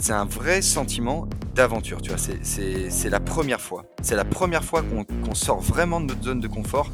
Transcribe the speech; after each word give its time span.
c'est 0.00 0.12
un 0.12 0.24
vrai 0.24 0.62
sentiment 0.62 1.26
d'aventure, 1.54 2.00
tu 2.02 2.10
vois. 2.10 2.18
C'est 2.18 3.10
la 3.10 3.20
première 3.20 3.60
fois. 3.60 3.84
C'est 4.02 4.16
la 4.16 4.24
première 4.24 4.64
fois 4.64 4.82
qu'on 4.82 5.34
sort 5.34 5.60
vraiment 5.60 6.00
de 6.00 6.06
notre 6.06 6.22
zone 6.22 6.40
de 6.40 6.48
confort. 6.48 6.90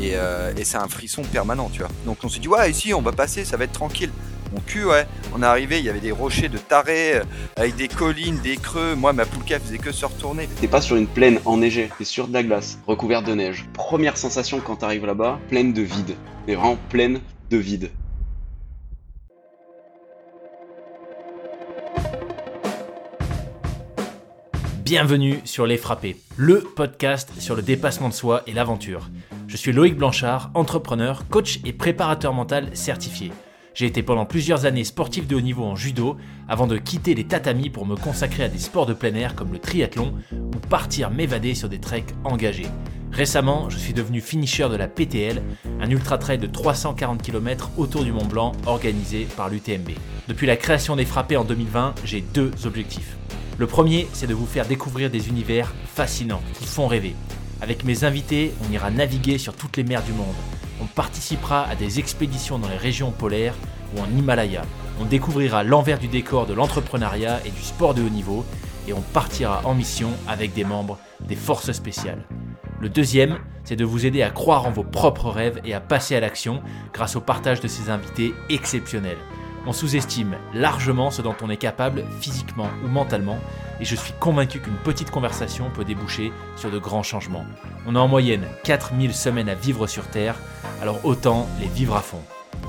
Et, 0.00 0.12
euh, 0.14 0.52
et 0.56 0.64
c'est 0.64 0.76
un 0.76 0.88
frisson 0.88 1.22
permanent, 1.22 1.70
tu 1.72 1.80
vois. 1.80 1.90
Donc 2.04 2.18
on 2.22 2.28
se 2.28 2.38
dit, 2.38 2.48
ouais, 2.48 2.70
ici, 2.70 2.92
on 2.92 3.02
va 3.02 3.12
passer, 3.12 3.44
ça 3.44 3.56
va 3.56 3.64
être 3.64 3.72
tranquille. 3.72 4.10
Mon 4.52 4.60
cul, 4.60 4.84
ouais. 4.84 5.06
On 5.34 5.42
est 5.42 5.46
arrivé, 5.46 5.78
il 5.78 5.84
y 5.84 5.88
avait 5.88 6.00
des 6.00 6.12
rochers 6.12 6.48
de 6.48 6.58
taré, 6.58 7.16
euh, 7.16 7.24
avec 7.56 7.76
des 7.76 7.88
collines, 7.88 8.38
des 8.38 8.56
creux. 8.56 8.94
Moi, 8.94 9.12
ma 9.12 9.24
poulka 9.24 9.58
faisait 9.58 9.78
que 9.78 9.92
se 9.92 10.04
retourner. 10.04 10.48
T'es 10.60 10.68
pas 10.68 10.80
sur 10.80 10.96
une 10.96 11.06
plaine 11.06 11.40
enneigée, 11.44 11.90
t'es 11.98 12.04
sur 12.04 12.28
de 12.28 12.32
la 12.32 12.42
glace, 12.42 12.78
recouverte 12.86 13.24
de 13.26 13.34
neige. 13.34 13.66
Première 13.72 14.16
sensation 14.16 14.60
quand 14.60 14.76
t'arrives 14.76 15.06
là-bas, 15.06 15.40
pleine 15.48 15.72
de 15.72 15.82
vide. 15.82 16.14
Mais 16.46 16.54
vraiment 16.54 16.78
pleine 16.90 17.20
de 17.50 17.56
vide. 17.56 17.90
Bienvenue 24.86 25.40
sur 25.42 25.66
Les 25.66 25.78
Frappés, 25.78 26.16
le 26.36 26.60
podcast 26.60 27.32
sur 27.40 27.56
le 27.56 27.62
dépassement 27.62 28.08
de 28.08 28.14
soi 28.14 28.44
et 28.46 28.52
l'aventure. 28.52 29.10
Je 29.48 29.56
suis 29.56 29.72
Loïc 29.72 29.96
Blanchard, 29.96 30.52
entrepreneur, 30.54 31.26
coach 31.28 31.58
et 31.64 31.72
préparateur 31.72 32.32
mental 32.32 32.68
certifié. 32.74 33.32
J'ai 33.74 33.86
été 33.86 34.04
pendant 34.04 34.26
plusieurs 34.26 34.64
années 34.64 34.84
sportif 34.84 35.26
de 35.26 35.34
haut 35.34 35.40
niveau 35.40 35.64
en 35.64 35.74
judo 35.74 36.16
avant 36.48 36.68
de 36.68 36.78
quitter 36.78 37.16
les 37.16 37.24
tatamis 37.24 37.68
pour 37.68 37.84
me 37.84 37.96
consacrer 37.96 38.44
à 38.44 38.48
des 38.48 38.60
sports 38.60 38.86
de 38.86 38.94
plein 38.94 39.12
air 39.16 39.34
comme 39.34 39.52
le 39.52 39.58
triathlon 39.58 40.14
ou 40.30 40.58
partir 40.70 41.10
m'évader 41.10 41.56
sur 41.56 41.68
des 41.68 41.80
treks 41.80 42.14
engagés. 42.22 42.68
Récemment, 43.10 43.68
je 43.68 43.78
suis 43.78 43.92
devenu 43.92 44.20
finisher 44.20 44.68
de 44.68 44.76
la 44.76 44.86
PTL, 44.86 45.42
un 45.80 45.90
ultra 45.90 46.16
trail 46.16 46.38
de 46.38 46.46
340 46.46 47.22
km 47.22 47.72
autour 47.76 48.04
du 48.04 48.12
Mont 48.12 48.26
Blanc 48.26 48.52
organisé 48.66 49.26
par 49.36 49.48
l'UTMB. 49.48 49.90
Depuis 50.28 50.46
la 50.46 50.56
création 50.56 50.94
des 50.94 51.06
frappés 51.06 51.36
en 51.36 51.44
2020, 51.44 51.96
j'ai 52.04 52.20
deux 52.20 52.52
objectifs. 52.64 53.16
Le 53.58 53.66
premier, 53.66 54.06
c'est 54.12 54.26
de 54.26 54.34
vous 54.34 54.44
faire 54.44 54.66
découvrir 54.66 55.08
des 55.08 55.28
univers 55.30 55.74
fascinants 55.86 56.42
qui 56.58 56.66
font 56.66 56.86
rêver. 56.86 57.16
Avec 57.62 57.84
mes 57.84 58.04
invités, 58.04 58.52
on 58.62 58.70
ira 58.70 58.90
naviguer 58.90 59.38
sur 59.38 59.54
toutes 59.54 59.78
les 59.78 59.82
mers 59.82 60.02
du 60.02 60.12
monde. 60.12 60.34
On 60.82 60.84
participera 60.84 61.62
à 61.62 61.74
des 61.74 61.98
expéditions 61.98 62.58
dans 62.58 62.68
les 62.68 62.76
régions 62.76 63.12
polaires 63.12 63.54
ou 63.96 64.00
en 64.00 64.18
Himalaya. 64.18 64.60
On 65.00 65.06
découvrira 65.06 65.64
l'envers 65.64 65.98
du 65.98 66.06
décor 66.06 66.44
de 66.44 66.52
l'entrepreneuriat 66.52 67.40
et 67.46 67.50
du 67.50 67.62
sport 67.62 67.94
de 67.94 68.02
haut 68.02 68.10
niveau 68.10 68.44
et 68.86 68.92
on 68.92 69.00
partira 69.00 69.62
en 69.64 69.74
mission 69.74 70.10
avec 70.28 70.52
des 70.52 70.64
membres 70.64 70.98
des 71.26 71.36
forces 71.36 71.72
spéciales. 71.72 72.26
Le 72.78 72.90
deuxième, 72.90 73.38
c'est 73.64 73.74
de 73.74 73.86
vous 73.86 74.04
aider 74.04 74.22
à 74.22 74.28
croire 74.28 74.66
en 74.66 74.70
vos 74.70 74.84
propres 74.84 75.30
rêves 75.30 75.62
et 75.64 75.72
à 75.72 75.80
passer 75.80 76.14
à 76.14 76.20
l'action 76.20 76.60
grâce 76.92 77.16
au 77.16 77.22
partage 77.22 77.60
de 77.60 77.68
ces 77.68 77.88
invités 77.88 78.34
exceptionnels. 78.50 79.16
On 79.66 79.72
sous-estime 79.72 80.36
largement 80.54 81.10
ce 81.10 81.22
dont 81.22 81.34
on 81.42 81.50
est 81.50 81.56
capable 81.56 82.04
physiquement 82.20 82.68
ou 82.84 82.88
mentalement, 82.88 83.38
et 83.80 83.84
je 83.84 83.96
suis 83.96 84.12
convaincu 84.20 84.60
qu'une 84.60 84.76
petite 84.76 85.10
conversation 85.10 85.70
peut 85.74 85.84
déboucher 85.84 86.32
sur 86.56 86.70
de 86.70 86.78
grands 86.78 87.02
changements. 87.02 87.44
On 87.86 87.96
a 87.96 87.98
en 87.98 88.06
moyenne 88.06 88.46
4000 88.62 89.12
semaines 89.12 89.48
à 89.48 89.54
vivre 89.54 89.88
sur 89.88 90.06
Terre, 90.06 90.36
alors 90.80 91.04
autant 91.04 91.48
les 91.60 91.66
vivre 91.66 91.96
à 91.96 92.00
fond. 92.00 92.20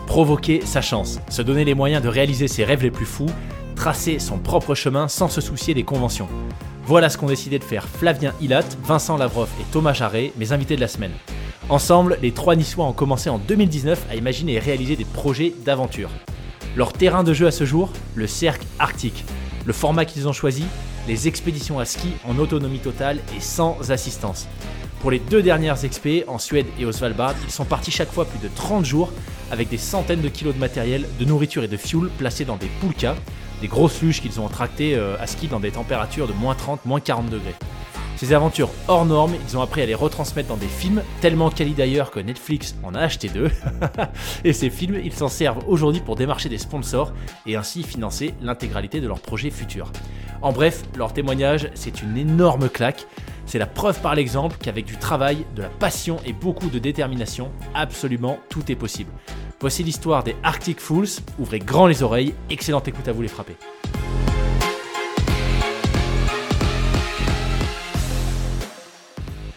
Provoquer 0.08 0.62
sa 0.66 0.82
chance, 0.82 1.20
se 1.30 1.44
donner 1.44 1.66
les 1.66 1.76
moyens 1.76 2.02
de 2.02 2.10
réaliser 2.10 2.48
ses 2.48 2.64
rêves 2.64 2.82
les 2.82 2.92
plus 2.92 3.06
fous, 3.06 3.30
tracer 3.76 4.18
son 4.18 4.40
propre 4.40 4.74
chemin 4.74 5.08
sans 5.08 5.30
se 5.30 5.40
soucier 5.40 5.76
des 5.76 5.84
conventions. 5.84 6.28
Voilà 6.84 7.10
ce 7.10 7.18
qu'ont 7.18 7.28
décidé 7.28 7.60
de 7.60 7.64
faire 7.64 7.88
Flavien 7.88 8.34
Hilat, 8.42 8.64
Vincent 8.84 9.18
Lavroff 9.18 9.50
et 9.62 9.66
Thomas 9.72 9.94
Jarret, 9.94 10.32
mes 10.38 10.52
invités 10.52 10.76
de 10.76 10.82
la 10.82 10.88
semaine. 10.88 11.12
Ensemble, 11.70 12.18
les 12.22 12.32
trois 12.32 12.56
Niçois 12.56 12.86
ont 12.86 12.94
commencé 12.94 13.30
en 13.30 13.38
2019 13.38 14.08
à 14.10 14.16
imaginer 14.16 14.54
et 14.54 14.60
réaliser 14.60 14.96
des 14.96 15.06
projets 15.06 15.54
d'aventure. 15.64 16.10
Leur 16.78 16.94
terrain 16.94 17.24
de 17.24 17.34
jeu 17.34 17.48
à 17.48 17.52
ce 17.52 17.66
jour, 17.66 17.92
le 18.14 18.28
cercle 18.28 18.68
arctique. 18.78 19.26
Le 19.66 19.74
format 19.74 20.06
qu'ils 20.06 20.28
ont 20.28 20.32
choisi, 20.32 20.64
les 21.08 21.28
expéditions 21.28 21.80
à 21.80 21.86
ski 21.86 22.10
en 22.24 22.38
autonomie 22.38 22.78
totale 22.78 23.18
et 23.36 23.40
sans 23.40 23.90
assistance. 23.90 24.48
Pour 25.02 25.10
les 25.10 25.18
deux 25.18 25.42
dernières 25.42 25.86
expés, 25.86 26.24
en 26.28 26.38
Suède 26.38 26.68
et 26.80 26.86
au 26.86 26.92
Svalbard, 26.92 27.34
ils 27.46 27.52
sont 27.52 27.66
partis 27.66 27.90
chaque 27.90 28.12
fois 28.12 28.26
plus 28.26 28.38
de 28.38 28.54
30 28.54 28.86
jours 28.86 29.12
avec 29.50 29.70
des 29.70 29.80
centaines 29.80 30.22
de 30.22 30.30
kilos 30.30 30.54
de 30.54 30.60
matériel, 30.60 31.08
de 31.20 31.26
nourriture 31.26 31.64
et 31.64 31.68
de 31.68 31.78
fuel 31.78 32.10
placés 32.16 32.46
dans 32.46 32.58
des 32.58 32.70
poulkas, 32.80 33.16
des 33.60 33.68
grosses 33.68 34.00
luges 34.04 34.22
qu'ils 34.22 34.40
ont 34.40 34.48
tractées 34.48 34.96
euh, 34.96 35.20
à 35.20 35.26
ski 35.26 35.48
dans 35.48 35.60
des 35.60 35.72
températures 35.72 36.28
de 36.28 36.34
moins 36.34 36.54
30, 36.54 36.86
moins 36.86 37.00
40 37.00 37.32
degrés. 37.32 37.56
Ces 38.18 38.34
aventures 38.34 38.72
hors 38.88 39.06
normes, 39.06 39.36
ils 39.48 39.58
ont 39.58 39.62
appris 39.62 39.84
à 39.84 39.86
les 39.86 39.94
retransmettre 39.94 40.50
dans 40.50 40.58
des 40.58 40.68
films, 40.68 41.04
tellement 41.22 41.52
quali 41.52 41.74
d'ailleurs 41.74 42.10
que 42.10 42.20
Netflix 42.20 42.76
en 42.84 42.96
a 42.96 43.00
acheté 43.00 43.30
deux. 43.30 43.52
et 44.44 44.54
ces 44.54 44.72
films, 44.72 45.00
ils 45.04 45.14
s'en 45.14 45.28
servent 45.28 45.64
aujourd'hui 45.68 46.02
pour 46.02 46.16
démarcher 46.16 46.50
des 46.50 46.58
sponsors 46.58 47.14
et 47.46 47.56
ainsi 47.56 47.84
financer 47.84 48.34
l'intégralité 48.42 49.02
de 49.02 49.08
leurs 49.08 49.20
projets 49.20 49.52
futurs. 49.52 49.92
En 50.42 50.52
bref, 50.52 50.84
leur 50.98 51.14
témoignage, 51.14 51.70
c'est 51.76 52.02
une 52.02 52.18
énorme 52.18 52.70
claque. 52.70 53.06
C'est 53.46 53.60
la 53.60 53.68
preuve 53.68 54.02
par 54.02 54.16
l'exemple 54.16 54.58
qu'avec 54.60 54.86
du 54.86 54.98
travail, 54.98 55.46
de 55.56 55.62
la 55.62 55.70
passion 55.70 56.18
et 56.26 56.34
beaucoup 56.34 56.70
de 56.70 56.80
détermination, 56.80 57.52
absolument 57.76 58.40
tout 58.50 58.72
est 58.72 58.76
possible. 58.76 59.12
Voici 59.60 59.84
l'histoire 59.84 60.24
des 60.24 60.36
Arctic 60.42 60.80
Fools. 60.80 61.08
Ouvrez 61.38 61.60
grand 61.60 61.86
les 61.86 62.02
oreilles. 62.02 62.34
Excellente 62.50 62.88
écoute 62.88 63.08
à 63.08 63.12
vous 63.12 63.22
les 63.22 63.28
frapper. 63.28 63.56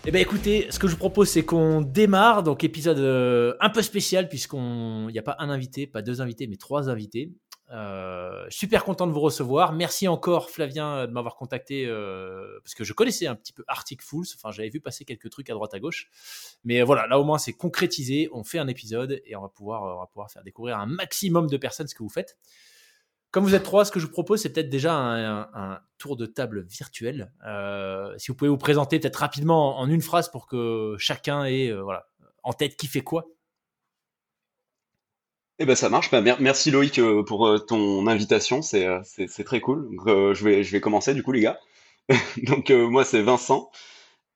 Eh 0.07 0.13
bien 0.13 0.23
écoutez, 0.23 0.67
ce 0.71 0.79
que 0.79 0.87
je 0.89 0.93
vous 0.93 0.99
propose 0.99 1.29
c'est 1.29 1.45
qu'on 1.45 1.83
démarre, 1.83 2.43
donc 2.43 2.65
épisode 2.65 2.99
euh, 2.99 3.55
un 3.61 3.69
peu 3.69 3.83
spécial 3.83 4.31
puisqu'on 4.31 5.11
n'y 5.11 5.19
a 5.19 5.23
pas 5.23 5.37
un 5.39 5.51
invité, 5.51 5.87
pas 5.87 6.01
deux 6.01 6.23
invités, 6.23 6.47
mais 6.47 6.57
trois 6.57 6.89
invités. 6.89 7.35
Euh, 7.71 8.47
super 8.49 8.83
content 8.83 9.07
de 9.07 9.13
vous 9.13 9.21
recevoir. 9.21 9.75
Merci 9.75 10.09
encore 10.09 10.49
Flavien 10.49 11.07
de 11.07 11.13
m'avoir 11.13 11.37
contacté 11.37 11.85
euh, 11.87 12.59
parce 12.65 12.75
que 12.75 12.83
je 12.83 12.95
connaissais 12.95 13.27
un 13.27 13.35
petit 13.35 13.53
peu 13.53 13.63
Arctic 13.69 14.01
Fools. 14.01 14.25
Enfin, 14.37 14.51
j'avais 14.51 14.71
vu 14.71 14.81
passer 14.81 15.05
quelques 15.05 15.29
trucs 15.29 15.51
à 15.51 15.53
droite 15.53 15.75
à 15.75 15.79
gauche. 15.79 16.09
Mais 16.65 16.81
voilà, 16.81 17.07
là 17.07 17.21
au 17.21 17.25
moins 17.25 17.39
c'est 17.39 17.53
concrétisé. 17.53 18.31
On 18.33 18.43
fait 18.43 18.59
un 18.59 18.69
épisode 18.69 19.21
et 19.27 19.37
on 19.37 19.43
va 19.43 19.49
pouvoir, 19.51 19.83
on 19.83 20.01
va 20.01 20.07
pouvoir 20.07 20.31
faire 20.31 20.43
découvrir 20.43 20.79
un 20.79 20.87
maximum 20.87 21.47
de 21.47 21.59
personnes 21.59 21.89
ce 21.89 21.95
que 21.95 22.03
vous 22.03 22.09
faites. 22.09 22.39
Comme 23.31 23.45
vous 23.45 23.55
êtes 23.55 23.63
trois, 23.63 23.85
ce 23.85 23.93
que 23.93 24.01
je 24.01 24.07
vous 24.07 24.13
propose, 24.13 24.43
c'est 24.43 24.53
peut-être 24.53 24.71
déjà 24.71 24.95
un, 24.95 25.79
tour 25.99 26.17
de 26.17 26.27
table 26.27 26.67
virtuel. 26.69 27.31
Euh, 27.47 28.13
si 28.17 28.29
vous 28.29 28.35
pouvez 28.35 28.49
vous 28.49 28.57
présenter 28.57 28.99
peut-être 28.99 29.17
rapidement 29.17 29.79
en, 29.79 29.89
une 29.89 30.01
phrase 30.01 30.31
pour 30.31 30.47
que 30.47 30.97
chacun 30.99 31.45
ait 31.45 31.69
euh, 31.69 31.83
voilà, 31.83 32.09
en 32.43 32.53
tête 32.55 32.77
qui 32.77 32.87
fait 32.87 33.03
quoi. 33.03 33.27
Eh 35.59 35.67
ben 35.67 35.77
ça 35.77 35.91
marche. 35.91 36.11
Ben, 36.11 36.37
merci 36.41 36.71
Loïc 36.71 36.99
euh, 36.99 37.23
pour 37.23 37.67
ton 37.67 38.07
invitation. 38.07 38.63
C'est 38.63 39.45
très 39.45 39.61
cool. 39.61 39.91
je, 40.07 40.43
vais, 40.43 40.65
je 40.65 40.73
vais 40.73 40.81
commencer 40.81 41.15
du 41.15 41.23
coup 41.23 41.33
les 41.33 41.43
gars. 41.43 41.61
Donc 42.45 42.71
moi 42.71 43.05
c'est 43.05 43.23
Vincent. 43.23 43.71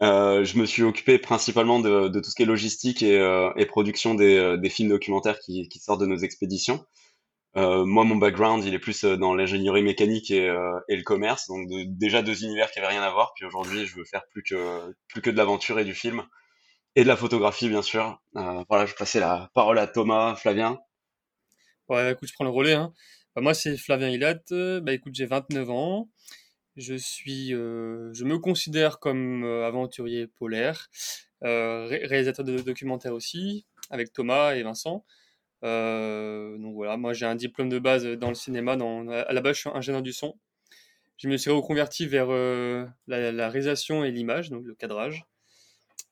je 0.03 0.59
me 0.59 0.67
suis 0.67 0.83
occupé 0.83 1.19
principalement 1.19 1.81
de, 1.81 2.21
tout 2.21 2.31
ce 2.31 2.37
qui 2.37 2.43
est 2.43 2.47
logistique 2.47 3.03
et, 3.03 3.67
production 3.67 4.15
des, 4.15 4.71
films 4.71 4.91
documentaires 4.91 5.41
qui 5.41 5.81
sortent 5.81 6.03
de 6.03 6.07
nos 6.07 6.19
expéditions. 6.19 6.85
Euh, 7.57 7.85
moi, 7.85 8.05
mon 8.05 8.17
background, 8.17 8.65
il 8.65 8.75
est 8.75 8.81
plus 8.81 9.05
euh, 9.05 9.17
dans 9.17 9.35
l'ingénierie 9.35 9.83
mécanique 9.83 10.31
et, 10.33 10.49
euh, 10.49 10.81
le 10.89 11.03
commerce, 11.03 11.47
donc 11.47 11.69
déjà 11.87 12.23
deux 12.23 12.43
univers 12.43 12.71
qui 12.73 12.81
avaient 12.81 12.89
rien 12.89 13.03
à 13.03 13.11
voir. 13.11 13.33
Puis 13.35 13.45
aujourd'hui, 13.45 13.87
je 13.87 13.97
veux 13.97 14.05
faire 14.05 14.27
plus 14.31 14.43
que 14.43 14.95
plus 15.09 15.21
que 15.21 15.31
de 15.31 15.37
l'aventure 15.37 15.79
et 15.79 15.85
du 15.85 15.95
film 15.95 16.25
et 16.97 17.05
de 17.05 17.09
la 17.09 17.17
photographie, 17.17 17.69
bien 17.69 17.83
sûr. 17.83 18.21
Voilà, 18.35 18.87
je 18.87 18.95
passer 18.95 19.21
la 19.21 19.51
parole 19.55 19.79
à 19.79 19.87
Thomas, 19.87 20.35
Flavien. 20.37 20.79
Ouais, 21.89 22.13
écoute, 22.13 22.29
je 22.29 22.35
prends 22.35 22.45
le 22.45 22.51
relais. 22.51 22.75
Hein. 22.75 22.93
Bah, 23.35 23.43
moi, 23.43 23.55
c'est 23.55 23.77
Flavien 23.77 24.09
Hilat. 24.09 24.41
Bah, 24.51 24.93
écoute, 24.93 25.15
j'ai 25.15 25.27
29 25.27 25.71
ans. 25.71 26.09
Je 26.77 26.95
suis, 26.95 27.51
je 27.51 28.25
me 28.25 28.39
considère 28.39 28.99
comme 28.99 29.45
aventurier 29.45 30.27
polaire, 30.27 30.89
réalisateur 31.41 32.45
de 32.45 32.59
documentaires 32.59 33.15
aussi, 33.15 33.65
avec 33.91 34.13
Thomas 34.13 34.55
et 34.55 34.63
Vincent. 34.63 35.05
Euh, 35.65 36.59
donc 36.59 36.75
voilà, 36.75 36.97
moi 36.97 37.13
j'ai 37.15 37.25
un 37.27 37.35
diplôme 37.35 37.69
de 37.69 37.79
base 37.79 38.05
dans 38.05 38.29
le 38.29 38.35
cinéma. 38.35 38.77
Dans, 38.77 39.09
à 39.09 39.33
la 39.33 39.41
base, 39.41 39.57
je 39.57 39.61
suis 39.61 39.71
ingénieur 39.71 40.03
du 40.03 40.13
son. 40.13 40.39
Je 41.17 41.29
me 41.29 41.37
suis 41.37 41.51
reconverti 41.51 42.07
vers 42.07 42.27
euh, 42.31 42.87
la, 43.07 43.49
réalisation 43.49 44.05
et 44.05 44.11
l'image, 44.11 44.51
donc 44.51 44.65
le 44.65 44.75
cadrage. 44.75 45.25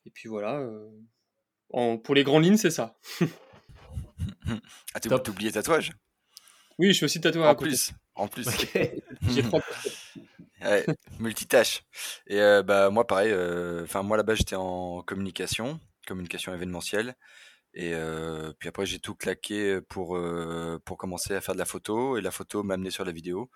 Et 0.05 0.09
puis 0.09 0.27
voilà, 0.27 0.59
euh, 0.59 0.89
en, 1.69 1.97
pour 1.97 2.15
les 2.15 2.23
grandes 2.23 2.45
lignes, 2.45 2.57
c'est 2.57 2.71
ça. 2.71 2.97
ah, 4.93 4.99
t'as 4.99 5.29
oublié 5.29 5.51
tatouage? 5.51 5.91
Oui, 6.79 6.87
je 6.87 6.93
suis 6.93 7.05
aussi 7.05 7.21
tatoueur. 7.21 7.49
En 7.49 7.55
plus, 7.55 7.91
en 8.15 8.27
plus. 8.27 8.47
J'ai 9.29 9.43
trois. 9.43 9.61
multitâche. 11.19 11.83
Et 12.25 12.39
bah 12.65 12.89
moi 12.89 13.05
pareil. 13.05 13.31
Enfin 13.83 14.01
moi 14.01 14.17
là-bas 14.17 14.33
j'étais 14.33 14.55
en 14.55 15.03
communication, 15.03 15.79
communication 16.07 16.53
événementielle. 16.53 17.15
Et 17.73 17.93
puis 18.59 18.69
après, 18.69 18.85
j'ai 18.85 18.99
tout 18.99 19.15
claqué 19.15 19.81
pour, 19.81 20.19
pour 20.85 20.97
commencer 20.97 21.33
à 21.33 21.41
faire 21.41 21.55
de 21.55 21.59
la 21.59 21.65
photo. 21.65 22.17
Et 22.17 22.21
la 22.21 22.31
photo 22.31 22.63
m'a 22.63 22.75
amené 22.75 22.91
sur 22.91 23.05
la 23.05 23.11
vidéo. 23.11 23.49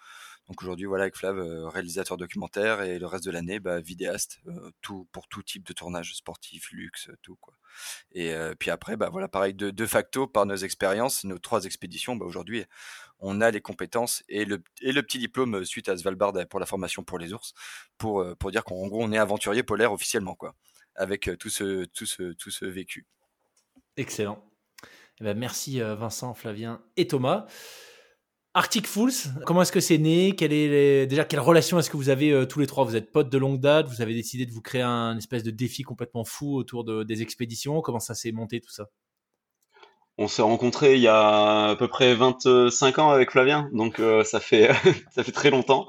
Donc 0.48 0.62
aujourd'hui, 0.62 0.86
voilà, 0.86 1.04
avec 1.04 1.18
Flav, 1.18 1.38
réalisateur 1.68 2.16
documentaire 2.16 2.81
et 2.81 3.00
le 3.00 3.06
reste 3.06 3.25
de 3.25 3.31
l'année, 3.31 3.60
bah, 3.60 3.81
vidéaste, 3.81 4.40
tout 4.81 5.06
pour 5.12 5.28
tout 5.28 5.44
type 5.44 5.68
de 5.68 5.74
tournage 5.74 6.16
sportif, 6.16 6.72
luxe, 6.72 7.10
tout 7.22 7.36
quoi. 7.36 7.54
Et 8.14 8.34
puis 8.58 8.72
après, 8.72 8.96
bah 8.96 9.10
voilà, 9.10 9.28
pareil, 9.28 9.54
de, 9.54 9.72
de 9.72 9.86
facto, 9.86 10.25
par 10.25 10.46
nos 10.46 10.56
expériences, 10.56 11.25
nos 11.25 11.38
trois 11.38 11.66
expéditions, 11.66 12.16
bah, 12.16 12.25
aujourd'hui, 12.25 12.64
on 13.19 13.42
a 13.42 13.52
les 13.52 13.60
compétences 13.60 14.24
et 14.30 14.46
le, 14.46 14.64
et 14.81 14.94
le 14.94 15.04
petit 15.04 15.19
diplôme 15.19 15.66
suite 15.66 15.90
à 15.90 15.98
Svalbard 15.98 16.34
pour 16.50 16.62
la 16.62 16.66
formation 16.66 17.04
pour 17.04 17.19
les 17.19 17.34
ours, 17.34 17.54
pour, 17.98 18.25
pour 18.38 18.50
dire 18.50 18.64
qu'en 18.64 18.88
gros, 18.88 19.04
on 19.04 19.12
est 19.12 19.18
aventurier 19.18 19.64
polaire 19.64 19.92
officiellement, 19.92 20.36
quoi, 20.36 20.56
avec 20.96 21.30
tout 21.40 21.50
ce, 21.50 21.84
tout 21.86 22.06
ce, 22.06 22.31
tout 22.34 22.52
ce 22.52 22.66
vécu. 22.66 23.06
Excellent. 23.97 24.44
Eh 25.19 25.23
ben, 25.23 25.38
merci 25.38 25.79
Vincent, 25.79 26.33
Flavien 26.33 26.81
et 26.95 27.07
Thomas. 27.07 27.47
Arctic 28.53 28.88
Fools, 28.88 29.11
comment 29.45 29.61
est-ce 29.61 29.71
que 29.71 29.79
c'est 29.79 29.97
né? 29.97 30.35
Quelle 30.35 30.53
est 30.53 31.05
déjà 31.05 31.25
quelle 31.25 31.39
relation 31.39 31.77
est-ce 31.77 31.89
que 31.89 31.97
vous 31.97 32.09
avez 32.09 32.47
tous 32.47 32.59
les 32.59 32.65
trois? 32.67 32.85
Vous 32.85 32.95
êtes 32.95 33.11
potes 33.11 33.29
de 33.29 33.38
longue 33.38 33.59
date. 33.59 33.88
Vous 33.88 34.01
avez 34.01 34.15
décidé 34.15 34.45
de 34.45 34.51
vous 34.51 34.61
créer 34.61 34.81
un 34.81 35.17
espèce 35.17 35.44
de 35.44 35.51
défi 35.51 35.83
complètement 35.83 36.23
fou 36.23 36.55
autour 36.55 36.83
de, 36.83 37.03
des 37.03 37.21
expéditions. 37.21 37.81
Comment 37.81 37.99
ça 37.99 38.15
s'est 38.15 38.31
monté 38.31 38.59
tout 38.59 38.71
ça? 38.71 38.88
On 40.17 40.27
s'est 40.27 40.41
rencontrés 40.41 40.95
il 40.95 41.01
y 41.01 41.07
a 41.07 41.69
à 41.69 41.75
peu 41.75 41.88
près 41.88 42.15
25 42.15 42.97
ans 42.99 43.11
avec 43.11 43.31
Flavien, 43.31 43.69
donc 43.73 44.01
ça 44.23 44.39
fait 44.39 44.71
ça 45.11 45.23
fait 45.23 45.31
très 45.31 45.51
longtemps. 45.51 45.88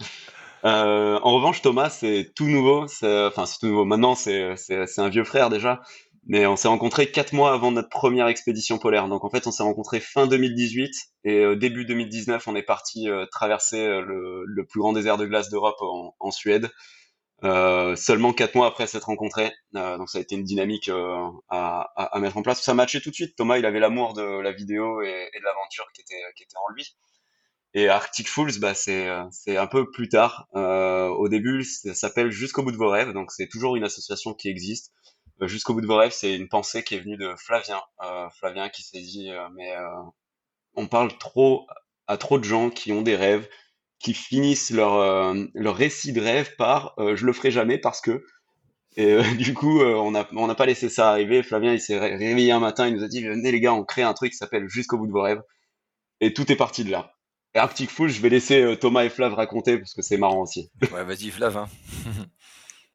Euh, 0.64 1.18
en 1.22 1.34
revanche, 1.34 1.62
Thomas, 1.62 1.88
c'est 1.88 2.32
tout 2.34 2.46
nouveau. 2.46 2.84
Enfin, 2.84 3.46
c'est 3.46 3.58
tout 3.60 3.66
nouveau. 3.66 3.84
Maintenant, 3.84 4.14
c'est 4.14 4.54
un 4.98 5.08
vieux 5.08 5.24
frère 5.24 5.50
déjà. 5.50 5.80
Mais 6.28 6.44
on 6.44 6.56
s'est 6.56 6.68
rencontrés 6.68 7.10
quatre 7.10 7.32
mois 7.32 7.54
avant 7.54 7.72
notre 7.72 7.88
première 7.88 8.28
expédition 8.28 8.78
polaire. 8.78 9.08
Donc 9.08 9.24
en 9.24 9.30
fait, 9.30 9.46
on 9.46 9.50
s'est 9.50 9.62
rencontrés 9.62 9.98
fin 9.98 10.26
2018 10.26 10.92
et 11.24 11.38
euh, 11.38 11.56
début 11.56 11.86
2019, 11.86 12.46
on 12.46 12.54
est 12.54 12.62
parti 12.62 13.08
euh, 13.08 13.24
traverser 13.32 13.80
euh, 13.80 14.02
le, 14.46 14.66
plus 14.66 14.80
grand 14.80 14.92
désert 14.92 15.16
de 15.16 15.24
glace 15.24 15.48
d'Europe 15.48 15.78
en, 15.80 16.30
Suède. 16.30 16.70
seulement 17.42 18.34
quatre 18.34 18.54
mois 18.56 18.66
après 18.66 18.86
s'être 18.86 19.04
rencontrés. 19.04 19.50
donc 19.72 20.10
ça 20.10 20.18
a 20.18 20.20
été 20.20 20.34
une 20.34 20.44
dynamique 20.44 20.90
à, 21.48 22.18
mettre 22.20 22.36
en 22.36 22.42
place. 22.42 22.62
Ça 22.62 22.74
matchait 22.74 23.00
tout 23.00 23.08
de 23.08 23.14
suite. 23.14 23.34
Thomas, 23.34 23.56
il 23.56 23.64
avait 23.64 23.80
l'amour 23.80 24.12
de 24.12 24.22
la 24.22 24.52
vidéo 24.52 25.00
et, 25.00 25.30
de 25.34 25.44
l'aventure 25.44 25.86
qui 25.94 26.02
était, 26.02 26.56
en 26.56 26.74
lui. 26.74 26.94
Et 27.72 27.88
Arctic 27.88 28.28
Fools, 28.28 28.58
bah, 28.60 28.74
c'est, 28.74 29.08
c'est 29.30 29.56
un 29.56 29.66
peu 29.66 29.90
plus 29.90 30.10
tard. 30.10 30.46
au 30.52 31.28
début, 31.30 31.64
ça 31.64 31.94
s'appelle 31.94 32.30
Jusqu'au 32.30 32.62
bout 32.62 32.72
de 32.72 32.76
vos 32.76 32.90
rêves. 32.90 33.14
Donc 33.14 33.32
c'est 33.32 33.48
toujours 33.48 33.76
une 33.76 33.84
association 33.84 34.34
qui 34.34 34.50
existe 34.50 34.92
jusqu'au 35.46 35.74
bout 35.74 35.80
de 35.80 35.86
vos 35.86 35.96
rêves, 35.96 36.12
c'est 36.12 36.34
une 36.34 36.48
pensée 36.48 36.82
qui 36.82 36.94
est 36.94 37.00
venue 37.00 37.16
de 37.16 37.34
Flavien. 37.36 37.80
Euh, 38.02 38.28
Flavien 38.30 38.68
qui 38.68 38.82
s'est 38.82 39.00
dit, 39.00 39.30
euh, 39.30 39.48
mais 39.54 39.72
on 40.74 40.86
parle 40.86 41.16
trop 41.18 41.66
à 42.06 42.16
trop 42.16 42.38
de 42.38 42.44
gens 42.44 42.70
qui 42.70 42.92
ont 42.92 43.02
des 43.02 43.16
rêves, 43.16 43.48
qui 43.98 44.14
finissent 44.14 44.70
leur, 44.70 45.34
leur 45.54 45.76
récit 45.76 46.12
de 46.12 46.20
rêve 46.20 46.54
par 46.56 46.94
je 46.98 47.24
le 47.24 47.32
ferai 47.32 47.50
jamais 47.50 47.78
parce 47.78 48.00
que. 48.00 48.24
Et 48.96 49.16
du 49.38 49.54
coup, 49.54 49.82
on 49.82 50.10
n'a 50.10 50.26
on 50.32 50.52
pas 50.54 50.66
laissé 50.66 50.88
ça 50.88 51.10
arriver. 51.10 51.42
Flavien, 51.42 51.72
il 51.72 51.80
s'est 51.80 51.98
réveillé 51.98 52.52
un 52.52 52.60
matin, 52.60 52.88
il 52.88 52.94
nous 52.94 53.04
a 53.04 53.08
dit 53.08 53.22
venez 53.22 53.52
les 53.52 53.60
gars, 53.60 53.74
on 53.74 53.84
crée 53.84 54.02
un 54.02 54.14
truc 54.14 54.32
qui 54.32 54.38
s'appelle 54.38 54.68
Jusqu'au 54.68 54.98
bout 54.98 55.06
de 55.06 55.12
vos 55.12 55.22
rêves. 55.22 55.42
Et 56.20 56.32
tout 56.32 56.50
est 56.50 56.56
parti 56.56 56.84
de 56.84 56.90
là. 56.90 57.12
Et 57.54 57.58
Arctic 57.58 57.90
Fool, 57.90 58.08
je 58.08 58.20
vais 58.20 58.28
laisser 58.28 58.76
Thomas 58.80 59.04
et 59.04 59.08
Flav 59.08 59.34
raconter 59.34 59.78
parce 59.78 59.94
que 59.94 60.02
c'est 60.02 60.16
marrant 60.16 60.42
aussi. 60.42 60.70
Ouais, 60.92 61.04
vas-y 61.04 61.30
Flav. 61.30 61.56
Hein. 61.56 61.68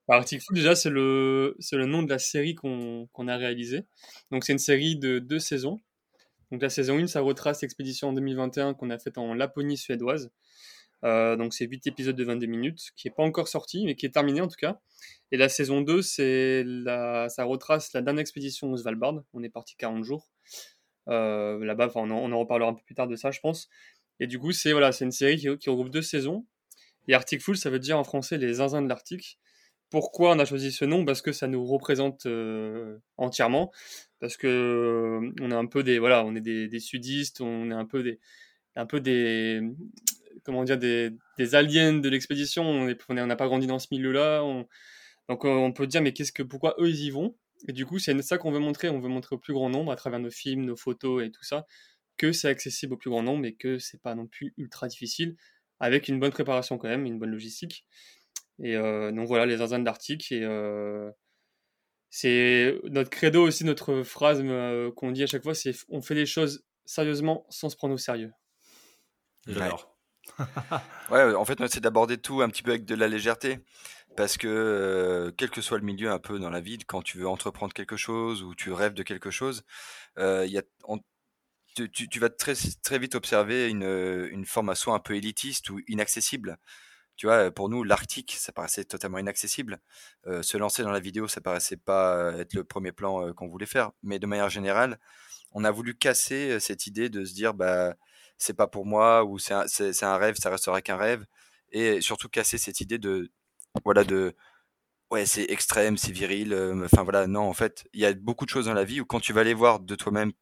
Arctic 0.09 0.41
Fool, 0.41 0.55
déjà, 0.55 0.75
c'est 0.75 0.89
le, 0.89 1.55
c'est 1.59 1.77
le 1.77 1.85
nom 1.85 2.03
de 2.03 2.09
la 2.09 2.19
série 2.19 2.55
qu'on, 2.55 3.07
a 3.27 3.37
réalisée. 3.37 3.85
Donc, 4.31 4.43
c'est 4.43 4.53
une 4.53 4.59
série 4.59 4.97
de 4.97 5.19
deux 5.19 5.39
saisons. 5.39 5.79
Donc, 6.51 6.61
la 6.61 6.69
saison 6.69 6.97
1, 6.97 7.07
ça 7.07 7.21
retrace 7.21 7.61
l'expédition 7.61 8.09
en 8.09 8.13
2021 8.13 8.73
qu'on 8.73 8.89
a 8.89 8.99
faite 8.99 9.17
en 9.17 9.33
Laponie 9.33 9.77
suédoise. 9.77 10.29
Euh, 11.05 11.35
donc, 11.35 11.53
c'est 11.53 11.65
8 11.65 11.87
épisodes 11.87 12.15
de 12.15 12.23
22 12.23 12.47
minutes, 12.47 12.91
qui 12.95 13.07
n'est 13.07 13.13
pas 13.13 13.23
encore 13.23 13.47
sorti, 13.47 13.85
mais 13.85 13.95
qui 13.95 14.05
est 14.05 14.11
terminé 14.11 14.41
en 14.41 14.47
tout 14.47 14.57
cas. 14.59 14.79
Et 15.31 15.37
la 15.37 15.49
saison 15.49 15.81
2, 15.81 16.01
c'est 16.01 16.63
la, 16.65 17.29
ça 17.29 17.45
retrace 17.45 17.93
la 17.93 18.01
dernière 18.01 18.21
expédition 18.21 18.71
au 18.71 18.77
Svalbard. 18.77 19.23
On 19.33 19.41
est 19.41 19.49
parti 19.49 19.75
40 19.77 20.03
jours. 20.03 20.29
Euh, 21.09 21.63
là-bas, 21.63 21.91
on 21.95 22.11
en, 22.11 22.17
on 22.17 22.31
en 22.31 22.39
reparlera 22.39 22.69
un 22.69 22.73
peu 22.73 22.83
plus 22.85 22.95
tard 22.95 23.07
de 23.07 23.15
ça, 23.15 23.31
je 23.31 23.39
pense. 23.39 23.69
Et 24.19 24.27
du 24.27 24.37
coup, 24.37 24.51
c'est 24.51 24.73
voilà, 24.73 24.91
c'est 24.91 25.05
une 25.05 25.11
série 25.11 25.37
qui, 25.37 25.57
qui 25.57 25.69
regroupe 25.69 25.89
deux 25.89 26.01
saisons. 26.01 26.45
Et 27.07 27.13
Arctic 27.13 27.41
Fool, 27.41 27.57
ça 27.57 27.69
veut 27.69 27.79
dire 27.79 27.97
en 27.97 28.03
français 28.03 28.37
les 28.37 28.55
zinzins 28.55 28.81
de 28.81 28.87
l'Arctique. 28.87 29.39
Pourquoi 29.93 30.31
on 30.31 30.39
a 30.39 30.45
choisi 30.45 30.71
ce 30.71 30.85
nom? 30.85 31.05
Parce 31.05 31.21
que 31.21 31.31
ça 31.31 31.45
nous 31.45 31.63
représente 31.63 32.25
euh, 32.25 32.97
entièrement. 33.17 33.71
Parce 34.19 34.37
que 34.37 34.47
euh, 34.47 35.31
on 35.39 35.51
est 35.51 35.53
un 35.53 35.67
peu 35.67 35.83
des 35.83 35.99
voilà, 35.99 36.25
on 36.25 36.33
est 36.33 36.41
des, 36.41 36.79
sudistes, 36.79 37.41
on 37.41 37.69
est 37.69 37.75
un 37.75 37.85
peu 37.85 38.01
des 38.01 38.19
un 38.75 38.87
peu 38.87 38.99
des 38.99 39.61
comment 40.45 40.63
dire 40.63 40.79
des, 40.79 41.11
aliens 41.53 41.93
de 41.93 42.09
l'expédition. 42.09 42.63
On 42.63 43.13
n'a 43.13 43.35
pas 43.35 43.45
grandi 43.45 43.67
dans 43.67 43.77
ce 43.77 43.89
milieu-là. 43.91 44.41
donc 45.29 45.45
on 45.45 45.71
peut 45.71 45.85
dire 45.85 46.01
mais 46.01 46.11
qu'est-ce 46.11 46.31
que 46.31 46.41
pourquoi 46.41 46.73
eux 46.79 46.89
ils 46.89 47.01
y 47.05 47.11
vont? 47.11 47.35
Et 47.67 47.71
du 47.71 47.85
coup 47.85 47.99
c'est 47.99 48.19
ça 48.23 48.39
qu'on 48.39 48.51
veut 48.51 48.57
montrer. 48.57 48.89
On 48.89 48.99
veut 48.99 49.09
montrer 49.09 49.35
au 49.35 49.39
plus 49.39 49.53
grand 49.53 49.69
nombre 49.69 49.91
à 49.91 49.95
travers 49.95 50.19
nos 50.19 50.31
films, 50.31 50.65
nos 50.65 50.75
photos 50.75 51.23
et 51.23 51.29
tout 51.29 51.43
ça 51.43 51.67
que 52.17 52.31
c'est 52.31 52.47
accessible 52.47 52.95
au 52.95 52.97
plus 52.97 53.11
grand 53.11 53.21
nombre 53.21 53.45
et 53.45 53.53
que 53.53 53.77
c'est 53.77 54.01
pas 54.01 54.15
non 54.15 54.25
plus 54.25 54.55
ultra 54.57 54.87
difficile 54.87 55.35
avec 55.79 56.07
une 56.07 56.19
bonne 56.19 56.31
préparation 56.31 56.79
quand 56.79 56.87
même, 56.87 57.05
une 57.05 57.19
bonne 57.19 57.31
logistique. 57.31 57.85
Et 58.61 58.75
euh, 58.75 59.11
donc 59.11 59.27
voilà, 59.27 59.45
les 59.45 59.57
zinzins 59.57 59.79
d'Arctique. 59.79 60.31
Et 60.31 60.43
euh, 60.43 61.11
c'est 62.09 62.75
notre 62.85 63.09
credo 63.09 63.47
aussi, 63.47 63.65
notre 63.65 64.03
phrase 64.03 64.41
euh, 64.43 64.91
qu'on 64.91 65.11
dit 65.11 65.23
à 65.23 65.27
chaque 65.27 65.43
fois, 65.43 65.55
c'est 65.55 65.73
on 65.89 66.01
fait 66.01 66.15
les 66.15 66.25
choses 66.25 66.63
sérieusement 66.85 67.45
sans 67.49 67.69
se 67.69 67.75
prendre 67.75 67.93
au 67.93 67.97
sérieux. 67.97 68.31
J'adore. 69.47 69.97
ouais, 71.09 71.33
en 71.35 71.45
fait, 71.45 71.57
c'est 71.67 71.81
d'aborder 71.81 72.17
tout 72.17 72.41
un 72.41 72.49
petit 72.49 72.63
peu 72.63 72.71
avec 72.71 72.85
de 72.85 72.95
la 72.95 73.07
légèreté. 73.07 73.59
Parce 74.15 74.37
que 74.37 75.33
quel 75.37 75.49
que 75.49 75.61
soit 75.61 75.79
le 75.79 75.85
milieu 75.85 76.11
un 76.11 76.19
peu 76.19 76.37
dans 76.37 76.51
la 76.51 76.61
vie, 76.61 76.77
quand 76.85 77.01
tu 77.01 77.17
veux 77.17 77.27
entreprendre 77.27 77.73
quelque 77.73 77.97
chose 77.97 78.43
ou 78.43 78.53
tu 78.53 78.71
rêves 78.71 78.93
de 78.93 79.01
quelque 79.01 79.31
chose, 79.31 79.63
euh, 80.19 80.45
y 80.45 80.59
a, 80.59 80.61
tu, 81.75 81.89
tu, 81.89 82.19
vas 82.19 82.29
très, 82.29 82.53
très 82.83 82.99
vite 82.99 83.15
observer 83.15 83.69
une, 83.69 83.83
une 84.31 84.45
forme 84.45 84.69
à 84.69 84.75
soi 84.75 84.93
un 84.93 84.99
peu 84.99 85.15
élitiste 85.15 85.71
ou 85.71 85.79
inaccessible. 85.87 86.59
Tu 87.15 87.27
vois, 87.27 87.51
pour 87.51 87.69
nous, 87.69 87.83
l'Arctique, 87.83 88.35
ça 88.39 88.51
paraissait 88.51 88.85
totalement 88.85 89.19
inaccessible. 89.19 89.79
Euh, 90.27 90.41
se 90.41 90.57
lancer 90.57 90.83
dans 90.83 90.91
la 90.91 90.99
vidéo, 90.99 91.27
ça 91.27 91.41
paraissait 91.41 91.77
pas 91.77 92.33
être 92.37 92.53
le 92.53 92.63
premier 92.63 92.91
plan 92.91 93.27
euh, 93.27 93.33
qu'on 93.33 93.47
voulait 93.47 93.65
faire. 93.67 93.91
Mais 94.01 94.19
de 94.19 94.25
manière 94.25 94.49
générale, 94.49 94.99
on 95.51 95.63
a 95.63 95.71
voulu 95.71 95.95
casser 95.95 96.51
euh, 96.51 96.59
cette 96.59 96.87
idée 96.87 97.09
de 97.09 97.23
se 97.25 97.33
dire, 97.33 97.53
bah, 97.53 97.95
c'est 98.37 98.55
pas 98.55 98.67
pour 98.67 98.85
moi 98.85 99.23
ou 99.25 99.39
c'est 99.39 99.53
un, 99.53 99.65
un, 100.01 100.17
rêve, 100.17 100.35
ça 100.37 100.49
restera 100.49 100.81
qu'un 100.81 100.97
rêve. 100.97 101.25
Et 101.71 102.01
surtout 102.01 102.29
casser 102.29 102.57
cette 102.57 102.81
idée 102.81 102.97
de, 102.97 103.31
voilà, 103.85 104.03
de, 104.03 104.35
ouais, 105.11 105.25
c'est 105.25 105.45
extrême, 105.51 105.97
c'est 105.97 106.11
viril. 106.11 106.55
Enfin 106.85 107.03
voilà, 107.03 107.27
non, 107.27 107.41
en 107.43 107.53
fait, 107.53 107.87
il 107.93 108.01
y 108.01 108.05
a 108.05 108.13
beaucoup 108.13 108.45
de 108.45 108.49
choses 108.51 108.65
dans 108.65 108.73
la 108.73 108.83
vie 108.85 109.01
où 109.01 109.05
quand 109.05 109.19
tu 109.19 109.33
vas 109.33 109.43
les 109.43 109.53
voir 109.53 109.79
de 109.79 109.95
toi-même 109.95 110.33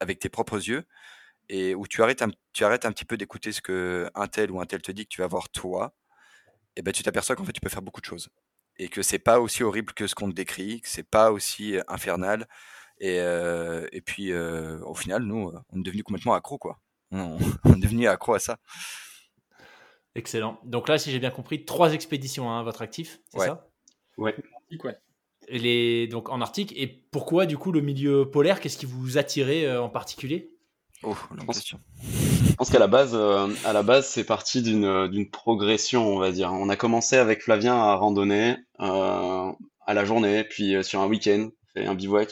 avec 0.00 0.18
tes 0.20 0.28
propres 0.28 0.56
yeux 0.68 0.84
et 1.48 1.74
où 1.74 1.86
tu 1.86 2.02
arrêtes 2.02 2.22
un, 2.22 2.30
tu 2.52 2.64
arrêtes 2.64 2.86
un 2.86 2.92
petit 2.92 3.04
peu 3.04 3.16
d'écouter 3.16 3.52
ce 3.52 3.60
que 3.62 4.10
un 4.14 4.28
tel 4.28 4.50
ou 4.52 4.60
un 4.60 4.66
tel 4.66 4.82
te 4.82 4.92
dit 4.92 5.04
que 5.04 5.10
tu 5.10 5.20
vas 5.20 5.26
voir 5.28 5.48
toi 5.50 5.94
et 6.76 6.82
ben 6.82 6.92
tu 6.92 7.02
t'aperçois 7.02 7.36
qu'en 7.36 7.44
fait 7.44 7.52
tu 7.52 7.60
peux 7.60 7.68
faire 7.68 7.82
beaucoup 7.82 8.00
de 8.00 8.06
choses 8.06 8.28
et 8.78 8.88
que 8.88 9.02
c'est 9.02 9.18
pas 9.18 9.40
aussi 9.40 9.62
horrible 9.62 9.92
que 9.92 10.06
ce 10.06 10.14
qu'on 10.14 10.30
te 10.30 10.34
décrit, 10.34 10.80
que 10.80 10.88
c'est 10.88 11.08
pas 11.08 11.32
aussi 11.32 11.76
infernal. 11.86 12.48
Et, 12.98 13.16
et 13.16 14.00
puis 14.00 14.34
au 14.34 14.94
final, 14.94 15.22
nous, 15.22 15.52
on 15.70 15.78
est 15.78 15.82
devenu 15.82 16.02
complètement 16.02 16.34
accro 16.34 16.58
quoi. 16.58 16.80
On, 17.10 17.38
est 17.76 17.80
devenu 17.80 18.08
accro 18.08 18.34
à 18.34 18.38
ça. 18.38 18.58
Excellent. 20.14 20.58
Donc 20.64 20.88
là, 20.88 20.98
si 20.98 21.10
j'ai 21.10 21.18
bien 21.18 21.30
compris, 21.30 21.64
trois 21.64 21.92
expéditions 21.92 22.50
hein, 22.50 22.60
à 22.60 22.62
votre 22.62 22.82
actif, 22.82 23.20
c'est 23.28 23.40
ça? 23.40 23.68
Ouais. 24.16 24.34
ouais. 24.70 24.96
Les, 25.48 26.08
donc 26.08 26.28
en 26.30 26.40
Arctique. 26.40 26.72
Et 26.76 26.86
pourquoi 26.86 27.46
du 27.46 27.58
coup 27.58 27.72
le 27.72 27.80
milieu 27.80 28.30
polaire 28.30 28.60
Qu'est-ce 28.60 28.78
qui 28.78 28.86
vous 28.86 29.18
attirait 29.18 29.76
en 29.76 29.88
particulier? 29.88 30.56
Oh. 31.02 31.14
Je 31.40 32.54
pense 32.56 32.70
qu'à 32.70 32.78
la 32.78 32.86
base, 32.86 33.14
euh, 33.14 33.48
à 33.64 33.72
la 33.72 33.82
base, 33.82 34.06
c'est 34.06 34.24
parti 34.24 34.60
d'une 34.60 34.84
euh, 34.84 35.08
d'une 35.08 35.30
progression, 35.30 36.06
on 36.06 36.18
va 36.18 36.30
dire. 36.30 36.52
On 36.52 36.68
a 36.68 36.76
commencé 36.76 37.16
avec 37.16 37.42
Flavien 37.42 37.74
à 37.74 37.94
randonner 37.94 38.56
euh, 38.80 39.52
à 39.86 39.94
la 39.94 40.04
journée, 40.04 40.44
puis 40.44 40.82
sur 40.84 41.00
un 41.00 41.06
week-end, 41.06 41.48
fait 41.72 41.86
un 41.86 41.94
bivouac. 41.94 42.28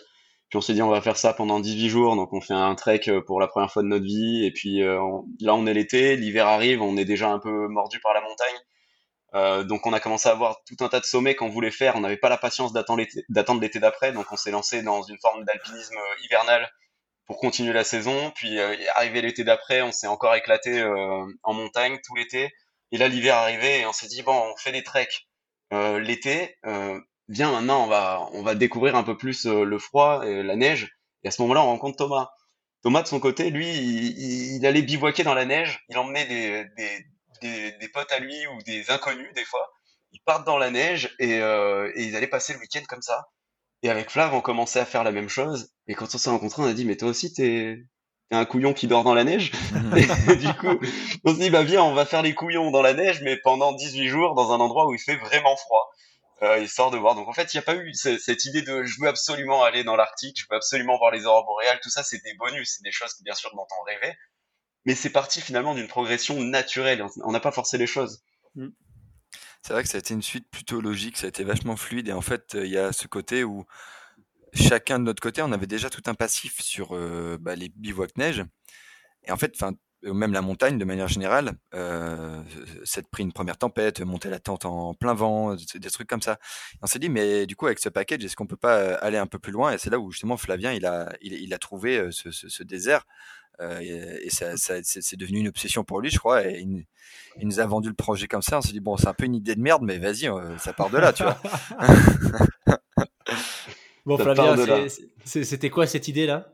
Puis 0.51 0.57
on 0.59 0.61
s'est 0.61 0.75
dit 0.75 0.83
on 0.83 0.89
va 0.89 1.01
faire 1.01 1.17
ça 1.17 1.33
pendant 1.33 1.61
18 1.61 1.89
jours, 1.89 2.17
donc 2.17 2.33
on 2.33 2.41
fait 2.43 2.55
un 2.55 2.75
trek 2.75 3.01
pour 3.27 3.41
la 3.41 3.49
première 3.49 3.71
fois 3.71 3.83
de 3.83 3.89
notre 3.89 4.05
vie. 4.05 4.45
Et 4.45 4.51
puis 4.51 4.81
là 4.81 5.55
on 5.55 5.67
est 5.67 5.75
l'été, 5.75 6.17
l'hiver 6.17 6.47
arrive, 6.47 6.83
on 6.83 6.97
est 6.97 7.05
déjà 7.05 7.31
un 7.31 7.39
peu 7.39 7.69
mordu 7.69 8.01
par 8.01 8.15
la 8.15 8.23
montagne. 8.23 9.67
donc 9.67 9.87
on 9.87 9.93
a 9.93 10.01
commencé 10.01 10.29
à 10.29 10.33
avoir 10.33 10.63
tout 10.65 10.83
un 10.83 10.89
tas 10.89 11.01
de 11.01 11.05
sommets 11.05 11.35
qu'on 11.35 11.51
voulait 11.51 11.71
faire. 11.71 11.97
On 11.97 12.01
n'avait 12.01 12.17
pas 12.17 12.31
la 12.31 12.39
patience 12.39 12.73
d'attendre 12.73 13.61
l'été 13.61 13.79
d'après, 13.79 14.13
donc 14.13 14.27
on 14.31 14.37
s'est 14.37 14.51
lancé 14.51 14.83
dans 14.83 15.03
une 15.03 15.19
forme 15.19 15.45
d'alpinisme 15.45 15.97
hivernal 16.25 16.69
pour 17.29 17.39
continuer 17.39 17.73
la 17.73 17.85
saison. 17.85 18.33
Puis 18.35 18.59
euh, 18.59 18.75
arrivé 18.97 19.23
l'été 19.23 19.45
d'après, 19.45 19.83
on 19.83 19.93
s'est 19.93 20.09
encore 20.09 20.35
éclaté 20.35 20.81
euh, 20.81 21.25
en 21.45 21.53
montagne 21.53 21.99
tout 22.05 22.17
l'été. 22.17 22.53
Et 22.91 22.99
là, 22.99 23.07
l'hiver 23.07 23.37
arrivé 23.37 23.81
et 23.81 23.87
on 23.87 23.93
s'est 23.93 24.09
dit 24.09 24.23
bon, 24.23 24.35
on 24.35 24.57
fait 24.57 24.73
des 24.73 24.83
treks 24.83 25.29
euh, 25.73 26.01
l'été. 26.01 26.57
Viens 27.31 27.53
maintenant, 27.53 27.85
on 27.85 27.89
va 27.89 28.27
on 28.33 28.43
va 28.43 28.55
découvrir 28.55 28.97
un 28.97 29.03
peu 29.03 29.17
plus 29.17 29.45
le 29.45 29.79
froid 29.79 30.27
et 30.27 30.43
la 30.43 30.57
neige. 30.57 30.89
Et 31.23 31.29
à 31.29 31.31
ce 31.31 31.43
moment-là, 31.43 31.63
on 31.63 31.67
rencontre 31.67 31.99
Thomas. 31.99 32.31
Thomas, 32.83 33.03
de 33.03 33.09
son 33.09 33.21
côté, 33.21 33.51
lui, 33.51 33.67
il, 33.69 34.65
allait 34.65 34.83
bivouaquer 34.83 35.25
dans 35.25 35.35
la 35.35 35.45
neige. 35.45 35.85
Il 35.89 35.99
emmenait 35.99 36.27
des, 36.27 36.65
des, 37.43 37.73
des, 37.73 37.89
potes 37.89 38.13
à 38.13 38.21
lui 38.21 38.47
ou 38.47 38.63
des 38.63 38.91
inconnus, 38.91 39.33
des 39.35 39.45
fois. 39.45 39.69
Ils 40.13 40.21
partent 40.21 40.47
dans 40.47 40.59
la 40.59 40.71
neige 40.71 41.15
et, 41.19 41.41
euh, 41.41 41.91
et 41.97 42.05
ils 42.05 42.17
allaient 42.17 42.29
passer 42.29 42.53
le 42.53 42.61
week-end 42.61 42.83
comme 42.89 43.03
ça. 43.03 43.29
Et 43.83 43.91
avec 43.91 44.11
Flav, 44.11 44.35
on 44.35 44.41
commençait 44.41 44.81
à 44.81 44.85
faire 44.85 45.05
la 45.05 45.13
même 45.13 45.29
chose. 45.29 45.71
Et 45.87 45.95
quand 45.95 46.15
on 46.15 46.19
s'est 46.19 46.31
rencontrés, 46.31 46.63
on 46.63 46.67
a 46.67 46.75
dit, 46.75 46.85
mais 46.85 46.97
toi 46.97 47.09
aussi, 47.09 47.33
t'es 47.33 47.79
un 48.31 48.45
couillon 48.45 48.75
qui 48.75 48.89
dort 48.89 49.05
dans 49.05 49.15
la 49.15 49.25
neige? 49.25 49.53
et 50.29 50.37
du 50.37 50.53
coup, 50.55 50.79
on 51.25 51.35
se 51.35 51.39
dit, 51.39 51.51
bah 51.51 51.63
viens, 51.63 51.83
on 51.83 51.95
va 51.95 52.05
faire 52.05 52.23
les 52.23 52.35
couillons 52.35 52.71
dans 52.71 52.83
la 52.83 52.95
neige, 52.95 53.23
mais 53.23 53.37
pendant 53.37 53.73
18 53.73 54.09
jours, 54.09 54.35
dans 54.35 54.53
un 54.53 54.61
endroit 54.61 54.87
où 54.87 54.95
il 54.95 55.01
fait 55.01 55.17
vraiment 55.17 55.57
froid. 55.57 55.91
Euh, 56.43 56.61
histoire 56.61 56.93
de 56.93 56.97
voir. 56.97 57.17
Donc 57.17 57.27
en 57.27 57.33
fait, 57.33 57.53
il 57.53 57.57
n'y 57.57 57.59
a 57.59 57.63
pas 57.63 57.75
eu 57.75 57.93
cette 57.95 58.45
idée 58.45 58.63
de 58.63 58.85
je 58.85 59.01
veux 59.01 59.09
absolument 59.09 59.65
aller 59.65 59.83
dans 59.83 59.97
l'Arctique, 59.97 60.39
je 60.39 60.47
veux 60.49 60.57
absolument 60.57 60.97
voir 60.97 61.11
les 61.11 61.27
aurores 61.27 61.45
boréales. 61.45 61.81
Tout 61.83 61.91
ça, 61.91 62.05
c'est 62.05 62.23
des 62.23 62.35
bonus, 62.35 62.77
c'est 62.77 62.85
des 62.85 62.93
choses 62.93 63.17
bien 63.23 63.35
sûr 63.35 63.51
dont 63.57 63.67
on 63.81 63.85
rêvait. 63.85 64.17
Mais 64.85 64.95
c'est 64.95 65.11
parti 65.11 65.41
finalement 65.41 65.75
d'une 65.75 65.89
progression 65.89 66.41
naturelle. 66.41 67.05
On 67.25 67.33
n'a 67.33 67.41
pas 67.41 67.51
forcé 67.51 67.77
les 67.77 67.89
choses. 67.89 68.23
Mm. 68.55 68.69
C'est 69.63 69.73
vrai 69.73 69.83
que 69.83 69.89
ça 69.89 69.97
a 69.97 70.01
été 70.01 70.15
une 70.15 70.23
suite 70.23 70.49
plutôt 70.51 70.81
logique, 70.81 71.17
ça 71.17 71.27
a 71.27 71.29
été 71.29 71.45
vachement 71.45 71.77
fluide. 71.77 72.09
Et 72.09 72.13
en 72.13 72.21
fait, 72.21 72.55
il 72.55 72.71
y 72.71 72.79
a 72.79 72.93
ce 72.93 73.07
côté 73.07 73.45
où 73.45 73.65
chacun 74.55 74.99
de 74.99 75.05
notre 75.05 75.23
côté, 75.23 75.43
on 75.43 75.53
avait 75.53 75.67
déjà 75.67 75.91
tout 75.91 76.03
un 76.07 76.15
passif 76.15 76.61
sur 76.61 76.97
euh, 76.97 77.37
bah, 77.41 77.55
les 77.55 77.69
bivouacs 77.69 78.17
neige. 78.17 78.45
Et 79.25 79.33
en 79.33 79.37
fait, 79.37 79.53
enfin, 79.55 79.75
même 80.03 80.33
la 80.33 80.43
montagne 80.43 80.79
de 80.79 80.85
manière 80.85 81.09
générale, 81.09 81.53
euh, 81.75 82.43
s'être 82.85 83.09
pris 83.09 83.23
une 83.23 83.33
première 83.33 83.59
tempête, 83.59 84.01
monter 84.01 84.31
la 84.31 84.39
tente 84.39 84.65
en 84.65 84.95
plein 84.95 85.15
vent, 85.15 85.57
des 85.75 85.91
trucs 85.91 86.09
comme 86.09 86.23
ça. 86.23 86.39
on 86.83 86.87
s'est 86.87 86.99
dit, 86.99 87.09
mais 87.09 87.47
du 87.47 87.57
coup, 87.57 87.67
avec 87.67 87.79
ce 87.79 87.89
package, 87.89 88.25
est-ce 88.25 88.37
qu'on 88.37 88.47
peut 88.47 88.57
pas 88.57 88.79
euh, 88.79 88.97
aller 89.01 89.19
un 89.19 89.27
peu 89.27 89.39
plus 89.39 89.53
loin? 89.53 89.73
Et 89.73 89.79
c'est 89.79 89.91
là 89.91 89.99
où 89.99 90.11
justement 90.11 90.37
Flavien, 90.37 90.73
il 90.73 90.87
a, 90.87 91.59
trouvé 91.59 91.99
euh, 91.99 92.11
ce, 92.13 92.63
désert. 92.63 93.05
Euh, 93.61 93.81
et, 93.81 94.31
ça, 94.31 94.57
ça 94.57 94.75
c'est 94.83 95.17
devenu 95.17 95.41
une 95.41 95.49
obsession 95.49 95.85
pour 95.85 96.01
lui, 96.01 96.11
je 96.11 96.19
crois. 96.19 96.47
Et 96.47 96.61
il, 96.61 96.87
nous 97.47 97.61
a 97.61 97.67
vendu 97.67 97.89
le 97.89 97.95
projet 97.95 98.27
comme 98.29 98.43
ça. 98.43 98.59
On 98.59 98.61
s'est 98.61 98.73
dit, 98.73 98.81
bon, 98.81 98.97
c'est 98.97 99.09
un 99.09 99.15
peu 99.15 99.25
une 99.25 99.35
idée 99.35 99.55
de 99.55 99.61
merde, 99.61 99.83
mais 99.83 99.99
vas-y, 99.99 100.31
ça 100.59 100.73
part 100.73 100.91
de 100.91 100.99
là, 100.99 101.13
tu 101.13 101.23
vois. 101.23 101.41
bon, 104.07 104.19
Flavien, 104.19 104.57
c'était 105.25 105.71
quoi 105.71 105.87
cette 105.87 106.09
idée-là? 106.09 106.53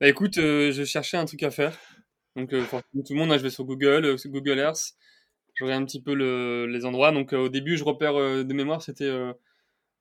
Bah, 0.00 0.08
écoute, 0.08 0.34
je 0.36 0.84
cherchais 0.84 1.16
un 1.16 1.24
truc 1.24 1.42
à 1.42 1.50
faire. 1.50 1.78
Donc, 2.36 2.52
euh, 2.52 2.64
tout 2.92 3.12
le 3.12 3.16
monde, 3.16 3.32
hein, 3.32 3.38
je 3.38 3.42
vais 3.42 3.50
sur 3.50 3.64
Google, 3.64 4.04
euh, 4.04 4.16
sur 4.16 4.30
Google 4.30 4.58
Earth, 4.58 4.94
je 5.54 5.64
regarde 5.64 5.82
un 5.82 5.86
petit 5.86 6.02
peu 6.02 6.14
le, 6.14 6.66
les 6.66 6.84
endroits. 6.84 7.12
Donc, 7.12 7.32
euh, 7.32 7.38
au 7.38 7.48
début, 7.48 7.76
je 7.76 7.84
repère 7.84 8.14
de 8.14 8.52
mémoire, 8.52 8.82
c'était, 8.82 9.10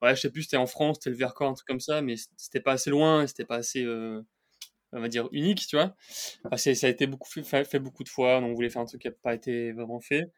ouais, 0.02 0.16
je 0.16 0.22
sais 0.22 0.32
plus, 0.32 0.44
c'était 0.44 0.58
en 0.58 0.66
France, 0.66 0.98
c'était 0.98 1.12
le 1.12 1.16
Vercors, 1.16 1.50
un 1.50 1.54
truc 1.54 1.68
comme 1.68 1.80
ça, 1.80 2.02
mais 2.02 2.16
c'était 2.38 2.60
pas 2.60 2.74
assez 2.74 2.90
loin, 2.90 3.28
c'était 3.28 3.46
pas 3.46 3.58
assez, 3.58 3.86
on 4.94 5.02
va 5.02 5.08
dire, 5.08 5.28
unique, 5.32 5.66
tu 5.68 5.76
vois. 5.76 5.96
Ça 6.58 6.72
a 6.88 6.90
été 6.90 7.08
beaucoup 7.08 7.30
fait, 7.30 7.80
beaucoup 7.80 8.04
de 8.04 8.10
fois, 8.10 8.40
donc 8.40 8.52
on 8.52 8.54
voulait 8.54 8.70
faire 8.70 8.82
un 8.82 8.86
truc 8.86 9.02
qui 9.02 9.08
n'a 9.08 9.14
pas 9.14 9.34
été 9.34 9.72
vraiment 9.74 10.00
fait. 10.00 10.32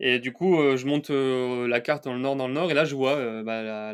Et 0.00 0.18
du 0.18 0.32
coup, 0.32 0.56
je 0.76 0.86
monte 0.86 1.10
la 1.10 1.80
carte 1.80 2.04
dans 2.04 2.14
le 2.14 2.20
nord, 2.20 2.36
dans 2.36 2.48
le 2.48 2.54
nord, 2.54 2.70
et 2.70 2.74
là, 2.74 2.84
je 2.84 2.94
vois 2.94 3.42
bah, 3.42 3.92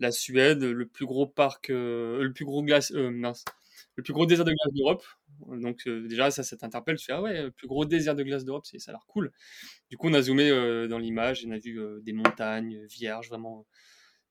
la, 0.00 0.12
Suède, 0.12 0.62
le 0.62 0.86
plus 0.86 1.06
gros 1.06 1.26
parc, 1.26 1.68
le 1.68 2.30
plus 2.34 2.44
gros 2.44 2.62
glace, 2.62 2.92
le 3.98 4.02
plus 4.02 4.12
gros 4.12 4.26
désert 4.26 4.44
de 4.44 4.52
glace 4.52 4.74
d'Europe. 4.74 5.04
Donc 5.46 5.86
euh, 5.86 6.06
déjà, 6.06 6.30
ça, 6.30 6.42
ça 6.42 6.56
t'interpelle. 6.56 6.96
Tu 6.96 7.06
fais 7.06 7.12
ah 7.12 7.22
ouais, 7.22 7.42
le 7.42 7.50
plus 7.50 7.66
gros 7.66 7.84
désert 7.84 8.14
de 8.14 8.22
glace 8.22 8.44
d'Europe, 8.44 8.64
ça 8.66 8.76
a 8.86 8.92
l'air 8.92 9.04
cool. 9.08 9.32
Du 9.90 9.96
coup, 9.96 10.08
on 10.08 10.14
a 10.14 10.22
zoomé 10.22 10.50
euh, 10.50 10.86
dans 10.88 10.98
l'image, 10.98 11.44
on 11.46 11.50
a 11.50 11.58
vu 11.58 11.80
euh, 11.80 12.00
des 12.02 12.12
montagnes 12.12 12.84
vierges, 12.86 13.28
vraiment 13.28 13.66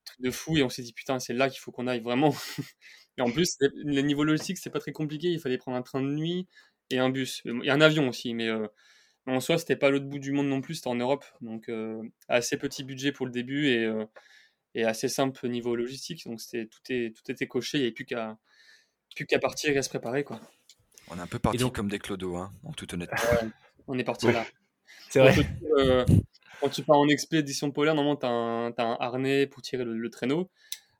truc 0.05 0.21
de 0.21 0.31
fou, 0.31 0.57
et 0.57 0.63
on 0.63 0.69
s'est 0.69 0.83
dit 0.83 0.93
putain, 0.93 1.19
c'est 1.19 1.33
là 1.33 1.49
qu'il 1.49 1.59
faut 1.59 1.71
qu'on 1.71 1.87
aille 1.87 2.01
vraiment. 2.01 2.33
et 3.17 3.21
en 3.21 3.31
plus, 3.31 3.57
le 3.61 4.01
niveau 4.01 4.23
logistique, 4.23 4.57
c'est 4.57 4.69
pas 4.69 4.79
très 4.79 4.91
compliqué. 4.91 5.29
Il 5.29 5.39
fallait 5.39 5.57
prendre 5.57 5.77
un 5.77 5.81
train 5.81 6.01
de 6.01 6.07
nuit 6.07 6.47
et 6.89 6.99
un 6.99 7.09
bus, 7.09 7.41
et 7.63 7.69
un 7.69 7.81
avion 7.81 8.07
aussi, 8.07 8.33
mais 8.33 8.49
en 9.25 9.39
soi, 9.39 9.57
c'était 9.57 9.75
pas 9.75 9.89
l'autre 9.89 10.05
bout 10.05 10.19
du 10.19 10.31
monde 10.31 10.47
non 10.47 10.61
plus, 10.61 10.75
c'était 10.75 10.87
en 10.87 10.95
Europe, 10.95 11.25
donc 11.41 11.69
assez 12.27 12.57
petit 12.57 12.83
budget 12.83 13.11
pour 13.11 13.25
le 13.25 13.31
début 13.31 13.67
et, 13.67 13.91
et 14.75 14.85
assez 14.85 15.09
simple 15.09 15.47
niveau 15.49 15.75
logistique. 15.75 16.25
Donc 16.25 16.39
c'était 16.39 16.67
tout, 16.67 16.79
est, 16.89 17.15
tout 17.15 17.29
était 17.31 17.47
coché, 17.47 17.77
il 17.77 17.81
n'y 17.81 17.87
avait 17.87 17.93
plus 17.93 18.05
qu'à 18.05 18.37
plus 19.15 19.25
qu'à 19.25 19.39
partir 19.39 19.71
et 19.71 19.77
à 19.77 19.81
se 19.81 19.89
préparer. 19.89 20.23
Quoi. 20.23 20.39
On 21.09 21.17
est 21.17 21.21
un 21.21 21.27
peu 21.27 21.39
parti 21.39 21.57
donc... 21.57 21.75
comme 21.75 21.89
des 21.89 21.99
clodos, 21.99 22.35
hein, 22.35 22.53
en 22.63 22.71
toute 22.73 22.93
honnêteté. 22.93 23.17
on 23.87 23.97
est 23.97 24.03
parti 24.03 24.31
là. 24.31 24.45
C'est 25.09 25.19
vrai. 25.19 25.35
Euh, 25.77 26.05
quand 26.61 26.69
tu 26.69 26.83
pars 26.83 26.97
en 26.97 27.07
expédition 27.07 27.71
polaire, 27.71 27.95
normalement, 27.95 28.17
tu 28.17 28.25
as, 28.81 28.85
un 28.85 28.97
harnais 28.99 29.47
pour 29.47 29.61
tirer 29.61 29.83
le, 29.83 30.09
traîneau. 30.09 30.49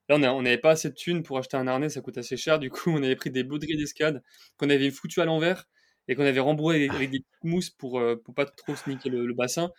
Là, 0.09 0.33
on 0.33 0.41
n'avait 0.41 0.57
pas 0.57 0.71
assez 0.71 0.89
de 0.89 0.93
thunes 0.93 1.21
pour 1.21 1.37
acheter 1.37 1.57
un 1.57 1.67
harnais, 1.67 1.89
ça 1.89 2.01
coûte 2.01 2.17
assez 2.17 2.37
cher. 2.37 2.59
Du 2.59 2.69
coup, 2.69 2.91
on 2.91 3.03
avait 3.03 3.15
pris 3.15 3.29
des 3.29 3.43
baudriers 3.43 3.75
d'escade 3.75 4.23
qu'on 4.57 4.69
avait 4.69 4.89
foutu 4.89 5.19
à 5.21 5.25
l'envers 5.25 5.67
et 6.07 6.15
qu'on 6.15 6.23
avait 6.23 6.39
rembourré 6.39 6.87
avec, 6.89 7.11
des 7.11 7.25
mousses 7.43 7.69
pour, 7.69 7.99
euh, 7.99 8.15
pour 8.15 8.33
pas 8.33 8.45
trop 8.45 8.75
sniquer 8.75 9.09
le, 9.09 9.25
le, 9.25 9.33
bassin. 9.33 9.71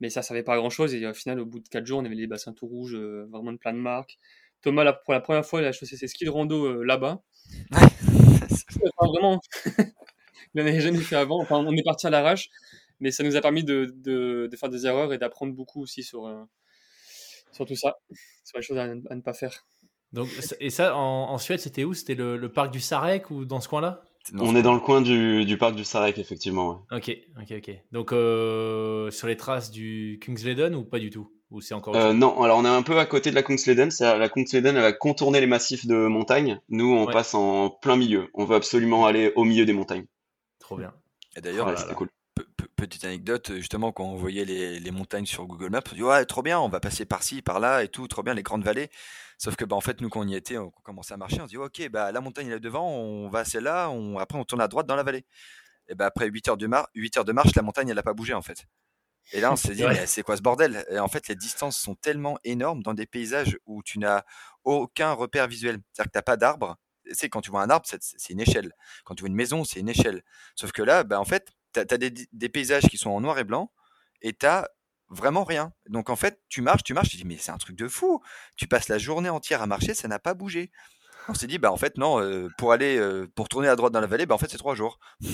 Mais 0.00 0.10
ça 0.10 0.22
servait 0.22 0.44
pas 0.44 0.54
à 0.54 0.56
grand 0.58 0.70
chose. 0.70 0.94
Et 0.94 1.04
au 1.06 1.14
final, 1.14 1.40
au 1.40 1.46
bout 1.46 1.58
de 1.58 1.68
4 1.68 1.84
jours, 1.84 1.98
on 1.98 2.04
avait 2.04 2.14
les 2.14 2.28
bassins 2.28 2.52
tout 2.52 2.66
rouges, 2.66 2.94
euh, 2.94 3.26
vraiment 3.32 3.52
de 3.52 3.58
plein 3.58 3.72
de 3.72 3.78
marques. 3.78 4.18
Thomas, 4.62 4.92
pour 4.92 5.14
la 5.14 5.20
première 5.20 5.44
fois, 5.44 5.60
il 5.60 5.66
a 5.66 5.72
chaussé 5.72 5.96
ses 5.96 6.08
skis 6.08 6.24
de 6.24 6.30
rando 6.30 6.82
là-bas. 6.82 7.22
vraiment, 9.00 9.40
il 9.76 9.92
n'en 10.54 10.66
avait 10.66 10.80
jamais 10.80 11.00
fait 11.00 11.16
avant. 11.16 11.40
Enfin, 11.40 11.56
on 11.56 11.72
est 11.72 11.82
parti 11.82 12.06
à 12.06 12.10
l'arrache, 12.10 12.48
mais 13.00 13.10
ça 13.10 13.22
nous 13.22 13.36
a 13.36 13.40
permis 13.40 13.64
de, 13.64 13.92
de, 13.96 14.48
de 14.50 14.56
faire 14.56 14.68
des 14.68 14.86
erreurs 14.86 15.12
et 15.12 15.18
d'apprendre 15.18 15.52
beaucoup 15.54 15.82
aussi 15.82 16.02
sur, 16.02 16.26
euh, 16.26 16.42
sur 17.56 17.66
tout 17.66 17.76
ça, 17.76 17.96
sur 18.44 18.58
les 18.58 18.62
choses 18.62 18.78
à, 18.78 18.86
ne 18.86 19.20
pas 19.20 19.32
faire. 19.32 19.66
Donc, 20.12 20.28
et 20.60 20.70
ça, 20.70 20.96
en, 20.96 21.36
Suède, 21.38 21.60
c'était 21.60 21.84
où? 21.84 21.94
C'était 21.94 22.14
le, 22.14 22.48
parc 22.52 22.70
du 22.72 22.80
Sarek 22.80 23.30
ou 23.30 23.44
dans 23.44 23.60
ce 23.60 23.68
coin-là? 23.68 24.02
On 24.38 24.56
est 24.56 24.62
dans 24.62 24.74
le 24.74 24.80
coin 24.80 25.02
du, 25.02 25.44
du 25.44 25.56
parc 25.56 25.74
du 25.74 25.84
Sarek, 25.84 26.18
effectivement. 26.18 26.84
Ok, 26.90 27.16
ok, 27.40 27.54
ok. 27.58 27.70
Donc, 27.92 28.12
euh, 28.12 29.10
sur 29.10 29.28
les 29.28 29.36
traces 29.36 29.70
du 29.70 30.18
Kungsleden 30.20 30.74
ou 30.74 30.84
pas 30.84 30.98
du 30.98 31.10
tout? 31.10 31.32
Ou 31.50 31.60
c'est 31.60 31.74
encore 31.74 31.94
euh, 31.94 32.12
Non, 32.12 32.42
alors 32.42 32.58
on 32.58 32.64
est 32.64 32.68
un 32.68 32.82
peu 32.82 32.98
à 32.98 33.06
côté 33.06 33.30
de 33.30 33.36
la 33.36 33.42
Kungsleden. 33.42 33.90
La 34.00 34.28
Kungsleden, 34.28 34.74
elle 34.74 34.82
va 34.82 34.92
contourner 34.92 35.40
les 35.40 35.46
massifs 35.46 35.86
de 35.86 36.06
montagnes. 36.06 36.60
Nous, 36.68 36.92
on 36.92 37.06
passe 37.06 37.34
en 37.34 37.70
plein 37.70 37.96
milieu. 37.96 38.28
On 38.34 38.44
veut 38.44 38.56
absolument 38.56 39.06
aller 39.06 39.32
au 39.36 39.44
milieu 39.44 39.64
des 39.64 39.72
montagnes. 39.72 40.06
Trop 40.58 40.76
bien. 40.76 40.92
Et 41.36 41.40
d'ailleurs, 41.40 41.72
petite 42.76 43.04
anecdote, 43.04 43.52
justement, 43.54 43.92
quand 43.92 44.04
on 44.04 44.16
voyait 44.16 44.44
les, 44.44 44.90
montagnes 44.90 45.26
sur 45.26 45.46
Google 45.46 45.70
Maps, 45.70 45.80
on 45.92 45.94
dit 45.94 46.02
ouais, 46.02 46.24
trop 46.26 46.42
bien, 46.42 46.60
on 46.60 46.68
va 46.68 46.80
passer 46.80 47.04
par-ci, 47.04 47.42
par-là 47.42 47.82
et 47.82 47.88
tout, 47.88 48.06
trop 48.08 48.22
bien, 48.22 48.34
les 48.34 48.42
grandes 48.42 48.64
vallées. 48.64 48.90
Sauf 49.38 49.56
que, 49.56 49.64
bah, 49.64 49.76
en 49.76 49.80
fait, 49.80 50.00
nous, 50.00 50.08
quand 50.08 50.20
on 50.20 50.28
y 50.28 50.34
était, 50.34 50.58
on 50.58 50.70
commençait 50.70 51.14
à 51.14 51.16
marcher, 51.16 51.40
on 51.40 51.46
se 51.46 51.50
dit 51.50 51.56
ok, 51.56 51.88
bah, 51.90 52.12
la 52.12 52.20
montagne 52.20 52.48
est 52.48 52.50
là 52.50 52.58
devant, 52.58 52.88
on 52.88 53.28
va 53.28 53.40
à 53.40 53.44
celle-là, 53.44 53.90
on... 53.90 54.18
après 54.18 54.38
on 54.38 54.44
tourne 54.44 54.60
à 54.60 54.68
droite 54.68 54.86
dans 54.86 54.96
la 54.96 55.02
vallée. 55.02 55.24
Et 55.88 55.94
bah, 55.94 56.06
après 56.06 56.28
8 56.28 56.48
heures, 56.48 56.56
de 56.56 56.68
8 56.94 57.16
heures 57.18 57.24
de 57.24 57.32
marche, 57.32 57.54
la 57.54 57.62
montagne, 57.62 57.88
elle 57.88 57.96
n'a 57.96 58.02
pas 58.02 58.14
bougé 58.14 58.34
en 58.34 58.42
fait. 58.42 58.66
Et 59.32 59.40
là, 59.40 59.52
on 59.52 59.56
s'est 59.56 59.74
dit, 59.74 59.84
mais 59.84 60.06
c'est 60.06 60.22
quoi 60.22 60.36
ce 60.36 60.42
bordel? 60.42 60.84
Et 60.90 60.98
En 60.98 61.08
fait, 61.08 61.28
les 61.28 61.34
distances 61.34 61.76
sont 61.76 61.94
tellement 61.96 62.38
énormes 62.44 62.82
dans 62.82 62.94
des 62.94 63.06
paysages 63.06 63.58
où 63.66 63.82
tu 63.82 63.98
n'as 63.98 64.22
aucun 64.64 65.12
repère 65.12 65.48
visuel. 65.48 65.78
C'est-à-dire 65.92 66.10
que 66.10 66.12
tu 66.12 66.18
n'as 66.18 66.22
pas 66.22 66.36
d'arbre. 66.36 66.76
C'est 67.12 67.28
quand 67.28 67.40
tu 67.40 67.50
vois 67.50 67.62
un 67.62 67.70
arbre, 67.70 67.86
c'est 67.86 68.30
une 68.32 68.40
échelle. 68.40 68.72
Quand 69.04 69.14
tu 69.14 69.22
vois 69.22 69.28
une 69.28 69.34
maison, 69.34 69.64
c'est 69.64 69.80
une 69.80 69.88
échelle. 69.88 70.22
Sauf 70.54 70.72
que 70.72 70.82
là, 70.82 71.04
bah, 71.04 71.20
en 71.20 71.24
fait, 71.24 71.52
tu 71.84 71.94
as, 71.94 71.98
des, 71.98 72.48
paysages 72.48 72.84
qui 72.84 72.98
sont 72.98 73.10
en 73.10 73.20
noir 73.20 73.38
et 73.38 73.44
blanc 73.44 73.70
et 74.22 74.32
tu 74.32 74.46
as 74.46 74.68
vraiment 75.08 75.44
rien. 75.44 75.72
Donc 75.88 76.10
en 76.10 76.16
fait, 76.16 76.40
tu 76.48 76.62
marches, 76.62 76.82
tu 76.82 76.94
marches, 76.94 77.10
tu 77.10 77.16
dis, 77.16 77.24
mais 77.24 77.36
c'est 77.38 77.52
un 77.52 77.58
truc 77.58 77.76
de 77.76 77.88
fou. 77.88 78.20
Tu 78.56 78.66
passes 78.66 78.88
la 78.88 78.98
journée 78.98 79.28
entière 79.28 79.62
à 79.62 79.66
marcher, 79.66 79.94
ça 79.94 80.08
n'a 80.08 80.18
pas 80.18 80.34
bougé. 80.34 80.70
On 81.28 81.34
s'est 81.34 81.46
dit, 81.46 81.58
bah 81.58 81.72
en 81.72 81.76
fait, 81.76 81.98
non, 81.98 82.20
euh, 82.20 82.48
pour 82.56 82.72
aller, 82.72 82.96
euh, 82.98 83.26
pour 83.34 83.48
tourner 83.48 83.68
à 83.68 83.76
droite 83.76 83.92
dans 83.92 84.00
la 84.00 84.06
vallée, 84.06 84.26
bah 84.26 84.34
en 84.34 84.38
fait, 84.38 84.50
c'est 84.50 84.58
trois 84.58 84.74
jours. 84.74 84.98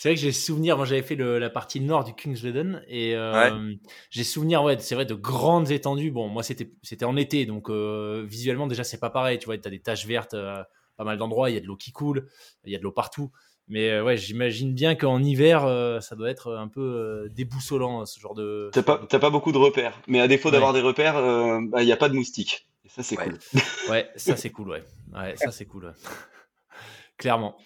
C'est 0.00 0.10
vrai 0.10 0.14
que 0.14 0.20
j'ai 0.20 0.30
souvenir, 0.30 0.76
moi 0.76 0.86
j'avais 0.86 1.02
fait 1.02 1.16
la 1.16 1.50
partie 1.50 1.80
nord 1.80 2.04
du 2.04 2.14
Kungsleden 2.14 2.84
et 2.86 3.16
euh, 3.16 3.74
j'ai 4.10 4.22
souvenir, 4.22 4.62
ouais, 4.62 4.78
c'est 4.78 4.94
vrai, 4.94 5.04
de 5.04 5.14
grandes 5.14 5.72
étendues. 5.72 6.12
Bon, 6.12 6.28
moi 6.28 6.44
c'était 6.44 6.70
c'était 6.84 7.04
en 7.04 7.16
été, 7.16 7.46
donc 7.46 7.68
visuellement 7.68 8.68
déjà 8.68 8.84
c'est 8.84 9.00
pas 9.00 9.10
pareil. 9.10 9.40
Tu 9.40 9.46
vois, 9.46 9.58
tu 9.58 9.66
as 9.66 9.72
des 9.72 9.80
taches 9.80 10.06
vertes, 10.06 10.36
pas 10.98 11.04
mal 11.04 11.16
d'endroits, 11.16 11.48
il 11.48 11.54
y 11.54 11.56
a 11.56 11.60
de 11.60 11.66
l'eau 11.66 11.76
qui 11.76 11.90
coule, 11.90 12.28
il 12.64 12.72
y 12.72 12.76
a 12.76 12.78
de 12.78 12.82
l'eau 12.82 12.92
partout. 12.92 13.30
Mais 13.70 14.00
ouais, 14.00 14.16
j'imagine 14.16 14.72
bien 14.74 14.94
qu'en 14.94 15.22
hiver, 15.22 15.62
ça 16.02 16.16
doit 16.16 16.30
être 16.30 16.54
un 16.54 16.68
peu 16.68 17.28
déboussolant 17.30 18.06
ce 18.06 18.18
genre 18.18 18.34
de. 18.34 18.70
T'as 18.72 18.82
pas, 18.82 18.96
pas 18.96 19.30
beaucoup 19.30 19.52
de 19.52 19.58
repères, 19.58 20.00
mais 20.06 20.20
à 20.20 20.28
défaut 20.28 20.50
d'avoir 20.50 20.72
des 20.72 20.80
repères, 20.80 21.14
bah, 21.68 21.82
il 21.82 21.86
n'y 21.86 21.92
a 21.92 21.96
pas 21.98 22.08
de 22.08 22.14
moustiques. 22.14 22.66
Et 22.86 22.88
ça 22.88 23.02
c'est 23.02 23.16
cool. 23.16 23.38
ouais, 23.90 24.08
ça 24.16 24.36
c'est 24.36 24.50
cool, 24.50 24.70
ouais. 24.70 24.84
Ouais, 25.14 25.36
ça 25.36 25.52
c'est 25.52 25.66
cool. 25.66 25.92
Clairement. 27.18 27.56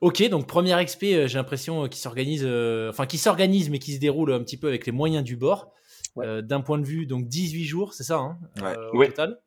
Ok, 0.00 0.26
donc 0.30 0.46
première 0.46 0.82
XP, 0.82 1.04
euh, 1.04 1.28
j'ai 1.28 1.36
l'impression, 1.38 1.84
euh, 1.84 1.88
qui 1.88 2.00
s'organise, 2.00 2.44
euh, 2.44 2.88
enfin 2.88 3.06
qui 3.06 3.18
s'organise, 3.18 3.68
mais 3.68 3.78
qui 3.78 3.92
se 3.92 4.00
déroule 4.00 4.32
un 4.32 4.42
petit 4.42 4.56
peu 4.56 4.68
avec 4.68 4.86
les 4.86 4.92
moyens 4.92 5.22
du 5.22 5.36
bord. 5.36 5.72
D'un 6.16 6.60
point 6.60 6.78
de 6.78 6.84
vue, 6.84 7.06
donc 7.06 7.26
18 7.26 7.64
jours, 7.64 7.94
c'est 7.94 8.04
ça, 8.04 8.18
hein, 8.18 8.38
au 8.92 9.02
total? 9.02 9.40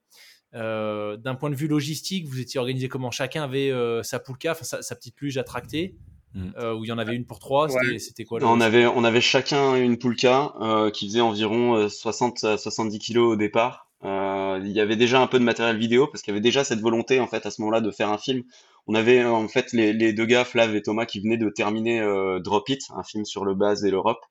D'un 0.56 1.36
point 1.36 1.50
de 1.50 1.56
vue 1.56 1.68
logistique, 1.68 2.28
vous 2.28 2.40
étiez 2.40 2.60
organisé 2.60 2.88
comment? 2.88 3.12
Chacun 3.12 3.44
avait 3.44 3.72
sa 4.04 4.20
poulka, 4.20 4.56
sa, 4.56 4.82
sa, 4.82 4.96
petite 4.96 5.20
luge 5.22 5.38
à 5.38 5.44
tracter. 5.44 5.96
Mm. 6.34 6.50
où 6.78 6.84
il 6.84 6.88
y 6.90 6.92
en 6.92 6.98
avait 6.98 7.16
une 7.16 7.26
pour 7.26 7.40
trois, 7.40 7.70
c'était 7.98 8.26
quoi 8.26 8.40
on 8.44 8.60
avait, 8.60 8.86
on 8.86 9.06
avait 9.06 9.22
chacun 9.22 9.76
une 9.76 9.98
poulka 9.98 10.54
qui 10.94 11.08
faisait 11.08 11.22
environ 11.22 11.88
60 11.88 12.44
à 12.44 12.58
70 12.58 13.00
kilos 13.00 13.34
au 13.34 13.36
départ. 13.38 13.86
Euh, 14.04 14.60
il 14.64 14.72
y 14.72 14.80
avait 14.80 14.96
déjà 14.96 15.22
un 15.22 15.28
peu 15.28 15.40
de 15.40 15.44
matériel 15.44 15.78
vidéo 15.78 16.08
parce 16.08 16.22
qu'il 16.22 16.32
y 16.32 16.36
avait 16.36 16.42
déjà 16.42 16.64
cette 16.64 16.80
volonté 16.80 17.20
en 17.20 17.28
fait 17.28 17.46
à 17.46 17.52
ce 17.52 17.62
moment-là 17.62 17.82
de 17.82 17.92
faire 17.92 18.10
un 18.10 18.18
film. 18.18 18.44
On 18.88 18.94
avait 18.94 19.24
en 19.26 19.48
fait 19.48 19.72
les, 19.74 19.94
les 19.94 20.14
deux 20.14 20.26
gars, 20.26 20.46
Flav 20.46 20.76
et 20.76 20.82
Thomas, 20.82 21.06
qui 21.06 21.20
venaient 21.20 21.38
de 21.38 21.50
terminer 21.50 22.02
euh, 22.02 22.40
Drop 22.40 22.70
It, 22.70 22.82
un 22.96 23.04
film 23.04 23.26
sur 23.26 23.46
le 23.46 23.56
base 23.56 23.84
et 23.84 23.90
l'Europe. 23.90 24.24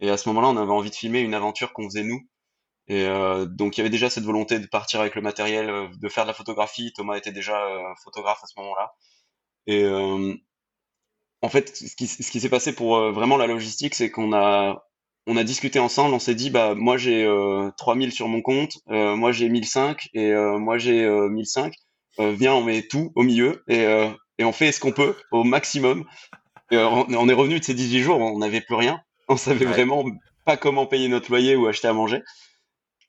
Et 0.00 0.08
à 0.08 0.16
ce 0.16 0.28
moment-là, 0.30 0.48
on 0.48 0.56
avait 0.56 0.70
envie 0.70 0.88
de 0.88 0.94
filmer 0.94 1.20
une 1.20 1.34
aventure 1.34 1.74
qu'on 1.74 1.84
faisait 1.84 2.04
nous. 2.04 2.20
Et 2.90 3.04
euh, 3.04 3.46
donc 3.46 3.76
il 3.76 3.80
y 3.80 3.82
avait 3.82 3.88
déjà 3.88 4.10
cette 4.10 4.24
volonté 4.24 4.58
de 4.58 4.66
partir 4.66 4.98
avec 5.00 5.14
le 5.14 5.22
matériel, 5.22 5.70
euh, 5.70 5.86
de 6.02 6.08
faire 6.08 6.24
de 6.24 6.28
la 6.28 6.34
photographie. 6.34 6.92
Thomas 6.92 7.16
était 7.16 7.30
déjà 7.30 7.64
euh, 7.64 7.94
photographe 8.02 8.40
à 8.42 8.48
ce 8.48 8.58
moment-là. 8.58 8.92
Et 9.68 9.86
en 11.42 11.48
fait, 11.48 11.76
ce 11.76 11.94
qui, 11.94 12.08
ce 12.08 12.28
qui 12.28 12.40
s'est 12.40 12.48
passé 12.48 12.74
pour 12.74 12.98
vraiment 13.12 13.36
la 13.36 13.46
logistique, 13.46 13.94
c'est 13.94 14.10
qu'on 14.10 14.32
a 14.32 14.84
on 15.28 15.36
a 15.36 15.44
discuté 15.44 15.78
ensemble, 15.78 16.14
on 16.14 16.18
s'est 16.18 16.34
dit 16.34 16.50
bah 16.50 16.74
moi 16.74 16.96
j'ai 16.96 17.24
euh, 17.24 17.70
3000 17.76 18.10
sur 18.10 18.26
mon 18.26 18.42
compte, 18.42 18.78
moi 18.88 19.30
j'ai 19.30 19.48
1005 19.48 20.08
et 20.14 20.32
moi 20.34 20.78
j'ai 20.78 21.08
1005. 21.08 21.72
Euh, 22.18 22.32
viens, 22.32 22.54
on 22.54 22.64
met 22.64 22.82
tout 22.82 23.12
au 23.14 23.22
milieu 23.22 23.62
et, 23.68 23.84
et 24.38 24.44
on 24.44 24.52
fait 24.52 24.72
ce 24.72 24.80
qu'on 24.80 24.92
peut 24.92 25.14
au 25.30 25.44
maximum. 25.44 26.04
Et, 26.72 26.78
on, 26.78 27.28
est 27.28 27.34
revenu 27.34 27.60
de 27.60 27.64
ces 27.64 27.74
18 27.74 28.00
jours, 28.00 28.18
on 28.18 28.38
n'avait 28.38 28.62
plus 28.62 28.74
rien, 28.74 29.00
on 29.28 29.36
savait 29.36 29.66
vraiment 29.66 30.04
pas 30.44 30.56
comment 30.56 30.86
payer 30.86 31.06
notre 31.06 31.30
loyer 31.30 31.54
ou 31.54 31.68
acheter 31.68 31.86
à 31.86 31.92
manger. 31.92 32.24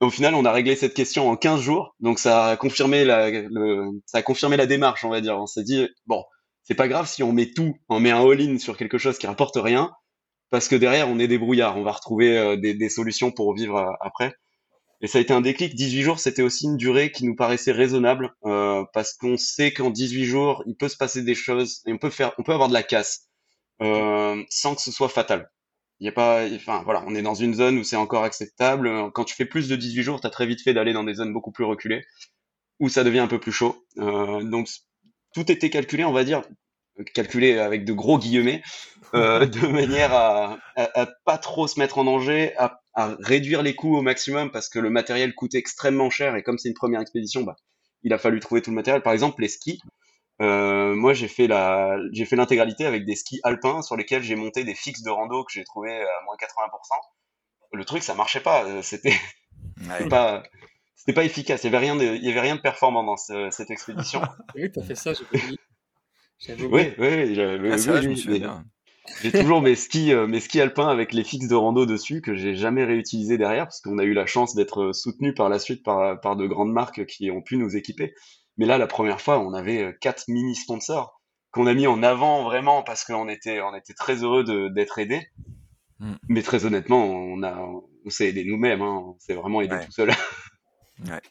Au 0.02 0.10
final, 0.10 0.34
on 0.34 0.46
a 0.46 0.52
réglé 0.52 0.76
cette 0.76 0.96
question 0.96 1.30
en 1.30 1.38
15 1.38 1.62
jours, 1.62 1.96
donc 2.00 2.18
ça 2.18 2.48
a 2.48 2.58
confirmé 2.58 3.06
la, 3.06 3.30
démarche, 4.66 5.06
on 5.06 5.10
va 5.10 5.22
dire. 5.22 5.38
On 5.38 5.46
s'est 5.46 5.64
dit 5.64 5.88
bon, 6.08 6.24
c'est 6.64 6.74
pas 6.74 6.88
grave 6.88 7.08
si 7.08 7.22
on 7.22 7.32
met 7.32 7.52
tout, 7.52 7.76
on 7.88 8.00
met 8.00 8.10
un 8.10 8.28
all-in 8.28 8.58
sur 8.58 8.78
quelque 8.78 8.98
chose 8.98 9.20
qui 9.20 9.28
rapporte 9.28 9.58
rien 9.58 9.92
parce 10.50 10.68
que 10.68 10.76
derrière, 10.76 11.08
on 11.08 11.20
est 11.20 11.28
des 11.28 11.38
brouillards, 11.38 11.78
on 11.78 11.84
va 11.84 11.94
retrouver 11.94 12.38
euh, 12.38 12.58
des, 12.58 12.90
solutions 12.90 13.32
pour 13.32 13.56
vivre 13.56 13.78
euh, 13.78 13.92
après. 14.02 14.34
Et 15.02 15.08
ça 15.08 15.20
a 15.20 15.22
été 15.22 15.34
un 15.34 15.42
déclic. 15.42 15.76
18 15.76 16.02
jours, 16.02 16.20
c'était 16.20 16.42
aussi 16.42 16.66
une 16.66 16.78
durée 16.78 17.12
qui 17.12 17.24
nous 17.26 17.36
paraissait 17.36 17.72
raisonnable, 17.72 18.34
euh, 18.46 18.84
parce 18.94 19.14
qu'on 19.14 19.38
sait 19.38 19.72
qu'en 19.72 19.92
18 19.92 20.26
jours, 20.26 20.64
il 20.68 20.76
peut 20.76 20.90
se 20.90 20.98
passer 20.98 21.24
des 21.24 21.36
choses, 21.36 21.82
et 21.88 21.94
on 21.94 21.98
peut 21.98 22.12
avoir 22.48 22.68
de 22.68 22.74
la 22.74 22.84
casse, 22.84 23.30
sans 23.80 24.76
que 24.76 24.82
ce 24.82 24.92
soit 24.92 25.10
fatal. 25.10 25.50
Il 26.02 26.06
y 26.06 26.10
a 26.10 26.12
pas, 26.12 26.46
enfin 26.56 26.82
voilà, 26.84 27.04
on 27.06 27.14
est 27.14 27.22
dans 27.22 27.36
une 27.36 27.54
zone 27.54 27.78
où 27.78 27.84
c'est 27.84 27.96
encore 27.96 28.24
acceptable. 28.24 29.12
Quand 29.14 29.24
tu 29.24 29.36
fais 29.36 29.46
plus 29.46 29.70
de 29.70 29.76
18 29.76 30.02
jours, 30.02 30.20
tu 30.20 30.26
as 30.26 30.32
très 30.32 30.48
vite 30.48 30.62
fait 30.62 30.74
d'aller 30.74 30.94
dans 30.94 31.04
des 31.04 31.14
zones 31.14 31.32
beaucoup 31.32 31.52
plus 31.52 31.64
reculées, 31.64 32.04
où 32.80 32.90
ça 32.90 33.04
devient 33.04 33.20
un 33.20 33.28
peu 33.28 33.40
plus 33.40 33.52
chaud. 33.52 33.86
Euh, 34.00 34.42
donc 34.42 34.68
tout 35.32 35.52
était 35.52 35.70
calculé, 35.70 36.04
on 36.04 36.12
va 36.12 36.24
dire, 36.24 36.42
calculé 37.14 37.60
avec 37.60 37.86
de 37.86 37.94
gros 37.94 38.18
guillemets, 38.18 38.64
euh, 39.14 39.46
de 39.46 39.68
manière 39.68 40.12
à, 40.12 40.58
à, 40.76 41.08
pas 41.24 41.38
trop 41.38 41.68
se 41.68 41.80
mettre 41.80 42.00
en 42.00 42.04
danger, 42.04 42.58
à, 42.58 42.82
à, 42.96 43.16
réduire 43.20 43.62
les 43.62 43.76
coûts 43.76 43.96
au 43.96 44.02
maximum 44.02 44.50
parce 44.50 44.70
que 44.70 44.80
le 44.80 44.90
matériel 44.90 45.36
coûte 45.36 45.54
extrêmement 45.54 46.10
cher 46.10 46.36
et 46.36 46.42
comme 46.42 46.58
c'est 46.58 46.70
une 46.70 46.74
première 46.74 47.02
expédition, 47.02 47.44
bah, 47.44 47.58
il 48.02 48.12
a 48.12 48.18
fallu 48.18 48.40
trouver 48.40 48.64
tout 48.64 48.72
le 48.72 48.76
matériel. 48.76 49.04
Par 49.04 49.14
exemple, 49.14 49.44
les 49.44 49.50
skis. 49.50 49.80
Euh, 50.42 50.96
moi, 50.96 51.14
j'ai 51.14 51.28
fait 51.28 51.48
la, 51.48 51.98
j'ai 52.12 52.26
fait 52.26 52.36
l'intégralité 52.36 52.86
avec 52.86 53.06
des 53.06 53.16
skis 53.16 53.40
alpins 53.44 53.82
sur 53.82 53.96
lesquels 53.96 54.24
j'ai 54.24 54.36
monté 54.36 54.64
des 54.64 54.74
fixes 54.74 55.04
de 55.04 55.10
rando 55.10 55.44
que 55.44 55.52
j'ai 55.54 55.64
trouvé 55.64 55.92
à 55.92 56.24
moins 56.26 56.36
80%. 56.36 56.68
Le 57.74 57.86
truc, 57.86 58.02
ça 58.02 58.16
marchait 58.16 58.40
pas. 58.40 58.66
Euh, 58.66 58.82
c'était 58.82 59.14
pas, 60.10 60.44
c'était 60.96 61.14
pas 61.14 61.24
efficace. 61.24 61.64
Il 61.64 61.68
y 61.68 61.70
avait 61.70 61.86
rien 61.86 61.96
de, 61.96 62.04
il 62.04 62.24
y 62.24 62.32
avait 62.32 62.42
rien 62.42 62.56
de 62.56 62.62
performant 62.62 63.04
dans 63.04 63.18
cette 63.18 63.70
expédition. 63.70 64.22
oui, 64.56 64.72
t'as 64.72 64.82
fait 64.82 64.96
ça. 64.96 65.14
Oui, 66.44 66.58
oui, 66.70 66.94
oui, 66.98 67.72
ah, 67.72 67.78
j'ai 69.22 69.32
toujours 69.32 69.62
mes 69.62 69.76
skis, 69.76 70.12
euh, 70.12 70.26
mes 70.26 70.40
skis 70.40 70.62
alpins 70.62 70.88
avec 70.88 71.14
les 71.14 71.24
fixes 71.24 71.48
de 71.48 71.56
rando 71.56 71.86
dessus 71.86 72.22
que 72.22 72.34
j'ai 72.34 72.56
jamais 72.56 72.84
réutilisé 72.84 73.38
derrière 73.38 73.66
parce 73.66 73.82
qu'on 73.82 74.00
a 74.00 74.04
eu 74.04 74.14
la 74.14 74.26
chance 74.26 74.56
d'être 74.56 74.92
soutenu 74.94 75.34
par 75.34 75.50
la 75.50 75.60
suite 75.60 75.84
par, 75.84 76.20
par 76.20 76.36
de 76.36 76.48
grandes 76.48 76.72
marques 76.72 77.06
qui 77.06 77.30
ont 77.30 77.42
pu 77.42 77.58
nous 77.58 77.76
équiper. 77.76 78.16
Mais 78.62 78.68
là, 78.68 78.78
la 78.78 78.86
première 78.86 79.20
fois, 79.20 79.40
on 79.40 79.56
avait 79.56 79.82
euh, 79.82 79.92
quatre 79.92 80.28
mini 80.28 80.56
sponsors 80.56 81.20
qu'on 81.50 81.66
a 81.66 81.74
mis 81.74 81.88
en 81.88 82.04
avant 82.04 82.44
vraiment 82.44 82.84
parce 82.84 83.04
qu'on 83.04 83.28
était, 83.28 83.60
on 83.60 83.74
était 83.74 83.96
très 83.96 84.18
heureux 84.24 84.70
d'être 84.70 85.00
aidés. 85.00 85.32
Mm. 85.98 86.14
Mais 86.30 86.44
très 86.44 86.64
honnêtement, 86.66 87.04
on 87.04 87.42
a, 87.42 87.58
on 88.06 88.10
s'est 88.12 88.28
aidé 88.28 88.46
nous-mêmes. 88.46 88.84
Hein. 88.84 89.04
On 89.04 89.20
s'est 89.20 89.34
vraiment 89.34 89.62
aidé 89.62 89.76
tout 89.84 89.92
seul. 89.92 90.12
ouais. 91.08 91.22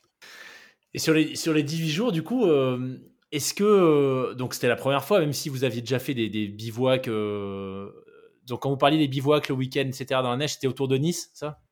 Et 0.92 0.98
sur 0.98 1.14
les, 1.14 1.36
sur 1.36 1.52
les 1.52 1.62
18 1.62 1.88
jours, 1.88 2.10
du 2.10 2.24
coup, 2.24 2.46
euh, 2.46 2.98
est-ce 3.30 3.54
que 3.54 3.62
euh, 3.62 4.34
donc 4.34 4.52
c'était 4.52 4.66
la 4.66 4.74
première 4.74 5.04
fois, 5.04 5.20
même 5.20 5.32
si 5.32 5.48
vous 5.48 5.62
aviez 5.62 5.82
déjà 5.82 6.00
fait 6.00 6.14
des, 6.14 6.28
des 6.28 6.48
bivouacs. 6.48 7.06
Euh, 7.06 7.92
donc 8.44 8.62
quand 8.62 8.70
vous 8.70 8.76
parliez 8.76 8.98
des 8.98 9.06
bivouacs 9.06 9.48
le 9.50 9.54
week-end, 9.54 9.86
etc. 9.86 10.06
dans 10.08 10.32
la 10.32 10.36
neige, 10.36 10.54
c'était 10.54 10.66
autour 10.66 10.88
de 10.88 10.96
Nice, 10.96 11.30
ça? 11.32 11.62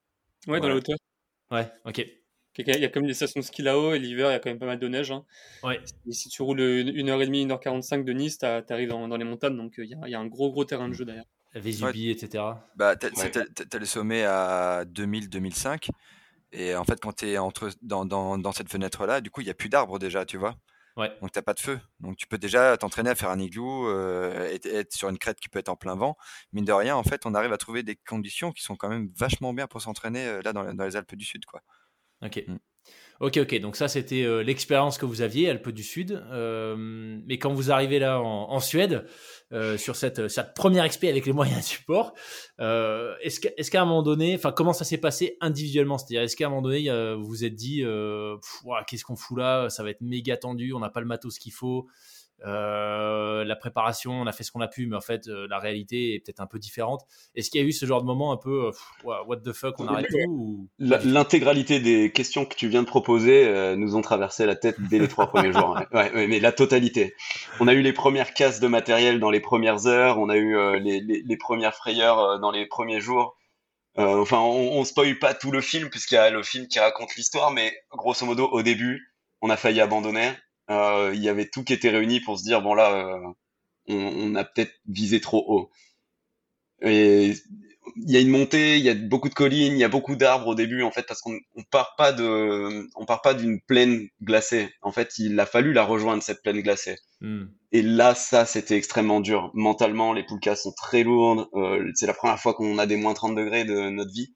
Ouais, 0.46 0.60
dans 0.60 0.68
la 0.68 0.76
hauteur. 0.76 0.96
Ouais, 1.50 1.68
ok. 1.84 2.06
Il 2.58 2.80
y 2.80 2.84
a 2.84 2.88
comme 2.88 3.06
des 3.06 3.14
stations 3.14 3.40
de 3.40 3.44
ski 3.44 3.62
là-haut 3.62 3.94
et 3.94 3.98
l'hiver, 3.98 4.30
il 4.30 4.32
y 4.32 4.36
a 4.36 4.40
quand 4.40 4.50
même 4.50 4.58
pas 4.58 4.66
mal 4.66 4.78
de 4.78 4.88
neige. 4.88 5.10
Hein. 5.10 5.24
Ouais. 5.62 5.80
Et 6.08 6.12
si 6.12 6.28
tu 6.28 6.42
roules 6.42 6.60
1h30, 6.60 7.46
1h45 7.46 8.04
de 8.04 8.12
Nice, 8.12 8.38
tu 8.38 8.46
arrives 8.46 8.88
dans, 8.88 9.06
dans, 9.06 9.16
les 9.16 9.24
montagnes, 9.24 9.56
donc 9.56 9.78
euh, 9.78 9.84
il 9.84 9.90
y, 9.90 9.94
a, 9.94 10.08
y, 10.08 10.14
a 10.14 10.18
un 10.18 10.26
gros, 10.26 10.50
gros 10.50 10.64
terrain 10.64 10.88
de 10.88 10.94
jeu 10.94 11.04
derrière. 11.04 11.24
Vésubie, 11.54 12.08
ouais. 12.08 12.12
etc. 12.12 12.44
Bah, 12.76 12.96
t'as 12.96 13.08
ouais. 13.08 13.78
le 13.78 13.86
sommet 13.86 14.24
à 14.24 14.84
2000-2005. 14.86 15.88
Et 16.52 16.74
en 16.74 16.84
fait, 16.84 17.00
quand 17.00 17.12
tu 17.12 17.28
es 17.28 17.38
entre, 17.38 17.70
dans, 17.82 18.04
dans, 18.04 18.38
dans 18.38 18.52
cette 18.52 18.70
fenêtre-là, 18.70 19.20
du 19.20 19.30
coup, 19.30 19.40
il 19.40 19.44
n'y 19.44 19.50
a 19.50 19.54
plus 19.54 19.68
d'arbres 19.68 19.98
déjà, 19.98 20.24
tu 20.24 20.36
vois. 20.36 20.56
Ouais. 20.98 21.16
Donc 21.20 21.30
t'as 21.30 21.42
pas 21.42 21.54
de 21.54 21.60
feu. 21.60 21.78
Donc 22.00 22.16
tu 22.16 22.26
peux 22.26 22.38
déjà 22.38 22.76
t'entraîner 22.76 23.10
à 23.10 23.14
faire 23.14 23.30
un 23.30 23.38
igloo, 23.38 23.86
euh, 23.88 24.50
et 24.50 24.68
être 24.68 24.92
sur 24.92 25.08
une 25.08 25.18
crête 25.18 25.38
qui 25.38 25.48
peut 25.48 25.60
être 25.60 25.68
en 25.68 25.76
plein 25.76 25.94
vent. 25.94 26.16
Mine 26.52 26.64
de 26.64 26.72
rien, 26.72 26.96
en 26.96 27.04
fait, 27.04 27.24
on 27.24 27.34
arrive 27.34 27.52
à 27.52 27.56
trouver 27.56 27.84
des 27.84 27.94
conditions 27.94 28.50
qui 28.50 28.64
sont 28.64 28.74
quand 28.74 28.88
même 28.88 29.08
vachement 29.16 29.54
bien 29.54 29.68
pour 29.68 29.80
s'entraîner 29.80 30.26
euh, 30.26 30.42
là 30.42 30.52
dans, 30.52 30.74
dans, 30.74 30.84
les 30.84 30.96
Alpes 30.96 31.14
du 31.14 31.24
Sud, 31.24 31.44
quoi. 31.44 31.62
Ok. 32.22 32.44
Mm. 32.46 32.56
Ok, 33.20 33.36
ok. 33.38 33.58
Donc 33.60 33.74
ça, 33.74 33.88
c'était 33.88 34.22
euh, 34.22 34.42
l'expérience 34.44 34.96
que 34.96 35.04
vous 35.04 35.22
aviez, 35.22 35.50
Alpes 35.50 35.70
du 35.70 35.82
Sud. 35.82 36.22
Euh, 36.30 36.76
mais 37.26 37.38
quand 37.38 37.52
vous 37.52 37.72
arrivez 37.72 37.98
là 37.98 38.20
en, 38.20 38.50
en 38.50 38.60
Suède, 38.60 39.06
euh, 39.52 39.76
sur 39.76 39.96
cette, 39.96 40.28
cette 40.28 40.54
première 40.54 40.84
expé 40.84 41.08
avec 41.08 41.26
les 41.26 41.32
moyens 41.32 41.58
de 41.58 41.64
support, 41.64 42.14
est-ce 42.60 43.40
qu'à 43.40 43.50
est 43.56 43.70
qu'à 43.70 43.82
un 43.82 43.86
moment 43.86 44.04
donné, 44.04 44.36
enfin, 44.36 44.52
comment 44.52 44.72
ça 44.72 44.84
s'est 44.84 44.98
passé 44.98 45.36
individuellement? 45.40 45.98
C'est-à-dire, 45.98 46.22
est-ce 46.22 46.36
qu'à 46.36 46.46
un 46.46 46.50
moment 46.50 46.62
donné, 46.62 46.88
vous 47.16 47.24
vous 47.24 47.44
êtes 47.44 47.56
dit, 47.56 47.82
qu'est-ce 48.86 49.04
qu'on 49.04 49.16
fout 49.16 49.38
là? 49.38 49.68
Ça 49.68 49.82
va 49.82 49.90
être 49.90 50.00
méga 50.00 50.36
tendu, 50.36 50.72
on 50.72 50.78
n'a 50.78 50.90
pas 50.90 51.00
le 51.00 51.06
matos 51.06 51.38
qu'il 51.38 51.52
faut. 51.52 51.88
Euh, 52.44 53.44
la 53.44 53.56
préparation, 53.56 54.12
on 54.12 54.26
a 54.26 54.32
fait 54.32 54.44
ce 54.44 54.52
qu'on 54.52 54.60
a 54.60 54.68
pu, 54.68 54.86
mais 54.86 54.96
en 54.96 55.00
fait, 55.00 55.26
euh, 55.28 55.46
la 55.48 55.58
réalité 55.58 56.14
est 56.14 56.20
peut-être 56.20 56.40
un 56.40 56.46
peu 56.46 56.58
différente. 56.58 57.02
Est-ce 57.34 57.50
qu'il 57.50 57.60
y 57.60 57.64
a 57.64 57.66
eu 57.66 57.72
ce 57.72 57.84
genre 57.86 58.00
de 58.00 58.06
moment 58.06 58.32
un 58.32 58.36
peu, 58.36 58.66
euh, 58.66 59.10
what 59.26 59.38
the 59.38 59.52
fuck, 59.52 59.78
on 59.80 59.88
arrête 59.88 60.06
tout 60.08 60.30
ou... 60.30 60.68
L'intégralité 60.78 61.80
des 61.80 62.12
questions 62.12 62.44
que 62.44 62.54
tu 62.54 62.68
viens 62.68 62.82
de 62.82 62.88
proposer 62.88 63.46
euh, 63.46 63.76
nous 63.76 63.96
ont 63.96 64.02
traversé 64.02 64.46
la 64.46 64.54
tête 64.54 64.76
dès 64.88 64.98
les 64.98 65.08
trois 65.08 65.26
premiers 65.30 65.52
jours. 65.52 65.76
Ouais. 65.92 66.12
Ouais, 66.12 66.26
mais 66.28 66.38
la 66.38 66.52
totalité. 66.52 67.14
On 67.60 67.66
a 67.66 67.74
eu 67.74 67.82
les 67.82 67.92
premières 67.92 68.34
casses 68.34 68.60
de 68.60 68.68
matériel 68.68 69.18
dans 69.18 69.30
les 69.30 69.40
premières 69.40 69.86
heures, 69.86 70.18
on 70.18 70.28
a 70.28 70.36
eu 70.36 70.80
les, 70.80 71.00
les, 71.00 71.22
les, 71.24 71.36
premières 71.36 71.74
frayeurs 71.74 72.38
dans 72.38 72.50
les 72.50 72.66
premiers 72.66 73.00
jours. 73.00 73.36
enfin, 73.96 74.38
on, 74.38 74.78
on 74.78 74.84
spoil 74.84 75.18
pas 75.18 75.34
tout 75.34 75.50
le 75.50 75.60
film 75.60 75.90
puisqu'il 75.90 76.14
y 76.14 76.18
a 76.18 76.30
le 76.30 76.42
film 76.42 76.68
qui 76.68 76.78
raconte 76.78 77.14
l'histoire, 77.16 77.50
mais 77.50 77.72
grosso 77.90 78.24
modo, 78.24 78.48
au 78.50 78.62
début, 78.62 79.14
on 79.40 79.50
a 79.50 79.56
failli 79.56 79.80
abandonner 79.80 80.30
euh, 80.70 81.12
il 81.14 81.22
y 81.22 81.28
avait 81.28 81.48
tout 81.48 81.64
qui 81.64 81.72
était 81.72 81.90
réuni 81.90 82.20
pour 82.20 82.38
se 82.38 82.44
dire 82.44 82.62
bon 82.62 82.74
là, 82.74 82.92
euh, 82.92 83.32
on, 83.88 83.94
on, 83.94 84.34
a 84.34 84.44
peut-être 84.44 84.74
visé 84.86 85.20
trop 85.20 85.44
haut. 85.48 85.70
Et 86.82 87.34
il 87.96 88.10
y 88.10 88.16
a 88.16 88.20
une 88.20 88.28
montée, 88.28 88.76
il 88.76 88.84
y 88.84 88.90
a 88.90 88.94
beaucoup 88.94 89.28
de 89.28 89.34
collines, 89.34 89.72
il 89.72 89.78
y 89.78 89.84
a 89.84 89.88
beaucoup 89.88 90.16
d'arbres 90.16 90.48
au 90.48 90.54
début 90.54 90.82
en 90.82 90.90
fait 90.90 91.06
parce 91.06 91.20
qu'on 91.20 91.38
on 91.56 91.62
part 91.64 91.94
pas 91.96 92.12
de, 92.12 92.86
on 92.96 93.04
part 93.04 93.22
pas 93.22 93.34
d'une 93.34 93.60
plaine 93.60 94.08
glacée. 94.22 94.70
En 94.82 94.92
fait, 94.92 95.18
il 95.18 95.38
a 95.40 95.46
fallu 95.46 95.72
la 95.72 95.84
rejoindre 95.84 96.22
cette 96.22 96.42
plaine 96.42 96.60
glacée. 96.60 96.96
Mm. 97.20 97.44
Et 97.72 97.82
là, 97.82 98.14
ça, 98.14 98.44
c'était 98.44 98.76
extrêmement 98.76 99.20
dur. 99.20 99.50
Mentalement, 99.54 100.12
les 100.12 100.24
poulkas 100.24 100.56
sont 100.56 100.72
très 100.72 101.02
lourdes. 101.02 101.48
Euh, 101.54 101.90
c'est 101.94 102.06
la 102.06 102.14
première 102.14 102.38
fois 102.38 102.54
qu'on 102.54 102.78
a 102.78 102.86
des 102.86 102.96
moins 102.96 103.14
30 103.14 103.34
degrés 103.34 103.64
de 103.64 103.90
notre 103.90 104.12
vie. 104.12 104.34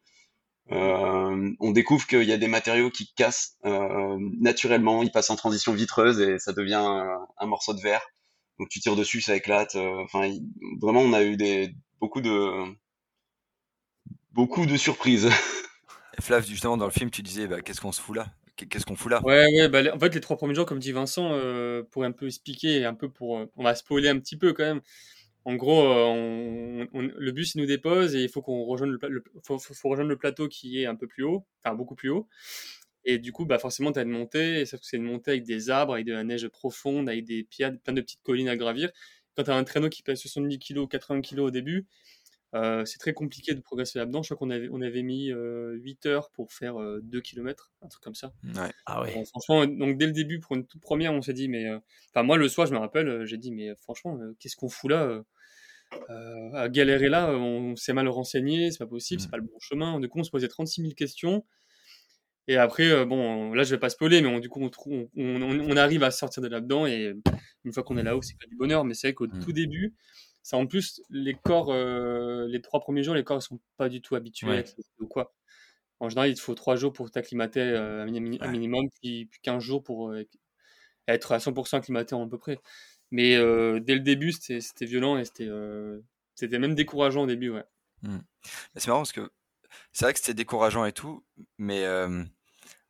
Euh, 0.72 1.50
on 1.60 1.70
découvre 1.70 2.06
qu'il 2.06 2.24
y 2.24 2.32
a 2.32 2.38
des 2.38 2.48
matériaux 2.48 2.90
qui 2.90 3.12
cassent 3.14 3.58
euh, 3.64 4.16
naturellement, 4.40 5.02
ils 5.02 5.10
passent 5.10 5.30
en 5.30 5.36
transition 5.36 5.72
vitreuse 5.72 6.20
et 6.20 6.38
ça 6.38 6.52
devient 6.52 6.74
un, 6.74 7.18
un, 7.38 7.46
morceau 7.46 7.74
de 7.74 7.80
verre. 7.80 8.02
Donc 8.58 8.68
tu 8.70 8.80
tires 8.80 8.96
dessus, 8.96 9.20
ça 9.20 9.36
éclate. 9.36 9.74
Euh, 9.74 10.02
enfin, 10.04 10.30
vraiment, 10.80 11.00
on 11.00 11.12
a 11.12 11.22
eu 11.22 11.36
des 11.36 11.74
beaucoup 12.00 12.20
de 12.20 12.74
beaucoup 14.32 14.66
de 14.66 14.76
surprises. 14.76 15.28
Et 16.18 16.22
Flav, 16.22 16.46
justement, 16.46 16.76
dans 16.76 16.86
le 16.86 16.90
film, 16.92 17.10
tu 17.10 17.22
disais, 17.22 17.46
bah, 17.46 17.60
qu'est-ce 17.62 17.80
qu'on 17.80 17.92
se 17.92 18.00
fout 18.00 18.16
là? 18.16 18.26
Qu'est-ce 18.56 18.84
qu'on 18.84 18.96
fout 18.96 19.10
là? 19.10 19.22
Ouais, 19.24 19.46
ouais. 19.54 19.68
Bah, 19.68 19.80
en 19.94 19.98
fait, 19.98 20.14
les 20.14 20.20
trois 20.20 20.36
premiers 20.36 20.54
jours, 20.54 20.66
comme 20.66 20.78
dit 20.78 20.92
Vincent, 20.92 21.30
euh, 21.32 21.82
pour 21.90 22.04
un 22.04 22.12
peu 22.12 22.26
expliquer, 22.26 22.84
un 22.84 22.94
peu 22.94 23.08
pour, 23.08 23.46
on 23.56 23.64
va 23.64 23.74
spoiler 23.74 24.08
un 24.10 24.18
petit 24.18 24.36
peu 24.36 24.52
quand 24.52 24.64
même 24.64 24.82
en 25.44 25.54
gros, 25.56 25.82
euh, 25.82 26.86
on, 26.92 27.02
le 27.02 27.32
bus 27.32 27.54
il 27.54 27.60
nous 27.60 27.66
dépose 27.66 28.14
et 28.14 28.22
il 28.22 28.28
faut 28.28 28.42
qu'on 28.42 28.64
rejoigne 28.64 28.90
le, 28.90 29.24
rejoindre 29.48 30.08
le 30.08 30.16
plateau 30.16 30.48
qui 30.48 30.80
est 30.80 30.86
un 30.86 30.94
peu 30.94 31.06
plus 31.06 31.24
haut, 31.24 31.44
enfin 31.64 31.74
beaucoup 31.74 31.94
plus 31.94 32.10
haut. 32.10 32.28
Et 33.04 33.18
du 33.18 33.32
coup, 33.32 33.44
bah 33.46 33.58
forcément, 33.58 33.92
tu 33.92 33.98
as 33.98 34.02
une 34.02 34.10
montée, 34.10 34.64
sauf 34.66 34.80
que 34.80 34.86
c'est 34.86 34.96
une 34.96 35.04
montée 35.04 35.32
avec 35.32 35.44
des 35.44 35.70
arbres, 35.70 35.94
avec 35.94 36.06
de 36.06 36.12
la 36.12 36.22
neige 36.24 36.48
profonde, 36.48 37.08
avec 37.08 37.24
des 37.24 37.42
pierres, 37.42 37.76
plein 37.82 37.94
de 37.94 38.00
petites 38.00 38.22
collines 38.22 38.48
à 38.48 38.56
gravir. 38.56 38.90
Quand 39.36 39.44
tu 39.44 39.50
as 39.50 39.56
un 39.56 39.64
traîneau 39.64 39.88
qui 39.88 40.02
pèse 40.02 40.20
70 40.20 40.58
kg, 40.58 40.88
80 40.88 41.22
kg 41.22 41.40
au 41.40 41.50
début, 41.50 41.86
Euh, 42.54 42.84
c'est 42.84 42.98
très 42.98 43.14
compliqué 43.14 43.54
de 43.54 43.60
progresser 43.60 43.98
là-dedans. 43.98 44.22
Je 44.22 44.28
crois 44.34 44.36
qu'on 44.36 44.50
avait, 44.50 44.68
on 44.70 44.82
avait 44.82 45.02
mis 45.02 45.28
8 45.30 46.06
heures 46.06 46.30
pour 46.32 46.52
faire 46.52 46.74
2 47.02 47.20
km, 47.20 47.72
un 47.82 47.88
truc 47.88 48.02
comme 48.02 48.14
ça. 48.14 48.32
Ouais. 48.44 48.70
Ah 48.86 49.00
ouais. 49.02 49.24
franchement, 49.26 49.66
donc 49.66 49.96
dès 49.96 50.06
le 50.06 50.12
début, 50.12 50.38
pour 50.40 50.56
une 50.56 50.66
toute 50.66 50.80
première, 50.82 51.12
on 51.12 51.22
s'est 51.22 51.32
dit, 51.32 51.48
mais. 51.48 51.66
Enfin, 52.14 52.22
moi, 52.24 52.36
le 52.36 52.48
soir, 52.48 52.66
je 52.66 52.72
me 52.74 52.78
rappelle, 52.78 53.24
j'ai 53.24 53.38
dit, 53.38 53.52
mais 53.52 53.74
franchement, 53.76 54.18
qu'est-ce 54.38 54.56
qu'on 54.56 54.68
fout 54.68 54.90
là 54.90 55.22
à 56.54 56.68
galérer 56.70 57.08
là, 57.10 57.30
on 57.32 57.76
s'est 57.76 57.92
mal 57.92 58.08
renseigné, 58.08 58.70
c'est 58.70 58.78
pas 58.78 58.86
possible, 58.86 59.20
c'est 59.20 59.28
Mm. 59.28 59.30
pas 59.30 59.36
le 59.36 59.42
bon 59.42 59.58
chemin. 59.60 60.00
Du 60.00 60.08
coup, 60.08 60.20
on 60.20 60.24
se 60.24 60.30
posait 60.30 60.48
36 60.48 60.80
000 60.82 60.94
questions. 60.94 61.44
Et 62.48 62.56
après, 62.56 63.04
bon, 63.06 63.52
là, 63.54 63.62
je 63.62 63.70
vais 63.74 63.78
pas 63.78 63.90
spoiler, 63.90 64.20
mais 64.20 64.28
on, 64.28 64.38
du 64.40 64.48
coup, 64.48 64.60
on, 64.62 64.68
trouve- 64.70 65.08
on, 65.16 65.42
on- 65.42 65.70
on 65.70 65.76
arrive 65.76 66.02
à 66.02 66.10
sortir 66.10 66.42
de 66.42 66.48
là-dedans. 66.48 66.86
Et 66.86 67.14
une 67.64 67.72
fois 67.72 67.82
qu'on 67.82 67.96
est 67.98 68.02
là-haut, 68.02 68.22
c'est 68.22 68.36
pas 68.38 68.46
du 68.46 68.56
bonheur. 68.56 68.84
Mais 68.84 68.94
c'est 68.94 69.08
vrai 69.08 69.14
qu'au 69.14 69.26
Mm. 69.28 69.38
tout 69.44 69.52
début, 69.52 69.94
ça 70.42 70.56
en 70.56 70.66
plus, 70.66 71.00
les 71.08 71.34
corps, 71.34 71.70
euh, 71.70 72.46
les 72.48 72.60
trois 72.60 72.80
premiers 72.80 73.02
jours, 73.02 73.14
les 73.14 73.24
corps, 73.24 73.38
ils 73.38 73.42
sont 73.42 73.60
pas 73.76 73.88
du 73.88 74.00
tout 74.00 74.16
habitués 74.16 74.48
Ouais. 74.48 74.64
ou 74.98 75.06
quoi. 75.06 75.34
En 76.00 76.08
général, 76.08 76.30
il 76.30 76.34
te 76.34 76.40
faut 76.40 76.56
trois 76.56 76.74
jours 76.74 76.92
pour 76.92 77.12
t'acclimater 77.12 77.60
euh, 77.60 78.02
un, 78.02 78.06
minimum, 78.50 78.88
puis, 79.00 79.26
puis 79.26 79.38
15 79.40 79.62
jours 79.62 79.84
pour 79.84 80.10
euh, 80.10 80.26
être 81.06 81.30
à 81.30 81.38
100% 81.38 81.76
acclimaté 81.76 82.16
en 82.16 82.26
à 82.26 82.28
peu 82.28 82.38
près. 82.38 82.58
Mais 83.12 83.36
euh, 83.36 83.78
dès 83.78 83.94
le 83.94 84.00
début, 84.00 84.32
c'était 84.32 84.84
violent 84.84 85.16
et 85.16 85.24
c'était 85.24 85.48
c'était 86.34 86.58
même 86.58 86.74
décourageant 86.74 87.22
au 87.22 87.26
début, 87.26 87.50
ouais. 87.50 87.62
Mais 88.02 88.18
C'est 88.74 88.88
marrant 88.88 89.00
parce 89.00 89.12
que 89.12 89.30
c'est 89.92 90.06
vrai 90.06 90.12
que 90.12 90.18
c'était 90.18 90.34
décourageant 90.34 90.84
et 90.86 90.92
tout, 90.92 91.24
mais 91.56 91.86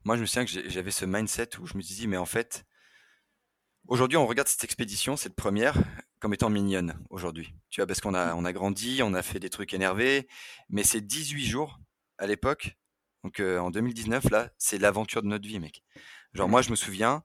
moi 0.05 0.17
je 0.17 0.23
me 0.23 0.27
souviens 0.27 0.47
que 0.47 0.71
j'avais 0.71 0.91
ce 0.91 1.05
mindset 1.05 1.59
où 1.59 1.67
je 1.67 1.77
me 1.77 1.83
disais, 1.83 2.07
mais 2.07 2.17
en 2.17 2.25
fait, 2.25 2.65
aujourd'hui 3.89 4.17
on 4.17 4.27
regarde 4.27 4.49
cette 4.49 4.65
expédition, 4.65 5.17
cette 5.17 5.35
première, 5.35 5.75
comme 6.23 6.35
étant 6.35 6.51
mignonne 6.51 6.95
aujourd'hui. 7.11 7.53
Tu 7.69 7.81
vois, 7.81 7.89
parce 7.89 8.01
qu'on 8.01 8.15
a, 8.15 8.37
on 8.37 8.45
a 8.45 8.53
grandi, 8.53 9.01
on 9.03 9.13
a 9.13 9.23
fait 9.23 9.41
des 9.41 9.51
trucs 9.51 9.75
énervés, 9.75 10.29
mais 10.71 10.85
ces 10.85 11.01
18 11.01 11.45
jours 11.45 11.81
à 12.17 12.29
l'époque, 12.29 12.79
donc 13.25 13.41
euh, 13.41 13.59
en 13.59 13.73
2019, 13.73 14.31
là, 14.31 14.49
c'est 14.57 14.79
l'aventure 14.79 15.23
de 15.23 15.27
notre 15.27 15.49
vie, 15.49 15.59
mec. 15.59 15.83
Genre, 16.33 16.49
moi 16.49 16.63
je 16.63 16.71
me 16.71 16.77
souviens, 16.77 17.25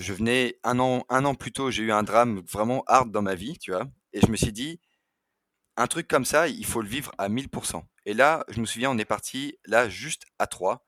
je 0.00 0.12
venais 0.12 0.58
un 0.64 0.80
an, 0.80 1.04
un 1.10 1.24
an 1.24 1.36
plus 1.36 1.52
tôt, 1.52 1.70
j'ai 1.70 1.84
eu 1.84 1.92
un 1.92 2.02
drame 2.02 2.40
vraiment 2.40 2.82
hard 2.88 3.12
dans 3.12 3.22
ma 3.22 3.36
vie, 3.36 3.56
tu 3.56 3.70
vois, 3.70 3.86
et 4.12 4.20
je 4.20 4.26
me 4.26 4.36
suis 4.36 4.52
dit, 4.52 4.80
un 5.76 5.86
truc 5.86 6.08
comme 6.08 6.24
ça, 6.24 6.48
il 6.48 6.66
faut 6.66 6.82
le 6.82 6.88
vivre 6.88 7.12
à 7.18 7.28
1000%. 7.28 7.84
Et 8.04 8.14
là, 8.14 8.44
je 8.48 8.60
me 8.60 8.66
souviens, 8.66 8.90
on 8.90 8.98
est 8.98 9.04
parti 9.04 9.58
là 9.64 9.88
juste 9.88 10.24
à 10.40 10.48
3 10.48 10.84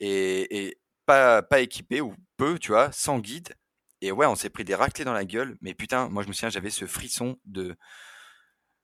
et, 0.00 0.66
et 0.66 0.80
pas, 1.06 1.42
pas 1.42 1.60
équipé 1.60 2.00
ou 2.00 2.16
peu, 2.36 2.58
tu 2.58 2.72
vois, 2.72 2.90
sans 2.90 3.20
guide. 3.20 3.54
Et 4.02 4.12
ouais, 4.12 4.26
on 4.26 4.34
s'est 4.36 4.50
pris 4.50 4.64
des 4.64 4.74
raclés 4.74 5.04
dans 5.06 5.14
la 5.14 5.24
gueule. 5.24 5.56
Mais 5.62 5.74
putain, 5.74 6.08
moi 6.10 6.22
je 6.24 6.28
me 6.28 6.34
souviens, 6.34 6.50
j'avais 6.50 6.70
ce 6.70 6.86
frisson 6.86 7.38
de, 7.46 7.76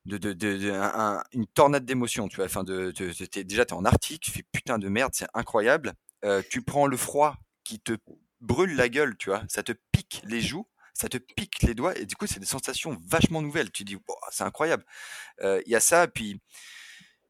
de, 0.07 0.17
de, 0.19 0.33
de- 0.33 0.57
de- 0.59 0.71
un- 0.71 1.17
un- 1.19 1.23
une 1.33 1.47
tornade 1.47 1.85
d'émotions, 1.85 2.29
tu 2.29 2.37
vois. 2.37 2.47
Enfin, 2.47 2.65
de, 2.65 2.91
t'es- 2.93 3.45
déjà, 3.45 3.65
t'es 3.67 3.75
en 3.75 3.85
Arctique, 3.85 4.23
tu 4.23 4.31
fais 4.31 4.45
putain 4.53 4.79
de 4.79 4.89
merde, 4.89 5.13
c'est 5.15 5.27
incroyable. 5.35 5.93
Euh, 6.25 6.43
tu 6.51 6.63
prends 6.63 6.87
le 6.87 6.97
froid 6.97 7.37
qui 7.65 7.79
te 7.81 7.93
brûle 8.41 8.75
la 8.77 8.89
gueule, 8.89 9.17
tu 9.19 9.31
vois. 9.31 9.43
Ça 9.49 9.63
te 9.63 9.73
pique 9.93 10.23
les 10.25 10.41
joues, 10.41 10.67
ça 10.95 11.09
te 11.09 11.19
pique 11.19 11.63
les 11.63 11.75
doigts. 11.75 11.97
Et 11.99 12.07
du 12.07 12.17
coup, 12.17 12.27
c'est 12.27 12.41
des 12.41 12.47
sensations 12.47 12.97
vachement 13.07 13.43
nouvelles. 13.43 13.71
Tu 13.71 13.85
dis, 13.85 13.97
Wow, 13.97 14.17
c'est 14.31 14.45
incroyable. 14.45 14.85
Euh, 15.43 15.63
Il 15.67 15.73
y 15.73 15.77
a 15.77 15.81
ça, 15.81 16.09
puis, 16.09 16.41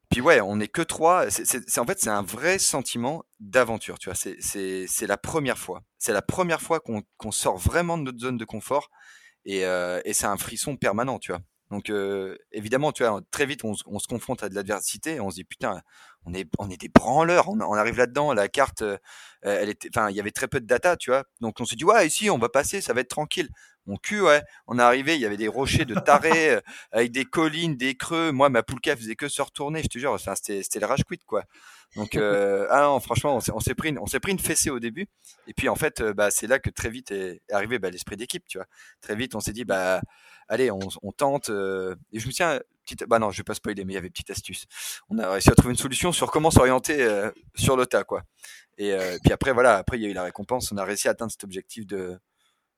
puis 0.09 0.21
ouais, 0.21 0.41
on 0.41 0.55
n'est 0.57 0.67
que 0.67 0.81
trois. 0.81 1.29
C'est, 1.29 1.77
en 1.77 1.85
fait, 1.85 1.99
c'est 1.99 2.09
un 2.09 2.23
vrai 2.23 2.57
sentiment 2.57 3.23
d'aventure, 3.39 3.99
tu 3.99 4.09
vois. 4.09 4.15
C'est, 4.15 5.07
la 5.07 5.17
première 5.17 5.57
fois. 5.57 5.83
C'est 5.99 6.13
la 6.13 6.21
première 6.21 6.61
fois 6.61 6.79
qu'on, 6.79 7.31
sort 7.31 7.57
vraiment 7.57 7.97
de 7.97 8.03
notre 8.03 8.19
zone 8.19 8.37
de 8.37 8.45
confort. 8.45 8.89
Et, 9.45 9.65
euh, 9.65 10.01
et 10.05 10.13
c'est 10.13 10.25
un 10.25 10.37
frisson 10.37 10.75
permanent, 10.77 11.19
tu 11.19 11.31
vois. 11.31 11.41
Donc 11.69 11.89
euh, 11.89 12.35
évidemment, 12.51 12.91
tu 12.91 13.03
vois, 13.03 13.21
très 13.31 13.45
vite, 13.45 13.63
on, 13.63 13.73
on 13.85 13.99
se 13.99 14.07
confronte 14.07 14.43
à 14.43 14.49
de 14.49 14.55
l'adversité 14.55 15.15
et 15.15 15.19
on 15.19 15.29
se 15.29 15.35
dit 15.35 15.43
putain, 15.43 15.81
on 16.25 16.33
est, 16.33 16.47
on 16.57 16.69
est 16.69 16.77
des 16.77 16.89
branleurs. 16.89 17.49
On, 17.49 17.59
on 17.59 17.73
arrive 17.73 17.97
là-dedans, 17.97 18.33
la 18.33 18.47
carte, 18.47 18.81
euh, 18.81 18.97
elle 19.41 19.69
était, 19.69 19.89
enfin, 19.93 20.09
il 20.09 20.15
y 20.15 20.19
avait 20.19 20.31
très 20.31 20.47
peu 20.47 20.59
de 20.59 20.65
data, 20.65 20.97
tu 20.97 21.11
vois. 21.11 21.23
Donc 21.41 21.59
on 21.59 21.65
se 21.65 21.75
dit 21.75 21.83
ouais, 21.83 22.05
ici, 22.05 22.29
on 22.29 22.37
va 22.37 22.49
passer, 22.49 22.81
ça 22.81 22.93
va 22.93 23.01
être 23.01 23.09
tranquille. 23.09 23.49
Mon 23.85 23.97
cul, 23.97 24.21
ouais. 24.21 24.43
On 24.67 24.77
est 24.77 24.83
arrivé, 24.83 25.15
il 25.15 25.21
y 25.21 25.25
avait 25.25 25.37
des 25.37 25.47
rochers 25.47 25.85
de 25.85 25.95
tarés 25.95 26.51
euh, 26.51 26.61
avec 26.91 27.11
des 27.11 27.25
collines, 27.25 27.75
des 27.75 27.95
creux. 27.95 28.31
Moi, 28.31 28.49
ma 28.49 28.61
poulka 28.61 28.95
faisait 28.95 29.15
que 29.15 29.27
se 29.27 29.41
retourner, 29.41 29.81
je 29.81 29.87
te 29.87 29.97
jure. 29.97 30.11
Enfin, 30.11 30.35
c'était, 30.35 30.61
c'était 30.61 30.79
le 30.79 30.85
rage 30.85 31.03
quit, 31.03 31.19
quoi. 31.25 31.43
Donc, 31.95 32.13
euh, 32.15 32.67
ah 32.69 32.83
non, 32.83 32.99
franchement, 32.99 33.37
on 33.37 33.39
s'est, 33.39 33.51
s'est 33.61 33.73
pris, 33.73 33.89
une, 33.89 33.97
on 33.97 34.05
s'est 34.05 34.19
pris 34.19 34.31
une 34.31 34.39
fessée 34.39 34.69
au 34.69 34.79
début. 34.79 35.07
Et 35.47 35.53
puis, 35.55 35.69
en 35.69 35.75
fait, 35.75 36.03
bah, 36.03 36.29
c'est 36.29 36.45
là 36.45 36.59
que 36.59 36.69
très 36.69 36.89
vite 36.89 37.09
est, 37.11 37.41
arrivé 37.51 37.79
bah, 37.79 37.89
l'esprit 37.89 38.15
d'équipe, 38.15 38.43
tu 38.47 38.59
vois. 38.59 38.67
Très 39.01 39.15
vite, 39.15 39.33
on 39.33 39.39
s'est 39.39 39.53
dit, 39.53 39.65
bah, 39.65 40.01
allez, 40.49 40.69
on, 40.69 40.79
on 41.01 41.11
tente. 41.11 41.49
et 41.49 42.19
je 42.19 42.27
me 42.27 42.31
tiens, 42.31 42.59
petite, 42.95 43.07
bah 43.07 43.19
non, 43.19 43.31
je 43.31 43.37
vais 43.37 43.43
pas 43.43 43.53
spoiler, 43.53 43.85
mais 43.85 43.93
il 43.93 43.95
y 43.95 43.97
avait 43.97 44.07
une 44.07 44.13
petite 44.13 44.29
astuce. 44.31 44.65
On 45.09 45.17
a 45.19 45.31
réussi 45.31 45.49
à 45.49 45.55
trouver 45.55 45.71
une 45.71 45.77
solution 45.79 46.11
sur 46.11 46.31
comment 46.31 46.51
s'orienter 46.51 47.01
euh, 47.01 47.31
sur 47.55 47.77
le 47.77 47.85
tas, 47.85 48.03
quoi. 48.03 48.23
Et 48.77 48.93
euh, 48.93 49.17
puis 49.23 49.31
après, 49.33 49.51
voilà, 49.53 49.77
après, 49.77 49.97
il 49.97 50.03
y 50.03 50.05
a 50.05 50.09
eu 50.09 50.13
la 50.13 50.23
récompense. 50.23 50.71
On 50.71 50.77
a 50.77 50.83
réussi 50.83 51.07
à 51.07 51.11
atteindre 51.11 51.31
cet 51.31 51.43
objectif 51.43 51.85
de, 51.85 52.19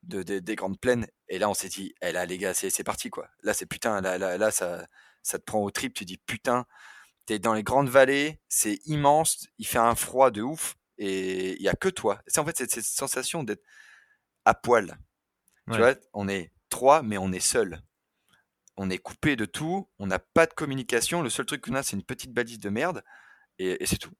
de, 0.02 0.22
de- 0.22 0.38
des 0.40 0.56
grandes 0.56 0.78
plaines. 0.78 1.06
Et 1.28 1.38
là, 1.38 1.48
on 1.48 1.54
s'est 1.54 1.68
dit, 1.68 1.94
eh 2.02 2.12
là, 2.12 2.26
les 2.26 2.38
gars, 2.38 2.54
c'est, 2.54 2.70
c'est 2.70 2.84
parti, 2.84 3.08
quoi. 3.10 3.28
Là, 3.42 3.54
c'est 3.54 3.66
putain, 3.66 4.00
là, 4.00 4.18
là, 4.18 4.36
là 4.38 4.50
ça, 4.50 4.86
ça 5.22 5.38
te 5.38 5.44
prend 5.44 5.60
au 5.60 5.70
trip. 5.70 5.94
Tu 5.94 6.04
dis, 6.04 6.18
putain, 6.18 6.66
t'es 7.26 7.38
dans 7.38 7.54
les 7.54 7.62
grandes 7.62 7.88
vallées, 7.88 8.40
c'est 8.48 8.80
immense, 8.86 9.46
il 9.58 9.66
fait 9.66 9.78
un 9.78 9.94
froid 9.94 10.30
de 10.30 10.42
ouf, 10.42 10.74
et 10.98 11.52
il 11.54 11.62
y 11.62 11.68
a 11.68 11.74
que 11.74 11.88
toi. 11.88 12.20
C'est 12.26 12.40
en 12.40 12.44
fait 12.44 12.56
cette, 12.56 12.72
cette 12.72 12.84
sensation 12.84 13.44
d'être 13.44 13.62
à 14.44 14.54
poil. 14.54 14.98
Ouais. 15.68 15.74
Tu 15.74 15.78
vois, 15.78 15.94
on 16.14 16.28
est 16.28 16.50
trois, 16.68 17.02
mais 17.02 17.16
on 17.18 17.30
est 17.32 17.38
seul. 17.40 17.80
On 18.76 18.90
est 18.90 18.98
coupé 18.98 19.36
de 19.36 19.44
tout, 19.44 19.88
on 19.98 20.06
n'a 20.06 20.18
pas 20.18 20.46
de 20.46 20.54
communication. 20.54 21.22
Le 21.22 21.30
seul 21.30 21.46
truc 21.46 21.62
qu'on 21.62 21.74
a, 21.74 21.82
c'est 21.82 21.96
une 21.96 22.02
petite 22.02 22.32
balise 22.32 22.58
de 22.58 22.70
merde, 22.70 23.02
et, 23.58 23.82
et 23.82 23.86
c'est 23.86 23.98
tout. 23.98 24.12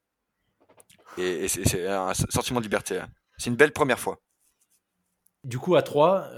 Et, 1.18 1.44
et 1.44 1.48
c'est, 1.48 1.86
un 1.86 2.14
sentiment 2.14 2.60
de 2.60 2.64
liberté. 2.64 2.98
hein. 2.98 3.08
C'est 3.38 3.50
une 3.50 3.56
belle 3.56 3.72
première 3.72 3.98
fois. 3.98 4.20
Du 5.44 5.58
coup, 5.58 5.74
à 5.74 5.82
3, 5.82 6.30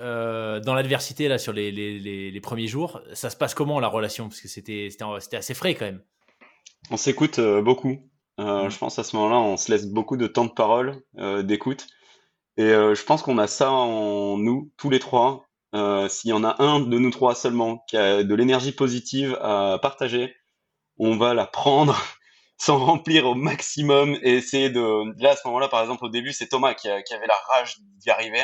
dans 0.61 0.74
l'adversité, 0.74 1.29
là, 1.29 1.38
sur 1.38 1.53
les, 1.53 1.70
les, 1.70 1.98
les, 1.98 2.31
les 2.31 2.40
premiers 2.40 2.66
jours, 2.68 3.00
ça 3.12 3.29
se 3.31 3.37
passe 3.37 3.55
comment 3.55 3.79
la 3.79 3.88
relation? 3.88 4.29
Parce 4.29 4.40
que 4.40 4.48
c'était 4.48 4.88
assez 5.33 5.55
frais 5.55 5.74
quand 5.74 5.85
même. 5.85 6.03
On 6.90 6.96
s'écoute 6.96 7.38
euh, 7.38 7.62
beaucoup. 7.62 7.98
Euh, 8.40 8.64
Mm. 8.64 8.70
Je 8.70 8.79
pense 8.79 8.98
à 8.98 9.05
ce 9.05 9.14
moment-là, 9.16 9.37
on 9.37 9.57
se 9.57 9.70
laisse 9.70 9.87
beaucoup 9.87 10.16
de 10.16 10.27
temps 10.27 10.44
de 10.44 10.50
parole, 10.53 11.03
euh, 11.18 11.42
d'écoute. 11.42 11.87
Et 12.57 12.64
euh, 12.64 12.94
je 12.94 13.05
pense 13.05 13.22
qu'on 13.22 13.38
a 13.38 13.46
ça 13.46 13.70
en 13.70 14.38
nous, 14.38 14.72
tous 14.77 14.90
les 14.90 14.98
trois. 14.98 15.43
Euh, 15.74 16.08
S'il 16.08 16.30
y 16.30 16.32
en 16.32 16.44
a 16.44 16.62
un 16.62 16.80
de 16.80 16.98
nous 16.98 17.10
trois 17.10 17.34
seulement 17.34 17.78
qui 17.88 17.96
a 17.96 18.22
de 18.22 18.34
l'énergie 18.34 18.72
positive 18.72 19.37
à 19.40 19.78
partager, 19.80 20.34
on 20.98 21.16
va 21.16 21.34
la 21.34 21.46
prendre, 21.46 21.96
s'en 22.58 22.78
remplir 22.78 23.26
au 23.26 23.34
maximum 23.34 24.16
et 24.22 24.34
essayer 24.34 24.70
de... 24.70 25.20
Là, 25.22 25.32
à 25.32 25.37
ce 25.37 25.46
moment-là, 25.48 25.68
par 25.68 25.82
exemple, 25.82 26.04
au 26.04 26.08
début, 26.08 26.32
c'est 26.32 26.48
Thomas 26.48 26.74
qui, 26.74 26.88
avait 26.88 27.26
la 27.26 27.38
rage 27.52 27.76
d'y 27.98 28.10
arriver. 28.10 28.42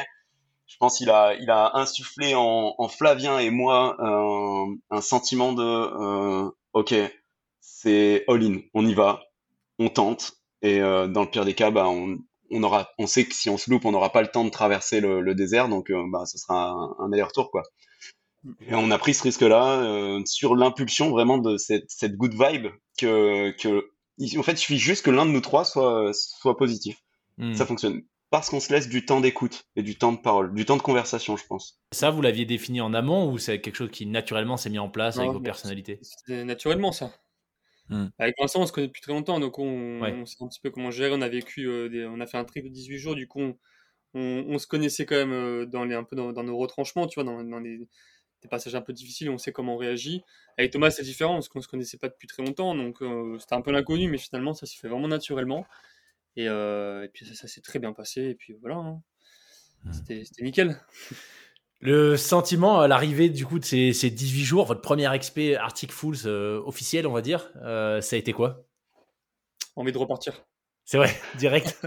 Je 0.67 0.77
pense 0.79 0.99
qu'il 0.99 1.11
a, 1.11 1.35
il 1.35 1.51
a 1.51 1.77
insufflé 1.77 2.35
en, 2.35 2.75
en 2.79 2.89
Flavien 2.89 3.39
et 3.39 3.51
moi 3.51 3.97
un, 3.99 4.67
un 4.91 5.01
sentiment 5.01 5.53
de 5.53 5.63
euh, 5.63 6.51
OK, 6.75 6.95
c'est 7.61 8.25
all-in, 8.29 8.61
on 8.75 8.87
y 8.87 8.95
va, 8.95 9.21
on 9.79 9.89
tente. 9.89 10.33
Et 10.63 10.81
euh, 10.81 11.07
dans 11.09 11.23
le 11.23 11.31
pire 11.31 11.45
des 11.45 11.55
cas, 11.55 11.71
bah, 11.71 11.89
on, 11.89 12.19
on 12.51 12.63
aura, 12.63 12.91
on 12.99 13.07
sait 13.07 13.25
que 13.25 13.35
si 13.35 13.49
on 13.49 13.57
se 13.57 13.71
loupe, 13.71 13.85
on 13.85 13.93
n'aura 13.93 14.13
pas 14.13 14.23
le 14.23 14.29
temps 14.29 14.45
de 14.45 14.51
traverser 14.51 15.01
le, 15.01 15.21
le 15.21 15.35
désert, 15.35 15.69
donc 15.69 15.91
euh, 15.91 16.05
bah, 16.11 16.27
ce 16.27 16.39
sera 16.39 16.71
un, 16.71 16.95
un 16.99 17.13
aller-retour, 17.13 17.51
quoi. 17.51 17.63
Et 18.67 18.75
on 18.75 18.91
a 18.91 18.99
pris 18.99 19.13
ce 19.13 19.23
risque-là 19.23 19.83
euh, 19.83 20.23
sur 20.25 20.57
l'impulsion 20.57 21.11
vraiment 21.11 21.39
de 21.39 21.59
cette, 21.59 21.85
cette 21.89 22.17
good 22.17 22.33
vibe 22.33 22.69
que, 22.99 23.55
en 24.39 24.43
fait, 24.43 24.53
il 24.53 24.59
suffit 24.59 24.79
juste 24.79 25.05
que 25.05 25.11
l'un 25.11 25.27
de 25.27 25.31
nous 25.31 25.43
trois 25.43 25.65
soit, 25.65 26.11
soit 26.15 26.57
positif. 26.57 26.97
Hmm. 27.37 27.55
Ça 27.55 27.67
fonctionne. 27.67 28.03
Parce 28.31 28.49
qu'on 28.49 28.61
se 28.61 28.73
laisse 28.73 28.89
du 28.89 29.05
temps 29.05 29.21
d'écoute 29.21 29.65
et 29.77 29.83
du 29.83 29.99
temps 29.99 30.13
de 30.13 30.19
parole, 30.19 30.55
du 30.55 30.65
temps 30.65 30.77
de 30.77 30.83
conversation, 30.83 31.37
je 31.37 31.45
pense. 31.47 31.81
Ça, 31.93 32.11
vous 32.11 32.23
l'aviez 32.23 32.45
défini 32.45 32.81
en 32.81 32.95
amont 32.95 33.31
ou 33.31 33.39
c'est 33.39 33.61
quelque 33.61 33.75
chose 33.75 33.91
qui 33.91 34.07
naturellement 34.07 34.57
s'est 34.57 34.71
mis 34.71 34.79
en 34.79 34.89
place 34.89 35.19
avec 35.19 35.33
vos 35.33 35.41
personnalités? 35.41 36.01
naturellement 36.29 36.93
ça. 36.93 37.13
Hmm. 37.91 38.09
Avec 38.19 38.37
Vincent, 38.41 38.63
on 38.63 38.67
se 38.67 38.73
connaît 38.73 38.87
depuis 38.89 39.03
très 39.03 39.13
longtemps, 39.13 39.41
donc 39.41 39.59
on, 39.59 40.01
Ouais. 40.01 40.13
on 40.13 40.27
sait 40.27 40.37
un 40.43 40.49
petit 40.49 40.61
peu 40.61 40.71
comment 40.71 40.91
gérer. 40.93 41.11
On 41.15 41.23
a 41.23 41.29
vécu, 41.29 41.67
euh, 41.69 41.89
des- 41.89 42.07
on 42.07 42.21
a 42.21 42.27
fait 42.27 42.39
un 42.39 42.45
trip 42.45 42.65
de 42.65 42.71
18 42.71 42.99
jours, 42.99 43.17
du 43.17 43.27
coup, 43.29 43.41
on, 43.41 43.59
on- 44.15 44.45
on 44.49 44.59
se 44.59 44.67
connaissait 44.69 45.07
quand 45.07 45.17
même 45.17 45.33
euh, 45.33 45.67
dans 45.67 45.85
les, 45.85 45.95
un 45.97 46.05
peu 46.05 46.17
dans, 46.17 46.33
dans 46.33 46.45
nos 46.45 46.59
retranchements, 46.59 47.07
tu 47.09 47.17
vois, 47.17 47.25
dans, 47.25 47.43
dans 47.45 47.61
des, 47.61 47.79
des 48.43 48.49
passages 48.49 48.75
un 48.77 48.83
peu 48.83 48.93
difficiles, 48.95 49.31
on 49.31 49.39
sait 49.39 49.53
comment 49.53 49.75
on 49.77 49.79
réagit. 49.79 50.23
Avec 50.59 50.73
Thomas, 50.73 50.91
c'est 50.93 51.05
différent, 51.05 51.35
parce 51.35 51.49
qu'on 51.49 51.63
se 51.63 51.69
connaissait 51.69 51.99
pas 51.99 52.09
depuis 52.11 52.29
très 52.29 52.45
longtemps, 52.45 52.75
donc 52.77 53.03
euh, 53.03 53.39
c'était 53.41 53.55
un 53.57 53.63
peu 53.63 53.73
l'inconnu, 53.73 54.09
mais 54.11 54.19
finalement, 54.19 54.55
ça 54.55 54.67
s'est 54.67 54.79
fait 54.79 54.89
vraiment 54.89 55.09
naturellement. 55.09 55.67
Et, 56.37 56.45
et 56.47 57.09
puis 57.15 57.27
ça, 57.27 57.35
ça 57.35 57.49
s'est 57.49 57.61
très 57.63 57.79
bien 57.81 57.93
passé, 57.95 58.23
et 58.31 58.35
puis 58.37 58.55
voilà, 58.61 58.77
hein. 58.77 59.03
Hmm. 59.85 59.93
c'était 59.93 60.25
nickel. 60.43 60.77
Le 61.81 62.17
sentiment 62.17 62.81
à 62.81 62.89
l'arrivée 62.89 63.31
du 63.31 63.47
coup 63.47 63.59
de 63.59 63.65
ces, 63.65 63.95
ces 63.95 64.11
18 64.11 64.45
jours, 64.45 64.67
votre 64.67 64.83
première 64.83 65.13
expé 65.13 65.57
Arctic 65.57 65.93
Fools 65.93 66.27
euh, 66.27 66.63
officielle, 66.67 67.07
on 67.07 67.13
va 67.13 67.23
dire, 67.23 67.51
euh, 67.63 68.03
ça 68.03 68.17
a 68.17 68.19
été 68.19 68.33
quoi? 68.35 68.67
Envie 69.77 69.93
de 69.93 69.99
repartir. 69.99 70.45
C'est 70.85 70.99
vrai, 70.99 71.11
direct. 71.39 71.81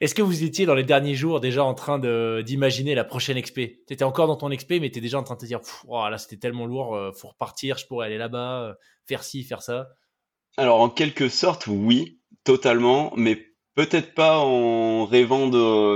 Est-ce 0.00 0.14
que 0.14 0.22
vous 0.22 0.42
étiez 0.42 0.66
dans 0.66 0.74
les 0.74 0.84
derniers 0.84 1.14
jours 1.14 1.40
déjà 1.40 1.64
en 1.64 1.74
train 1.74 1.98
d'imaginer 2.42 2.94
la 2.94 3.04
prochaine 3.04 3.36
expé 3.36 3.82
Tu 3.86 3.94
étais 3.94 4.04
encore 4.04 4.26
dans 4.26 4.36
ton 4.36 4.50
expé, 4.50 4.80
mais 4.80 4.88
tu 4.88 4.98
étais 4.98 5.00
déjà 5.00 5.18
en 5.18 5.22
train 5.22 5.36
de 5.36 5.40
te 5.40 5.46
dire 5.46 5.60
oh, 5.86 6.08
là, 6.08 6.18
c'était 6.18 6.36
tellement 6.36 6.66
lourd, 6.66 6.94
euh, 6.94 7.12
faut 7.12 7.28
repartir, 7.28 7.78
je 7.78 7.86
pourrais 7.86 8.06
aller 8.06 8.18
là-bas, 8.18 8.64
euh, 8.64 8.74
faire 9.06 9.22
ci, 9.22 9.44
faire 9.44 9.62
ça 9.62 9.88
Alors, 10.56 10.80
en 10.80 10.90
quelque 10.90 11.28
sorte, 11.28 11.66
oui, 11.68 12.20
totalement, 12.42 13.12
mais 13.16 13.53
peut-être 13.74 14.14
pas 14.14 14.38
en 14.38 15.04
rêvant 15.06 15.48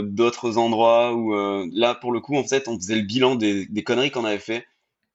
d'autres 0.03 0.59
endroits 0.59 1.15
où 1.15 1.35
euh, 1.35 1.67
là, 1.73 1.95
pour 1.95 2.13
le 2.13 2.21
coup, 2.21 2.37
en 2.37 2.45
fait, 2.45 2.69
on 2.69 2.77
faisait 2.79 2.97
le 2.97 3.03
bilan 3.03 3.37
des, 3.37 3.67
des 3.67 3.85
conneries 3.85 4.11
qu'on 4.11 4.25
avait 4.25 4.39
fait 4.39 4.67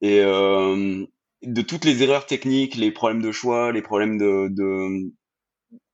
et 0.01 0.21
de 0.21 1.61
toutes 1.61 1.85
les 1.85 2.03
erreurs 2.03 2.25
techniques, 2.25 2.75
les 2.75 2.91
problèmes 2.91 3.21
de 3.21 3.31
choix, 3.31 3.71
les 3.71 3.81
problèmes 3.81 4.17
de, 4.17 4.47
de, 4.49 5.11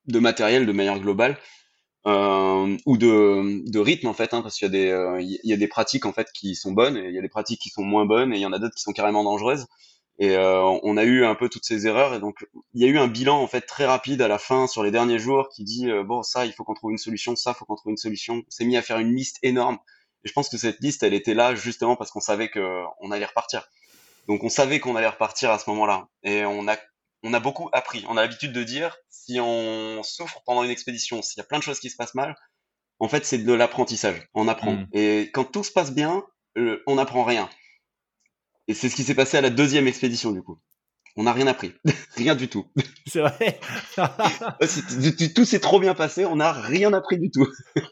de 0.07 0.19
matériel 0.19 0.65
de 0.65 0.71
manière 0.71 0.99
globale 0.99 1.37
euh, 2.07 2.77
ou 2.85 2.97
de, 2.97 3.69
de 3.71 3.79
rythme 3.79 4.07
en 4.07 4.13
fait, 4.13 4.33
hein, 4.33 4.41
parce 4.41 4.57
qu'il 4.57 4.67
y 4.67 4.69
a 4.69 4.71
des 4.71 4.89
euh, 4.89 5.21
il 5.21 5.39
y 5.43 5.53
a 5.53 5.57
des 5.57 5.67
pratiques 5.67 6.05
en 6.05 6.13
fait 6.13 6.29
qui 6.33 6.55
sont 6.55 6.73
bonnes 6.73 6.97
et 6.97 7.09
il 7.09 7.15
y 7.15 7.19
a 7.19 7.21
des 7.21 7.29
pratiques 7.29 7.61
qui 7.61 7.69
sont 7.69 7.83
moins 7.83 8.05
bonnes 8.05 8.33
et 8.33 8.37
il 8.37 8.41
y 8.41 8.45
en 8.47 8.53
a 8.53 8.59
d'autres 8.59 8.75
qui 8.75 8.83
sont 8.83 8.93
carrément 8.93 9.23
dangereuses. 9.23 9.67
Et 10.21 10.35
euh, 10.35 10.61
on 10.83 10.97
a 10.97 11.03
eu 11.05 11.23
un 11.23 11.33
peu 11.33 11.47
toutes 11.47 11.63
ces 11.63 11.87
erreurs 11.87 12.13
et 12.13 12.19
donc 12.19 12.45
il 12.73 12.81
y 12.81 12.85
a 12.85 12.89
eu 12.89 12.97
un 12.97 13.07
bilan 13.07 13.41
en 13.41 13.47
fait 13.47 13.61
très 13.61 13.85
rapide 13.85 14.21
à 14.21 14.27
la 14.27 14.37
fin 14.37 14.67
sur 14.67 14.83
les 14.83 14.91
derniers 14.91 15.17
jours 15.17 15.47
qui 15.47 15.63
dit 15.63 15.89
euh, 15.89 16.03
bon 16.03 16.23
ça 16.23 16.45
il 16.45 16.51
faut 16.51 16.65
qu'on 16.65 16.73
trouve 16.73 16.91
une 16.91 16.97
solution, 16.97 17.37
ça 17.37 17.51
il 17.51 17.57
faut 17.57 17.63
qu'on 17.63 17.75
trouve 17.75 17.91
une 17.91 17.97
solution. 17.97 18.35
On 18.35 18.51
s'est 18.51 18.65
mis 18.65 18.75
à 18.75 18.81
faire 18.81 18.99
une 18.99 19.15
liste 19.15 19.37
énorme 19.43 19.77
et 20.25 20.27
je 20.27 20.33
pense 20.33 20.49
que 20.49 20.57
cette 20.57 20.81
liste 20.81 21.03
elle 21.03 21.13
était 21.13 21.33
là 21.33 21.55
justement 21.55 21.95
parce 21.95 22.11
qu'on 22.11 22.19
savait 22.19 22.49
que 22.49 22.83
on 22.99 23.11
allait 23.11 23.25
repartir. 23.25 23.69
Donc 24.27 24.43
on 24.43 24.49
savait 24.49 24.81
qu'on 24.81 24.97
allait 24.97 25.07
repartir 25.07 25.51
à 25.51 25.57
ce 25.57 25.69
moment-là 25.69 26.09
et 26.23 26.43
on 26.43 26.67
a 26.67 26.75
on 27.23 27.33
a 27.33 27.39
beaucoup 27.39 27.69
appris. 27.73 28.05
On 28.07 28.17
a 28.17 28.21
l'habitude 28.21 28.53
de 28.53 28.63
dire, 28.63 28.97
si 29.09 29.39
on 29.39 30.01
souffre 30.03 30.41
pendant 30.45 30.63
une 30.63 30.69
expédition, 30.69 31.21
s'il 31.21 31.39
y 31.39 31.41
a 31.41 31.45
plein 31.45 31.59
de 31.59 31.63
choses 31.63 31.79
qui 31.79 31.89
se 31.89 31.95
passent 31.97 32.15
mal, 32.15 32.35
en 32.99 33.07
fait, 33.07 33.25
c'est 33.25 33.39
de 33.39 33.53
l'apprentissage. 33.53 34.27
On 34.33 34.47
apprend. 34.47 34.73
Mm. 34.73 34.87
Et 34.93 35.31
quand 35.33 35.45
tout 35.45 35.63
se 35.63 35.71
passe 35.71 35.93
bien, 35.93 36.23
euh, 36.57 36.83
on 36.87 36.95
n'apprend 36.95 37.23
rien. 37.23 37.49
Et 38.69 38.75
c'est 38.75 38.87
ce 38.87 38.95
qui 38.95 39.03
s'est 39.03 39.15
passé 39.15 39.35
à 39.35 39.41
la 39.41 39.49
deuxième 39.49 39.87
expédition, 39.87 40.31
du 40.31 40.43
coup. 40.43 40.59
On 41.17 41.23
n'a 41.23 41.33
rien 41.33 41.47
appris. 41.47 41.73
rien 42.15 42.35
du 42.35 42.47
tout. 42.47 42.67
C'est 43.07 43.19
vrai. 43.19 43.59
tout 45.35 45.43
s'est 45.43 45.59
trop 45.59 45.79
bien 45.79 45.95
passé, 45.95 46.23
on 46.23 46.35
n'a 46.35 46.51
rien 46.51 46.93
appris 46.93 47.17
du 47.19 47.29
tout. 47.29 47.47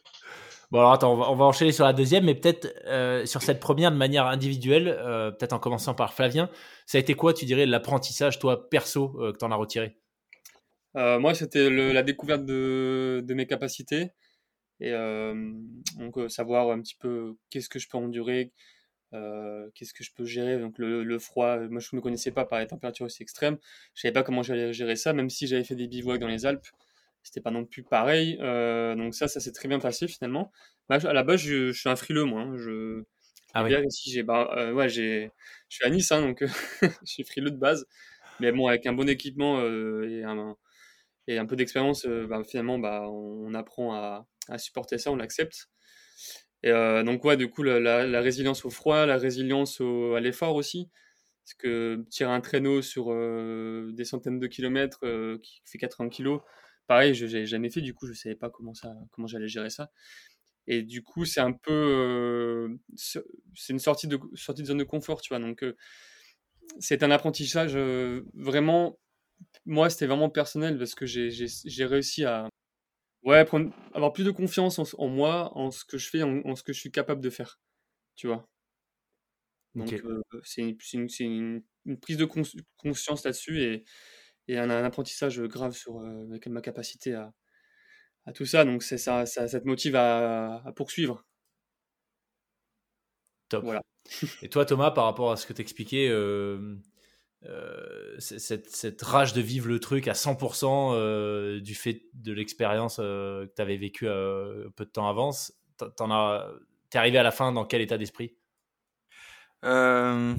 Bon, 0.69 0.79
alors 0.79 0.91
attends, 0.91 1.13
on 1.31 1.35
va, 1.37 1.45
enchaîner 1.45 1.71
sur 1.71 1.85
la 1.85 1.93
deuxième, 1.93 2.25
mais 2.25 2.35
peut-être 2.35 2.67
euh, 2.87 3.25
sur 3.25 3.41
cette 3.41 3.61
première 3.61 3.89
de 3.89 3.95
manière 3.95 4.25
individuelle, 4.25 4.89
euh, 4.89 5.31
peut-être 5.31 5.53
en 5.53 5.59
commençant 5.59 5.93
par 5.93 6.13
Flavien. 6.13 6.49
Ça 6.85 6.97
a 6.97 6.99
été 6.99 7.13
quoi, 7.13 7.33
tu 7.33 7.45
dirais, 7.45 7.65
l'apprentissage, 7.65 8.37
toi, 8.37 8.69
perso, 8.69 9.15
euh, 9.21 9.31
que 9.31 9.37
tu 9.37 9.45
en 9.45 9.51
as 9.51 9.55
retiré? 9.55 9.95
Moi, 10.93 11.33
c'était 11.35 11.69
la 11.69 12.03
découverte 12.03 12.43
de, 12.43 13.23
de, 13.25 13.33
mes 13.33 13.47
capacités. 13.47 14.09
Et 14.81 14.91
donc, 14.91 16.17
savoir 16.29 16.71
un 16.71 16.81
petit 16.81 16.97
peu 16.99 17.37
qu'est-ce 17.49 17.69
que 17.69 17.79
je 17.79 17.87
peux 17.87 17.97
endurer, 17.97 18.51
qu'est-ce 19.11 19.93
que 19.93 20.03
je 20.03 20.11
peux 20.13 20.25
gérer? 20.25 20.59
Donc, 20.59 20.77
le, 20.77 21.03
le, 21.03 21.19
froid, 21.19 21.57
moi, 21.69 21.79
je 21.79 21.89
ne 21.93 21.97
me 21.97 22.01
connaissais 22.01 22.31
pas 22.31 22.45
par 22.45 22.59
les 22.59 22.67
températures 22.67 23.05
aussi 23.05 23.23
extrêmes. 23.23 23.57
Je 23.93 23.99
ne 23.99 24.01
savais 24.01 24.13
pas 24.13 24.23
comment 24.23 24.43
j'allais 24.43 24.73
gérer 24.73 24.95
ça, 24.95 25.13
même 25.13 25.29
si 25.29 25.47
j'avais 25.47 25.63
fait 25.63 25.75
des 25.75 25.87
bivouacs 25.87 26.19
dans 26.19 26.27
les 26.27 26.45
Alpes 26.45 26.67
c'était 27.27 27.41
pas 27.41 27.51
non 27.51 27.65
plus 27.65 27.83
pareil. 27.83 28.37
Euh, 28.41 28.95
donc 28.95 29.13
ça, 29.13 29.27
ça 29.27 29.39
s'est 29.39 29.51
très 29.51 29.67
bien 29.67 29.79
passé 29.79 30.07
finalement. 30.07 30.51
Bah, 30.89 30.97
à 31.03 31.13
la 31.13 31.23
base, 31.23 31.41
je, 31.41 31.71
suis 31.71 31.89
un 31.89 31.95
frileux 31.95 32.23
moi. 32.23 32.41
Hein. 32.41 32.57
Je, 32.57 33.03
ah 33.53 33.63
oui. 33.63 33.75
ici, 33.87 34.11
j'ai, 34.11 34.23
bah, 34.23 34.49
euh, 34.57 34.71
ouais, 34.73 34.89
j'ai, 34.89 35.31
je 35.69 35.75
suis 35.75 35.85
à 35.85 35.89
Nice, 35.89 36.11
hein, 36.11 36.21
donc 36.21 36.43
je 36.81 36.89
suis 37.05 37.23
frileux 37.23 37.51
de 37.51 37.57
base. 37.57 37.85
Mais 38.39 38.51
bon, 38.51 38.67
avec 38.67 38.85
un 38.85 38.93
bon 38.93 39.09
équipement 39.09 39.59
euh, 39.59 40.07
et, 40.09 40.23
un, 40.23 40.55
et 41.27 41.37
un 41.37 41.45
peu 41.45 41.55
d'expérience, 41.55 42.05
bah, 42.05 42.41
finalement, 42.47 42.79
bah, 42.79 43.07
on, 43.09 43.53
apprend 43.53 43.93
à, 43.95 44.27
à, 44.47 44.57
supporter 44.57 44.97
ça, 44.97 45.11
on 45.11 45.15
l'accepte. 45.15 45.69
Et 46.63 46.71
donc 47.03 47.23
ouais, 47.23 47.37
du 47.37 47.49
coup, 47.49 47.63
la, 47.63 48.21
résilience 48.21 48.65
au 48.65 48.69
froid, 48.69 49.05
la 49.05 49.17
résilience 49.17 49.79
au, 49.81 50.15
à 50.15 50.19
l'effort 50.19 50.55
aussi. 50.55 50.89
Parce 51.43 51.53
que 51.53 52.03
tirer 52.09 52.31
un 52.31 52.41
traîneau 52.41 52.81
sur 52.81 53.07
des 53.93 54.05
centaines 54.05 54.39
de 54.39 54.47
kilomètres 54.47 54.99
qui 55.41 55.61
fait 55.65 55.77
80 55.77 56.09
kilos, 56.09 56.41
pareil, 56.87 57.13
je 57.13 57.25
n'avais 57.25 57.45
jamais 57.45 57.69
fait, 57.69 57.81
du 57.81 57.93
coup, 57.93 58.07
je 58.07 58.13
savais 58.13 58.35
pas 58.35 58.49
comment 58.49 58.73
comment 59.11 59.27
j'allais 59.27 59.47
gérer 59.47 59.69
ça. 59.69 59.91
Et 60.67 60.83
du 60.83 61.01
coup, 61.01 61.25
c'est 61.25 61.39
un 61.39 61.53
peu, 61.53 61.71
euh, 61.71 62.77
c'est 62.95 63.73
une 63.73 63.79
sortie 63.79 64.07
de 64.07 64.19
sortie 64.35 64.63
de 64.63 64.67
zone 64.67 64.77
de 64.79 64.83
confort, 64.83 65.21
tu 65.21 65.29
vois. 65.29 65.39
Donc, 65.39 65.63
euh, 65.63 65.75
c'est 66.79 67.03
un 67.03 67.11
apprentissage 67.11 67.73
euh, 67.75 68.23
vraiment. 68.33 68.99
Moi, 69.65 69.89
c'était 69.89 70.07
vraiment 70.07 70.29
personnel 70.29 70.77
parce 70.77 70.95
que 70.95 71.05
j'ai 71.05 71.85
réussi 71.85 72.25
à, 72.25 72.49
ouais, 73.27 73.45
prendre, 73.45 73.71
avoir 73.93 74.13
plus 74.13 74.23
de 74.23 74.31
confiance 74.31 74.79
en, 74.79 75.07
moi, 75.07 75.55
en 75.55 75.69
ce 75.69 75.85
que 75.85 75.97
je 75.97 76.09
fais, 76.09 76.23
en, 76.23 76.55
ce 76.55 76.63
que 76.63 76.73
je 76.73 76.79
suis 76.79 76.91
capable 76.91 77.21
de 77.21 77.29
faire, 77.29 77.59
tu 78.15 78.27
vois. 78.27 78.47
Donc, 79.75 79.93
c'est 80.43 80.61
une, 80.61 80.77
une, 81.19 81.63
une, 81.85 81.99
prise 81.99 82.17
de 82.17 82.25
conscience 82.77 83.23
là-dessus 83.23 83.61
et 83.61 83.83
et 84.47 84.57
un, 84.57 84.69
un, 84.69 84.83
apprentissage 84.83 85.41
grave 85.41 85.73
sur 85.73 85.99
euh, 85.99 86.39
ma 86.47 86.61
capacité 86.61 87.13
à, 87.13 87.33
à, 88.25 88.31
tout 88.31 88.45
ça. 88.45 88.63
Donc 88.65 88.83
c'est 88.83 88.97
ça, 88.97 89.25
ça, 89.25 89.47
te 89.47 89.67
motive 89.67 89.95
à, 89.95 90.63
poursuivre. 90.75 91.25
Top. 93.49 93.63
Voilà. 93.63 93.81
et 94.41 94.49
toi 94.49 94.65
Thomas, 94.65 94.91
par 94.91 95.05
rapport 95.05 95.31
à 95.31 95.37
ce 95.37 95.45
que 95.45 95.53
tu 95.53 95.61
expliquais, 95.61 96.07
euh, 96.09 96.77
euh, 97.49 98.15
cette, 98.19 98.69
cette, 98.69 99.01
rage 99.01 99.33
de 99.33 99.41
vivre 99.41 99.67
le 99.67 99.79
truc 99.79 100.07
à 100.07 100.13
100% 100.13 100.91
euh, 100.93 101.61
du 101.61 101.75
fait 101.75 102.03
de 102.13 102.33
l'expérience 102.33 102.97
euh, 102.99 103.45
que 103.47 103.53
tu 103.55 103.61
avais 103.61 103.77
vécue 103.77 104.05
peu 104.05 104.83
de 104.85 104.89
temps 104.91 105.07
avant, 105.07 105.31
t'en 105.95 106.11
as, 106.11 106.45
t'es 106.89 106.97
arrivé 106.97 107.17
à 107.17 107.23
la 107.23 107.31
fin 107.31 107.51
dans 107.53 107.63
quel 107.65 107.81
état 107.81 107.97
d'esprit? 107.97 108.35
Bah, 109.61 110.35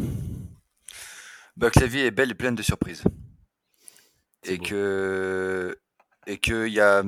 Que 1.70 1.80
la 1.80 1.86
vie 1.86 2.00
est 2.00 2.10
belle 2.10 2.30
et 2.30 2.34
pleine 2.34 2.54
de 2.54 2.62
surprises. 2.62 3.04
Et 4.44 4.58
que 4.58 5.76
et 6.26 6.38
que 6.38 6.66
il 6.66 6.72
y 6.72 6.80
a 6.80 7.02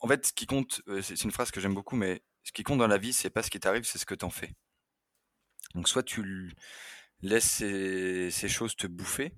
en 0.00 0.08
fait 0.08 0.26
ce 0.26 0.32
qui 0.32 0.46
compte 0.46 0.82
c'est 1.02 1.24
une 1.24 1.32
phrase 1.32 1.50
que 1.50 1.60
j'aime 1.60 1.74
beaucoup 1.74 1.96
mais 1.96 2.22
ce 2.44 2.52
qui 2.52 2.62
compte 2.62 2.78
dans 2.78 2.86
la 2.86 2.96
vie 2.96 3.12
c'est 3.12 3.28
pas 3.28 3.42
ce 3.42 3.50
qui 3.50 3.58
t'arrive 3.58 3.82
c'est 3.84 3.98
ce 3.98 4.06
que 4.06 4.14
t'en 4.14 4.30
fais. 4.30 4.54
Donc 5.74 5.88
soit 5.88 6.04
tu 6.04 6.54
laisses 7.28 7.62
ces, 8.30 8.48
choses 8.48 8.76
te 8.76 8.86
bouffer 8.86 9.32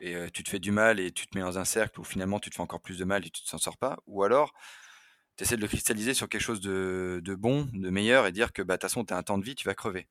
et 0.00 0.14
euh, 0.14 0.28
tu 0.32 0.42
te 0.42 0.50
fais 0.50 0.58
du 0.58 0.70
mal 0.70 1.00
et 1.00 1.12
tu 1.12 1.26
te 1.26 1.36
mets 1.36 1.44
dans 1.44 1.58
un 1.58 1.64
cercle 1.64 2.00
où 2.00 2.04
finalement 2.04 2.40
tu 2.40 2.50
te 2.50 2.54
fais 2.54 2.62
encore 2.62 2.80
plus 2.80 2.98
de 2.98 3.04
mal 3.04 3.26
et 3.26 3.30
tu 3.30 3.42
t'en 3.44 3.58
sors 3.58 3.76
pas. 3.76 3.98
Ou 4.06 4.22
alors 4.22 4.52
tu 5.36 5.44
essaies 5.44 5.56
de 5.56 5.62
le 5.62 5.68
cristalliser 5.68 6.14
sur 6.14 6.28
quelque 6.28 6.42
chose 6.42 6.60
de, 6.60 7.34
bon 7.38 7.68
de 7.72 7.90
meilleur 7.90 8.26
et 8.26 8.32
dire 8.32 8.52
que 8.52 8.62
bah 8.62 8.74
de 8.74 8.78
toute 8.78 8.90
façon 8.90 9.04
tu 9.04 9.14
as 9.14 9.16
un 9.16 9.22
temps 9.22 9.38
de 9.38 9.44
vie 9.44 9.54
tu 9.54 9.66
vas 9.66 9.74
crever. 9.74 10.08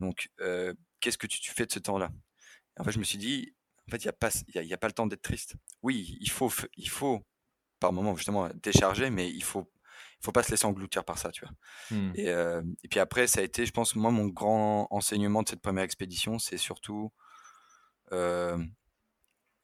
Donc 0.00 0.30
euh, 0.40 0.74
qu'est-ce 1.00 1.18
que 1.18 1.26
tu, 1.26 1.50
fais 1.52 1.66
de 1.66 1.72
ce 1.72 1.78
temps 1.78 1.98
là 1.98 2.10
en 2.78 2.84
fait 2.84 2.92
je 2.92 2.98
me 2.98 3.04
suis 3.04 3.18
dit 3.18 3.54
en 3.88 3.90
fait, 3.90 4.04
il 4.04 4.06
n'y 4.06 4.10
a, 4.10 4.12
pas, 4.12 4.30
y 4.54 4.72
a, 4.72 4.78
pas 4.78 4.86
le 4.86 4.92
temps 4.92 5.06
d'être 5.06 5.22
triste. 5.22 5.56
Oui, 5.82 6.16
il 6.20 6.30
faut, 6.30 6.50
il 6.76 6.88
faut 6.88 7.24
par 7.80 7.92
moment 7.92 8.16
justement 8.16 8.48
décharger, 8.62 9.10
mais 9.10 9.28
il 9.28 9.42
faut, 9.42 9.70
faut 10.22 10.32
pas 10.32 10.42
se 10.42 10.50
laisser 10.50 10.66
engloutir 10.66 11.04
par 11.04 11.18
ça, 11.18 11.30
tu 11.30 11.44
vois. 11.44 11.54
Mmh. 11.90 12.12
Et, 12.14 12.28
euh, 12.28 12.62
et, 12.82 12.88
puis 12.88 13.00
après, 13.00 13.26
ça 13.26 13.40
a 13.40 13.42
été, 13.42 13.66
je 13.66 13.72
pense, 13.72 13.96
moi, 13.96 14.10
mon 14.10 14.26
grand 14.26 14.86
enseignement 14.90 15.42
de 15.42 15.48
cette 15.48 15.60
première 15.60 15.84
expédition, 15.84 16.38
c'est 16.38 16.56
surtout, 16.56 17.12
euh, 18.12 18.58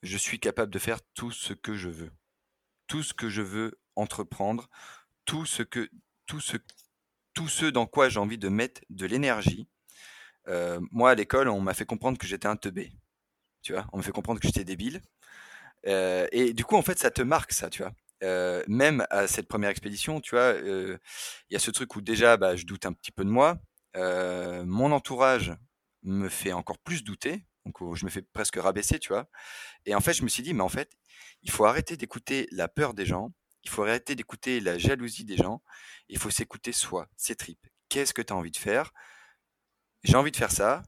je 0.03 0.16
suis 0.16 0.40
capable 0.40 0.73
de 0.73 0.79
faire 0.79 1.01
tout 1.14 1.31
ce 1.31 1.53
que 1.53 1.75
je 1.75 1.88
veux, 1.88 2.11
tout 2.87 3.03
ce 3.03 3.14
que 3.14 3.29
je 3.29 3.42
veux 3.42 3.79
entreprendre, 3.97 4.68
tout 5.25 5.47
ce 5.47 5.62
que, 5.62 5.90
tout 6.27 6.40
ce, 6.40 6.57
tout 7.35 7.49
ce 7.49 7.66
dans 7.66 7.87
quoi 7.87 8.09
j'ai 8.09 8.21
envie 8.21 8.38
de 8.38 8.49
mettre 8.49 8.81
de 8.90 9.07
l'énergie. 9.07 9.68
Euh, 10.49 10.81
moi, 10.90 11.11
à 11.11 11.14
l'école, 11.14 11.49
on 11.49 11.61
m'a 11.61 11.75
fait 11.75 11.85
comprendre 11.85 12.18
que 12.18 12.27
j'étais 12.27 12.49
un 12.49 12.57
teubé 12.57 12.92
tu 13.62 13.73
vois. 13.73 13.87
On 13.92 13.99
me 13.99 14.03
fait 14.03 14.12
comprendre 14.12 14.40
que 14.40 14.47
j'étais 14.47 14.64
débile. 14.64 15.03
Euh, 15.87 16.27
et 16.33 16.53
du 16.53 16.64
coup, 16.64 16.77
en 16.77 16.83
fait, 16.83 16.99
ça 16.99 17.11
te 17.11 17.23
marque, 17.23 17.53
ça, 17.53 17.71
tu 17.71 17.83
vois. 17.83 17.92
Euh, 18.22 18.64
même 18.66 19.07
à 19.11 19.26
cette 19.28 19.48
première 19.48 19.70
expédition, 19.70 20.20
tu 20.20 20.35
vois, 20.35 20.54
euh, 20.54 20.98
il 21.48 21.54
y 21.54 21.57
a 21.57 21.61
ce 21.61 21.70
truc 21.70 21.94
où 21.96 22.00
déjà, 22.00 22.37
bah, 22.37 22.57
je 22.57 22.66
doute 22.66 22.87
un 22.87 22.92
petit 22.92 23.12
peu 23.12 23.24
de 23.24 23.31
moi. 23.31 23.59
mon 23.94 24.92
entourage 24.92 25.52
me 26.02 26.28
fait 26.28 26.52
encore 26.52 26.78
plus 26.78 27.04
douter. 27.04 27.44
Donc, 27.66 27.94
je 27.96 28.04
me 28.04 28.11
fais 28.11 28.22
presque 28.22 28.57
rabaisser, 28.57 28.98
tu 28.98 29.09
vois. 29.09 29.28
Et 29.85 29.94
en 29.94 30.00
fait, 30.00 30.14
je 30.14 30.22
me 30.22 30.28
suis 30.28 30.42
dit, 30.42 30.54
mais 30.54 30.62
en 30.62 30.68
fait, 30.68 30.90
il 31.42 31.50
faut 31.50 31.64
arrêter 31.64 31.96
d'écouter 31.96 32.48
la 32.52 32.68
peur 32.68 32.94
des 32.94 33.07
gens. 33.07 33.33
Il 33.64 33.70
faut 33.70 33.83
arrêter 33.83 34.14
d'écouter 34.14 34.61
la 34.61 34.78
jalousie 34.78 35.24
des 35.24 35.37
gens. 35.37 35.62
Il 36.09 36.18
faut 36.18 36.31
s'écouter 36.31 36.72
soi, 36.72 37.09
ses 37.16 37.37
tripes. 37.37 37.66
Qu'est-ce 37.88 38.14
que 38.14 38.22
tu 38.22 38.33
as 38.33 38.37
envie 38.37 38.50
de 38.50 38.57
faire? 38.57 38.92
J'ai 40.04 40.16
envie 40.16 40.31
de 40.31 40.37
faire 40.37 40.52
ça 40.52 40.83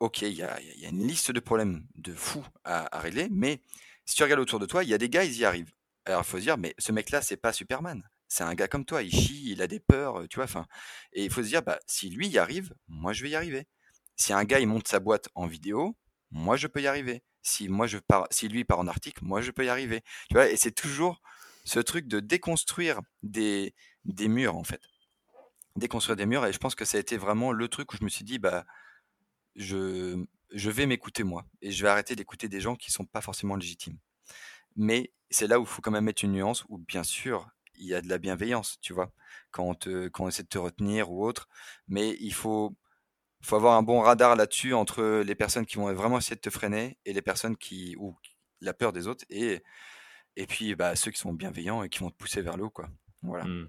ok, 0.00 0.22
il 0.22 0.34
y 0.34 0.42
a, 0.42 0.58
une 0.88 1.06
liste 1.06 1.30
de 1.30 1.40
problèmes 1.40 1.86
de 1.96 2.12
fous 2.14 2.46
à, 2.64 2.88
régler, 2.98 3.28
mais 3.30 3.60
si 4.04 4.14
tu 4.14 4.22
regardes 4.22 4.40
autour 4.40 4.58
de 4.58 4.66
toi, 4.66 4.84
il 4.84 4.90
y 4.90 4.94
a 4.94 4.98
des 4.98 5.08
gars, 5.08 5.24
ils 5.24 5.36
y 5.36 5.44
arrivent. 5.44 5.72
Alors 6.06 6.22
il 6.22 6.24
faut 6.24 6.38
se 6.38 6.42
dire, 6.42 6.56
mais 6.56 6.74
ce 6.78 6.92
mec-là, 6.92 7.20
c'est 7.20 7.36
pas 7.36 7.52
Superman. 7.52 8.08
C'est 8.28 8.44
un 8.44 8.54
gars 8.54 8.68
comme 8.68 8.84
toi, 8.84 9.02
il 9.02 9.10
chie, 9.10 9.50
il 9.50 9.62
a 9.62 9.66
des 9.66 9.80
peurs, 9.80 10.26
tu 10.28 10.40
vois. 10.40 10.66
Et 11.12 11.24
il 11.24 11.30
faut 11.30 11.42
se 11.42 11.48
dire, 11.48 11.62
bah, 11.62 11.78
si 11.86 12.10
lui 12.10 12.28
y 12.28 12.38
arrive, 12.38 12.74
moi 12.88 13.12
je 13.12 13.22
vais 13.22 13.30
y 13.30 13.34
arriver. 13.34 13.66
Si 14.16 14.32
un 14.32 14.44
gars 14.44 14.60
il 14.60 14.66
monte 14.68 14.88
sa 14.88 15.00
boîte 15.00 15.28
en 15.34 15.46
vidéo, 15.46 15.96
moi 16.30 16.56
je 16.56 16.68
peux 16.68 16.80
y 16.80 16.86
arriver. 16.86 17.22
Si 17.42 17.68
moi 17.68 17.86
je 17.86 17.98
pars, 17.98 18.26
si 18.30 18.48
lui 18.48 18.64
part 18.64 18.78
en 18.78 18.86
article, 18.86 19.24
moi 19.24 19.40
je 19.40 19.50
peux 19.50 19.64
y 19.64 19.68
arriver. 19.68 20.02
Tu 20.28 20.34
vois. 20.34 20.48
Et 20.48 20.56
c'est 20.56 20.72
toujours 20.72 21.20
ce 21.64 21.80
truc 21.80 22.06
de 22.08 22.20
déconstruire 22.20 23.00
des, 23.22 23.74
des 24.04 24.28
murs 24.28 24.56
en 24.56 24.64
fait. 24.64 24.80
Déconstruire 25.76 26.16
des 26.16 26.26
murs 26.26 26.46
et 26.46 26.52
je 26.52 26.58
pense 26.58 26.74
que 26.74 26.84
ça 26.84 26.98
a 26.98 27.00
été 27.00 27.16
vraiment 27.16 27.52
le 27.52 27.68
truc 27.68 27.92
où 27.92 27.96
je 27.96 28.04
me 28.04 28.08
suis 28.08 28.24
dit 28.24 28.38
bah 28.38 28.64
je, 29.56 30.24
je 30.50 30.70
vais 30.70 30.86
m'écouter 30.86 31.24
moi 31.24 31.44
et 31.60 31.70
je 31.72 31.82
vais 31.82 31.88
arrêter 31.88 32.16
d'écouter 32.16 32.48
des 32.48 32.60
gens 32.60 32.76
qui 32.76 32.90
sont 32.90 33.04
pas 33.04 33.20
forcément 33.20 33.56
légitimes. 33.56 33.98
Mais 34.76 35.12
c'est 35.30 35.46
là 35.46 35.58
où 35.58 35.62
il 35.62 35.68
faut 35.68 35.82
quand 35.82 35.90
même 35.90 36.04
mettre 36.04 36.24
une 36.24 36.32
nuance 36.32 36.64
où 36.68 36.78
bien 36.78 37.02
sûr 37.02 37.48
il 37.78 37.86
y 37.86 37.94
a 37.94 38.00
de 38.00 38.08
la 38.08 38.18
bienveillance, 38.18 38.78
tu 38.80 38.92
vois, 38.92 39.12
quand 39.50 39.64
on, 39.64 39.74
te, 39.74 40.08
quand 40.08 40.24
on 40.24 40.28
essaie 40.28 40.42
de 40.42 40.48
te 40.48 40.58
retenir 40.58 41.10
ou 41.10 41.26
autre, 41.26 41.48
mais 41.88 42.16
il 42.20 42.32
faut, 42.32 42.74
faut 43.42 43.56
avoir 43.56 43.76
un 43.76 43.82
bon 43.82 44.00
radar 44.00 44.34
là-dessus 44.34 44.72
entre 44.72 45.22
les 45.22 45.34
personnes 45.34 45.66
qui 45.66 45.76
vont 45.76 45.92
vraiment 45.92 46.18
essayer 46.18 46.36
de 46.36 46.40
te 46.40 46.50
freiner 46.50 46.98
et 47.04 47.12
les 47.12 47.22
personnes 47.22 47.56
qui, 47.56 47.94
ou 47.98 48.16
la 48.60 48.72
peur 48.72 48.92
des 48.92 49.06
autres 49.08 49.24
et, 49.28 49.62
et 50.36 50.46
puis 50.46 50.74
bah, 50.74 50.96
ceux 50.96 51.10
qui 51.10 51.18
sont 51.18 51.34
bienveillants 51.34 51.82
et 51.82 51.88
qui 51.88 51.98
vont 51.98 52.10
te 52.10 52.16
pousser 52.16 52.40
vers 52.40 52.56
le 52.56 52.64
haut, 52.64 52.70
quoi. 52.70 52.88
Voilà. 53.22 53.44
Mmh. 53.44 53.68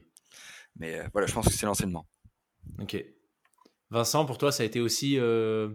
Mais 0.78 1.00
euh, 1.00 1.08
voilà, 1.12 1.28
je 1.28 1.34
pense 1.34 1.48
que 1.48 1.54
c'est 1.54 1.66
l'enseignement. 1.66 2.08
Ok. 2.80 3.04
Vincent, 3.90 4.26
pour 4.26 4.38
toi, 4.38 4.52
ça 4.52 4.64
a 4.64 4.66
été 4.66 4.80
aussi 4.80 5.18
euh, 5.18 5.68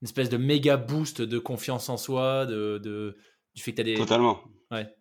une 0.00 0.06
espèce 0.06 0.28
de 0.28 0.36
méga 0.36 0.76
boost 0.76 1.22
de 1.22 1.38
confiance 1.38 1.88
en 1.88 1.96
soi, 1.96 2.46
de, 2.46 2.78
de 2.78 3.16
du 3.54 3.62
fait 3.62 3.72
que 3.72 3.76
tu 3.76 3.80
as 3.82 3.84
des. 3.84 3.94
Totalement. 3.94 4.42
Ouais. 4.70 4.94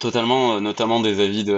Totalement, 0.00 0.56
euh, 0.56 0.60
notamment 0.60 1.00
des 1.00 1.20
avis 1.20 1.44
de, 1.44 1.52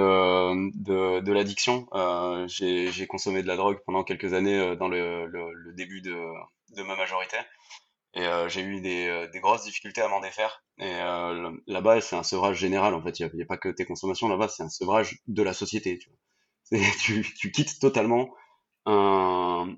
de, 0.83 1.21
de 1.21 1.33
l'addiction. 1.33 1.87
Euh, 1.93 2.47
j'ai 2.49 3.07
consommé 3.07 3.43
de 3.43 3.49
la 3.49 3.57
drogue 3.57 3.79
pendant 3.87 4.05
quelques 4.05 4.33
années 4.35 4.77
dans 4.77 4.89
le, 4.89 5.27
le, 5.27 5.73
début 5.75 6.01
de, 6.01 6.17
de 6.77 6.83
ma 6.83 6.97
majorité. 6.97 7.37
Et 8.17 8.25
j'ai 8.49 8.61
eu 8.61 8.81
des, 8.81 9.29
des, 9.33 9.41
grosses 9.41 9.65
difficultés 9.65 10.01
à 10.01 10.07
m'en 10.07 10.21
défaire. 10.21 10.63
Et 10.79 10.95
là-bas, 11.67 12.01
c'est 12.01 12.15
un 12.15 12.23
sevrage 12.23 12.59
général. 12.59 12.95
En 12.95 13.03
fait, 13.03 13.19
il 13.19 13.29
n'y 13.35 13.43
a, 13.43 13.45
a, 13.45 13.47
pas 13.47 13.57
que 13.57 13.69
tes 13.69 13.85
consommations 13.85 14.29
là-bas, 14.29 14.47
c'est 14.49 14.63
un 14.63 14.69
sevrage 14.69 15.19
de 15.27 15.43
la 15.43 15.53
société. 15.53 15.99
Tu 15.99 16.11
vois. 16.11 16.81
tu, 17.01 17.27
tu 17.37 17.51
quittes 17.51 17.81
totalement 17.81 18.31
un, 18.87 19.75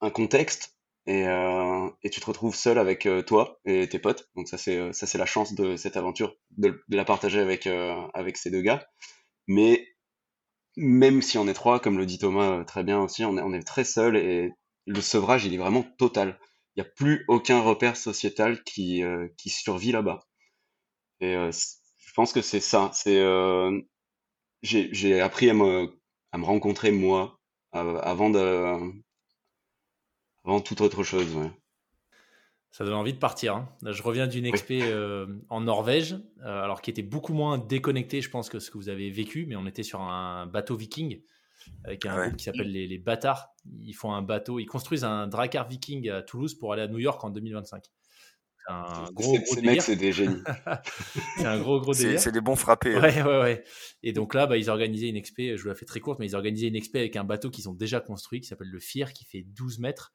un 0.00 0.10
contexte 0.10 0.75
et, 1.06 1.26
euh, 1.26 1.88
et, 2.02 2.10
tu 2.10 2.20
te 2.20 2.26
retrouves 2.26 2.56
seul 2.56 2.78
avec 2.78 3.06
euh, 3.06 3.22
toi 3.22 3.60
et 3.64 3.88
tes 3.88 3.98
potes. 3.98 4.28
Donc 4.34 4.48
ça 4.48 4.58
c'est 4.58 4.76
euh, 4.76 4.92
ça 4.92 5.06
c'est 5.06 5.18
la 5.18 5.26
chance 5.26 5.54
de 5.54 5.76
cette 5.76 5.96
aventure 5.96 6.36
de, 6.58 6.82
la 6.88 7.04
partager 7.04 7.38
avec 7.38 7.66
avec 8.14 8.36
ces 8.36 8.50
deux 8.50 8.62
gars. 8.62 8.86
Mais 9.46 9.86
même 10.76 11.22
si 11.22 11.38
on 11.38 11.48
est 11.48 11.54
trois, 11.54 11.80
comme 11.80 11.98
le 11.98 12.06
dit 12.06 12.18
Thomas 12.18 12.64
très 12.64 12.84
bien 12.84 13.00
aussi, 13.00 13.24
on 13.24 13.38
est 13.38 13.42
on 13.42 13.52
est 13.52 13.62
très 13.62 13.84
seul 13.84 14.16
et 14.16 14.52
le 14.86 15.00
sevrage 15.00 15.44
il 15.46 15.54
est 15.54 15.58
vraiment 15.58 15.84
total. 15.98 16.38
Il 16.76 16.82
n'y 16.82 16.88
a 16.88 16.90
plus 16.90 17.24
aucun 17.28 17.60
repère 17.60 17.96
sociétal 17.96 18.62
qui 18.64 19.02
qui 19.38 19.50
survit 19.50 19.92
là-bas. 19.92 20.20
Et 21.20 21.34
je 21.34 22.12
pense 22.14 22.32
que 22.32 22.42
c'est 22.42 22.60
ça. 22.60 22.90
C'est 22.94 23.22
j'ai 24.62 25.20
appris 25.20 25.50
à 25.50 25.54
me 25.54 25.88
à 26.32 26.38
me 26.38 26.44
rencontrer 26.44 26.90
moi 26.90 27.40
avant 27.72 28.30
de 28.30 28.92
avant 30.46 30.60
toute 30.60 30.80
autre 30.80 31.02
chose. 31.02 31.36
Ça 32.70 32.84
donne 32.84 32.94
envie 32.94 33.14
de 33.14 33.18
partir. 33.18 33.56
Hein. 33.56 33.68
je 33.82 34.02
reviens 34.02 34.26
d'une 34.26 34.44
expé 34.44 34.80
euh, 34.82 35.26
en 35.48 35.62
Norvège, 35.62 36.12
euh, 36.42 36.62
alors 36.62 36.82
qui 36.82 36.90
était 36.90 37.02
beaucoup 37.02 37.32
moins 37.32 37.58
déconnecté, 37.58 38.20
je 38.20 38.30
pense, 38.30 38.48
que 38.48 38.58
ce 38.58 38.70
que 38.70 38.78
vous 38.78 38.88
avez 38.88 39.10
vécu, 39.10 39.46
mais 39.46 39.56
on 39.56 39.66
était 39.66 39.82
sur 39.82 40.02
un 40.02 40.46
bateau 40.46 40.76
viking 40.76 41.22
avec 41.84 42.04
un 42.06 42.22
groupe 42.22 42.36
qui 42.36 42.44
s'appelle 42.44 42.70
les, 42.70 42.86
les, 42.86 42.98
Bâtards. 42.98 43.48
Ils 43.80 43.94
font 43.94 44.12
un 44.12 44.22
bateau, 44.22 44.58
ils 44.58 44.66
construisent 44.66 45.04
un 45.04 45.26
Drakkar 45.26 45.66
Viking 45.66 46.10
à 46.10 46.22
Toulouse 46.22 46.54
pour 46.54 46.72
aller 46.72 46.82
à 46.82 46.86
New 46.86 46.98
York 46.98 47.24
en 47.24 47.30
2025 47.30 47.82
un 48.68 49.10
gros, 49.12 49.38
gros 49.38 49.60
mecs, 49.62 49.82
c'est 49.82 49.96
des 49.96 50.12
génies. 50.12 50.42
c'est 51.38 51.46
un 51.46 51.58
gros, 51.60 51.80
gros 51.80 51.92
délire. 51.92 52.20
C'est 52.20 52.32
des 52.32 52.40
bons 52.40 52.56
frappés. 52.56 52.96
Ouais, 52.96 53.22
ouais, 53.22 53.40
ouais. 53.40 53.64
Et 54.02 54.12
donc 54.12 54.34
là, 54.34 54.46
bah, 54.46 54.56
ils 54.56 54.70
organisaient 54.70 55.08
une 55.08 55.16
expé, 55.16 55.56
je 55.56 55.62
vous 55.62 55.68
la 55.68 55.74
fais 55.74 55.84
très 55.84 56.00
courte, 56.00 56.18
mais 56.18 56.26
ils 56.26 56.34
organisaient 56.34 56.68
une 56.68 56.76
expé 56.76 56.98
avec 56.98 57.16
un 57.16 57.24
bateau 57.24 57.50
qu'ils 57.50 57.68
ont 57.68 57.74
déjà 57.74 58.00
construit, 58.00 58.40
qui 58.40 58.48
s'appelle 58.48 58.70
le 58.70 58.80
FIR, 58.80 59.12
qui 59.12 59.24
fait 59.24 59.42
12 59.42 59.78
mètres. 59.78 60.12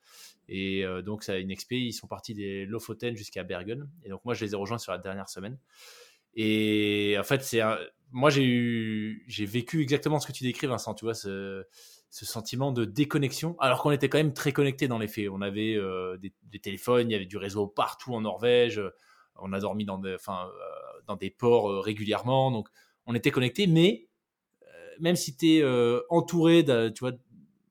Et 0.50 0.86
euh, 0.86 1.02
donc, 1.02 1.24
ça 1.24 1.34
a 1.34 1.38
une 1.38 1.52
expé, 1.52 1.78
ils 1.78 1.94
sont 1.94 2.08
partis 2.08 2.34
des 2.34 2.66
Lofoten 2.66 3.16
jusqu'à 3.16 3.44
Bergen. 3.44 3.90
Et 4.04 4.10
donc, 4.10 4.26
moi, 4.26 4.34
je 4.34 4.44
les 4.44 4.52
ai 4.52 4.56
rejoints 4.56 4.80
sur 4.80 4.92
la 4.92 4.98
dernière 4.98 5.30
semaine. 5.30 5.58
Et 6.34 7.16
en 7.20 7.24
fait, 7.24 7.44
c'est 7.44 7.62
moi, 8.12 8.30
j'ai 8.30 8.46
eu, 8.46 9.24
j'ai 9.28 9.46
vécu 9.46 9.82
exactement 9.82 10.20
ce 10.20 10.28
que 10.28 10.34
tu 10.34 10.44
décris, 10.44 10.68
Vincent, 10.68 10.94
tu 10.94 11.06
vois, 11.06 11.14
ce 11.14 11.66
ce 12.12 12.26
sentiment 12.26 12.74
de 12.74 12.84
déconnexion, 12.84 13.56
alors 13.60 13.82
qu'on 13.82 13.91
était 13.91 14.10
quand 14.10 14.17
même 14.17 14.34
très 14.34 14.52
connectés 14.52 14.89
dans 14.89 15.00
les 15.00 15.08
faits. 15.08 15.30
On 15.32 15.41
avait 15.41 15.76
euh, 15.76 16.17
des, 16.17 16.60
téléphones, 16.60 17.10
il 17.10 17.13
y 17.13 17.15
avait 17.15 17.26
du 17.26 17.38
réseau 17.38 17.67
partout 17.67 18.13
en 18.13 18.21
Norvège, 18.21 18.80
euh, 18.80 18.93
on 19.38 19.54
a 19.54 19.60
dormi 19.62 19.86
dans 19.86 19.97
des, 19.97 20.17
euh, 20.28 21.30
ports 21.39 21.84
régulièrement, 21.84 22.52
donc 22.52 22.67
on 23.06 23.15
était 23.15 23.32
connectés, 23.32 23.65
mais 23.65 24.08
même 25.00 25.15
si 25.15 25.36
tu 25.36 25.56
es 25.56 25.63
entouré 26.10 26.62
de, 26.63 26.89
tu 26.89 27.00
vois, 27.00 27.13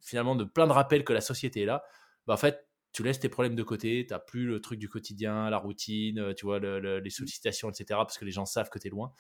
finalement 0.01 0.35
de 0.35 0.45
plein 0.45 0.67
de 0.67 0.73
rappels 0.73 1.05
que 1.05 1.13
la 1.13 1.21
société 1.21 1.63
est 1.63 1.67
là, 1.67 1.85
bah, 2.27 2.35
en 2.35 2.39
fait, 2.39 2.67
tu 2.93 3.05
laisses 3.05 3.21
tes 3.21 3.29
problèmes 3.29 3.55
de 3.55 3.63
côté, 3.63 4.05
tu 4.07 4.13
n'as 4.13 4.19
plus 4.19 4.47
le 4.47 4.61
truc 4.61 4.81
du 4.81 4.89
quotidien, 4.89 5.49
la 5.51 5.59
routine, 5.59 6.35
tu 6.35 6.47
vois, 6.47 6.59
les 6.59 7.11
sollicitations, 7.11 7.69
etc., 7.69 7.85
parce 7.91 8.19
que 8.19 8.25
les 8.25 8.33
gens 8.33 8.47
savent 8.47 8.71
que 8.71 8.79
tu 8.79 8.89
es 8.89 8.91
loin 8.91 9.13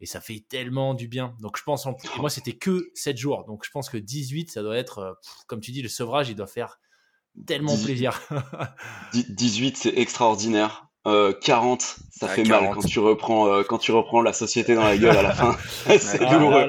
et 0.00 0.06
ça 0.06 0.20
fait 0.20 0.44
tellement 0.48 0.94
du 0.94 1.08
bien. 1.08 1.34
Donc 1.40 1.56
je 1.56 1.62
pense, 1.62 1.86
en 1.86 1.96
moi 2.18 2.30
c'était 2.30 2.54
que 2.54 2.90
7 2.94 3.16
jours, 3.16 3.44
donc 3.46 3.64
je 3.64 3.70
pense 3.70 3.88
que 3.88 3.96
18, 3.96 4.50
ça 4.50 4.62
doit 4.62 4.76
être, 4.76 4.98
euh, 4.98 5.12
comme 5.46 5.60
tu 5.60 5.72
dis, 5.72 5.82
le 5.82 5.88
sevrage, 5.88 6.28
il 6.28 6.36
doit 6.36 6.46
faire 6.46 6.78
tellement 7.46 7.76
plaisir. 7.76 8.20
18, 9.12 9.76
c'est 9.76 9.98
extraordinaire. 9.98 10.86
Euh, 11.06 11.32
40, 11.32 11.98
ça 12.10 12.26
fait 12.26 12.42
mal 12.42 12.68
quand 12.74 12.84
tu 12.84 12.98
reprends 12.98 13.46
euh, 13.46 13.62
quand 13.62 13.78
tu 13.78 13.92
reprends 13.92 14.22
la 14.22 14.32
société 14.32 14.74
dans 14.74 14.82
la 14.82 14.98
gueule 14.98 15.16
à 15.16 15.22
la 15.22 15.32
fin. 15.32 15.56
c'est 15.98 16.18
douloureux. 16.18 16.68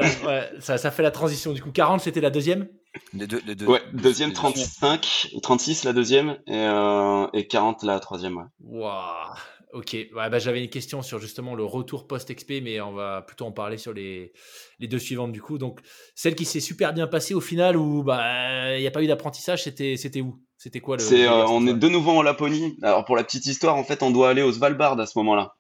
ça, 0.60 0.78
ça, 0.78 0.92
fait 0.92 1.02
la 1.02 1.10
transition. 1.10 1.54
Du 1.54 1.63
coup, 1.63 1.72
40, 1.72 2.02
c'était 2.02 2.22
la 2.22 2.30
deuxième? 2.30 2.68
Les 3.13 3.26
deux, 3.26 3.42
les 3.48 3.56
deux, 3.56 3.66
ouais, 3.66 3.82
deuxième 3.94 4.34
35, 4.34 5.30
36 5.42 5.84
la 5.86 5.94
deuxième 5.94 6.38
et, 6.48 6.56
euh, 6.56 7.28
et 7.34 7.48
40 7.48 7.82
la 7.84 8.00
troisième. 8.00 8.38
Ouais. 8.38 8.44
Waouh. 8.60 9.34
Ok, 9.74 9.98
bah, 10.14 10.40
j'avais 10.40 10.64
une 10.64 10.70
question 10.70 11.02
sur 11.02 11.20
justement 11.20 11.54
le 11.54 11.66
retour 11.66 12.08
post-XP, 12.08 12.62
mais 12.64 12.80
on 12.80 12.94
va 12.94 13.22
plutôt 13.22 13.46
en 13.46 13.52
parler 13.52 13.78
sur 13.78 13.94
les, 13.94 14.32
les 14.80 14.88
deux 14.88 15.00
suivantes 15.00 15.34
du 15.34 15.42
coup. 15.42 15.58
Donc, 15.58 15.82
celle 16.16 16.36
qui 16.36 16.46
s'est 16.46 16.62
super 16.62 16.94
bien 16.94 17.06
passée 17.06 17.34
au 17.34 17.42
final, 17.42 17.76
où 17.76 18.02
bah, 18.02 18.78
il 18.78 18.82
n'y 18.82 18.88
a 18.88 18.92
pas 18.92 19.04
eu 19.04 19.08
d'apprentissage, 19.08 19.64
c'était, 19.64 19.98
c'était 19.98 20.22
où? 20.22 20.40
C'était 20.58 20.80
quoi 20.80 20.98
le. 20.98 21.04
C'est, 21.04 21.28
euh, 21.28 21.46
on 21.48 21.68
est 21.68 21.74
de 21.74 21.88
nouveau 21.88 22.12
en 22.12 22.22
Laponie. 22.24 22.78
Alors, 22.82 23.06
pour 23.06 23.16
la 23.16 23.24
petite 23.24 23.46
histoire, 23.46 23.76
en 23.76 23.84
fait, 23.84 24.02
on 24.02 24.10
doit 24.10 24.30
aller 24.30 24.42
au 24.42 24.52
Svalbard 24.52 25.00
à 25.00 25.06
ce 25.06 25.18
moment-là. 25.20 25.56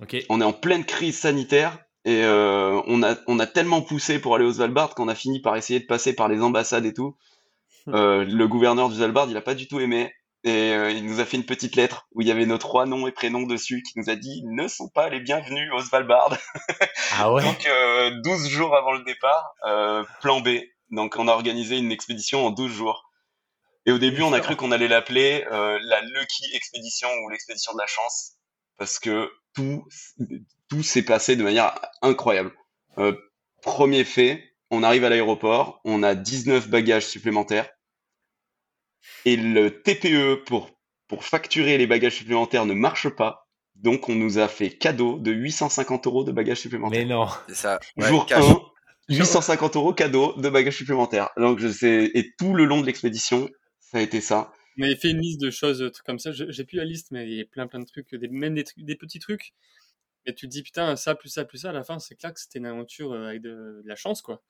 Ok. 0.00 0.16
On 0.30 0.40
est 0.40 0.44
en 0.44 0.54
pleine 0.54 0.84
crise 0.84 1.18
sanitaire 1.18 1.78
et 2.04 2.24
euh, 2.24 2.80
on, 2.86 3.02
a, 3.02 3.16
on 3.26 3.38
a 3.38 3.46
tellement 3.46 3.82
poussé 3.82 4.18
pour 4.18 4.34
aller 4.34 4.44
au 4.44 4.52
Svalbard 4.52 4.94
qu'on 4.94 5.08
a 5.08 5.14
fini 5.14 5.40
par 5.40 5.56
essayer 5.56 5.80
de 5.80 5.86
passer 5.86 6.14
par 6.14 6.28
les 6.28 6.40
ambassades 6.40 6.86
et 6.86 6.94
tout. 6.94 7.16
Euh, 7.88 8.24
le 8.24 8.48
gouverneur 8.48 8.88
du 8.88 8.96
Svalbard, 8.96 9.28
il 9.28 9.36
a 9.36 9.42
pas 9.42 9.54
du 9.54 9.68
tout 9.68 9.80
aimé. 9.80 10.12
Et 10.44 10.72
euh, 10.72 10.90
il 10.90 11.06
nous 11.06 11.20
a 11.20 11.24
fait 11.24 11.36
une 11.36 11.46
petite 11.46 11.76
lettre 11.76 12.08
où 12.12 12.20
il 12.20 12.26
y 12.26 12.30
avait 12.32 12.46
nos 12.46 12.58
trois 12.58 12.84
noms 12.84 13.06
et 13.06 13.12
prénoms 13.12 13.46
dessus 13.46 13.82
qui 13.82 13.98
nous 13.98 14.10
a 14.10 14.16
dit 14.16 14.42
ne 14.44 14.66
sont 14.66 14.88
pas 14.88 15.08
les 15.08 15.20
bienvenus 15.20 15.70
au 15.72 15.80
Svalbard. 15.80 16.36
Ah 17.18 17.30
ouais. 17.30 17.42
Donc 17.42 17.66
euh, 17.66 18.10
12 18.24 18.48
jours 18.48 18.74
avant 18.74 18.92
le 18.92 19.04
départ, 19.04 19.54
euh, 19.66 20.02
plan 20.22 20.40
B. 20.40 20.48
Donc 20.90 21.16
on 21.18 21.28
a 21.28 21.32
organisé 21.32 21.76
une 21.76 21.92
expédition 21.92 22.46
en 22.46 22.50
12 22.50 22.72
jours. 22.72 23.10
Et 23.84 23.92
au 23.92 23.98
début, 23.98 24.22
on 24.22 24.32
a 24.32 24.40
cru 24.40 24.56
qu'on 24.56 24.72
allait 24.72 24.88
l'appeler 24.88 25.44
euh, 25.52 25.78
la 25.82 26.00
Lucky 26.00 26.44
Expédition 26.54 27.08
ou 27.22 27.28
l'expédition 27.28 27.74
de 27.74 27.78
la 27.78 27.86
chance 27.86 28.32
parce 28.78 28.98
que 28.98 29.30
tout 29.54 29.84
tout 30.68 30.82
s'est 30.82 31.04
passé 31.04 31.36
de 31.36 31.42
manière 31.42 31.78
incroyable. 32.00 32.52
Euh, 32.98 33.14
premier 33.62 34.04
fait, 34.04 34.42
on 34.70 34.82
arrive 34.82 35.04
à 35.04 35.10
l'aéroport, 35.10 35.80
on 35.84 36.02
a 36.02 36.14
19 36.14 36.68
bagages 36.68 37.06
supplémentaires 37.06 37.68
et 39.24 39.36
le 39.36 39.82
TPE 39.82 40.44
pour, 40.44 40.70
pour 41.08 41.24
facturer 41.24 41.78
les 41.78 41.86
bagages 41.86 42.16
supplémentaires 42.16 42.66
ne 42.66 42.74
marche 42.74 43.08
pas. 43.08 43.48
Donc, 43.76 44.08
on 44.08 44.14
nous 44.14 44.38
a 44.38 44.48
fait 44.48 44.70
cadeau 44.70 45.18
de 45.18 45.32
850 45.32 46.06
euros 46.06 46.24
de 46.24 46.32
bagages 46.32 46.60
supplémentaires. 46.60 47.00
Mais 47.00 47.12
non. 47.12 47.26
C'est 47.48 47.54
ça. 47.54 47.80
Jour 47.96 48.26
1, 48.30 49.14
850 49.14 49.76
euros 49.76 49.92
cadeau 49.92 50.34
de 50.36 50.48
bagages 50.48 50.76
supplémentaires. 50.76 51.30
Donc, 51.36 51.58
je 51.58 51.68
sais, 51.68 52.10
et 52.14 52.32
tout 52.38 52.54
le 52.54 52.64
long 52.64 52.80
de 52.80 52.86
l'expédition, 52.86 53.48
ça 53.80 53.98
a 53.98 54.00
été 54.00 54.20
ça. 54.20 54.52
Mais 54.76 54.94
fait 54.96 55.10
une 55.10 55.20
liste 55.20 55.40
de 55.40 55.50
choses 55.50 55.90
comme 56.04 56.18
ça. 56.18 56.30
J'ai 56.32 56.64
plus 56.64 56.76
la 56.76 56.84
liste, 56.84 57.10
mais 57.10 57.26
il 57.26 57.34
y 57.34 57.40
a 57.40 57.44
plein 57.44 57.66
plein 57.66 57.80
de 57.80 57.84
trucs, 57.84 58.14
des, 58.14 58.28
même 58.28 58.54
des, 58.54 58.64
des 58.76 58.96
petits 58.96 59.18
trucs. 59.18 59.52
Et 60.24 60.34
tu 60.34 60.46
te 60.46 60.52
dis, 60.52 60.62
putain, 60.62 60.94
ça, 60.96 61.14
plus 61.14 61.28
ça, 61.28 61.44
plus 61.44 61.58
ça, 61.58 61.70
à 61.70 61.72
la 61.72 61.82
fin, 61.82 61.98
c'est 61.98 62.14
clair 62.14 62.32
que 62.32 62.40
c'était 62.40 62.58
une 62.58 62.66
aventure 62.66 63.12
euh, 63.12 63.28
avec 63.28 63.42
de, 63.42 63.82
la 63.84 63.96
chance, 63.96 64.22
quoi. 64.22 64.42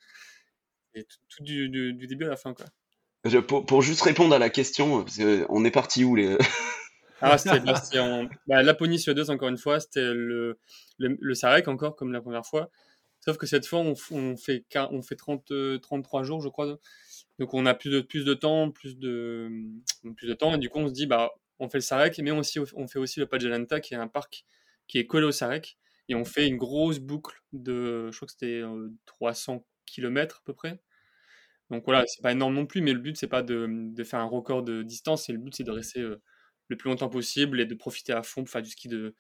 Et 0.94 1.04
tout, 1.04 1.42
du, 1.42 1.70
du, 1.70 2.06
début 2.06 2.26
à 2.26 2.28
la 2.28 2.36
fin, 2.36 2.52
quoi 2.52 2.66
pour, 3.46 3.82
juste 3.82 4.02
répondre 4.02 4.34
à 4.34 4.38
la 4.38 4.50
question, 4.50 5.04
parce 5.04 5.20
on 5.48 5.64
est 5.64 5.70
parti 5.70 6.04
où 6.04 6.16
les 6.16 6.36
Ah, 7.22 7.38
c'était 7.38 7.60
bah, 7.60 7.80
en... 8.00 8.28
bah, 8.48 8.98
suédoise 8.98 9.30
encore 9.30 9.48
une 9.48 9.58
fois, 9.58 9.78
c'était 9.78 10.12
le, 10.12 10.58
le, 10.98 11.16
le 11.20 11.34
Sarek 11.34 11.68
encore 11.68 11.94
comme 11.94 12.12
la 12.12 12.20
première 12.20 12.44
fois. 12.44 12.68
Sauf 13.20 13.36
que 13.36 13.46
cette 13.46 13.64
fois, 13.66 13.78
on, 13.78 13.94
fait, 13.94 14.64
on 14.90 15.02
fait 15.02 15.16
30, 15.16 15.52
33 15.80 16.24
jours, 16.24 16.40
je 16.40 16.48
crois. 16.48 16.76
Donc 17.38 17.54
on 17.54 17.64
a 17.66 17.74
plus 17.74 17.90
de, 17.90 18.00
plus 18.00 18.24
de 18.24 18.34
temps, 18.34 18.72
plus 18.72 18.98
de, 18.98 19.48
plus 20.16 20.26
de 20.26 20.34
temps. 20.34 20.54
Et 20.56 20.58
du 20.58 20.68
coup, 20.68 20.80
on 20.80 20.88
se 20.88 20.92
dit, 20.92 21.06
bah, 21.06 21.30
on 21.60 21.68
fait 21.68 21.78
le 21.78 21.82
Sarek, 21.82 22.18
mais 22.18 22.32
on, 22.32 22.42
fait 22.42 22.98
aussi 22.98 23.20
le 23.20 23.26
Pajalanta, 23.26 23.78
qui 23.78 23.94
est 23.94 23.96
un 23.96 24.08
parc 24.08 24.44
qui 24.88 24.98
est 24.98 25.06
collé 25.06 25.24
au 25.24 25.32
Sarek. 25.32 25.78
Et 26.08 26.16
on 26.16 26.24
fait 26.24 26.48
une 26.48 26.56
grosse 26.56 26.98
boucle 26.98 27.40
de, 27.52 28.10
je 28.10 28.16
crois 28.16 28.26
que 28.26 28.32
c'était 28.32 28.62
300 29.06 29.54
euh, 29.54 29.58
km 29.86 30.38
à 30.38 30.44
peu 30.44 30.52
près 30.52 30.80
Donc 31.70 31.84
voilà, 31.84 32.04
c'est 32.06 32.22
pas 32.22 32.32
énorme 32.32 32.54
non 32.54 32.66
plus, 32.66 32.80
mais 32.82 32.92
le 32.92 32.98
but 32.98 33.16
c'est 33.16 33.28
pas 33.28 33.42
de, 33.42 33.66
de, 33.68 34.04
faire 34.04 34.20
un 34.20 34.24
record 34.24 34.62
de 34.62 34.82
distance, 34.82 35.28
et 35.28 35.32
le 35.32 35.38
but 35.38 35.54
c'est 35.54 35.64
de 35.64 35.70
rester 35.70 36.02
le 36.68 36.76
plus 36.76 36.90
longtemps 36.90 37.08
possible 37.08 37.60
et 37.60 37.66
de 37.66 37.74
profiter 37.74 38.12
à 38.12 38.22
fond 38.22 38.44
pour 38.44 38.50
faire 38.50 38.62
du 38.62 38.70
ski 38.70 38.88
de, 38.88 39.14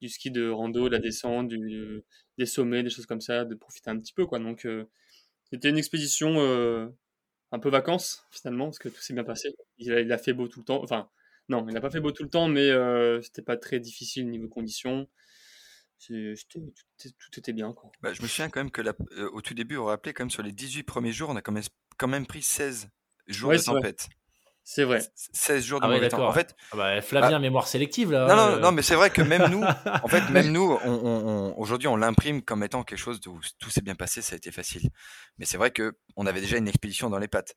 du 0.00 0.08
ski 0.08 0.30
de 0.30 0.48
rando, 0.48 0.88
de 0.88 0.94
la 0.94 0.98
descente, 1.00 1.48
du, 1.48 2.02
des 2.38 2.46
sommets, 2.46 2.82
des 2.82 2.90
choses 2.90 3.06
comme 3.06 3.20
ça, 3.20 3.44
de 3.44 3.54
profiter 3.54 3.90
un 3.90 3.98
petit 3.98 4.12
peu 4.14 4.26
quoi. 4.26 4.38
Donc 4.38 4.66
c'était 5.50 5.68
une 5.68 5.78
expédition 5.78 6.38
un 7.52 7.58
peu 7.58 7.68
vacances 7.68 8.26
finalement 8.30 8.66
parce 8.66 8.78
que 8.78 8.88
tout 8.88 9.00
s'est 9.02 9.14
bien 9.14 9.24
passé. 9.24 9.50
Il 9.78 9.92
a, 9.92 10.00
il 10.00 10.12
a, 10.12 10.18
fait 10.18 10.32
beau 10.32 10.48
tout 10.48 10.60
le 10.60 10.64
temps, 10.64 10.82
enfin 10.82 11.10
non, 11.48 11.66
il 11.68 11.74
n'a 11.74 11.80
pas 11.80 11.90
fait 11.90 12.00
beau 12.00 12.12
tout 12.12 12.22
le 12.22 12.30
temps, 12.30 12.48
mais 12.48 12.70
c'était 13.22 13.42
pas 13.42 13.56
très 13.58 13.80
difficile 13.80 14.28
niveau 14.30 14.48
conditions 14.48 15.08
tout, 16.06 16.72
était 17.36 17.52
bien. 17.52 17.72
Quoi. 17.72 17.90
Bah, 18.00 18.12
je 18.12 18.22
me 18.22 18.26
souviens 18.26 18.48
quand 18.48 18.60
même 18.60 18.70
que 18.70 18.82
euh, 18.82 19.30
au 19.32 19.40
tout 19.40 19.54
début, 19.54 19.76
on 19.76 19.86
rappelait 19.86 20.12
quand 20.12 20.24
même 20.24 20.30
sur 20.30 20.42
les 20.42 20.52
18 20.52 20.82
premiers 20.82 21.12
jours, 21.12 21.30
on 21.30 21.36
a 21.36 21.42
quand 21.42 21.52
même, 21.52 21.62
quand 21.96 22.08
même 22.08 22.26
pris 22.26 22.42
16 22.42 22.88
jours 23.28 23.52
de 23.52 23.58
tempête. 23.58 24.08
C'est 24.64 24.84
vrai. 24.84 25.00
16 25.32 25.64
jours 25.64 25.80
de 25.80 25.86
ah 25.86 26.08
temps. 26.08 26.28
En 26.28 26.32
fait, 26.32 26.54
ah 26.70 26.76
bah, 26.76 27.02
Flavien, 27.02 27.32
bah 27.32 27.38
mémoire 27.40 27.66
sélective 27.66 28.12
là. 28.12 28.28
Non, 28.28 28.36
non, 28.36 28.42
euh. 28.42 28.60
non 28.60 28.70
mais 28.70 28.82
c'est 28.82 28.94
vrai 28.94 29.10
que 29.10 29.20
même 29.20 29.50
nous, 29.50 29.62
en 29.64 30.08
fait, 30.08 30.20
même 30.30 30.52
nous, 30.52 30.78
on, 30.84 31.52
aujourd'hui, 31.56 31.88
on 31.88 31.96
l'imprime 31.96 32.42
comme 32.42 32.62
étant 32.62 32.84
quelque 32.84 32.98
chose 32.98 33.20
où 33.26 33.40
tout 33.58 33.70
s'est 33.70 33.80
bien 33.80 33.96
passé, 33.96 34.22
ça 34.22 34.34
a 34.34 34.36
été 34.36 34.52
facile. 34.52 34.88
Mais 35.38 35.46
c'est 35.46 35.56
vrai 35.56 35.72
que 35.72 35.96
on 36.14 36.26
avait 36.26 36.40
déjà 36.40 36.58
une 36.58 36.68
expédition 36.68 37.10
dans 37.10 37.18
les 37.18 37.28
pattes. 37.28 37.56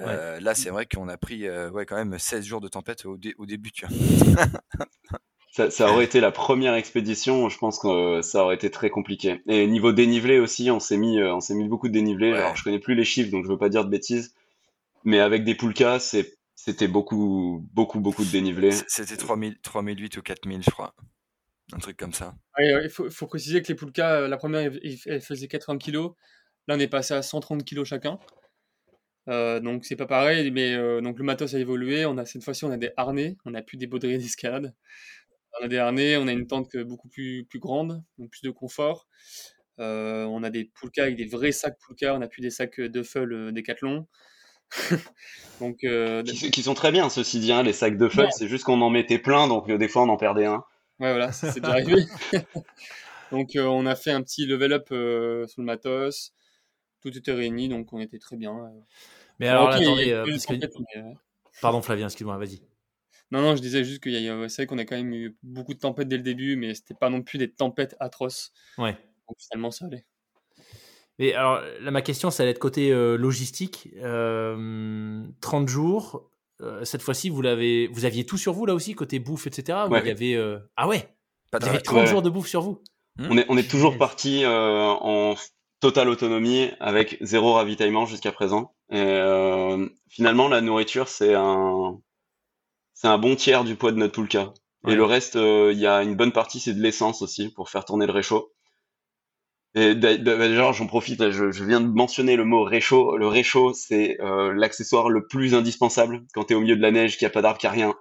Euh, 0.00 0.40
là, 0.40 0.54
c'est 0.54 0.70
vrai 0.70 0.86
qu'on 0.86 1.08
a 1.08 1.18
pris 1.18 1.48
ouais, 1.50 1.84
quand 1.84 1.96
même 1.96 2.18
16 2.18 2.44
jours 2.44 2.60
de 2.62 2.68
tempête 2.68 3.04
au, 3.04 3.18
au 3.36 3.46
début. 3.46 3.72
Tu 3.72 3.86
vois. 3.86 3.94
Ça, 5.70 5.90
aurait 5.90 6.04
été 6.04 6.20
la 6.20 6.30
première 6.30 6.74
expédition, 6.74 7.48
je 7.48 7.56
pense 7.56 7.78
que 7.78 7.88
euh, 7.88 8.22
ça 8.22 8.44
aurait 8.44 8.56
été 8.56 8.70
très 8.70 8.90
compliqué. 8.90 9.40
Et 9.48 9.66
niveau 9.66 9.92
dénivelé 9.92 10.38
aussi, 10.38 10.70
on 10.70 10.80
s'est 10.80 10.98
mis, 10.98 11.18
euh, 11.18 11.34
on 11.34 11.40
s'est 11.40 11.54
mis 11.54 11.66
beaucoup 11.66 11.88
de 11.88 11.94
dénivelé. 11.94 12.32
Alors 12.32 12.54
je 12.56 12.62
connais 12.62 12.78
plus 12.78 12.94
les 12.94 13.04
chiffres, 13.04 13.30
donc 13.30 13.44
je 13.44 13.50
veux 13.50 13.56
pas 13.56 13.70
dire 13.70 13.84
de 13.84 13.90
bêtises, 13.90 14.34
mais 15.04 15.18
avec 15.18 15.44
des 15.44 15.54
poulkas, 15.54 16.14
c'était 16.54 16.88
beaucoup, 16.88 17.66
beaucoup, 17.72 18.00
beaucoup 18.00 18.24
de 18.24 18.30
dénivelé. 18.30 18.70
C'était 18.86 19.16
3000, 19.16 19.58
3008 19.62 20.18
ou 20.18 20.22
4000, 20.22 20.62
je 20.62 20.70
crois. 20.70 20.94
Un 21.72 21.78
truc 21.78 21.96
comme 21.96 22.12
ça. 22.12 22.34
il 22.58 22.90
faut, 22.90 23.26
préciser 23.26 23.62
que 23.62 23.68
les 23.68 23.74
poulkas, 23.74 24.20
euh, 24.20 24.28
la 24.28 24.36
première, 24.36 24.70
elle 25.06 25.20
faisait 25.22 25.48
80 25.48 25.78
kg. 25.78 26.10
Là, 26.68 26.76
on 26.76 26.78
est 26.78 26.86
passé 26.86 27.14
à 27.14 27.22
130 27.22 27.64
kg 27.64 27.82
chacun. 27.84 28.18
donc 29.26 29.86
c'est 29.86 29.96
pas 29.96 30.06
pareil, 30.06 30.50
mais 30.50 30.76
donc 31.00 31.18
le 31.18 31.24
matos 31.24 31.54
a 31.54 31.58
évolué. 31.58 32.04
On 32.04 32.18
a 32.18 32.26
cette 32.26 32.44
fois-ci, 32.44 32.66
on 32.66 32.70
a 32.70 32.76
des 32.76 32.90
harnais, 32.98 33.38
on 33.46 33.54
a 33.54 33.62
plus 33.62 33.78
des 33.78 33.86
baudriers 33.86 34.18
d'escalade. 34.18 34.74
On 35.60 35.64
a 35.64 35.68
des 35.68 35.78
harnais, 35.78 36.16
on 36.16 36.28
a 36.28 36.32
une 36.32 36.46
tente 36.46 36.76
beaucoup 36.76 37.08
plus, 37.08 37.44
plus 37.44 37.58
grande, 37.58 38.02
donc 38.18 38.30
plus 38.30 38.42
de 38.42 38.50
confort. 38.50 39.08
Euh, 39.78 40.24
on 40.24 40.42
a 40.42 40.50
des 40.50 40.64
poulkas 40.64 41.02
avec 41.02 41.16
des 41.16 41.26
vrais 41.26 41.52
sacs 41.52 41.78
poulkas, 41.78 42.14
on 42.14 42.18
n'a 42.18 42.28
plus 42.28 42.40
des 42.40 42.50
sacs 42.50 42.80
Duffel 42.80 43.32
euh, 43.32 43.52
Décathlon. 43.52 44.06
donc, 45.60 45.84
euh, 45.84 46.22
qui, 46.24 46.62
sont 46.62 46.74
très 46.74 46.90
bien, 46.90 47.08
ceci 47.08 47.38
dit, 47.38 47.52
hein, 47.52 47.62
les 47.62 47.72
sacs 47.72 47.96
Duffel, 47.98 48.28
c'est 48.32 48.48
juste 48.48 48.64
qu'on 48.64 48.80
en 48.80 48.90
mettait 48.90 49.18
plein, 49.18 49.48
donc 49.48 49.70
des 49.70 49.88
fois 49.88 50.02
on 50.02 50.08
en 50.08 50.16
perdait 50.16 50.46
un. 50.46 50.64
Ouais, 50.98 51.10
voilà, 51.10 51.30
c'est 51.30 51.60
déjà 51.60 51.72
arrivé. 51.72 52.04
donc 53.32 53.50
on 53.54 53.86
a 53.86 53.94
fait 53.94 54.10
un 54.10 54.22
petit 54.22 54.46
level 54.46 54.72
up 54.72 54.86
sur 54.88 55.60
le 55.60 55.64
matos, 55.64 56.32
tout 57.00 57.16
était 57.16 57.32
réuni, 57.32 57.68
donc 57.68 57.92
on 57.92 58.00
était 58.00 58.18
très 58.18 58.36
bien. 58.36 58.72
Mais 59.38 59.48
alors, 59.48 59.68
attendez, 59.68 60.24
Pardon 61.60 61.80
Flavien, 61.80 62.06
excuse-moi, 62.06 62.36
vas-y. 62.36 62.62
Non, 63.32 63.42
non, 63.42 63.56
je 63.56 63.62
disais 63.62 63.82
juste 63.84 64.02
qu'il 64.02 64.12
y 64.12 64.28
a, 64.28 64.48
c'est 64.48 64.62
vrai 64.62 64.66
qu'on 64.66 64.78
a 64.78 64.84
quand 64.84 64.96
même 64.96 65.12
eu 65.12 65.36
beaucoup 65.42 65.74
de 65.74 65.78
tempêtes 65.78 66.08
dès 66.08 66.16
le 66.16 66.22
début, 66.22 66.56
mais 66.56 66.74
c'était 66.74 66.94
pas 66.94 67.10
non 67.10 67.22
plus 67.22 67.38
des 67.38 67.50
tempêtes 67.50 67.96
atroces. 67.98 68.52
Ouais. 68.78 68.92
Donc 69.28 69.36
finalement, 69.38 69.70
ça 69.70 69.86
allait. 69.86 70.06
Et 71.18 71.34
alors, 71.34 71.60
là, 71.80 71.90
ma 71.90 72.02
question, 72.02 72.30
ça 72.30 72.42
allait 72.42 72.52
être 72.52 72.58
côté 72.58 72.92
euh, 72.92 73.16
logistique. 73.16 73.88
30 73.94 74.04
euh, 74.04 75.66
jours, 75.66 76.30
euh, 76.60 76.84
cette 76.84 77.02
fois-ci, 77.02 77.30
vous, 77.30 77.42
l'avez, 77.42 77.88
vous 77.88 78.04
aviez 78.04 78.26
tout 78.26 78.36
sur 78.36 78.52
vous 78.52 78.66
là 78.66 78.74
aussi, 78.74 78.94
côté 78.94 79.18
bouffe, 79.18 79.46
etc. 79.46 79.78
Ouais. 79.90 80.00
il 80.04 80.08
y 80.08 80.10
avait, 80.10 80.60
Ah 80.76 80.86
ouais 80.86 81.08
Pas 81.50 81.58
Il 81.60 81.66
y 81.66 81.68
avait 81.70 81.80
30 81.80 82.06
jours 82.06 82.22
de 82.22 82.30
bouffe 82.30 82.48
sur 82.48 82.60
vous 82.60 82.82
on, 83.18 83.38
est, 83.38 83.46
on 83.48 83.56
est 83.56 83.68
toujours 83.68 83.96
parti 83.96 84.44
en 84.46 85.34
totale 85.80 86.10
autonomie 86.10 86.70
avec 86.80 87.16
zéro 87.22 87.54
ravitaillement 87.54 88.04
jusqu'à 88.04 88.30
présent. 88.30 88.74
Et 88.90 89.20
finalement, 90.10 90.48
la 90.48 90.60
nourriture, 90.60 91.08
c'est 91.08 91.34
un, 91.34 91.98
c'est 92.96 93.08
un 93.08 93.18
bon 93.18 93.36
tiers 93.36 93.62
du 93.62 93.76
poids 93.76 93.92
de 93.92 93.98
notre 93.98 94.14
poulka. 94.14 94.54
Et 94.88 94.94
le 94.94 95.04
reste, 95.04 95.36
euh, 95.36 95.70
il 95.72 95.78
y 95.78 95.86
a 95.86 96.02
une 96.02 96.14
bonne 96.14 96.32
partie, 96.32 96.60
c'est 96.60 96.72
de 96.72 96.80
l'essence 96.80 97.20
aussi 97.20 97.50
pour 97.50 97.68
faire 97.68 97.84
tourner 97.84 98.06
le 98.06 98.12
réchaud. 98.12 98.52
Et 99.74 99.94
d'ailleurs, 99.94 100.72
j'en 100.72 100.86
profite, 100.86 101.30
je, 101.30 101.64
viens 101.64 101.82
de 101.82 101.88
mentionner 101.88 102.36
le 102.36 102.44
mot 102.44 102.62
réchaud. 102.64 103.18
Le 103.18 103.26
réchaud, 103.26 103.74
c'est 103.74 104.18
euh, 104.22 104.54
l'accessoire 104.54 105.10
le 105.10 105.26
plus 105.26 105.54
indispensable 105.54 106.22
quand 106.32 106.44
tu 106.44 106.54
es 106.54 106.56
au 106.56 106.60
milieu 106.60 106.76
de 106.76 106.80
la 106.80 106.90
neige, 106.90 107.18
qu'il 107.18 107.26
n'y 107.26 107.30
a 107.30 107.34
pas 107.34 107.42
d'arbre, 107.42 107.58
qu'il 107.58 107.68
n'y 107.68 107.82
a 107.82 107.86
rien. 107.86 107.94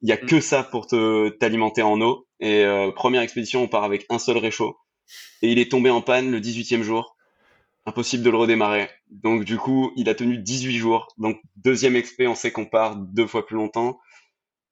Il 0.00 0.08
y 0.08 0.12
a 0.12 0.16
mm. 0.16 0.26
que 0.26 0.40
ça 0.40 0.62
pour 0.62 0.86
te 0.86 1.28
t'alimenter 1.28 1.82
en 1.82 2.00
eau. 2.00 2.26
Et 2.40 2.64
euh, 2.64 2.90
première 2.90 3.20
expédition, 3.20 3.62
on 3.62 3.68
part 3.68 3.84
avec 3.84 4.06
un 4.08 4.18
seul 4.18 4.38
réchaud. 4.38 4.78
Et 5.42 5.52
il 5.52 5.58
est 5.58 5.70
tombé 5.70 5.90
en 5.90 6.00
panne 6.00 6.30
le 6.30 6.40
18e 6.40 6.80
jour. 6.80 7.16
Impossible 7.84 8.22
de 8.22 8.30
le 8.30 8.38
redémarrer. 8.38 8.88
Donc 9.10 9.44
du 9.44 9.58
coup, 9.58 9.92
il 9.96 10.08
a 10.08 10.14
tenu 10.14 10.38
18 10.38 10.76
jours. 10.78 11.08
Donc 11.18 11.38
deuxième 11.56 11.96
expé, 11.96 12.26
on 12.26 12.34
sait 12.34 12.52
qu'on 12.52 12.66
part 12.66 12.96
deux 12.96 13.26
fois 13.26 13.44
plus 13.44 13.56
longtemps 13.56 13.98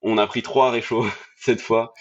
on 0.07 0.19
a 0.19 0.27
pris 0.27 0.43
trois 0.43 0.71
réchauds 0.71 1.07
cette 1.37 1.61
fois 1.61 1.93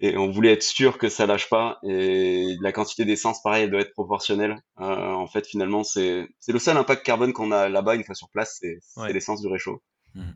et 0.00 0.16
on 0.16 0.30
voulait 0.30 0.52
être 0.52 0.62
sûr 0.62 0.98
que 0.98 1.08
ça 1.08 1.26
lâche 1.26 1.48
pas 1.48 1.78
et 1.82 2.56
la 2.60 2.72
quantité 2.72 3.04
d'essence 3.04 3.42
pareil 3.42 3.64
elle 3.64 3.70
doit 3.70 3.80
être 3.80 3.92
proportionnelle. 3.92 4.62
Euh, 4.80 5.12
en 5.12 5.26
fait 5.26 5.46
finalement 5.46 5.84
c'est 5.84 6.28
c'est 6.40 6.52
le 6.52 6.58
seul 6.58 6.76
impact 6.76 7.04
carbone 7.04 7.32
qu'on 7.32 7.52
a 7.52 7.68
là-bas 7.68 7.94
une 7.94 8.04
fois 8.04 8.14
sur 8.14 8.28
place 8.30 8.60
c'est 8.60 8.78
l'essence 9.12 9.40
du 9.40 9.48
réchaud. 9.48 9.82
Mmh. 10.14 10.30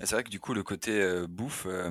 c'est 0.00 0.12
vrai 0.12 0.24
que 0.24 0.30
du 0.30 0.40
coup 0.40 0.54
le 0.54 0.62
côté 0.62 0.92
euh, 0.92 1.26
bouffe 1.26 1.66
euh, 1.66 1.90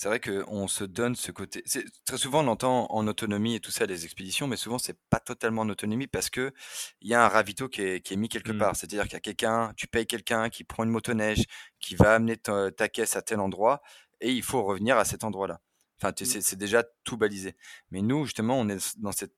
c'est 0.00 0.08
vrai 0.08 0.18
qu'on 0.18 0.66
se 0.66 0.82
donne 0.82 1.14
ce 1.14 1.30
côté. 1.30 1.62
Très 2.06 2.16
souvent, 2.16 2.42
on 2.42 2.48
entend 2.48 2.86
en 2.90 3.06
autonomie 3.06 3.56
et 3.56 3.60
tout 3.60 3.70
ça 3.70 3.84
les 3.84 4.06
expéditions, 4.06 4.46
mais 4.46 4.56
souvent, 4.56 4.78
c'est 4.78 4.98
pas 5.10 5.20
totalement 5.20 5.60
en 5.60 5.68
autonomie 5.68 6.06
parce 6.06 6.30
que 6.30 6.54
il 7.02 7.08
y 7.10 7.12
a 7.12 7.22
un 7.22 7.28
ravito 7.28 7.68
qui 7.68 7.82
est, 7.82 8.16
mis 8.16 8.30
quelque 8.30 8.52
mmh. 8.52 8.58
part. 8.58 8.76
C'est-à-dire 8.76 9.02
qu'il 9.02 9.12
y 9.12 9.16
a 9.16 9.20
quelqu'un, 9.20 9.74
tu 9.76 9.88
payes 9.88 10.06
quelqu'un 10.06 10.48
qui 10.48 10.64
prend 10.64 10.84
une 10.84 10.90
motoneige, 10.90 11.44
qui 11.80 11.96
va 11.96 12.14
amener 12.14 12.38
ta, 12.38 12.70
caisse 12.88 13.14
à 13.14 13.20
tel 13.20 13.40
endroit 13.40 13.82
et 14.22 14.32
il 14.32 14.42
faut 14.42 14.62
revenir 14.62 14.96
à 14.96 15.04
cet 15.04 15.22
endroit-là. 15.22 15.60
Enfin, 15.98 16.12
mmh. 16.18 16.40
c'est 16.40 16.56
déjà 16.56 16.82
tout 17.04 17.18
balisé. 17.18 17.54
Mais 17.90 18.00
nous, 18.00 18.24
justement, 18.24 18.58
on 18.58 18.70
est 18.70 18.98
dans 19.00 19.12
cette 19.12 19.34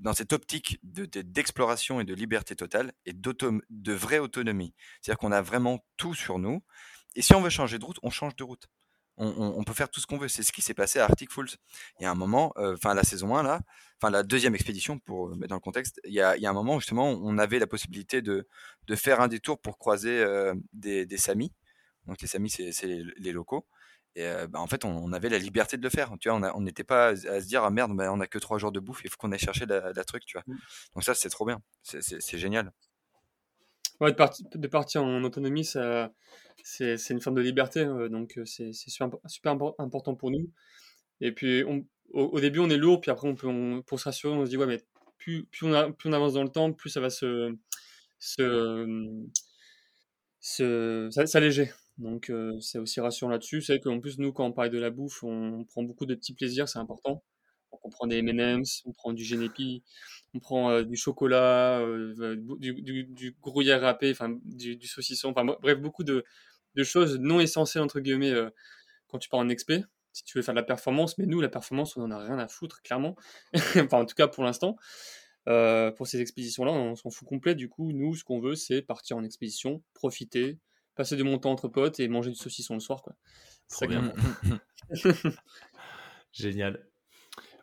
dans 0.00 0.14
cette 0.14 0.32
optique 0.32 0.80
d'exploration 0.82 2.00
et 2.00 2.04
de 2.04 2.14
liberté 2.14 2.56
totale 2.56 2.92
et 3.06 3.12
de 3.12 3.92
vraie 3.92 4.18
autonomie. 4.18 4.74
C'est-à-dire 5.00 5.18
qu'on 5.18 5.30
a 5.30 5.42
vraiment 5.42 5.86
tout 5.96 6.16
sur 6.16 6.40
nous. 6.40 6.64
Et 7.14 7.22
si 7.22 7.36
on 7.36 7.40
veut 7.40 7.50
changer 7.50 7.78
de 7.78 7.84
route, 7.84 8.00
on 8.02 8.10
change 8.10 8.34
de 8.34 8.42
route 8.42 8.68
on, 9.22 9.64
peut 9.64 9.72
faire 9.72 9.90
tout 9.90 10.00
ce 10.00 10.06
qu'on 10.06 10.18
veut. 10.18 10.28
C'est 10.28 10.42
ce 10.42 10.52
qui 10.52 10.62
s'est 10.62 10.74
passé 10.74 10.98
à 10.98 11.04
Arctic 11.04 11.30
Falls. 11.32 11.48
Il 12.00 12.02
y 12.02 12.06
a 12.06 12.10
un 12.10 12.14
moment, 12.14 12.52
euh, 12.56 12.74
enfin 12.74 12.94
la 12.94 13.04
saison 13.04 13.36
1 13.36 13.42
là, 13.42 13.60
enfin 13.98 14.10
la 14.10 14.22
deuxième 14.22 14.54
expédition 14.54 14.98
pour 14.98 15.34
mettre 15.36 15.50
dans 15.50 15.56
le 15.56 15.60
contexte, 15.60 16.00
il 16.04 16.12
y 16.12 16.20
a, 16.20 16.34
un 16.42 16.52
moment 16.52 16.78
justement 16.78 17.08
on 17.10 17.38
avait 17.38 17.58
la 17.58 17.66
possibilité 17.66 18.22
de, 18.22 18.46
faire 18.94 19.20
un 19.20 19.28
détour 19.28 19.60
pour 19.60 19.78
croiser 19.78 20.20
euh, 20.20 20.54
des, 20.72 21.06
Samis. 21.16 21.52
Donc 22.06 22.20
les 22.20 22.28
Samis 22.28 22.50
c'est 22.50 22.86
les, 23.18 23.32
locaux. 23.32 23.66
Et 24.14 24.26
euh, 24.26 24.46
bah, 24.46 24.60
en 24.60 24.66
fait 24.66 24.84
on, 24.84 25.12
avait 25.12 25.28
la 25.28 25.38
liberté 25.38 25.76
de 25.76 25.82
le 25.82 25.90
faire. 25.90 26.12
Tu 26.20 26.28
vois, 26.28 26.38
on 26.56 26.60
n'était 26.60 26.84
pas 26.84 27.08
à, 27.08 27.16
se 27.16 27.46
dire 27.46 27.64
ah 27.64 27.70
merde, 27.70 27.96
bah, 27.96 28.12
on 28.12 28.20
a 28.20 28.26
que 28.26 28.38
trois 28.38 28.58
jours 28.58 28.72
de 28.72 28.80
bouffe, 28.80 29.02
il 29.04 29.10
faut 29.10 29.16
qu'on 29.16 29.32
aille 29.32 29.38
chercher 29.38 29.66
la, 29.66 30.04
truc, 30.04 30.24
tu 30.26 30.36
vois. 30.36 30.44
Mmh. 30.46 30.58
Donc 30.94 31.04
ça 31.04 31.14
c'est 31.14 31.30
trop 31.30 31.46
bien, 31.46 31.60
c'est 31.82 32.38
génial. 32.38 32.72
De, 34.00 34.66
partir 34.66 35.04
en 35.04 35.22
autonomie, 35.22 35.64
ça 35.64 36.10
c'est 36.62 37.10
une 37.10 37.20
forme 37.20 37.36
de 37.36 37.42
liberté, 37.42 37.80
euh, 37.80 38.08
donc 38.08 38.38
euh, 38.38 38.44
c'est 38.44 38.72
super, 38.72 39.10
super, 39.26 39.56
important 39.78 40.14
pour 40.14 40.30
nous. 40.30 40.50
Et 41.20 41.32
puis, 41.32 41.64
au, 42.12 42.40
début, 42.40 42.58
on 42.58 42.70
est 42.70 42.76
lourd, 42.76 43.00
puis 43.00 43.10
après, 43.10 43.28
on 43.28 43.34
peut, 43.34 43.82
pour 43.86 44.00
se 44.00 44.04
rassurer, 44.04 44.34
on 44.34 44.44
se 44.44 44.50
dit, 44.50 44.56
ouais, 44.56 44.66
mais 44.66 44.80
plus, 45.18 45.44
plus, 45.44 45.66
on 45.66 46.12
avance 46.12 46.32
dans 46.32 46.42
le 46.42 46.48
temps, 46.48 46.72
plus 46.72 46.90
ça 46.90 47.00
va 47.00 47.10
se, 47.10 47.54
se, 48.18 49.28
s'alléger. 51.10 51.70
Donc, 51.98 52.30
euh, 52.30 52.58
c'est 52.60 52.78
aussi 52.78 53.00
rassurant 53.00 53.30
là-dessus. 53.30 53.62
C'est 53.62 53.78
qu'en 53.78 54.00
plus, 54.00 54.18
nous, 54.18 54.32
quand 54.32 54.44
on 54.44 54.52
parle 54.52 54.70
de 54.70 54.78
la 54.78 54.90
bouffe, 54.90 55.22
on, 55.22 55.64
prend 55.64 55.84
beaucoup 55.84 56.06
de 56.06 56.14
petits 56.14 56.34
plaisirs, 56.34 56.68
c'est 56.68 56.80
important. 56.80 57.22
On 57.84 57.90
prend 57.90 58.06
des 58.06 58.18
M&M's, 58.18 58.82
on 58.86 58.92
prend 58.92 59.12
du 59.12 59.24
Genepi, 59.24 59.82
on 60.34 60.38
prend 60.38 60.82
du 60.82 60.96
chocolat, 60.96 61.84
du, 62.58 62.74
du, 62.74 63.04
du, 63.04 63.36
gruyère 63.40 63.80
râpé, 63.82 64.10
enfin 64.10 64.38
du, 64.44 64.76
du 64.76 64.86
saucisson, 64.86 65.30
enfin 65.30 65.44
bref, 65.44 65.78
beaucoup 65.78 66.04
de, 66.04 66.24
de 66.74 66.84
choses 66.84 67.18
non 67.18 67.40
essentielles, 67.40 67.82
entre 67.82 68.00
guillemets, 68.00 68.32
euh, 68.32 68.50
quand 69.08 69.18
tu 69.18 69.28
pars 69.28 69.40
en 69.40 69.48
expé, 69.48 69.84
si 70.12 70.24
tu 70.24 70.38
veux 70.38 70.42
faire 70.42 70.54
de 70.54 70.60
la 70.60 70.66
performance. 70.66 71.18
Mais 71.18 71.26
nous, 71.26 71.40
la 71.40 71.48
performance, 71.48 71.96
on 71.96 72.02
en 72.02 72.10
a 72.10 72.18
rien 72.18 72.38
à 72.38 72.48
foutre, 72.48 72.82
clairement. 72.82 73.16
enfin, 73.76 73.98
en 73.98 74.06
tout 74.06 74.14
cas, 74.14 74.28
pour 74.28 74.44
l'instant. 74.44 74.76
Euh, 75.48 75.90
pour 75.90 76.06
ces 76.06 76.20
expéditions-là, 76.20 76.70
on 76.70 76.94
s'en 76.94 77.10
fout 77.10 77.26
complet. 77.26 77.56
Du 77.56 77.68
coup, 77.68 77.92
nous, 77.92 78.14
ce 78.14 78.22
qu'on 78.22 78.38
veut, 78.38 78.54
c'est 78.54 78.80
partir 78.80 79.16
en 79.16 79.24
expédition, 79.24 79.82
profiter, 79.92 80.60
passer 80.94 81.16
du 81.16 81.24
bon 81.24 81.36
temps 81.38 81.50
entre 81.50 81.66
potes 81.66 81.98
et 81.98 82.06
manger 82.06 82.30
du 82.30 82.36
saucisson 82.36 82.74
le 82.74 82.80
soir. 82.80 83.02
Quoi. 83.02 83.16
Génial. 86.32 86.86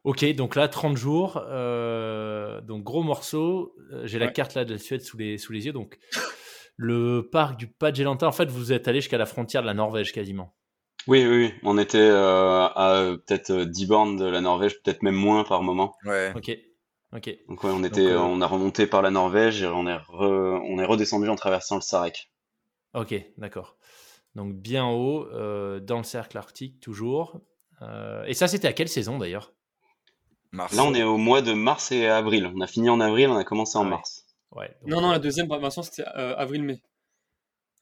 Ok, 0.03 0.25
donc 0.35 0.55
là, 0.55 0.67
30 0.67 0.95
jours, 0.97 1.43
euh, 1.47 2.61
donc 2.61 2.83
gros 2.83 3.03
morceau. 3.03 3.75
Euh, 3.91 4.07
J'ai 4.07 4.17
la 4.19 4.27
carte 4.27 4.55
là 4.55 4.65
de 4.65 4.73
la 4.73 4.77
Suède 4.79 5.01
sous 5.01 5.17
les, 5.17 5.37
sous 5.37 5.51
les 5.51 5.65
yeux. 5.65 5.73
Donc, 5.73 5.97
le 6.77 7.27
parc 7.29 7.57
du 7.57 7.67
Pas-de-Gélantin, 7.67 8.27
en 8.27 8.31
fait, 8.31 8.49
vous 8.49 8.71
êtes 8.71 8.87
allé 8.87 9.01
jusqu'à 9.01 9.17
la 9.17 9.25
frontière 9.25 9.61
de 9.61 9.67
la 9.67 9.73
Norvège 9.73 10.13
quasiment. 10.13 10.55
Oui, 11.07 11.25
oui, 11.25 11.45
oui. 11.45 11.53
On 11.63 11.77
était 11.77 11.97
euh, 11.97 12.65
à 12.67 13.15
peut-être 13.25 13.49
euh, 13.51 13.65
10 13.65 13.85
bornes 13.87 14.15
de 14.17 14.25
la 14.25 14.41
Norvège, 14.41 14.81
peut-être 14.81 15.01
même 15.03 15.15
moins 15.15 15.43
par 15.43 15.63
moment. 15.63 15.95
Ouais. 16.05 16.31
Ok, 16.35 16.51
ok. 17.13 17.35
Donc 17.47 17.63
ouais, 17.63 17.71
on 17.73 17.83
était, 17.83 18.05
euh, 18.05 18.19
on 18.21 18.41
a 18.41 18.47
remonté 18.47 18.85
par 18.87 19.01
la 19.01 19.09
Norvège 19.11 19.63
et 19.63 19.67
on 19.67 19.87
est, 19.87 19.95
re- 19.95 20.61
on 20.69 20.79
est 20.79 20.85
redescendu 20.85 21.27
en 21.29 21.35
traversant 21.35 21.75
le 21.75 21.81
Sarek. 21.81 22.31
Ok, 22.93 23.15
d'accord. 23.37 23.77
Donc 24.35 24.53
bien 24.55 24.85
haut, 24.87 25.25
euh, 25.33 25.79
dans 25.79 25.97
le 25.97 26.03
cercle 26.03 26.37
arctique 26.37 26.79
toujours. 26.79 27.41
Euh, 27.81 28.23
et 28.25 28.33
ça, 28.33 28.47
c'était 28.47 28.67
à 28.67 28.73
quelle 28.73 28.89
saison 28.89 29.17
d'ailleurs? 29.17 29.53
Mars. 30.51 30.73
Là, 30.75 30.83
on 30.83 30.93
est 30.95 31.03
au 31.03 31.17
mois 31.17 31.41
de 31.41 31.53
mars 31.53 31.91
et 31.91 32.07
avril. 32.07 32.51
On 32.55 32.61
a 32.61 32.67
fini 32.67 32.89
en 32.89 32.99
avril, 32.99 33.27
on 33.29 33.35
a 33.37 33.43
commencé 33.43 33.77
en 33.77 33.81
Ah 33.81 33.83
ouais. 33.85 33.89
mars. 33.91 34.25
Ouais. 34.51 34.75
donc, 34.81 34.89
Non, 34.89 35.01
non, 35.01 35.11
la 35.11 35.19
deuxième, 35.19 35.47
Vincent, 35.47 35.83
c'était 35.83 36.03
euh, 36.15 36.35
avril-mai. 36.37 36.81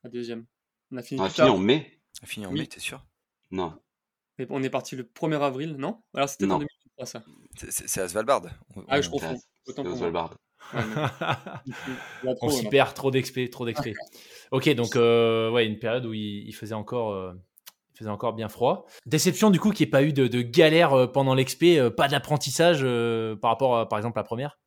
La 0.04 0.10
deuxième. 0.10 0.46
On 0.92 0.98
a 0.98 1.02
fini 1.02 1.20
On 1.22 1.24
a 1.24 1.28
plus 1.28 1.36
fini 1.36 1.48
tard. 1.48 1.56
en 1.56 1.60
mai? 1.60 2.00
On 2.22 2.24
a 2.24 2.28
fini 2.28 2.46
en 2.46 2.52
Oui. 2.52 2.60
mai, 2.60 2.68
t'es 2.68 2.80
sûr? 2.80 3.06
Non. 3.52 3.74
On 4.50 4.62
est 4.62 4.70
parti 4.70 4.96
le 4.96 5.04
1er 5.04 5.42
avril, 5.42 5.76
non? 5.78 6.02
Alors 6.14 6.30
c'était 6.30 6.46
en 6.46 6.50
Non. 6.50 6.58
2023, 6.60 7.06
ça. 7.06 7.24
C'est- 7.72 8.02
à 8.02 8.08
Svalbard. 8.08 8.44
On- 8.76 8.84
Ah, 8.88 9.02
je 9.02 9.08
on- 9.10 9.14
confonds. 9.14 9.38
C'est 9.66 9.72
Autant 9.72 9.84
pour. 9.84 9.98
Svalbard. 9.98 10.38
Ouais, 10.74 10.80
On 12.42 12.50
s'y 12.50 12.68
perd, 12.70 12.94
trop 12.94 13.10
d'XP, 13.12 13.50
trop 13.50 13.66
d'XP. 13.66 13.94
Ok, 14.52 14.70
donc 14.76 14.96
euh, 14.96 15.50
ouais, 15.52 15.66
une 15.66 15.78
période 15.80 16.06
où 16.06 16.14
il, 16.14 16.48
il 16.48 16.54
faisait 16.54 16.74
encore, 16.76 17.12
euh, 17.12 17.34
il 17.98 18.04
faisait 18.04 18.12
encore 18.12 18.34
bien 18.34 18.48
froid. 18.48 18.86
Déception 19.08 19.50
du 19.50 19.60
coup 19.60 19.72
qu'il 19.72 19.86
n'y 19.86 19.90
ait 19.90 19.92
pas 19.92 20.04
eu 20.04 20.14
de, 20.14 20.28
de 20.28 20.42
galère 20.44 20.94
euh, 20.94 21.08
pendant 21.08 21.34
l'XP, 21.34 21.64
euh, 21.64 21.90
pas 21.90 22.08
d'apprentissage 22.08 22.82
euh, 22.84 23.36
par 23.36 23.50
rapport 23.50 23.76
à, 23.76 23.90
par 23.90 23.98
exemple, 23.98 24.20
la 24.20 24.24
première? 24.24 24.60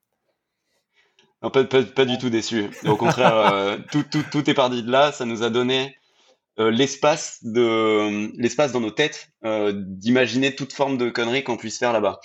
Non, 1.41 1.51
pas, 1.51 2.05
du 2.05 2.18
tout 2.18 2.28
déçu. 2.28 2.68
Au 2.85 2.97
contraire, 2.97 3.78
tout, 3.91 4.51
est 4.51 4.55
parti 4.55 4.83
de 4.83 4.91
là. 4.91 5.11
Ça 5.11 5.24
nous 5.24 5.43
a 5.43 5.49
donné 5.49 5.97
l'espace 6.59 7.39
dans 7.43 8.81
nos 8.81 8.91
têtes 8.91 9.33
d'imaginer 9.43 10.55
toute 10.55 10.74
forme 10.74 10.99
de 10.99 11.09
conneries 11.09 11.43
qu'on 11.43 11.57
puisse 11.57 11.78
faire 11.78 11.95
là-bas. 11.95 12.20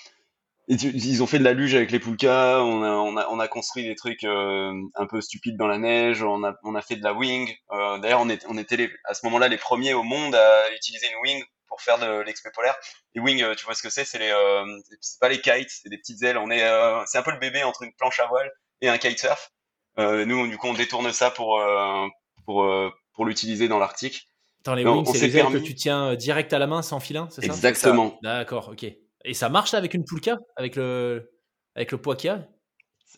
Et 0.68 0.78
tu- 0.78 0.89
ils 0.95 1.22
ont 1.22 1.28
fait 1.28 1.38
de 1.39 1.43
la 1.43 1.53
luge 1.53 1.76
avec 1.76 1.91
les 1.91 1.99
poulkas. 1.99 2.61
On 2.63 2.82
a, 2.84 2.89
on 2.91 3.18
a, 3.18 3.28
on 3.30 3.39
a 3.39 3.47
construit 3.47 3.84
des 3.84 3.95
trucs 3.95 4.24
euh, 4.24 4.74
un 4.95 5.05
peu 5.05 5.22
stupides 5.22 5.57
dans 5.57 5.68
la 5.68 5.78
neige. 5.78 6.24
On 6.24 6.43
a, 6.43 6.55
on 6.63 6.74
a 6.76 6.82
fait 6.82 6.95
de 6.95 7.03
la 7.03 7.13
wing. 7.13 7.53
Euh, 7.72 7.99
D'ailleurs, 7.99 8.22
on, 8.22 8.30
est, 8.30 8.43
on 8.49 8.57
était 8.57 8.76
les- 8.78 8.89
à 9.05 9.13
ce 9.13 9.24
moment-là 9.28 9.47
les 9.47 9.57
premiers 9.57 9.93
au 9.93 10.01
monde 10.03 10.34
à 10.36 10.74
utiliser 10.74 11.05
une 11.11 11.20
wing 11.22 11.43
pour 11.68 11.82
faire 11.82 11.99
de 11.99 12.22
l'expé 12.22 12.49
polaire. 12.53 12.76
Les 13.13 13.22
wings, 13.22 13.43
euh, 13.43 13.53
tu 13.55 13.66
vois 13.66 13.76
ce 13.76 13.84
que 13.84 13.89
c'est 13.91 14.05
C'est 14.05 14.18
les, 14.18 14.30
euh, 14.32 14.66
c'est 15.01 15.20
pas 15.20 15.30
les 15.30 15.39
kites, 15.39 15.70
c'est 15.70 15.89
des 15.89 15.97
petites 15.99 16.24
ailes. 16.24 16.38
On 16.38 16.49
est, 16.49 16.63
euh, 16.63 17.03
c'est 17.05 17.18
un 17.20 17.24
peu 17.24 17.32
le 17.32 17.39
bébé 17.39 17.63
entre 17.63 17.84
une 17.84 17.93
planche 17.93 18.20
à 18.20 18.26
voile 18.28 18.49
et 18.82 18.89
un 18.89 18.97
kitesurf. 18.97 19.51
Euh, 19.99 20.26
nous, 20.26 20.47
du 20.47 20.57
coup, 20.57 20.68
on 20.68 20.74
détourne 20.74 21.11
ça 21.11 21.30
pour 21.30 21.59
euh, 21.59 22.07
pour 22.45 22.63
euh, 22.63 22.89
pour 23.13 23.26
l'utiliser 23.26 23.68
dans 23.68 23.78
l'Arctique. 23.80 24.30
Attends, 24.61 24.74
les 24.76 24.84
wings, 24.84 25.05
c'est 25.05 25.20
les 25.28 25.38
ailes 25.38 25.45
que 25.53 25.57
tu 25.59 25.76
tiens 25.76 26.16
direct 26.16 26.51
à 26.53 26.59
la 26.59 26.66
main 26.68 26.82
sans 26.82 26.99
filin, 26.99 27.28
c'est 27.30 27.41
ça? 27.41 27.47
Exactement. 27.47 28.18
D'accord, 28.24 28.70
ok. 28.70 28.86
Et 29.28 29.34
ça 29.34 29.49
marche 29.49 29.73
avec 29.73 29.93
une 29.93 30.05
poulka, 30.05 30.38
avec 30.55 30.76
le, 30.76 31.32
avec 31.76 31.91
le 31.91 31.97
poids 31.99 32.15
qu'il 32.15 32.28
y 32.28 32.32
a 32.32 32.47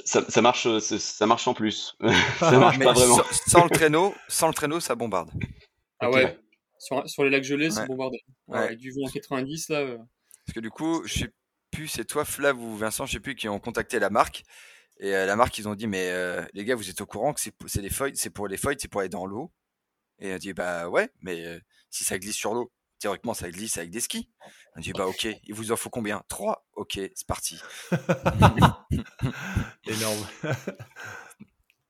Ça, 0.05 0.24
ça 0.30 0.41
marche, 0.41 0.66
euh, 0.66 0.80
ça 0.80 1.26
marche 1.28 1.47
en 1.47 1.53
plus. 1.53 1.95
ça 2.39 2.58
marche 2.58 2.78
Mais 2.78 2.86
pas 2.86 2.93
vraiment. 2.93 3.18
sans, 3.18 3.49
sans 3.51 3.64
le 3.66 3.70
traîneau, 3.70 4.16
sans 4.28 4.47
le 4.47 4.53
traîneau, 4.53 4.80
ça 4.80 4.95
bombarde. 4.95 5.30
Ah 5.99 6.10
ouais. 6.10 6.39
Sur, 6.80 7.08
sur 7.10 7.24
les 7.24 7.30
lacs 7.30 7.43
gelés, 7.43 7.70
c'est 7.72 7.82
Ouais. 7.82 7.88
bombardé. 7.88 8.20
Ouais, 8.47 8.58
Ouais. 8.60 8.66
Avec 8.66 8.78
du 8.80 8.91
vent 8.91 9.05
en 9.05 9.10
90, 9.10 9.70
là. 9.70 9.80
euh, 9.80 9.97
Parce 10.45 10.53
que 10.55 10.60
du 10.62 10.70
coup, 10.70 11.01
je 11.05 11.20
sais 11.20 11.30
plus, 11.72 11.88
c'est 11.88 12.05
toi, 12.05 12.24
Flav 12.24 12.58
ou 12.58 12.76
Vincent, 12.78 13.05
je 13.05 13.14
sais 13.14 13.20
plus, 13.20 13.36
qui 13.36 13.49
ont 13.49 13.60
contacté 13.60 13.99
la 13.99 14.10
marque. 14.10 14.43
Et 14.99 15.14
euh, 15.16 15.26
la 15.26 15.36
marque, 15.36 15.58
ils 15.58 15.68
ont 15.68 15.76
dit, 15.76 15.88
mais 15.88 16.10
euh, 16.12 16.41
les 16.53 16.64
gars, 16.66 16.76
vous 16.76 16.89
êtes 16.89 17.01
au 17.01 17.05
courant 17.05 17.34
que 17.34 17.41
c'est 17.41 17.51
pour- 17.51 17.70
c'est 17.70 17.82
des 17.82 17.89
feuilles, 17.89 18.16
c'est 18.16 18.30
pour 18.30 18.47
les 18.47 18.58
feuilles, 18.58 18.78
c'est 18.80 18.88
pour 18.88 19.01
aller 19.01 19.10
dans 19.10 19.26
l'eau? 19.26 19.51
Et 20.20 20.34
on 20.34 20.38
dit, 20.38 20.53
bah 20.53 20.88
ouais, 20.89 21.10
mais 21.22 21.45
euh, 21.45 21.60
si 21.91 22.03
ça 22.03 22.18
glisse 22.18 22.36
sur 22.36 22.53
l'eau, 22.53 22.72
théoriquement, 23.00 23.34
ça 23.34 23.50
glisse 23.50 23.78
avec 23.78 23.89
des 23.89 24.00
skis. 24.00 24.30
On 24.76 24.80
dit, 24.80 24.93
bah 24.93 25.08
ok, 25.08 25.28
il 25.43 25.54
vous 25.54 25.72
en 25.72 25.76
faut 25.76 25.89
combien? 25.89 26.24
Trois 26.28 26.68
Ok, 26.76 27.00
c'est 27.16 27.28
parti. 27.28 27.60
Énorme. 29.86 30.28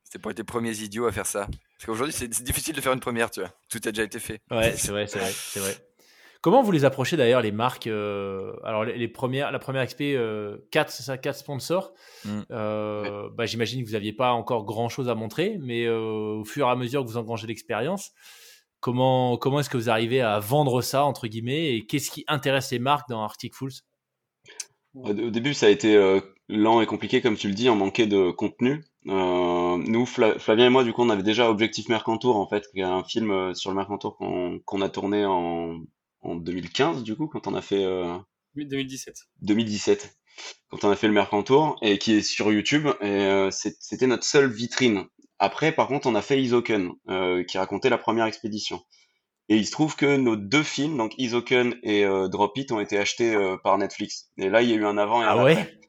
C'était 0.03 0.20
pour 0.20 0.32
être 0.32 0.38
les 0.38 0.45
premiers 0.45 0.78
idiots 0.78 1.05
à 1.05 1.12
faire 1.12 1.26
ça. 1.26 1.47
Parce 1.47 1.86
qu'aujourd'hui, 1.86 2.14
c'est 2.14 2.34
c'est 2.34 2.43
difficile 2.43 2.74
de 2.74 2.82
faire 2.82 2.93
une 2.93 3.01
première, 3.01 3.30
tu 3.30 3.41
vois. 3.41 3.51
Tout 3.70 3.82
a 3.84 3.91
déjà 3.91 4.03
été 4.03 4.20
fait. 4.20 4.41
Ouais, 4.49 4.76
c'est 4.78 4.91
vrai, 4.91 5.05
c'est 5.08 5.20
vrai, 5.20 5.32
c'est 5.32 5.60
vrai. 5.60 5.76
Comment 6.41 6.62
vous 6.62 6.72
les 6.72 6.86
approchez 6.86 7.18
d'ailleurs 7.18 7.41
les 7.41 7.51
marques 7.51 7.88
euh, 7.88 8.53
Alors 8.64 8.86
les, 8.86 8.97
les 8.97 9.08
premières, 9.08 9.51
la 9.51 9.60
première 9.60 9.86
XP, 9.86 10.01
euh, 10.01 10.58
4, 10.72 10.89
c'est 10.89 11.03
ça, 11.03 11.18
4 11.18 11.36
sponsors. 11.36 11.93
Mm. 12.26 12.41
Euh, 12.51 13.30
bah, 13.36 13.45
J'imagine 13.45 13.82
que 13.82 13.88
vous 13.88 13.93
n'aviez 13.93 14.14
pas 14.14 14.32
encore 14.32 14.64
grand 14.64 14.88
chose 14.88 15.10
à 15.10 15.16
montrer, 15.16 15.58
mais 15.60 15.86
euh, 15.86 16.39
au 16.39 16.45
fur 16.45 16.68
et 16.68 16.70
à 16.70 16.76
mesure 16.76 17.03
que 17.03 17.10
vous 17.10 17.18
engrangez 17.18 17.47
l'expérience, 17.47 18.14
comment, 18.80 19.38
comment 19.38 19.59
est-ce 19.59 19.69
que 19.69 19.78
vous 19.78 19.89
arrivez 19.89 20.21
à 20.21 20.39
vendre 20.39 20.82
ça 20.82 21.03
entre 21.05 21.28
guillemets 21.28 21.75
et 21.75 21.86
qu'est-ce 21.86 22.11
qui 22.11 22.23
intéresse 22.28 22.71
les 22.71 22.80
marques 22.80 23.09
dans 23.09 23.21
Arctic 23.23 23.53
Fools? 23.55 23.71
Au 24.95 25.13
début, 25.13 25.53
ça 25.53 25.67
a 25.67 25.69
été 25.69 25.95
euh, 25.95 26.19
lent 26.49 26.82
et 26.82 26.86
compliqué, 26.88 27.21
comme 27.21 27.38
tu 27.38 27.47
le 27.47 27.53
dis, 27.53 27.69
on 27.69 27.75
manquait 27.75 28.07
de 28.07 28.32
contenu. 28.32 28.84
Euh, 29.07 29.78
nous, 29.78 30.05
Fla- 30.05 30.39
Flavien 30.39 30.67
et 30.67 30.69
moi, 30.69 30.84
du 30.84 30.91
coup, 30.91 31.03
on 31.03 31.09
avait 31.09 31.23
déjà 31.23 31.49
Objectif 31.49 31.88
Mercantour, 31.89 32.36
en 32.36 32.47
fait, 32.47 32.63
qui 32.73 32.80
est 32.80 32.84
un 32.84 33.03
film 33.03 33.30
euh, 33.32 33.53
sur 33.53 33.69
le 33.69 33.75
Mercantour 33.75 34.17
qu'on 34.17 34.59
qu'on 34.65 34.82
a 34.82 34.89
tourné 34.89 35.23
en, 35.25 35.80
en 36.21 36.36
2015, 36.36 37.03
du 37.03 37.15
coup, 37.15 37.28
quand 37.28 37.45
on 37.47 37.53
a 37.53 37.61
fait 37.61 37.84
euh, 37.84 38.17
2017. 38.55 39.15
2017, 39.41 40.17
quand 40.69 40.84
on 40.84 40.89
a 40.89 40.95
fait 40.95 41.07
le 41.07 41.13
Mercantour, 41.13 41.78
et 41.84 41.99
qui 41.99 42.13
est 42.13 42.21
sur 42.21 42.51
YouTube, 42.51 42.88
et 43.01 43.05
euh, 43.05 43.51
c'était 43.51 44.07
notre 44.07 44.23
seule 44.25 44.51
vitrine. 44.51 45.03
Après, 45.39 45.71
par 45.71 45.88
contre, 45.88 46.07
on 46.07 46.15
a 46.15 46.21
fait 46.21 46.41
Isoken, 46.41 46.91
euh, 47.09 47.43
qui 47.43 47.57
racontait 47.57 47.89
la 47.89 47.97
première 47.97 48.25
expédition. 48.25 48.81
Et 49.49 49.55
il 49.55 49.65
se 49.65 49.71
trouve 49.71 49.95
que 49.95 50.17
nos 50.17 50.35
deux 50.35 50.63
films, 50.63 50.97
donc 50.97 51.13
Isoken 51.17 51.75
et 51.83 52.03
euh, 52.03 52.27
Drop 52.27 52.57
It, 52.57 52.71
ont 52.71 52.79
été 52.79 52.97
achetés 52.97 53.33
euh, 53.33 53.57
par 53.63 53.77
Netflix. 53.77 54.29
Et 54.38 54.49
là, 54.49 54.61
il 54.61 54.69
y 54.69 54.73
a 54.73 54.75
eu 54.75 54.85
un 54.85 54.97
avant 54.97 55.21
et 55.21 55.25
un 55.25 55.29
Ah 55.29 55.33
après. 55.33 55.55
ouais? 55.55 55.79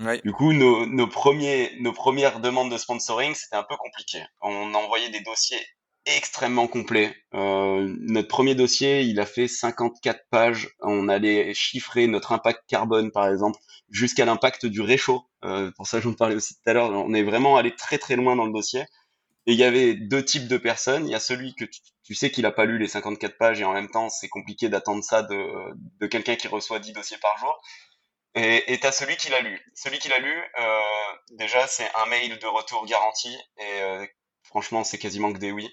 Ouais. 0.00 0.20
Du 0.24 0.32
coup, 0.32 0.52
nos, 0.52 0.86
nos, 0.86 1.06
premiers, 1.06 1.72
nos 1.80 1.92
premières 1.92 2.40
demandes 2.40 2.72
de 2.72 2.78
sponsoring, 2.78 3.34
c'était 3.34 3.56
un 3.56 3.62
peu 3.62 3.76
compliqué. 3.76 4.22
On 4.40 4.72
envoyait 4.74 5.10
des 5.10 5.20
dossiers 5.20 5.60
extrêmement 6.06 6.66
complets. 6.66 7.14
Euh, 7.34 7.94
notre 8.00 8.28
premier 8.28 8.54
dossier, 8.54 9.02
il 9.02 9.20
a 9.20 9.26
fait 9.26 9.48
54 9.48 10.20
pages. 10.30 10.70
On 10.80 11.08
allait 11.08 11.54
chiffrer 11.54 12.06
notre 12.06 12.32
impact 12.32 12.62
carbone, 12.68 13.10
par 13.10 13.28
exemple, 13.28 13.58
jusqu'à 13.90 14.24
l'impact 14.24 14.66
du 14.66 14.80
réchaud. 14.80 15.24
Euh, 15.44 15.70
pour 15.76 15.86
ça, 15.86 16.00
je 16.00 16.08
vous 16.08 16.16
parlais 16.16 16.36
aussi 16.36 16.54
tout 16.54 16.70
à 16.70 16.72
l'heure. 16.72 16.90
On 16.90 17.14
est 17.14 17.22
vraiment 17.22 17.56
allé 17.56 17.74
très 17.74 17.98
très 17.98 18.16
loin 18.16 18.36
dans 18.36 18.46
le 18.46 18.52
dossier. 18.52 18.82
Et 19.46 19.52
il 19.52 19.58
y 19.58 19.64
avait 19.64 19.94
deux 19.94 20.24
types 20.24 20.48
de 20.48 20.58
personnes. 20.58 21.06
Il 21.06 21.10
y 21.10 21.14
a 21.14 21.20
celui 21.20 21.54
que 21.54 21.64
tu, 21.64 21.80
tu 22.04 22.14
sais 22.14 22.30
qu'il 22.30 22.46
a 22.46 22.52
pas 22.52 22.64
lu 22.66 22.78
les 22.78 22.88
54 22.88 23.38
pages 23.38 23.60
et 23.60 23.64
en 23.64 23.72
même 23.72 23.90
temps, 23.90 24.08
c'est 24.08 24.28
compliqué 24.28 24.68
d'attendre 24.68 25.02
ça 25.02 25.22
de, 25.22 25.46
de 26.00 26.06
quelqu'un 26.06 26.36
qui 26.36 26.48
reçoit 26.48 26.78
10 26.78 26.92
dossiers 26.92 27.18
par 27.18 27.38
jour. 27.38 27.60
Et 28.34 28.72
et 28.72 28.78
t'as 28.78 28.92
celui 28.92 29.16
qui 29.16 29.30
l'a 29.30 29.40
lu. 29.40 29.60
Celui 29.74 29.98
qui 29.98 30.08
l'a 30.08 30.18
lu, 30.18 30.42
euh, 30.58 30.80
déjà, 31.32 31.66
c'est 31.66 31.88
un 31.96 32.06
mail 32.06 32.38
de 32.38 32.46
retour 32.46 32.86
garanti. 32.86 33.36
Et 33.58 34.08
franchement, 34.44 34.84
c'est 34.84 34.98
quasiment 34.98 35.32
que 35.32 35.38
des 35.38 35.52
oui. 35.52 35.68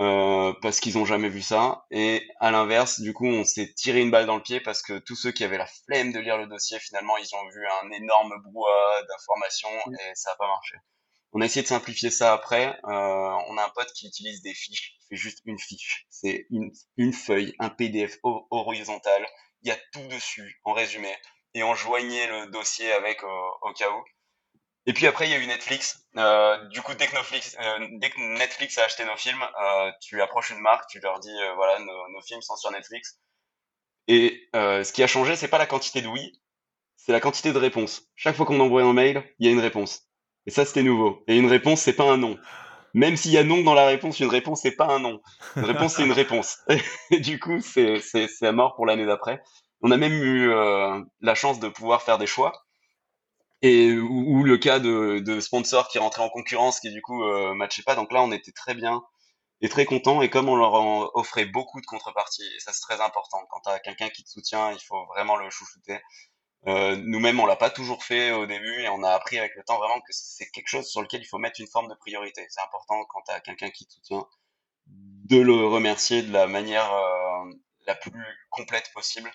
Euh, 0.00 0.52
parce 0.62 0.80
qu'ils 0.80 0.98
ont 0.98 1.04
jamais 1.04 1.28
vu 1.28 1.42
ça. 1.42 1.84
Et 1.90 2.26
à 2.40 2.50
l'inverse, 2.50 3.00
du 3.00 3.12
coup, 3.12 3.26
on 3.26 3.44
s'est 3.44 3.72
tiré 3.74 4.00
une 4.00 4.10
balle 4.10 4.26
dans 4.26 4.36
le 4.36 4.42
pied 4.42 4.60
parce 4.60 4.82
que 4.82 4.98
tous 4.98 5.14
ceux 5.16 5.32
qui 5.32 5.44
avaient 5.44 5.58
la 5.58 5.66
flemme 5.66 6.12
de 6.12 6.18
lire 6.18 6.38
le 6.38 6.46
dossier, 6.46 6.78
finalement, 6.80 7.16
ils 7.18 7.34
ont 7.34 7.48
vu 7.50 7.64
un 7.82 7.90
énorme 7.92 8.32
brouhaha 8.42 9.02
d'informations 9.02 9.68
et 10.00 10.14
ça 10.14 10.32
a 10.32 10.36
pas 10.36 10.46
marché. 10.48 10.76
On 11.32 11.40
a 11.40 11.46
essayé 11.46 11.62
de 11.62 11.68
simplifier 11.68 12.10
ça 12.10 12.32
après. 12.32 12.68
Euh, 12.84 12.88
on 13.48 13.56
a 13.58 13.64
un 13.64 13.70
pote 13.70 13.92
qui 13.94 14.06
utilise 14.06 14.42
des 14.42 14.54
fiches. 14.54 14.94
Il 15.10 15.16
fait 15.16 15.22
juste 15.22 15.40
une 15.46 15.58
fiche. 15.58 16.06
C'est 16.10 16.46
une, 16.50 16.70
une 16.96 17.12
feuille, 17.12 17.54
un 17.58 17.70
PDF 17.70 18.18
ho- 18.22 18.46
horizontal. 18.50 19.26
Il 19.62 19.68
y 19.68 19.72
a 19.72 19.78
tout 19.92 20.06
dessus, 20.08 20.60
en 20.64 20.72
résumé. 20.72 21.14
Et 21.54 21.62
on 21.62 21.74
joignait 21.74 22.26
le 22.28 22.46
dossier 22.50 22.92
avec 22.92 23.22
au, 23.24 23.50
au 23.62 23.72
cas 23.74 23.90
où. 23.90 24.04
Et 24.86 24.92
puis 24.92 25.06
après, 25.06 25.28
il 25.28 25.30
y 25.30 25.34
a 25.34 25.38
eu 25.38 25.46
Netflix. 25.46 26.04
Euh, 26.16 26.56
du 26.68 26.82
coup, 26.82 26.92
dès 26.94 27.06
que, 27.06 27.14
Netflix, 27.14 27.56
euh, 27.60 27.86
dès 28.00 28.10
que 28.10 28.20
Netflix 28.38 28.78
a 28.78 28.84
acheté 28.84 29.04
nos 29.04 29.16
films, 29.16 29.42
euh, 29.42 29.92
tu 30.00 30.20
approches 30.20 30.50
une 30.50 30.58
marque, 30.60 30.88
tu 30.88 30.98
leur 31.00 31.20
dis, 31.20 31.30
euh, 31.30 31.54
voilà, 31.54 31.78
nos, 31.78 32.08
nos 32.08 32.20
films 32.22 32.42
sont 32.42 32.56
sur 32.56 32.70
Netflix. 32.72 33.18
Et 34.08 34.48
euh, 34.56 34.82
ce 34.82 34.92
qui 34.92 35.02
a 35.02 35.06
changé, 35.06 35.36
c'est 35.36 35.48
pas 35.48 35.58
la 35.58 35.66
quantité 35.66 36.02
de 36.02 36.08
oui, 36.08 36.32
c'est 36.96 37.12
la 37.12 37.20
quantité 37.20 37.52
de 37.52 37.58
réponses. 37.58 38.02
Chaque 38.16 38.34
fois 38.34 38.44
qu'on 38.44 38.58
envoie 38.58 38.82
un 38.82 38.92
mail, 38.92 39.24
il 39.38 39.46
y 39.46 39.48
a 39.48 39.52
une 39.52 39.60
réponse. 39.60 40.08
Et 40.46 40.50
ça, 40.50 40.64
c'était 40.64 40.82
nouveau. 40.82 41.22
Et 41.28 41.36
une 41.36 41.48
réponse, 41.48 41.80
c'est 41.80 41.92
pas 41.92 42.10
un 42.10 42.16
non. 42.16 42.36
Même 42.94 43.16
s'il 43.16 43.30
y 43.30 43.38
a 43.38 43.44
non 43.44 43.62
dans 43.62 43.74
la 43.74 43.86
réponse, 43.86 44.18
une 44.18 44.28
réponse, 44.28 44.62
c'est 44.62 44.76
pas 44.76 44.86
un 44.86 44.98
non. 44.98 45.20
Une 45.56 45.64
réponse, 45.64 45.94
c'est 45.94 46.04
une 46.04 46.12
réponse. 46.12 46.58
Et 47.10 47.20
du 47.20 47.38
coup, 47.38 47.60
c'est 47.60 48.02
à 48.42 48.52
mort 48.52 48.74
pour 48.74 48.84
l'année 48.84 49.06
d'après. 49.06 49.40
On 49.80 49.92
a 49.92 49.96
même 49.96 50.12
eu 50.12 50.52
la 51.20 51.34
chance 51.34 51.58
de 51.58 51.68
pouvoir 51.68 52.02
faire 52.02 52.18
des 52.18 52.26
choix. 52.26 52.61
Et 53.62 53.92
ou, 53.96 54.38
ou 54.38 54.44
le 54.44 54.58
cas 54.58 54.80
de, 54.80 55.20
de 55.20 55.40
sponsors 55.40 55.88
qui 55.88 55.98
rentraient 55.98 56.22
en 56.22 56.30
concurrence, 56.30 56.80
qui 56.80 56.90
du 56.90 57.00
coup 57.00 57.22
euh, 57.22 57.54
matchaient 57.54 57.84
pas. 57.84 57.94
Donc 57.94 58.12
là, 58.12 58.22
on 58.22 58.32
était 58.32 58.52
très 58.52 58.74
bien 58.74 59.02
et 59.60 59.68
très 59.68 59.84
content. 59.84 60.20
Et 60.22 60.30
comme 60.30 60.48
on 60.48 60.56
leur 60.56 60.74
offrait 61.16 61.46
beaucoup 61.46 61.80
de 61.80 61.86
contreparties, 61.86 62.42
et 62.56 62.60
ça 62.60 62.72
c'est 62.72 62.80
très 62.80 63.00
important. 63.00 63.38
Quand 63.50 63.60
t'as 63.60 63.78
quelqu'un 63.78 64.08
qui 64.08 64.24
te 64.24 64.30
soutient, 64.30 64.72
il 64.72 64.80
faut 64.80 65.06
vraiment 65.06 65.36
le 65.36 65.48
chouchouter. 65.50 66.00
Nous-mêmes, 66.66 67.40
on 67.40 67.46
l'a 67.46 67.56
pas 67.56 67.70
toujours 67.70 68.04
fait 68.04 68.32
au 68.32 68.46
début 68.46 68.82
et 68.82 68.88
on 68.88 69.02
a 69.02 69.10
appris 69.10 69.38
avec 69.38 69.54
le 69.56 69.64
temps 69.64 69.78
vraiment 69.78 70.00
que 70.00 70.12
c'est 70.12 70.48
quelque 70.50 70.68
chose 70.68 70.86
sur 70.86 71.02
lequel 71.02 71.20
il 71.20 71.26
faut 71.26 71.38
mettre 71.38 71.60
une 71.60 71.66
forme 71.66 71.88
de 71.88 71.94
priorité. 71.94 72.46
C'est 72.48 72.62
important 72.62 73.04
quand 73.08 73.22
tu 73.26 73.32
as 73.32 73.40
quelqu'un 73.40 73.70
qui 73.70 73.86
te 73.86 73.92
soutient 73.94 74.26
de 74.86 75.38
le 75.40 75.66
remercier 75.66 76.22
de 76.22 76.32
la 76.32 76.46
manière 76.46 76.92
la 77.86 77.94
plus 77.94 78.12
complète 78.50 78.90
possible 78.94 79.30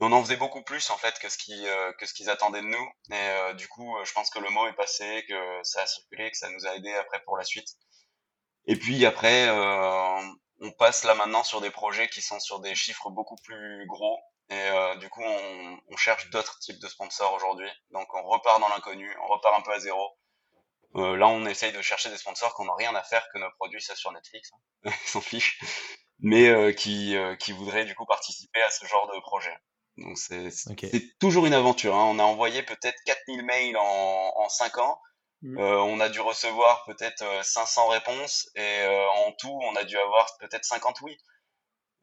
on 0.00 0.12
en 0.12 0.22
faisait 0.22 0.36
beaucoup 0.36 0.62
plus 0.62 0.90
en 0.90 0.96
fait 0.96 1.18
que 1.18 1.28
ce 1.28 1.38
qui 1.38 1.66
euh, 1.66 1.92
que 1.94 2.06
ce 2.06 2.14
qu'ils 2.14 2.30
attendaient 2.30 2.60
de 2.60 2.66
nous. 2.66 2.90
Et 3.10 3.14
euh, 3.14 3.54
du 3.54 3.66
coup 3.68 3.96
euh, 3.96 4.04
je 4.04 4.12
pense 4.12 4.30
que 4.30 4.38
le 4.38 4.50
mot 4.50 4.66
est 4.66 4.74
passé 4.74 5.24
que 5.28 5.60
ça 5.62 5.82
a 5.82 5.86
circulé 5.86 6.30
que 6.30 6.36
ça 6.36 6.50
nous 6.50 6.66
a 6.66 6.74
aidé 6.74 6.92
après 6.94 7.22
pour 7.24 7.36
la 7.36 7.44
suite. 7.44 7.68
Et 8.66 8.76
puis 8.76 9.04
après 9.06 9.48
on 10.58 10.72
passe 10.72 11.04
là 11.04 11.14
maintenant 11.14 11.44
sur 11.44 11.60
des 11.60 11.70
projets 11.70 12.08
qui 12.08 12.22
sont 12.22 12.40
sur 12.40 12.60
des 12.60 12.74
chiffres 12.74 13.10
beaucoup 13.10 13.36
plus 13.44 13.86
gros. 13.86 14.18
Et 14.50 14.70
du 14.98 15.08
coup 15.08 15.22
on, 15.22 15.96
cherche 15.96 16.28
d'autres 16.30 16.58
types 16.58 16.80
de 16.80 16.88
sponsors 16.88 17.32
aujourd'hui. 17.32 17.70
Donc 17.90 18.12
on 18.14 18.22
repart 18.28 18.60
dans 18.60 18.68
l'inconnu 18.68 19.10
on 19.22 19.28
repart 19.28 19.58
un 19.58 19.62
peu 19.62 19.72
à 19.72 19.78
zéro. 19.78 20.18
Là 20.94 21.28
on 21.28 21.46
essaye 21.46 21.72
de 21.72 21.82
chercher 21.82 22.10
des 22.10 22.18
sponsors 22.18 22.54
qui 22.54 22.62
n'ont 22.64 22.74
rien 22.74 22.94
à 22.94 23.02
faire 23.02 23.26
que 23.32 23.38
nos 23.38 23.50
produits 23.52 23.82
ça 23.82 23.94
sur 23.94 24.12
Netflix 24.12 24.50
hein. 24.52 24.90
ils 25.04 25.08
s'en 25.08 25.20
fichent. 25.20 25.60
Mais 26.18 26.74
qui 26.74 27.16
qui 27.38 27.52
voudraient 27.52 27.84
du 27.84 27.94
coup 27.94 28.06
participer 28.06 28.62
à 28.62 28.70
ce 28.70 28.84
genre 28.86 29.10
de 29.14 29.20
projet 29.20 29.56
donc 29.98 30.18
c'est 30.18 30.50
toujours 31.18 31.46
une 31.46 31.54
aventure. 31.54 31.94
Hein. 31.94 32.04
On 32.10 32.18
a 32.18 32.22
envoyé 32.22 32.62
peut-être 32.62 32.98
4000 33.06 33.44
mails 33.44 33.76
en, 33.76 34.32
en 34.36 34.48
5 34.48 34.78
ans. 34.78 34.98
Mmh. 35.42 35.58
Euh, 35.58 35.80
on 35.82 36.00
a 36.00 36.08
dû 36.08 36.20
recevoir 36.20 36.84
peut-être 36.86 37.24
500 37.42 37.82
euh, 37.86 37.90
réponses 37.92 38.50
et 38.56 38.60
euh, 38.60 39.06
en 39.26 39.32
tout, 39.32 39.58
on 39.62 39.76
a 39.76 39.84
dû 39.84 39.96
avoir 39.98 40.26
peut-être 40.40 40.64
50 40.64 41.00
oui. 41.02 41.16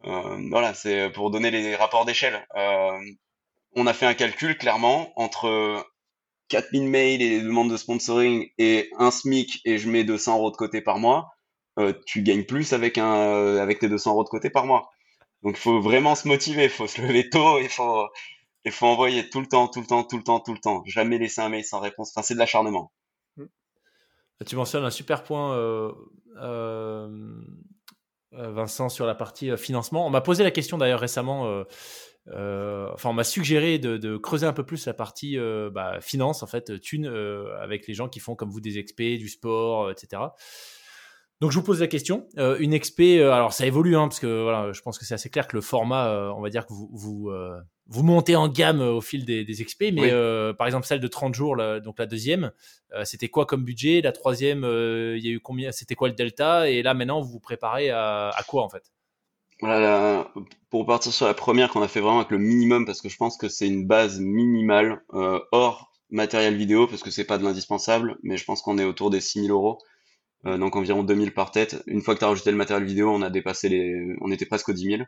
Euh, 0.05 0.37
voilà, 0.49 0.73
c'est 0.73 1.09
pour 1.11 1.31
donner 1.31 1.49
les 1.49 1.75
rapports 1.75 2.05
d'échelle. 2.05 2.45
Euh, 2.55 2.99
on 3.75 3.87
a 3.87 3.93
fait 3.93 4.05
un 4.05 4.13
calcul 4.13 4.57
clairement 4.57 5.13
entre 5.19 5.83
4000 6.49 6.89
mails 6.89 7.21
et 7.21 7.29
les 7.29 7.41
demandes 7.41 7.71
de 7.71 7.77
sponsoring 7.77 8.49
et 8.57 8.89
un 8.97 9.09
SMIC 9.09 9.61
et 9.65 9.77
je 9.77 9.89
mets 9.89 10.03
200 10.03 10.37
euros 10.37 10.51
de 10.51 10.57
côté 10.57 10.81
par 10.81 10.99
mois. 10.99 11.31
tu 12.05 12.21
gagnes 12.21 12.45
plus 12.45 12.73
avec 12.73 12.97
un 12.99 13.57
avec 13.57 13.79
tes 13.79 13.89
200 13.89 14.11
euros 14.11 14.23
de 14.23 14.29
côté 14.29 14.49
par 14.51 14.65
mois. 14.65 14.92
Donc 15.43 15.57
il 15.57 15.61
faut 15.61 15.81
vraiment 15.81 16.15
se 16.15 16.27
motiver, 16.27 16.65
il 16.65 16.69
faut 16.69 16.87
se 16.87 17.01
lever 17.01 17.29
tôt, 17.29 17.59
il 17.59 17.69
faut, 17.69 18.07
il 18.65 18.71
faut 18.71 18.85
envoyer 18.85 19.29
tout 19.29 19.41
le 19.41 19.47
temps, 19.47 19.67
tout 19.67 19.81
le 19.81 19.87
temps, 19.87 20.03
tout 20.03 20.17
le 20.17 20.23
temps, 20.23 20.39
tout 20.39 20.53
le 20.53 20.59
temps. 20.59 20.83
Jamais 20.85 21.17
laisser 21.17 21.41
un 21.41 21.49
mail 21.49 21.65
sans 21.65 21.79
réponse. 21.79 22.11
Enfin, 22.15 22.23
c'est 22.23 22.33
de 22.33 22.39
l'acharnement. 22.39 22.93
Mmh. 23.35 23.45
Tu 24.45 24.55
mentionnes 24.55 24.85
un 24.85 24.89
super 24.89 25.23
point, 25.23 25.53
euh, 25.55 25.91
euh, 26.37 27.09
euh, 28.33 28.51
Vincent, 28.51 28.87
sur 28.87 29.05
la 29.05 29.15
partie 29.15 29.55
financement. 29.57 30.07
On 30.07 30.09
m'a 30.09 30.21
posé 30.21 30.43
la 30.43 30.51
question 30.51 30.77
d'ailleurs 30.77 31.01
récemment. 31.01 31.63
enfin, 32.27 33.09
on 33.09 33.13
m'a 33.13 33.25
suggéré 33.25 33.79
de, 33.79 34.15
creuser 34.17 34.45
un 34.45 34.53
peu 34.53 34.65
plus 34.65 34.85
la 34.85 34.93
partie 34.93 35.37
bah, 35.71 35.99
finance, 35.99 36.41
en 36.41 36.47
fait, 36.47 36.79
thune, 36.79 37.07
avec 37.59 37.85
les 37.87 37.93
gens 37.93 38.07
qui 38.07 38.21
font 38.21 38.35
comme 38.35 38.49
vous 38.49 38.61
des 38.61 38.77
expés, 38.77 39.17
du 39.17 39.27
sport, 39.27 39.91
etc. 39.91 40.21
Donc 41.41 41.51
je 41.51 41.57
vous 41.57 41.65
pose 41.65 41.81
la 41.81 41.87
question. 41.87 42.25
Euh, 42.37 42.57
une 42.59 42.77
XP, 42.77 43.01
euh, 43.01 43.31
alors 43.31 43.53
ça 43.53 43.65
évolue, 43.65 43.97
hein, 43.97 44.07
parce 44.07 44.19
que 44.19 44.43
voilà, 44.43 44.71
je 44.71 44.81
pense 44.81 44.97
que 44.97 45.05
c'est 45.05 45.13
assez 45.13 45.29
clair 45.29 45.47
que 45.47 45.55
le 45.57 45.61
format, 45.61 46.07
euh, 46.07 46.31
on 46.37 46.41
va 46.41 46.49
dire 46.49 46.65
que 46.65 46.73
vous 46.73 46.89
vous, 46.93 47.31
vous 47.87 48.03
montez 48.03 48.35
en 48.35 48.47
gamme 48.47 48.79
au 48.79 49.01
fil 49.01 49.25
des, 49.25 49.43
des 49.43 49.65
XP, 49.65 49.91
mais 49.93 50.11
par 50.53 50.67
exemple 50.67 50.85
celle 50.85 50.99
de 50.99 51.07
30 51.07 51.35
jours, 51.35 51.57
donc 51.83 51.99
la 51.99 52.05
deuxième, 52.05 52.51
c'était 53.03 53.27
quoi 53.27 53.45
comme 53.45 53.63
budget? 53.63 54.01
La 54.01 54.13
troisième, 54.13 54.63
il 54.63 55.25
y 55.25 55.27
a 55.27 55.31
eu 55.31 55.39
combien 55.39 55.71
C'était 55.71 55.95
quoi 55.95 56.07
le 56.07 56.13
delta? 56.13 56.69
Et 56.69 56.81
là 56.81 56.93
maintenant, 56.93 57.21
vous 57.21 57.29
vous 57.29 57.39
préparez 57.39 57.89
à, 57.89 58.29
à 58.29 58.43
quoi 58.43 58.63
en 58.63 58.69
fait? 58.69 58.91
Voilà, 59.59 60.31
pour 60.69 60.85
partir 60.85 61.13
sur 61.13 61.25
la 61.25 61.33
première 61.33 61.69
qu'on 61.69 61.81
a 61.81 61.87
fait 61.87 61.99
vraiment 61.99 62.19
avec 62.19 62.31
le 62.31 62.37
minimum, 62.37 62.85
parce 62.85 63.01
que 63.01 63.09
je 63.09 63.17
pense 63.17 63.37
que 63.37 63.49
c'est 63.49 63.67
une 63.67 63.85
base 63.85 64.19
minimale 64.19 65.03
hors 65.51 65.91
matériel 66.09 66.55
vidéo, 66.55 66.87
parce 66.87 67.01
que 67.01 67.11
c'est 67.11 67.25
pas 67.25 67.37
de 67.37 67.43
l'indispensable, 67.43 68.17
mais 68.23 68.37
je 68.37 68.45
pense 68.45 68.61
qu'on 68.61 68.77
est 68.77 68.85
autour 68.85 69.09
des 69.09 69.19
6000 69.19 69.51
euros. 69.51 69.79
Euh, 70.45 70.57
donc 70.57 70.75
environ 70.75 71.03
2000 71.03 71.33
par 71.33 71.51
tête. 71.51 71.81
Une 71.87 72.01
fois 72.01 72.13
que 72.15 72.19
tu 72.19 72.25
as 72.25 72.29
rajouté 72.29 72.51
le 72.51 72.57
matériel 72.57 72.85
vidéo, 72.85 73.09
on 73.09 73.21
a 73.21 73.29
dépassé 73.29 73.69
les, 73.69 74.15
on 74.21 74.31
était 74.31 74.45
presque 74.45 74.69
aux 74.69 74.73
10 74.73 74.83
000. 74.97 75.03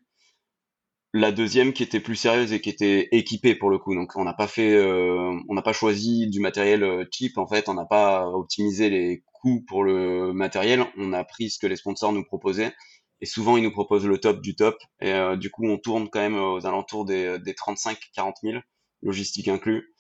La 1.14 1.32
deuxième 1.32 1.72
qui 1.74 1.84
était 1.84 2.02
plus 2.02 2.16
sérieuse 2.16 2.52
et 2.52 2.60
qui 2.60 2.70
était 2.70 3.08
équipée 3.12 3.56
pour 3.56 3.70
le 3.70 3.78
coup, 3.80 3.96
donc 3.96 4.12
on 4.18 4.26
n'a 4.26 4.34
pas 4.34 4.48
fait, 4.48 4.74
euh, 4.76 5.32
on 5.48 5.54
n'a 5.54 5.62
pas 5.62 5.72
choisi 5.72 6.28
du 6.28 6.42
matériel 6.42 6.84
euh, 6.84 7.06
cheap 7.10 7.38
en 7.38 7.48
fait, 7.48 7.70
on 7.70 7.74
n'a 7.74 7.86
pas 7.86 8.28
optimisé 8.28 8.90
les 8.90 9.24
coûts 9.32 9.64
pour 9.66 9.86
le 9.86 10.34
matériel, 10.34 10.86
on 10.98 11.14
a 11.14 11.24
pris 11.24 11.50
ce 11.50 11.58
que 11.60 11.68
les 11.68 11.78
sponsors 11.78 12.12
nous 12.12 12.26
proposaient. 12.26 12.74
Et 13.22 13.26
souvent 13.26 13.56
ils 13.56 13.64
nous 13.64 13.72
proposent 13.72 14.06
le 14.06 14.18
top 14.20 14.42
du 14.42 14.56
top. 14.56 14.78
Et 15.02 15.14
du 15.38 15.50
coup 15.50 15.66
on 15.66 15.78
tourne 15.78 16.10
quand 16.10 16.20
même 16.20 16.38
aux 16.38 16.66
alentours 16.66 17.06
des, 17.06 17.40
des 17.40 17.54
35-40 17.54 18.34
000 18.44 18.58
logistique 19.02 19.48
inclus 19.48 19.95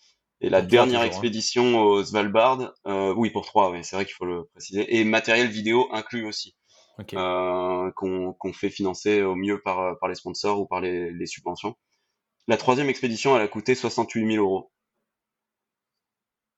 et 0.45 0.49
la 0.49 0.61
dernière 0.61 1.01
hein. 1.01 1.05
expédition 1.05 1.79
au 1.79 2.03
Svalbard, 2.03 2.71
euh, 2.85 3.11
oui 3.15 3.31
pour 3.31 3.47
trois, 3.47 3.71
oui, 3.71 3.79
c'est 3.81 3.95
vrai 3.95 4.05
qu'il 4.05 4.13
faut 4.13 4.27
le 4.27 4.45
préciser, 4.53 4.95
et 4.95 5.03
matériel 5.03 5.47
vidéo 5.47 5.87
inclus 5.91 6.23
aussi, 6.27 6.55
euh, 7.15 7.91
qu'on 7.95 8.53
fait 8.53 8.69
financer 8.69 9.23
au 9.23 9.35
mieux 9.35 9.59
par, 9.63 9.97
par 9.97 10.07
les 10.07 10.13
sponsors 10.13 10.59
ou 10.59 10.67
par 10.67 10.81
les, 10.81 11.11
les 11.11 11.25
subventions. 11.25 11.75
La 12.47 12.57
troisième 12.57 12.89
expédition, 12.89 13.35
elle 13.35 13.41
a 13.41 13.47
coûté 13.47 13.73
68 13.73 14.33
000 14.33 14.45
euros. 14.45 14.71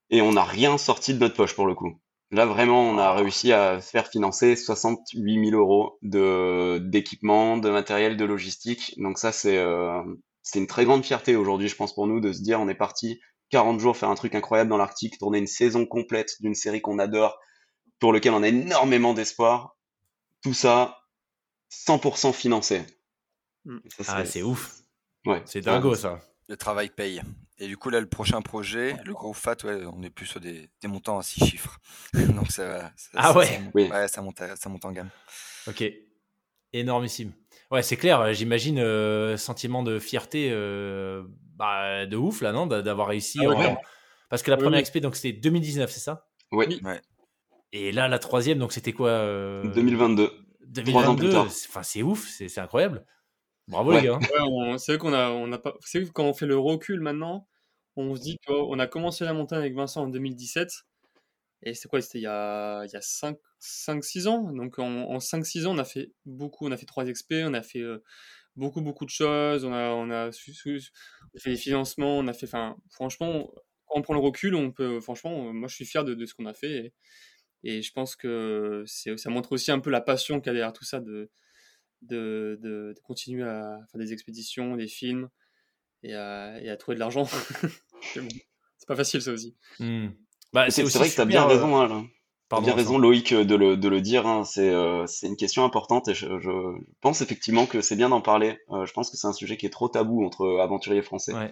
Et 0.09 0.21
on 0.21 0.33
n'a 0.33 0.43
rien 0.43 0.77
sorti 0.77 1.13
de 1.13 1.19
notre 1.19 1.35
poche 1.35 1.55
pour 1.55 1.65
le 1.65 1.73
coup. 1.73 1.97
Là, 2.31 2.45
vraiment, 2.45 2.81
on 2.81 2.97
a 2.97 3.13
réussi 3.13 3.53
à 3.53 3.79
faire 3.79 4.07
financer 4.07 4.57
68 4.57 5.49
000 5.49 5.57
euros 5.57 5.97
d'équipement, 6.01 7.55
de 7.55 7.69
matériel, 7.69 8.17
de 8.17 8.25
logistique. 8.25 8.95
Donc 8.97 9.17
ça, 9.17 9.31
c'est 9.31 9.57
euh, 9.57 10.03
c'est 10.41 10.59
une 10.59 10.67
très 10.67 10.83
grande 10.83 11.05
fierté 11.05 11.37
aujourd'hui, 11.37 11.69
je 11.69 11.75
pense, 11.77 11.95
pour 11.95 12.05
nous, 12.05 12.19
de 12.19 12.33
se 12.33 12.41
dire 12.41 12.59
on 12.59 12.67
est 12.67 12.75
parti 12.75 13.21
40 13.49 13.79
jours 13.79 13.95
faire 13.95 14.09
un 14.09 14.15
truc 14.15 14.35
incroyable 14.35 14.69
dans 14.69 14.77
l'Arctique, 14.77 15.17
tourner 15.17 15.39
une 15.39 15.47
saison 15.47 15.85
complète 15.85 16.41
d'une 16.41 16.55
série 16.55 16.81
qu'on 16.81 16.99
adore, 16.99 17.39
pour 17.99 18.13
lequel 18.13 18.33
on 18.33 18.43
a 18.43 18.47
énormément 18.47 19.13
d'espoir. 19.13 19.77
Tout 20.43 20.53
ça, 20.53 20.99
100% 21.71 22.33
financé. 22.33 22.83
Mm. 23.65 23.77
ah, 24.07 24.25
c'est 24.25 24.43
ouf. 24.43 24.81
Ouais. 25.25 25.41
C'est 25.45 25.61
dingo, 25.61 25.95
ça. 25.95 26.19
Le 26.47 26.55
travail 26.55 26.89
paye. 26.89 27.21
Et 27.59 27.67
du 27.67 27.75
coup, 27.75 27.89
là, 27.89 27.99
le 27.99 28.07
prochain 28.07 28.41
projet, 28.41 28.95
le 29.03 29.13
gros 29.13 29.33
FAT, 29.33 29.57
ouais, 29.63 29.83
on 29.85 30.03
est 30.03 30.09
plus 30.09 30.27
sur 30.27 30.39
des, 30.39 30.69
montants 30.85 31.17
à 31.17 31.23
6 31.23 31.45
chiffres. 31.45 31.79
Donc, 32.13 32.51
ça, 32.51 32.91
ah 33.15 33.35
ouais. 33.35 33.61
ouais, 33.73 34.07
ça 34.07 34.21
monte, 34.21 34.41
ça 34.55 34.69
monte 34.69 34.85
en 34.85 34.91
gamme. 34.91 35.09
Ok. 35.67 35.83
Énormissime. 36.73 37.33
Ouais, 37.71 37.81
c'est 37.81 37.97
clair. 37.97 38.33
J'imagine 38.33 38.79
euh, 38.79 39.37
sentiment 39.37 39.83
de 39.83 39.99
fierté 39.99 40.49
euh, 40.51 41.23
bah, 41.57 42.05
de 42.05 42.15
ouf 42.15 42.41
là, 42.41 42.51
non, 42.51 42.67
d'avoir 42.67 43.07
réussi. 43.07 43.39
Ah 43.45 43.77
Parce 44.29 44.43
que 44.43 44.51
la 44.51 44.57
première 44.57 44.81
XP, 44.81 44.99
donc 44.99 45.15
c'était 45.15 45.33
2019, 45.37 45.89
c'est 45.89 45.99
ça? 45.99 46.27
Oui. 46.51 46.81
Et 47.73 47.91
là, 47.91 48.07
la 48.07 48.19
troisième, 48.19 48.59
donc 48.59 48.71
c'était 48.71 48.93
quoi 48.93 49.09
2022. 49.63 50.23
Euh, 50.23 50.29
2022. 50.67 51.35
Enfin, 51.35 51.83
c'est 51.83 52.03
ouf, 52.03 52.27
c'est 52.27 52.59
incroyable. 52.59 53.05
Bravo 53.67 53.91
les 53.91 54.01
gars. 54.01 54.19
c'est 54.77 54.93
vrai 54.93 54.97
qu'on 54.97 55.13
a, 55.13 55.29
on 55.29 55.51
a 55.51 55.57
pas. 55.57 55.73
C'est 55.81 56.09
quand 56.13 56.23
on 56.23 56.33
fait 56.33 56.45
le 56.45 56.57
recul 56.57 57.01
maintenant, 57.01 57.47
on 57.97 58.15
se 58.15 58.21
dit 58.21 58.37
qu'on 58.45 58.79
a 58.79 58.87
commencé 58.87 59.25
la 59.25 59.33
montagne 59.33 59.59
avec 59.59 59.75
Vincent 59.75 60.03
en 60.03 60.07
2017. 60.07 60.71
Et 61.63 61.73
c'est 61.73 61.89
quoi 61.89 61.99
C'était 62.01 62.19
il 62.19 62.23
y 62.23 62.27
a, 62.27 62.85
il 62.85 62.91
y 62.91 62.95
a 62.95 62.99
5-6 62.99 64.27
ans? 64.27 64.53
Donc 64.53 64.79
en, 64.79 65.17
5-6 65.17 65.65
ans, 65.65 65.75
on 65.75 65.79
a 65.79 65.83
fait 65.83 66.13
beaucoup. 66.25 66.67
On 66.67 66.71
a 66.71 66.77
fait 66.77 66.85
3 66.85 67.05
XP, 67.05 67.33
on 67.43 67.53
a 67.53 67.63
fait 67.63 67.79
euh, 67.79 68.03
beaucoup, 68.57 68.81
beaucoup 68.81 69.05
de 69.05 69.09
choses. 69.09 69.63
On 69.63 69.73
a, 69.73 69.91
on 69.91 70.09
a, 70.09 70.31
fait 70.31 71.51
des 71.51 71.55
financements. 71.55 72.17
On 72.17 72.27
a 72.27 72.33
fait. 72.33 72.47
Enfin, 72.47 72.75
franchement, 72.91 73.49
quand 73.85 73.99
on 73.99 74.01
prend 74.01 74.13
le 74.13 74.19
recul, 74.19 74.55
on 74.55 74.71
peut. 74.71 74.99
Franchement, 74.99 75.53
moi, 75.53 75.67
je 75.67 75.75
suis 75.75 75.85
fier 75.85 76.03
de, 76.03 76.25
ce 76.25 76.33
qu'on 76.33 76.45
a 76.45 76.53
fait. 76.53 76.93
Et, 77.63 77.81
je 77.81 77.91
pense 77.93 78.15
que 78.15 78.83
ça 78.85 79.29
montre 79.29 79.53
aussi 79.53 79.71
un 79.71 79.79
peu 79.79 79.89
la 79.89 80.01
passion 80.01 80.39
qu'il 80.39 80.47
y 80.47 80.49
a 80.49 80.53
derrière 80.53 80.73
tout 80.73 80.85
ça 80.85 80.99
de, 80.99 81.29
de, 82.01 82.59
de, 82.61 82.93
continuer 83.03 83.43
à 83.43 83.79
faire 83.91 83.99
des 83.99 84.13
expéditions, 84.13 84.75
des 84.75 84.87
films 84.87 85.29
et 86.03 86.13
à, 86.13 86.61
et 86.61 86.69
à 86.69 86.77
trouver 86.77 86.95
de 86.95 86.99
l'argent. 86.99 87.25
c'est 88.13 88.87
pas 88.87 88.95
facile, 88.95 89.21
ça 89.21 89.31
aussi. 89.31 89.55
Mmh. 89.79 90.09
Bah, 90.53 90.69
c'est 90.69 90.83
vrai 90.83 91.09
que 91.09 91.15
tu 91.15 91.21
as 91.21 91.25
bien 91.25 91.45
raison, 91.45 91.79
hein, 91.79 92.07
bien 92.49 92.73
raison, 92.73 92.97
Loïc, 92.97 93.33
de 93.33 93.55
le, 93.55 93.75
de 93.75 93.87
le 93.89 94.01
dire. 94.01 94.25
Hein. 94.25 94.43
Euh, 94.57 95.05
c'est 95.05 95.27
une 95.27 95.35
question 95.35 95.65
importante 95.65 96.07
et 96.07 96.13
je, 96.13 96.39
je 96.39 96.51
pense 97.01 97.21
effectivement 97.21 97.65
que 97.65 97.81
c'est 97.81 97.95
bien 97.95 98.09
d'en 98.09 98.21
parler. 98.21 98.57
Euh, 98.69 98.85
je 98.85 98.93
pense 98.93 99.09
que 99.09 99.17
c'est 99.17 99.27
un 99.27 99.33
sujet 99.33 99.57
qui 99.57 99.65
est 99.65 99.71
trop 99.71 99.89
tabou 99.89 100.25
entre 100.25 100.59
aventuriers 100.59 101.01
français. 101.01 101.33
Ouais. 101.33 101.51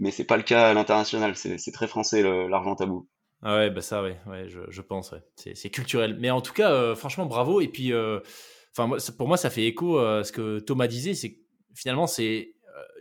Mais 0.00 0.10
c'est 0.10 0.24
pas 0.24 0.36
le 0.36 0.42
cas 0.42 0.70
à 0.70 0.74
l'international. 0.74 1.36
C'est 1.36 1.72
très 1.72 1.86
français 1.86 2.22
l'argent 2.48 2.74
tabou. 2.74 3.08
Ah 3.42 3.56
ouais, 3.56 3.70
bah 3.70 3.80
ça, 3.80 4.02
ouais, 4.02 4.18
ouais 4.26 4.48
je, 4.48 4.60
je 4.68 4.80
pense. 4.82 5.12
Ouais. 5.12 5.22
C'est 5.54 5.70
culturel. 5.70 6.16
Mais 6.18 6.30
en 6.30 6.40
tout 6.40 6.52
cas, 6.52 6.72
euh, 6.72 6.96
franchement, 6.96 7.26
bravo. 7.26 7.60
Et 7.60 7.68
puis, 7.68 7.92
enfin, 8.76 8.96
pour 9.16 9.28
moi, 9.28 9.36
ça 9.36 9.50
fait 9.50 9.66
écho 9.66 9.98
à 9.98 10.24
ce 10.24 10.32
que 10.32 10.58
Thomas 10.58 10.88
disait. 10.88 11.14
C'est 11.14 11.38
finalement, 11.76 12.08
c'est 12.08 12.54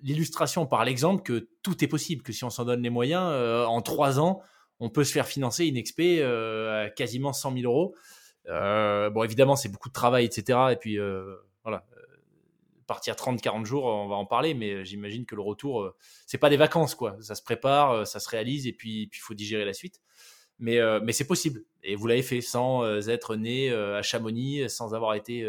l'illustration 0.04 0.68
par 0.68 0.86
l'exemple 0.86 1.24
que 1.24 1.50
tout 1.64 1.84
est 1.84 1.88
possible. 1.88 2.22
Que 2.22 2.32
si 2.32 2.44
on 2.44 2.52
s'en 2.52 2.66
donne 2.66 2.84
les 2.84 2.92
moyens, 2.92 3.24
en 3.68 3.82
trois 3.82 4.20
ans 4.20 4.42
on 4.80 4.90
peut 4.90 5.04
se 5.04 5.12
faire 5.12 5.28
financer 5.28 5.66
une 5.66 5.82
XP 5.82 6.02
euh, 6.02 6.86
à 6.86 6.90
quasiment 6.90 7.34
100 7.34 7.58
000 7.58 7.72
euros. 7.72 7.96
Euh, 8.48 9.10
bon, 9.10 9.24
évidemment, 9.24 9.56
c'est 9.56 9.70
beaucoup 9.70 9.90
de 9.90 9.94
travail, 9.94 10.26
etc. 10.26 10.60
Et 10.72 10.76
puis, 10.76 11.00
euh, 11.00 11.36
voilà, 11.64 11.86
partir 12.88 13.16
30-40 13.16 13.66
jours, 13.66 13.86
on 13.86 14.08
va 14.08 14.16
en 14.16 14.26
parler, 14.26 14.54
mais 14.54 14.84
j'imagine 14.84 15.26
que 15.26 15.36
le 15.36 15.42
retour, 15.42 15.94
c'est 16.28 16.38
pas 16.38 16.50
des 16.50 16.58
vacances, 16.58 16.96
quoi. 16.96 17.16
Ça 17.22 17.36
se 17.36 17.42
prépare, 17.42 18.06
ça 18.06 18.20
se 18.20 18.30
réalise, 18.30 18.68
et 18.68 18.74
puis 18.74 19.10
il 19.12 19.20
faut 19.20 19.34
digérer 19.34 19.64
la 19.64 19.74
suite. 19.74 20.02
Mais, 20.60 20.80
c'est 21.14 21.28
possible. 21.28 21.64
Et 21.84 21.96
vous 21.96 22.08
l'avez 22.08 22.24
fait 22.24 22.42
sans 22.42 22.86
être 23.08 23.36
né 23.38 23.72
à 23.72 24.02
Chamonix, 24.02 24.70
sans 24.70 24.94
avoir 24.94 25.14
été 25.16 25.48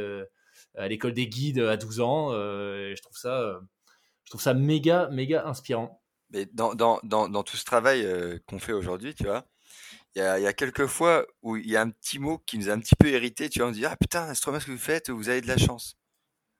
à 0.76 0.86
l'école 0.86 1.12
des 1.12 1.26
guides 1.26 1.58
à 1.58 1.76
12 1.76 2.00
ans. 2.00 2.30
je, 2.30 3.02
trouve 3.02 3.16
ça, 3.16 3.60
je 4.22 4.30
trouve 4.30 4.40
ça 4.40 4.54
méga, 4.54 5.08
méga 5.10 5.44
inspirant. 5.46 6.03
Mais 6.34 6.46
dans, 6.52 6.74
dans, 6.74 7.00
dans, 7.04 7.28
dans 7.28 7.42
tout 7.44 7.56
ce 7.56 7.64
travail 7.64 8.06
qu'on 8.46 8.58
fait 8.58 8.72
aujourd'hui, 8.72 9.14
tu 9.14 9.22
vois, 9.24 9.46
il 10.14 10.18
y 10.18 10.22
a, 10.22 10.38
y 10.40 10.46
a, 10.46 10.52
quelques 10.52 10.86
fois 10.86 11.26
où 11.42 11.56
il 11.56 11.68
y 11.68 11.76
a 11.76 11.80
un 11.80 11.90
petit 11.90 12.18
mot 12.18 12.38
qui 12.38 12.58
nous 12.58 12.68
a 12.68 12.72
un 12.72 12.80
petit 12.80 12.96
peu 12.96 13.08
hérité. 13.08 13.48
Tu 13.48 13.60
vois, 13.60 13.68
on 13.68 13.72
dit 13.72 13.86
Ah 13.86 13.96
putain, 13.96 14.32
c'est 14.34 14.40
trop 14.40 14.50
bien 14.50 14.60
ce 14.60 14.66
que 14.66 14.72
vous 14.72 14.78
faites, 14.78 15.10
vous 15.10 15.28
avez 15.28 15.40
de 15.40 15.46
la 15.46 15.56
chance. 15.56 15.96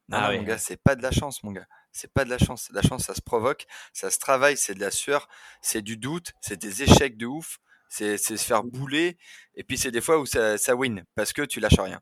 Non, 0.08 0.18
ah 0.20 0.32
mon 0.32 0.42
gars, 0.42 0.58
c'est 0.58 0.76
pas 0.76 0.94
de 0.94 1.02
la 1.02 1.10
chance, 1.10 1.42
mon 1.42 1.50
gars. 1.50 1.66
C'est 1.90 2.12
pas 2.12 2.24
de 2.24 2.30
la 2.30 2.38
chance. 2.38 2.70
La 2.72 2.82
chance, 2.82 3.04
ça 3.04 3.14
se 3.14 3.20
provoque, 3.20 3.66
ça 3.92 4.10
se 4.10 4.18
travaille, 4.18 4.56
c'est 4.56 4.74
de 4.74 4.80
la 4.80 4.90
sueur, 4.90 5.28
c'est 5.60 5.82
du 5.82 5.96
doute, 5.96 6.32
c'est 6.40 6.60
des 6.60 6.82
échecs 6.82 7.16
de 7.16 7.26
ouf, 7.26 7.58
c'est 7.88 8.16
se 8.16 8.36
faire 8.36 8.62
bouler. 8.62 9.16
Et 9.54 9.64
puis, 9.64 9.76
c'est 9.76 9.90
des 9.90 10.00
fois 10.00 10.18
où 10.18 10.26
ça, 10.26 10.56
ça 10.56 10.76
win 10.76 11.04
parce 11.14 11.32
que 11.32 11.42
tu 11.42 11.58
lâches 11.58 11.80
rien. 11.80 12.00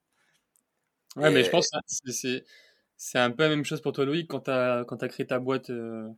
Ouais, 1.16 1.30
mais 1.30 1.44
je 1.44 1.50
pense 1.50 1.68
que 1.70 2.10
c'est 2.96 3.18
un 3.18 3.30
peu 3.30 3.44
la 3.44 3.50
même 3.50 3.64
chose 3.64 3.80
pour 3.80 3.92
toi, 3.92 4.04
Louis, 4.04 4.26
quand 4.26 4.40
tu 4.40 4.50
as, 4.50 4.84
as, 4.88 5.08
créé 5.08 5.26
ta 5.26 5.38
boîte. 5.38 5.70
Euh, 5.70 6.08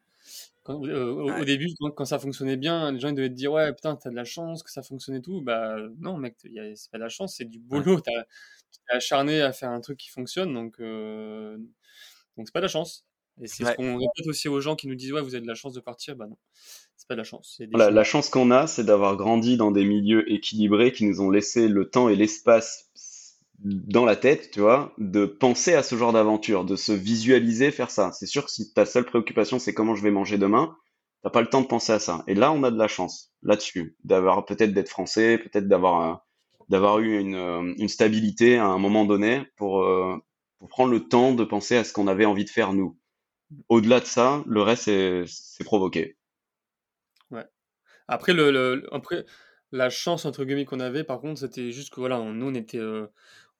euh, 0.69 1.39
au, 1.39 1.45
début, 1.45 1.69
quand, 1.95 2.05
ça 2.05 2.19
fonctionnait 2.19 2.57
bien, 2.57 2.93
les 2.93 2.99
gens 2.99 3.09
ils 3.09 3.15
devaient 3.15 3.29
te 3.29 3.35
dire 3.35 3.53
ouais 3.53 3.73
putain 3.73 3.97
t'as 3.97 4.11
de 4.11 4.15
la 4.15 4.25
chance 4.25 4.63
que 4.63 4.71
ça 4.71 4.83
fonctionne 4.83 5.17
et 5.17 5.23
tout. 5.23 5.43
Bah 5.43 5.77
non 5.99 6.17
mec, 6.17 6.37
c'est 6.43 6.91
pas 6.91 6.99
de 6.99 7.03
la 7.03 7.09
chance, 7.09 7.37
c'est 7.37 7.45
du 7.45 7.59
boulot. 7.59 8.01
T'as 8.01 8.13
es 8.13 8.97
acharné 8.97 9.43
à 9.43 9.53
faire 9.53 9.71
un 9.71 9.81
truc 9.81 9.99
qui 9.99 10.11
fonctionne, 10.11 10.53
donc 10.55 10.77
euh, 10.81 11.57
donc 12.37 12.47
c'est 12.47 12.53
pas 12.53 12.61
de 12.61 12.65
la 12.65 12.69
chance. 12.69 13.07
Et 13.43 13.49
c'est 13.49 13.65
ce 13.65 13.73
qu'on 13.73 13.97
répète 13.97 14.27
aussi 14.27 14.49
aux 14.49 14.61
gens 14.61 14.77
qui 14.77 14.87
nous 14.87 14.95
disent 14.95 15.13
ouais 15.13 15.21
vous 15.21 15.35
avez 15.35 15.43
de 15.43 15.49
la 15.49 15.55
chance 15.55 15.75
de 15.75 15.81
partir. 15.81 16.17
Bah 16.17 16.27
non, 16.27 16.37
c'est 16.97 17.09
pas 17.09 17.15
de 17.15 17.21
la 17.21 17.25
chance. 17.25 17.61
La, 17.73 17.91
la 17.91 18.05
chance 18.05 18.29
qu'on 18.31 18.51
a, 18.51 18.67
c'est 18.67 18.85
d'avoir 18.85 19.17
grandi 19.17 19.57
dans 19.57 19.71
des 19.71 19.85
milieux 19.85 20.31
équilibrés 20.33 20.93
qui 20.93 21.05
nous 21.05 21.21
ont 21.21 21.31
laissé 21.31 21.69
le 21.69 21.91
temps 21.91 22.09
et 22.09 22.17
l'espace 22.17 22.84
dans 23.65 24.05
la 24.05 24.15
tête, 24.15 24.51
tu 24.51 24.61
vois, 24.61 24.93
de 24.99 25.25
penser 25.25 25.75
à 25.75 25.83
ce 25.83 25.97
genre 25.97 26.13
d'aventure, 26.13 26.65
de 26.65 26.77
se 26.77 26.93
visualiser 26.93 27.71
faire 27.71 27.91
ça. 27.91 28.13
C'est 28.13 28.27
sûr 28.27 28.45
que 28.45 28.51
si 28.51 28.73
ta 28.75 28.85
seule 28.85 29.07
préoccupation 29.07 29.59
c'est 29.59 29.73
comment 29.73 29.95
je 29.95 30.03
vais 30.03 30.11
manger 30.11 30.37
demain, 30.37 30.77
t'as 31.23 31.31
pas 31.31 31.41
le 31.41 31.49
temps 31.49 31.63
de 31.63 31.67
penser 31.67 31.93
à 31.93 31.99
ça. 31.99 32.23
Et 32.27 32.35
là, 32.35 32.53
on 32.53 32.63
a 32.63 32.71
de 32.71 32.79
la 32.79 32.89
chance 32.89 33.33
là-dessus, 33.43 33.97
d'avoir 34.05 34.45
peut-être 34.45 34.75
d'être 34.75 34.91
français, 34.91 35.39
peut-être 35.39 35.67
d'avoir 35.67 36.25
d'avoir 36.71 36.99
eu 36.99 37.19
une, 37.19 37.35
euh, 37.35 37.75
une, 37.77 37.89
stabilité 37.89 38.57
à 38.57 38.65
un 38.65 38.79
moment 38.79 39.05
donné 39.05 39.43
pour, 39.57 39.83
euh, 39.83 40.17
pour 40.59 40.69
prendre 40.71 40.93
le 40.93 41.07
temps 41.07 41.35
de 41.35 41.45
penser 41.45 41.77
à 41.77 41.85
ce 41.85 41.93
qu'on 41.93 42.07
avait 42.07 42.25
envie 42.25 42.47
de 42.47 42.51
faire 42.51 42.73
nous. 42.73 42.99
Au-delà 43.69 44.01
de 44.01 44.07
ça, 44.07 44.43
le 44.47 44.63
reste 44.63 44.85
c'est 45.27 45.65
provoqué. 45.65 46.17
Ouais. 47.31 47.45
Après 48.09 48.33
le, 48.33 48.87
après 48.93 49.27
la 49.73 49.91
chance 49.91 50.25
entre 50.25 50.45
guillemets 50.45 50.65
qu'on 50.65 50.81
avait, 50.81 51.05
par 51.05 51.21
contre, 51.21 51.41
c'était 51.41 51.71
juste 51.71 51.93
que 51.93 52.01
voilà, 52.01 52.19
nous 52.19 52.47
on 52.47 52.55
était 52.55 52.79
euh, 52.79 53.07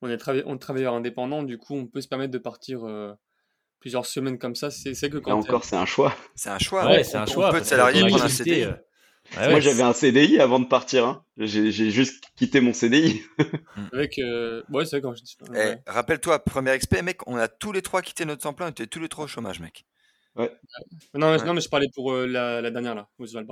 on 0.01 0.09
est 0.09 0.19
on 0.45 0.57
travailleur 0.57 0.93
indépendant, 0.93 1.43
du 1.43 1.57
coup, 1.57 1.75
on 1.75 1.87
peut 1.87 2.01
se 2.01 2.07
permettre 2.07 2.31
de 2.31 2.37
partir 2.37 2.85
euh, 2.85 3.13
plusieurs 3.79 4.05
semaines 4.05 4.37
comme 4.37 4.55
ça. 4.55 4.71
C'est 4.71 4.93
que 5.09 5.17
quand. 5.17 5.33
encore, 5.33 5.63
c'est 5.63 5.75
un 5.75 5.85
choix. 5.85 6.15
C'est 6.35 6.49
un 6.49 6.59
choix. 6.59 6.85
Ouais, 6.85 7.03
c'est 7.03 7.17
un 7.17 7.25
choix. 7.25 7.49
On 7.49 7.51
peut 7.51 7.57
être 7.57 7.65
salarié 7.65 8.01
prendre 8.07 8.23
un 8.23 8.29
CDI. 8.29 8.63
Euh, 8.63 9.49
Moi, 9.49 9.59
j'avais 9.59 9.81
un 9.81 9.93
CDI 9.93 10.39
avant 10.39 10.59
de 10.59 10.67
partir. 10.67 11.05
Hein. 11.05 11.25
J'ai 11.37 11.71
juste 11.71 12.23
quitté 12.35 12.61
mon 12.61 12.73
CDI. 12.73 13.21
Avec, 13.93 14.19
euh... 14.19 14.61
ouais, 14.69 14.85
c'est 14.85 15.01
quand 15.01 15.15
je 15.15 15.23
dis. 15.23 15.37
Eh, 15.55 15.75
rappelle-toi, 15.87 16.43
premier 16.43 16.77
XP, 16.77 17.01
mec, 17.01 17.27
on 17.27 17.35
a 17.37 17.47
tous 17.47 17.71
les 17.71 17.81
trois 17.81 18.01
quitté 18.01 18.25
notre 18.25 18.45
emploi, 18.47 18.67
on 18.67 18.69
était 18.69 18.87
tous 18.87 18.99
les 18.99 19.09
trois 19.09 19.25
au 19.25 19.27
chômage, 19.27 19.59
mec. 19.59 19.85
Ouais. 20.35 20.51
Non, 21.13 21.31
mais, 21.31 21.43
non, 21.43 21.53
mais 21.53 21.61
je 21.61 21.69
parlais 21.69 21.87
pour 21.95 22.13
la, 22.13 22.61
la, 22.61 22.71
dernière 22.71 22.93
là, 22.93 23.07
Oswald 23.17 23.47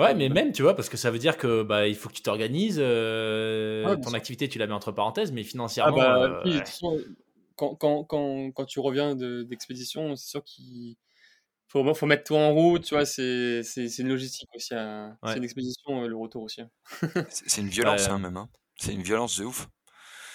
Ouais, 0.00 0.14
mais 0.14 0.28
même, 0.28 0.52
tu 0.52 0.62
vois, 0.62 0.74
parce 0.74 0.88
que 0.88 0.96
ça 0.96 1.10
veut 1.10 1.18
dire 1.18 1.36
que 1.36 1.62
bah, 1.62 1.86
il 1.86 1.94
faut 1.94 2.08
que 2.08 2.14
tu 2.14 2.22
t'organises. 2.22 2.78
Euh, 2.80 3.96
ton 3.96 4.14
activité, 4.14 4.48
tu 4.48 4.58
la 4.58 4.66
mets 4.66 4.72
entre 4.72 4.92
parenthèses, 4.92 5.30
mais 5.32 5.44
financièrement. 5.44 6.00
Ah 6.00 6.28
bah, 6.28 6.42
euh, 6.46 6.60
quand, 7.56 7.74
quand, 7.74 8.04
quand, 8.04 8.50
quand, 8.52 8.64
tu 8.64 8.80
reviens 8.80 9.14
d'expédition, 9.14 10.16
c'est 10.16 10.30
sûr 10.30 10.44
qu'il 10.44 10.96
faut, 11.68 11.94
faut 11.94 12.06
mettre 12.06 12.24
tout 12.24 12.34
en 12.34 12.52
route, 12.54 12.84
tu 12.84 12.94
vois, 12.94 13.04
c'est 13.04 13.62
une 13.98 14.08
logistique 14.08 14.48
aussi. 14.54 14.74
Hein. 14.74 15.18
C'est 15.24 15.36
une 15.36 15.44
expédition, 15.44 16.02
euh, 16.02 16.08
le 16.08 16.16
retour 16.16 16.42
aussi. 16.42 16.62
Hein. 16.62 16.70
c'est 17.28 17.60
une 17.60 17.68
violence, 17.68 18.08
hein, 18.08 18.18
même. 18.18 18.36
Hein. 18.36 18.48
C'est 18.76 18.94
une 18.94 19.02
violence 19.02 19.38
de 19.38 19.44
ouf. 19.44 19.68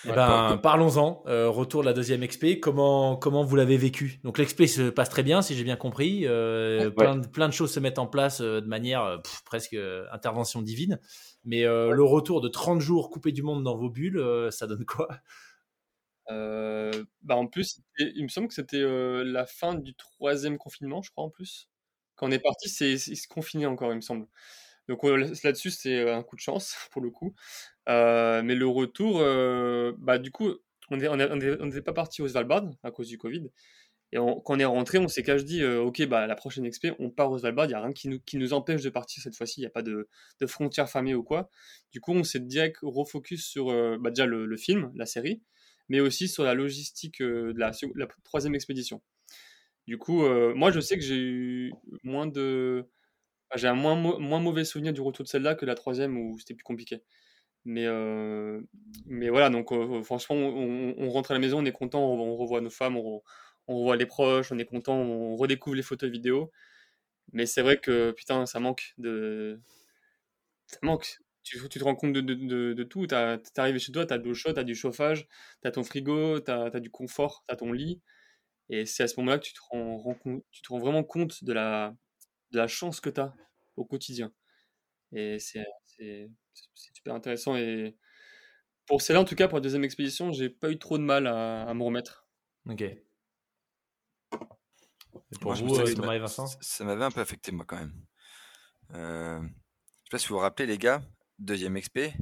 Eh 0.07 0.11
ben, 0.11 0.57
parlons-en. 0.61 1.23
Euh, 1.27 1.49
retour 1.49 1.81
de 1.81 1.85
la 1.85 1.93
deuxième 1.93 2.25
XP. 2.25 2.59
Comment, 2.59 3.15
comment 3.15 3.43
vous 3.43 3.55
l'avez 3.55 3.77
vécu? 3.77 4.19
Donc 4.23 4.37
l'exP 4.37 4.65
se 4.67 4.89
passe 4.89 5.09
très 5.09 5.23
bien, 5.23 5.41
si 5.41 5.55
j'ai 5.55 5.63
bien 5.63 5.75
compris. 5.75 6.25
Euh, 6.25 6.89
plein, 6.89 7.17
de, 7.17 7.27
plein, 7.27 7.47
de, 7.47 7.53
choses 7.53 7.73
se 7.73 7.79
mettent 7.79 7.99
en 7.99 8.07
place 8.07 8.41
euh, 8.41 8.61
de 8.61 8.67
manière 8.67 9.21
presque 9.45 9.75
intervention 10.11 10.61
divine. 10.61 10.99
Mais 11.43 11.63
le 11.63 12.03
retour 12.03 12.41
de 12.41 12.47
30 12.47 12.81
jours 12.81 13.09
coupé 13.09 13.31
du 13.31 13.43
monde 13.43 13.63
dans 13.63 13.75
vos 13.75 13.89
bulles, 13.89 14.49
ça 14.51 14.67
donne 14.67 14.85
quoi? 14.85 15.07
Bah 16.27 17.35
En 17.35 17.47
plus, 17.47 17.81
il 17.99 18.23
me 18.23 18.29
semble 18.29 18.47
que 18.47 18.53
c'était 18.53 18.83
la 19.23 19.45
fin 19.45 19.75
du 19.75 19.93
troisième 19.95 20.57
confinement, 20.57 21.01
je 21.01 21.11
crois, 21.11 21.25
en 21.25 21.29
plus. 21.29 21.69
Quand 22.15 22.27
on 22.27 22.31
est 22.31 22.39
parti, 22.39 22.69
c'est, 22.69 22.93
il 22.93 23.17
se 23.17 23.27
confinait 23.27 23.65
encore, 23.65 23.91
il 23.91 23.97
me 23.97 24.01
semble. 24.01 24.27
Donc 24.87 25.03
là-dessus, 25.03 25.71
c'est 25.71 26.09
un 26.09 26.23
coup 26.23 26.35
de 26.35 26.41
chance 26.41 26.75
pour 26.91 27.01
le 27.01 27.09
coup. 27.09 27.33
Euh, 27.89 28.41
mais 28.43 28.55
le 28.55 28.67
retour, 28.67 29.19
euh, 29.19 29.93
bah, 29.97 30.17
du 30.17 30.31
coup, 30.31 30.51
on 30.89 30.97
n'était 30.97 31.81
pas 31.81 31.93
parti 31.93 32.21
au 32.21 32.27
Svalbard 32.27 32.69
à 32.83 32.91
cause 32.91 33.07
du 33.07 33.17
Covid. 33.17 33.49
Et 34.11 34.17
quand 34.17 34.55
on 34.55 34.59
est 34.59 34.65
rentré, 34.65 34.97
on 34.97 35.07
s'est 35.07 35.23
qu'à 35.23 35.35
dit, 35.35 35.61
euh, 35.61 35.81
ok, 35.81 36.05
bah, 36.05 36.27
la 36.27 36.35
prochaine 36.35 36.65
expé, 36.65 36.93
on 36.99 37.09
part 37.09 37.31
au 37.31 37.39
Svalbard. 37.39 37.65
Il 37.65 37.69
n'y 37.69 37.73
a 37.73 37.81
rien 37.81 37.91
qui 37.91 38.07
nous, 38.07 38.19
qui 38.19 38.37
nous 38.37 38.53
empêche 38.53 38.81
de 38.81 38.89
partir 38.89 39.21
cette 39.21 39.35
fois-ci. 39.35 39.59
Il 39.59 39.63
n'y 39.63 39.67
a 39.67 39.71
pas 39.71 39.81
de, 39.81 40.07
de 40.39 40.45
frontières 40.47 40.89
fermées 40.89 41.15
ou 41.15 41.23
quoi. 41.23 41.49
Du 41.91 41.99
coup, 41.99 42.13
on 42.13 42.23
s'est 42.23 42.39
direct 42.39 42.77
refocus 42.83 43.45
sur 43.45 43.67
bah, 43.99 44.11
déjà 44.11 44.25
le, 44.25 44.57
film, 44.57 44.91
la 44.95 45.05
série, 45.05 45.41
mais 45.89 45.99
aussi 45.99 46.27
sur 46.27 46.43
la 46.43 46.53
logistique 46.53 47.21
de 47.21 47.53
la 47.57 48.07
troisième 48.23 48.55
expédition. 48.55 49.01
Du 49.87 49.97
coup, 49.97 50.23
moi, 50.53 50.71
je 50.71 50.79
sais 50.79 50.97
que 50.97 51.03
j'ai 51.03 51.17
eu 51.17 51.73
moins 52.03 52.27
de. 52.27 52.87
J'ai 53.55 53.67
un 53.67 53.75
moins, 53.75 53.95
moins 53.95 54.39
mauvais 54.39 54.65
souvenir 54.65 54.93
du 54.93 55.01
retour 55.01 55.23
de 55.23 55.29
celle-là 55.29 55.55
que 55.55 55.65
la 55.65 55.75
troisième 55.75 56.17
où 56.17 56.37
c'était 56.39 56.55
plus 56.55 56.63
compliqué. 56.63 57.03
Mais, 57.65 57.85
euh, 57.87 58.61
mais 59.07 59.29
voilà, 59.29 59.49
donc 59.49 59.71
euh, 59.71 60.03
franchement, 60.03 60.35
on, 60.35 61.09
rentre 61.09 61.31
à 61.31 61.33
la 61.33 61.39
maison, 61.39 61.59
on 61.59 61.65
est 61.65 61.71
content, 61.71 61.99
on, 62.01 62.35
revoit 62.37 62.61
nos 62.61 62.69
femmes, 62.69 62.95
on, 62.97 63.21
revoit 63.67 63.97
les 63.97 64.05
proches, 64.05 64.51
on 64.51 64.59
est 64.59 64.65
content, 64.65 64.95
on 64.95 65.35
redécouvre 65.35 65.75
les 65.75 65.81
photos 65.83 66.09
vidéos. 66.11 66.51
Mais 67.33 67.45
c'est 67.47 67.61
vrai 67.61 67.77
que 67.77 68.11
putain, 68.11 68.45
ça 68.45 68.59
manque 68.59 68.93
de. 68.97 69.59
Ça 70.67 70.79
manque. 70.83 71.19
Tu, 71.43 71.59
tu 71.69 71.79
te 71.79 71.83
rends 71.83 71.95
compte 71.95 72.13
de, 72.13 72.21
de, 72.21 72.73
de, 72.73 72.83
tout. 72.83 73.07
Tu 73.07 73.15
arrivé 73.15 73.79
chez 73.79 73.91
toi, 73.91 74.05
tu 74.05 74.13
as 74.13 74.17
de 74.17 74.25
l'eau 74.25 74.33
chaude, 74.33 74.55
tu 74.55 74.59
as 74.59 74.63
du 74.63 74.75
chauffage, 74.75 75.27
tu 75.61 75.67
as 75.67 75.71
ton 75.71 75.83
frigo, 75.83 76.39
tu 76.39 76.51
as, 76.51 76.79
du 76.79 76.89
confort, 76.91 77.43
tu 77.47 77.53
as 77.53 77.57
ton 77.57 77.71
lit. 77.71 78.01
Et 78.69 78.85
c'est 78.85 79.03
à 79.03 79.07
ce 79.07 79.19
moment-là 79.19 79.39
que 79.39 79.45
tu 79.45 79.53
te, 79.53 79.59
rends, 79.71 80.17
tu 80.51 80.61
te 80.61 80.69
rends 80.69 80.79
vraiment 80.79 81.03
compte 81.03 81.43
de 81.43 81.53
la, 81.53 81.95
de 82.55 82.59
la 82.59 82.67
chance 82.67 82.99
que 82.99 83.09
tu 83.09 83.21
as 83.21 83.33
au 83.75 83.85
quotidien. 83.85 84.33
Et 85.11 85.39
c'est 85.39 85.63
c'est 85.83 86.29
super 86.93 87.13
intéressant. 87.15 87.55
Et 87.55 87.97
pour 88.87 89.01
celle-là, 89.01 89.21
en 89.21 89.25
tout 89.25 89.35
cas, 89.35 89.47
pour 89.47 89.57
la 89.57 89.61
deuxième 89.61 89.83
expédition, 89.83 90.31
j'ai 90.31 90.49
pas 90.49 90.71
eu 90.71 90.79
trop 90.79 90.97
de 90.97 91.03
mal 91.03 91.27
à, 91.27 91.63
à 91.63 91.73
me 91.73 91.83
remettre. 91.83 92.27
Ok. 92.69 92.83
pour 95.41 95.53
vous, 95.53 95.75
euh, 95.79 95.93
Thomas 95.93 96.15
et 96.15 96.19
Vincent? 96.19 96.47
Ça 96.61 96.83
m'avait 96.83 97.03
un 97.03 97.11
peu 97.11 97.21
affecté, 97.21 97.51
moi, 97.51 97.65
quand 97.67 97.77
même. 97.77 97.93
Euh, 98.93 99.41
je 99.41 99.47
sais 99.47 100.11
pas 100.11 100.17
si 100.19 100.27
vous 100.27 100.35
vous 100.35 100.41
rappelez, 100.41 100.67
les 100.67 100.77
gars, 100.77 101.01
deuxième 101.39 101.77
expé, 101.77 102.13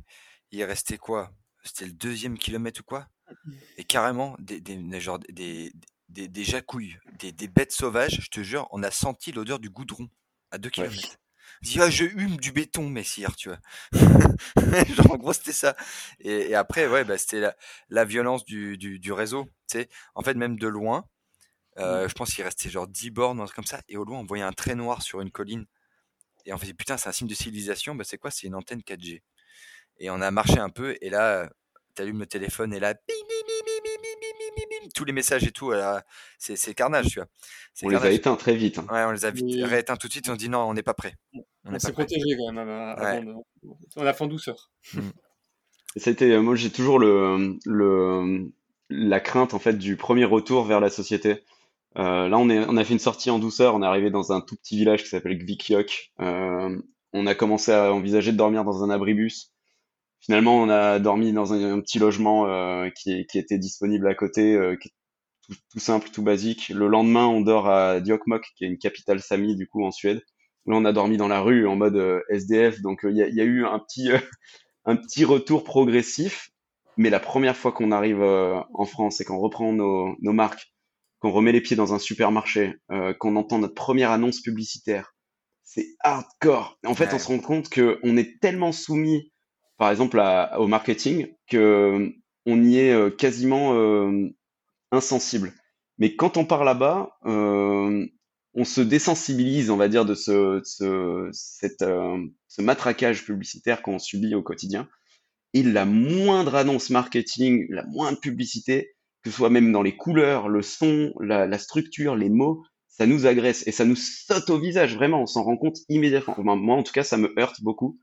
il 0.52 0.64
restait 0.64 0.98
quoi? 0.98 1.32
C'était 1.64 1.86
le 1.86 1.94
deuxième 1.94 2.38
kilomètre 2.38 2.82
ou 2.82 2.84
quoi? 2.84 3.08
Et 3.78 3.84
carrément, 3.84 4.36
des, 4.40 4.62
des, 4.62 5.00
genre, 5.00 5.20
des, 5.20 5.74
des, 6.10 6.28
des 6.28 6.44
jacouilles, 6.44 6.98
des, 7.20 7.32
des 7.32 7.48
bêtes 7.48 7.72
sauvages, 7.72 8.20
je 8.22 8.30
te 8.30 8.42
jure, 8.42 8.68
on 8.72 8.84
a 8.84 8.92
senti 8.92 9.32
l'odeur 9.32 9.60
du 9.60 9.70
goudron 9.70 10.10
à 10.54 10.60
deux 10.60 10.70
kilomètres. 10.70 11.18
Dis 11.62 11.80
ah, 11.82 11.90
je 11.90 12.04
hume 12.04 12.38
du 12.38 12.52
béton 12.52 12.90
messire 12.90 13.36
tu 13.36 13.50
vois. 13.50 13.60
Genre 14.96 15.12
en 15.12 15.18
gros 15.18 15.34
c'était 15.34 15.52
ça. 15.52 15.76
Et, 16.20 16.54
après 16.56 16.88
ouais 16.88 17.04
bah, 17.04 17.18
c'était 17.18 17.40
la, 17.40 17.56
la, 17.90 18.06
violence 18.06 18.46
du, 18.46 18.78
du, 18.78 19.00
du 19.00 19.12
réseau 19.12 19.50
en 20.14 20.22
fait 20.22 20.36
même 20.36 20.60
de 20.60 20.68
loin 20.68 21.06
euh, 21.80 22.06
mmh. 22.06 22.10
je 22.10 22.14
pense 22.14 22.34
qu'il 22.36 22.44
restait 22.44 22.70
genre 22.70 22.88
10 22.88 23.10
bornes 23.10 23.42
un 23.42 23.46
truc 23.46 23.56
comme 23.56 23.66
ça 23.66 23.82
et 23.90 23.98
au 23.98 24.04
loin 24.04 24.20
on 24.20 24.26
voyait 24.26 24.44
un 24.44 24.54
trait 24.54 24.76
noir 24.76 25.02
sur 25.02 25.22
une 25.22 25.32
colline. 25.32 25.66
Et 26.46 26.54
on 26.54 26.58
fait 26.58 26.74
putain 26.74 26.98
c'est 26.98 27.10
un 27.10 27.14
signe 27.14 27.28
de 27.28 27.34
civilisation 27.34 27.96
bah 27.96 28.04
c'est 28.04 28.18
quoi? 28.20 28.30
C'est 28.30 28.46
une 28.46 28.56
antenne 28.56 28.82
4G 28.82 29.22
et 30.00 30.10
on 30.12 30.22
a 30.22 30.30
marché 30.30 30.60
un 30.60 30.70
peu 30.70 30.96
et 31.02 31.10
là 31.10 31.50
t'allumes 31.96 32.20
le 32.20 32.28
téléphone 32.28 32.74
et 32.74 32.80
là 32.80 32.94
tous 34.94 35.06
les 35.06 35.14
messages 35.14 35.44
et 35.44 35.52
tout, 35.52 35.74
c'est 36.38 36.74
carnage, 36.74 37.08
tu 37.08 37.20
vois. 37.20 37.28
On 37.84 37.90
les 37.90 37.96
a 37.98 38.12
éteints 38.12 38.36
très 38.36 38.56
vite. 38.56 38.80
Hein. 38.80 38.86
Ouais, 38.92 39.04
on 39.04 39.12
les 39.12 39.26
a 39.26 39.32
rééteints 39.68 39.96
tout 39.96 40.08
de 40.08 40.12
suite. 40.14 40.30
On 40.30 40.36
dit 40.36 40.50
non, 40.50 40.60
on 40.60 40.74
n'est 40.74 40.84
pas 40.84 40.94
prêt. 40.94 41.16
On, 41.66 41.78
s'est 41.80 41.92
protégé 41.92 42.38
quand 42.38 42.52
même. 42.54 43.36
On 43.96 44.06
a 44.06 44.14
fait 44.14 44.24
en 44.24 44.28
douceur. 44.28 44.72
Mmh. 44.94 45.00
C'était, 45.96 46.32
euh, 46.32 46.42
moi, 46.42 46.56
j'ai 46.56 46.70
toujours 46.70 47.00
le, 47.00 47.58
le, 47.66 48.52
la 48.90 49.20
crainte 49.20 49.54
en 49.54 49.60
fait 49.60 49.78
du 49.78 49.96
premier 49.96 50.26
retour 50.26 50.66
vers 50.66 50.80
la 50.80 50.90
société. 50.90 51.44
Euh, 51.98 52.28
là, 52.28 52.38
on, 52.38 52.50
est, 52.50 52.66
on 52.68 52.78
a 52.78 52.84
fait 52.84 52.94
une 52.94 53.00
sortie 53.00 53.30
en 53.30 53.40
douceur. 53.40 53.76
On 53.76 53.84
est 53.84 53.86
arrivé 53.86 54.10
dans 54.10 54.32
un 54.32 54.42
tout 54.42 54.56
petit 54.56 54.78
village 54.78 55.04
qui 55.04 55.10
s'appelle 55.10 55.38
Gvikyok. 55.38 56.12
Euh, 56.20 56.80
on 57.14 57.28
a 57.28 57.36
commencé 57.36 57.72
à 57.72 57.94
envisager 57.94 58.32
de 58.32 58.38
dormir 58.38 58.64
dans 58.64 58.84
un 58.84 58.90
abribus. 58.90 59.53
Finalement, 60.24 60.58
on 60.58 60.70
a 60.70 61.00
dormi 61.00 61.34
dans 61.34 61.54
un, 61.54 61.80
petit 61.82 62.00
logement 62.00 62.48
euh, 62.48 62.90
qui, 62.90 63.26
qui, 63.28 63.38
était 63.38 63.58
disponible 63.58 64.08
à 64.08 64.16
côté, 64.16 64.56
euh, 64.56 64.78
tout, 64.82 65.56
tout, 65.72 65.80
simple, 65.80 66.10
tout 66.10 66.24
basique. 66.24 66.70
Le 66.70 66.88
lendemain, 66.88 67.28
on 67.28 67.42
dort 67.42 67.70
à 67.70 68.00
Diokmok, 68.00 68.46
qui 68.56 68.64
est 68.64 68.68
une 68.68 68.78
capitale 68.78 69.20
sami 69.20 69.56
du 69.56 69.68
coup 69.68 69.84
en 69.84 69.92
Suède. 69.92 70.22
Là, 70.66 70.76
on 70.78 70.86
a 70.86 70.94
dormi 70.94 71.18
dans 71.18 71.28
la 71.28 71.42
rue 71.42 71.68
en 71.68 71.76
mode 71.76 71.98
euh, 71.98 72.22
SDF. 72.30 72.82
Donc, 72.82 73.02
il 73.04 73.18
y 73.18 73.22
a, 73.22 73.28
y, 73.28 73.42
a, 73.42 73.44
eu 73.44 73.66
un 73.66 73.80
petit, 73.80 74.10
un 74.86 74.96
petit 74.96 75.26
retour 75.26 75.64
progressif. 75.64 76.50
Mais 76.96 77.10
la 77.10 77.20
première 77.20 77.58
fois 77.58 77.72
qu'on 77.72 77.92
arrive 77.92 78.22
en 78.22 78.86
France 78.86 79.20
et 79.20 79.26
qu'on 79.26 79.40
reprend 79.40 79.74
nos, 79.74 80.16
nos 80.22 80.32
marques, 80.32 80.74
qu'on 81.24 81.32
remet 81.32 81.54
les 81.54 81.62
pieds 81.62 81.78
dans 81.78 81.94
un 81.94 82.00
supermarché, 82.00 82.76
euh, 82.92 83.14
qu'on 83.14 83.38
entend 83.38 83.58
notre 83.58 83.76
première 83.76 84.12
annonce 84.12 84.42
publicitaire, 84.42 85.16
c'est 85.64 85.88
hardcore. 86.02 86.78
En 86.86 86.96
fait, 86.96 87.06
ouais. 87.06 87.14
on 87.14 87.20
se 87.20 87.28
rend 87.30 87.40
compte 87.40 87.70
que 87.70 87.98
on 88.04 88.18
est 88.18 88.42
tellement 88.42 88.74
soumis, 88.74 89.32
par 89.78 89.92
exemple, 89.92 90.22
au 90.58 90.68
marketing, 90.68 91.28
que 91.50 92.14
on 92.46 92.64
y 92.64 92.78
est 92.78 92.94
euh, 92.94 93.10
quasiment 93.10 93.74
euh, 93.76 94.30
insensible. 94.92 95.54
Mais 95.98 96.16
quand 96.16 96.38
on 96.38 96.46
part 96.46 96.64
là-bas, 96.64 97.18
euh, 97.26 98.06
on 98.54 98.66
se 98.66 98.82
désensibilise, 98.82 99.70
on 99.70 99.78
va 99.78 99.88
dire, 99.88 100.06
de 100.06 100.16
ce, 100.16 100.62
matraquage 102.60 103.26
publicitaire 103.26 103.82
qu'on 103.82 104.00
subit 104.00 104.36
au 104.36 104.44
quotidien. 104.44 104.88
Et 105.54 105.64
la 105.64 105.86
moindre 105.86 106.56
annonce 106.56 106.90
marketing, 106.90 107.68
la 107.70 107.86
moindre 107.86 108.20
publicité, 108.20 108.96
que 109.24 109.30
ce 109.30 109.38
soit 109.38 109.50
même 109.50 109.72
dans 109.72 109.84
les 109.84 109.96
couleurs, 109.96 110.50
le 110.50 110.62
son, 110.62 111.14
la, 111.20 111.58
structure, 111.58 112.16
les 112.16 112.30
mots, 112.30 112.64
ça 112.88 113.06
nous 113.06 113.26
agresse 113.26 113.66
et 113.68 113.72
ça 113.72 113.86
nous 113.86 113.96
saute 113.96 114.50
au 114.50 114.60
visage, 114.60 114.96
vraiment, 114.96 115.22
on 115.22 115.26
s'en 115.26 115.44
rend 115.44 115.58
compte 115.58 115.78
immédiatement. 115.90 116.56
Moi, 116.56 116.76
en 116.76 116.84
tout 116.84 116.92
cas, 116.92 117.04
ça 117.04 117.18
me 117.18 117.34
heurte 117.40 117.62
beaucoup. 117.62 118.00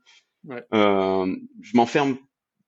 Euh, 0.73 1.35
je 1.61 1.77
m'enferme, 1.77 2.17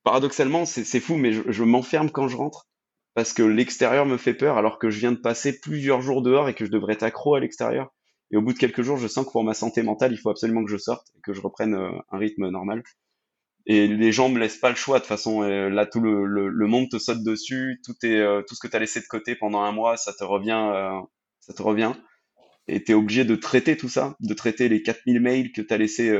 paradoxalement, 0.02 0.64
c'est 0.64 1.00
fou, 1.00 1.16
mais 1.16 1.32
je, 1.32 1.42
je 1.46 1.64
m'enferme 1.64 2.10
quand 2.10 2.28
je 2.28 2.36
rentre 2.36 2.68
parce 3.14 3.32
que 3.32 3.42
l'extérieur 3.42 4.06
me 4.06 4.16
fait 4.16 4.34
peur 4.34 4.58
alors 4.58 4.78
que 4.78 4.90
je 4.90 4.98
viens 4.98 5.12
de 5.12 5.18
passer 5.18 5.58
plusieurs 5.60 6.02
jours 6.02 6.22
dehors 6.22 6.48
et 6.48 6.54
que 6.54 6.64
je 6.64 6.70
devrais 6.70 6.94
être 6.94 7.04
accro 7.04 7.34
à 7.34 7.40
l'extérieur. 7.40 7.92
Et 8.30 8.36
au 8.36 8.42
bout 8.42 8.52
de 8.52 8.58
quelques 8.58 8.82
jours, 8.82 8.96
je 8.96 9.06
sens 9.06 9.26
que 9.26 9.30
pour 9.30 9.44
ma 9.44 9.54
santé 9.54 9.82
mentale, 9.82 10.12
il 10.12 10.18
faut 10.18 10.30
absolument 10.30 10.64
que 10.64 10.70
je 10.70 10.76
sorte 10.76 11.06
et 11.16 11.20
que 11.20 11.32
je 11.32 11.40
reprenne 11.40 11.74
euh, 11.74 11.90
un 12.10 12.18
rythme 12.18 12.48
normal. 12.48 12.82
Et 13.66 13.86
les 13.86 14.12
gens 14.12 14.28
me 14.28 14.38
laissent 14.38 14.58
pas 14.58 14.70
le 14.70 14.76
choix 14.76 14.98
de 14.98 15.04
toute 15.04 15.08
façon. 15.08 15.42
là, 15.42 15.86
tout 15.86 16.00
le, 16.00 16.26
le, 16.26 16.48
le, 16.48 16.66
monde 16.66 16.88
te 16.90 16.98
saute 16.98 17.22
dessus, 17.22 17.80
tout 17.84 17.94
est 18.02 18.20
euh, 18.20 18.42
tout 18.46 18.54
ce 18.54 18.60
que 18.60 18.68
tu 18.68 18.76
as 18.76 18.80
laissé 18.80 19.00
de 19.00 19.06
côté 19.06 19.36
pendant 19.36 19.62
un 19.62 19.72
mois, 19.72 19.96
ça 19.96 20.12
te 20.12 20.22
revient, 20.24 20.70
euh, 20.74 21.00
ça 21.40 21.54
te 21.54 21.62
revient. 21.62 21.92
Et 22.66 22.82
tu 22.82 22.92
es 22.92 22.94
obligé 22.94 23.24
de 23.24 23.36
traiter 23.36 23.76
tout 23.76 23.88
ça, 23.88 24.16
de 24.20 24.34
traiter 24.34 24.68
les 24.68 24.82
4000 24.82 25.20
mails 25.20 25.52
que 25.52 25.62
tu 25.62 25.72
as 25.72 25.78
laissé 25.78 26.18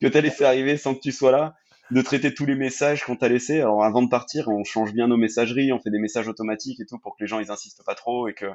que 0.00 0.06
tu 0.06 0.20
laissé 0.20 0.44
arriver 0.44 0.76
sans 0.76 0.94
que 0.94 1.00
tu 1.00 1.12
sois 1.12 1.32
là, 1.32 1.54
de 1.90 2.02
traiter 2.02 2.34
tous 2.34 2.46
les 2.46 2.54
messages 2.54 3.04
qu'on 3.04 3.16
t'a 3.16 3.28
laissé. 3.28 3.60
Alors 3.60 3.84
avant 3.84 4.02
de 4.02 4.08
partir, 4.08 4.48
on 4.48 4.64
change 4.64 4.92
bien 4.92 5.08
nos 5.08 5.16
messageries, 5.16 5.72
on 5.72 5.80
fait 5.80 5.90
des 5.90 5.98
messages 5.98 6.28
automatiques 6.28 6.80
et 6.80 6.86
tout 6.86 6.98
pour 6.98 7.16
que 7.16 7.22
les 7.24 7.28
gens 7.28 7.40
ils 7.40 7.50
insistent 7.50 7.84
pas 7.84 7.94
trop 7.94 8.28
et 8.28 8.34
que 8.34 8.46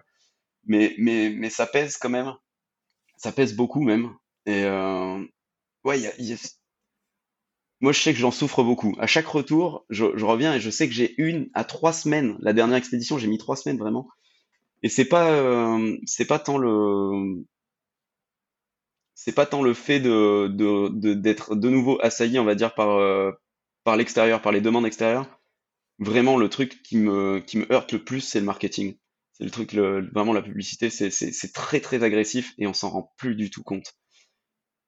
mais 0.66 0.96
mais 0.98 1.30
mais 1.30 1.50
ça 1.50 1.66
pèse 1.66 1.98
quand 1.98 2.10
même. 2.10 2.34
Ça 3.18 3.32
pèse 3.32 3.56
beaucoup 3.56 3.82
même. 3.82 4.12
Et 4.46 4.64
euh... 4.66 5.24
ouais, 5.84 6.00
y 6.00 6.24
y 6.24 6.34
a 6.34 6.38
moi, 7.82 7.92
je 7.92 8.02
sais 8.02 8.14
que 8.14 8.20
j'en 8.20 8.32
souffre 8.32 8.64
beaucoup. 8.64 8.96
À 9.00 9.08
chaque 9.08 9.28
retour, 9.28 9.86
je, 9.90 10.06
je, 10.16 10.26
reviens 10.26 10.56
et 10.56 10.60
je 10.60 10.70
sais 10.70 10.88
que 10.88 10.94
j'ai 10.94 11.14
une 11.22 11.50
à 11.54 11.64
trois 11.66 11.94
semaines. 11.94 12.38
La 12.40 12.54
dernière 12.54 12.78
expédition, 12.78 13.18
j'ai 13.18 13.28
mis 13.28 13.38
trois 13.38 13.56
semaines 13.56 13.78
vraiment. 13.78 14.08
Et 14.82 14.90
c'est 14.90 15.06
pas, 15.06 15.32
euh, 15.32 15.98
c'est 16.06 16.26
pas 16.26 16.40
tant 16.40 16.58
le, 16.58 17.46
c'est 19.16 19.34
pas 19.34 19.46
tant 19.46 19.64
le 19.64 19.74
fait 19.74 20.02
de, 20.02 20.48
de, 20.50 21.14
d'être 21.14 21.56
de, 21.56 21.70
nouveau 21.70 21.98
assailli, 22.02 22.38
on 22.38 22.44
va 22.44 22.54
dire 22.54 22.76
par, 22.76 23.00
euh, 23.00 23.32
par 23.86 23.96
l'extérieur, 23.96 24.42
par 24.42 24.52
les 24.52 24.62
demandes 24.62 24.86
extérieures. 24.86 25.40
Vraiment, 26.00 26.38
le 26.38 26.50
truc 26.50 26.84
qui 26.84 26.98
me, 26.98 27.40
qui 27.40 27.58
me 27.58 27.72
heurte 27.72 27.94
le 27.94 28.04
plus, 28.04 28.20
c'est 28.20 28.42
le 28.42 28.46
marketing. 28.46 28.98
C'est 29.32 29.46
le 29.46 29.52
truc, 29.52 29.72
le, 29.72 30.10
vraiment 30.12 30.34
la 30.34 30.42
publicité, 30.42 30.90
c'est, 30.90 31.54
très 31.54 31.80
très 31.80 32.04
agressif 32.04 32.54
et 32.58 32.68
on 32.68 32.74
s'en 32.74 32.90
rend 32.90 33.14
plus 33.18 33.36
du 33.36 33.50
tout 33.50 33.64
compte. 33.64 33.94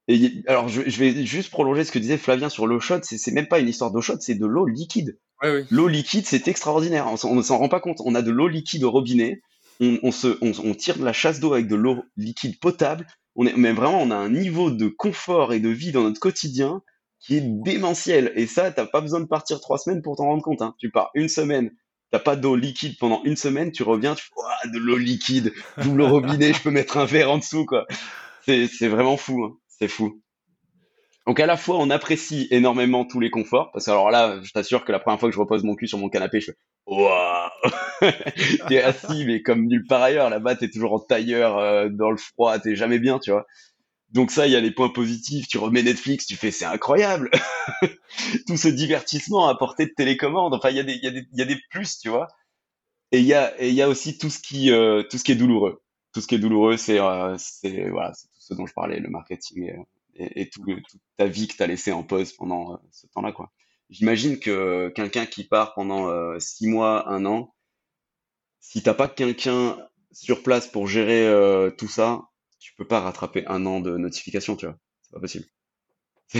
Et 0.10 0.44
alors, 0.48 0.70
je, 0.70 0.84
je, 0.86 1.00
vais 1.00 1.26
juste 1.26 1.50
prolonger 1.50 1.84
ce 1.84 1.92
que 1.92 2.00
disait 2.00 2.18
Flavien 2.18 2.50
sur 2.50 2.66
l'eau 2.68 2.80
chaude. 2.80 3.04
C'est 3.04 3.32
même 3.32 3.48
pas 3.48 3.60
une 3.60 3.68
histoire 3.68 3.92
d'eau 3.92 4.02
chaude, 4.02 4.22
c'est 4.22 4.36
de 4.36 4.46
l'eau 4.46 4.66
liquide. 4.66 5.18
Ouais, 5.42 5.52
oui. 5.52 5.66
L'eau 5.70 5.88
liquide, 5.88 6.26
c'est 6.26 6.48
extraordinaire. 6.48 7.08
On, 7.24 7.36
ne 7.36 7.42
s'en 7.42 7.58
rend 7.58 7.68
pas 7.70 7.82
compte. 7.82 8.02
On 8.06 8.16
a 8.16 8.22
de 8.22 8.32
l'eau 8.32 8.48
liquide 8.48 8.86
au 8.86 8.92
robinet. 8.92 9.42
On, 9.82 10.00
on 10.04 10.12
se, 10.12 10.38
on, 10.42 10.52
on, 10.66 10.74
tire 10.74 10.98
de 10.98 11.04
la 11.04 11.14
chasse 11.14 11.42
d'eau 11.42 11.54
avec 11.54 11.68
de 11.68 11.76
l'eau 11.76 12.04
liquide 12.16 12.58
potable. 12.60 13.06
On 13.38 13.46
est, 13.46 13.56
mais 13.56 13.72
vraiment, 13.72 14.02
on 14.02 14.12
a 14.12 14.16
un 14.16 14.30
niveau 14.30 14.72
de 14.72 14.88
confort 14.88 15.54
et 15.54 15.60
de 15.60 15.70
vie 15.70 15.92
dans 15.92 16.04
notre 16.04 16.20
quotidien 16.20 16.82
qui 17.20 17.38
est 17.38 17.44
démentiel. 17.44 18.32
Et 18.36 18.48
ça, 18.48 18.72
t'as 18.72 18.86
pas 18.86 19.02
besoin 19.02 19.20
de 19.20 19.26
partir 19.26 19.62
trois 19.62 19.78
semaines 19.78 20.02
pour 20.02 20.18
t'en 20.18 20.26
rendre 20.26 20.44
compte. 20.44 20.62
Hein. 20.62 20.76
Tu 20.80 20.90
pars 20.92 21.12
une 21.14 21.30
semaine, 21.30 21.72
t'as 22.12 22.20
pas 22.20 22.36
d'eau 22.36 22.56
liquide 22.56 22.98
pendant 23.00 23.24
une 23.24 23.36
semaine, 23.36 23.72
tu 23.72 23.84
reviens, 23.84 24.16
tu 24.16 24.26
fais 24.26 24.70
de 24.70 24.78
l'eau 24.80 24.98
liquide, 24.98 25.54
j'ouvre 25.78 25.98
le 25.98 26.06
robinet, 26.06 26.54
je 26.54 26.62
peux 26.62 26.72
mettre 26.72 26.98
un 26.98 27.06
verre 27.06 27.32
en 27.32 27.38
dessous, 27.38 27.66
quoi. 27.66 27.86
C'est 28.46 28.88
vraiment 28.88 29.18
fou. 29.18 29.44
Hein. 29.44 29.58
C'est 29.68 29.88
fou. 29.88 30.22
Donc 31.28 31.40
à 31.42 31.46
la 31.46 31.58
fois 31.58 31.78
on 31.78 31.90
apprécie 31.90 32.48
énormément 32.52 33.06
tous 33.06 33.20
les 33.20 33.30
conforts, 33.30 33.72
parce 33.74 33.86
que 33.86 33.92
alors 33.92 34.10
là, 34.12 34.40
je 34.42 34.52
t'assure 34.52 34.86
que 34.86 34.94
la 34.94 35.00
première 35.00 35.20
fois 35.20 35.30
que 35.30 35.36
je 35.36 35.40
repose 35.40 35.64
mon 35.64 35.76
cul 35.76 35.88
sur 35.88 35.98
mon 35.98 36.10
canapé, 36.10 36.40
je 36.40 36.48
fais 36.52 36.58
waouh, 36.88 37.50
t'es 38.70 38.82
assis 38.82 39.26
mais 39.26 39.42
comme 39.42 39.68
nulle 39.68 39.86
part 39.86 40.02
ailleurs. 40.02 40.30
Là-bas 40.30 40.56
t'es 40.56 40.70
toujours 40.70 40.94
en 40.94 41.00
tailleur 41.00 41.58
euh, 41.58 41.90
dans 41.90 42.12
le 42.12 42.18
froid, 42.18 42.58
t'es 42.60 42.76
jamais 42.76 43.00
bien, 43.00 43.20
tu 43.20 43.32
vois. 43.32 43.46
Donc 44.12 44.32
ça, 44.32 44.48
il 44.48 44.54
y 44.54 44.56
a 44.56 44.62
les 44.62 44.72
points 44.72 44.90
positifs. 44.90 45.48
Tu 45.48 45.58
remets 45.58 45.84
Netflix, 45.84 46.26
tu 46.26 46.36
fais 46.38 46.52
c'est 46.52 46.66
incroyable. 46.66 47.30
Tout 48.48 48.58
ce 48.58 48.70
divertissement 48.70 49.50
à 49.50 49.56
portée 49.56 49.86
de 49.86 49.94
télécommande. 49.96 50.54
Enfin, 50.54 50.70
il 50.70 50.78
y 50.78 50.80
a 50.80 50.84
des, 50.84 50.94
il 50.94 51.04
y 51.04 51.08
a 51.08 51.12
des, 51.12 51.26
il 51.34 51.40
y 51.40 51.42
a 51.42 51.46
des 51.46 51.60
plus, 51.72 52.00
tu 52.00 52.10
vois. 52.10 52.28
Et 53.12 53.20
il 53.20 53.26
y 53.26 53.34
a, 53.34 53.62
et 53.62 53.70
il 53.70 53.76
y 53.76 53.82
a 53.82 53.90
aussi 53.90 54.18
tout 54.18 54.30
ce 54.30 54.40
qui, 54.40 54.72
euh, 54.72 55.04
tout 55.04 55.18
ce 55.18 55.24
qui 55.24 55.34
est 55.34 55.36
douloureux. 55.36 55.82
Tout 56.14 56.22
ce 56.22 56.28
qui 56.28 56.36
est 56.36 56.40
douloureux, 56.40 56.78
c'est, 56.78 57.00
euh, 57.00 57.36
c'est 57.38 57.90
voilà, 57.90 58.14
c'est 58.14 58.28
tout 58.28 58.40
ce 58.40 58.54
dont 58.54 58.66
je 58.66 58.74
parlais, 58.74 59.00
le 59.00 59.10
marketing. 59.10 59.74
Et, 60.18 60.24
et, 60.24 60.42
et 60.42 60.50
tout, 60.50 60.64
toute 60.66 61.02
ta 61.18 61.26
vie 61.26 61.48
que 61.48 61.56
tu 61.56 61.64
as 61.64 61.68
laissé 61.68 61.92
en 61.92 62.04
pause 62.04 62.34
pendant 62.34 62.74
euh, 62.74 62.78
ce 62.92 63.08
temps-là. 63.08 63.32
quoi. 63.32 63.52
J'imagine 63.90 64.40
que 64.40 64.90
quelqu'un 64.90 65.26
qui 65.26 65.46
part 65.46 65.74
pendant 65.74 66.10
euh, 66.10 66.40
six 66.40 66.68
mois, 66.68 67.10
un 67.10 67.26
an, 67.26 67.54
si 68.60 68.84
t'as 68.84 68.94
pas 68.94 69.08
quelqu'un 69.08 69.78
sur 70.12 70.44
place 70.44 70.68
pour 70.68 70.88
gérer 70.88 71.26
euh, 71.26 71.72
tout 71.72 71.88
ça, 71.88 72.24
tu 72.60 72.74
peux 72.76 72.88
pas 72.88 73.00
rattraper 73.00 73.46
un 73.48 73.66
an 73.66 73.80
de 73.80 73.96
notification, 73.98 74.56
tu 74.56 74.66
vois. 74.66 74.78
C'est 75.02 75.14
pas 75.14 75.20
possible. 75.20 75.46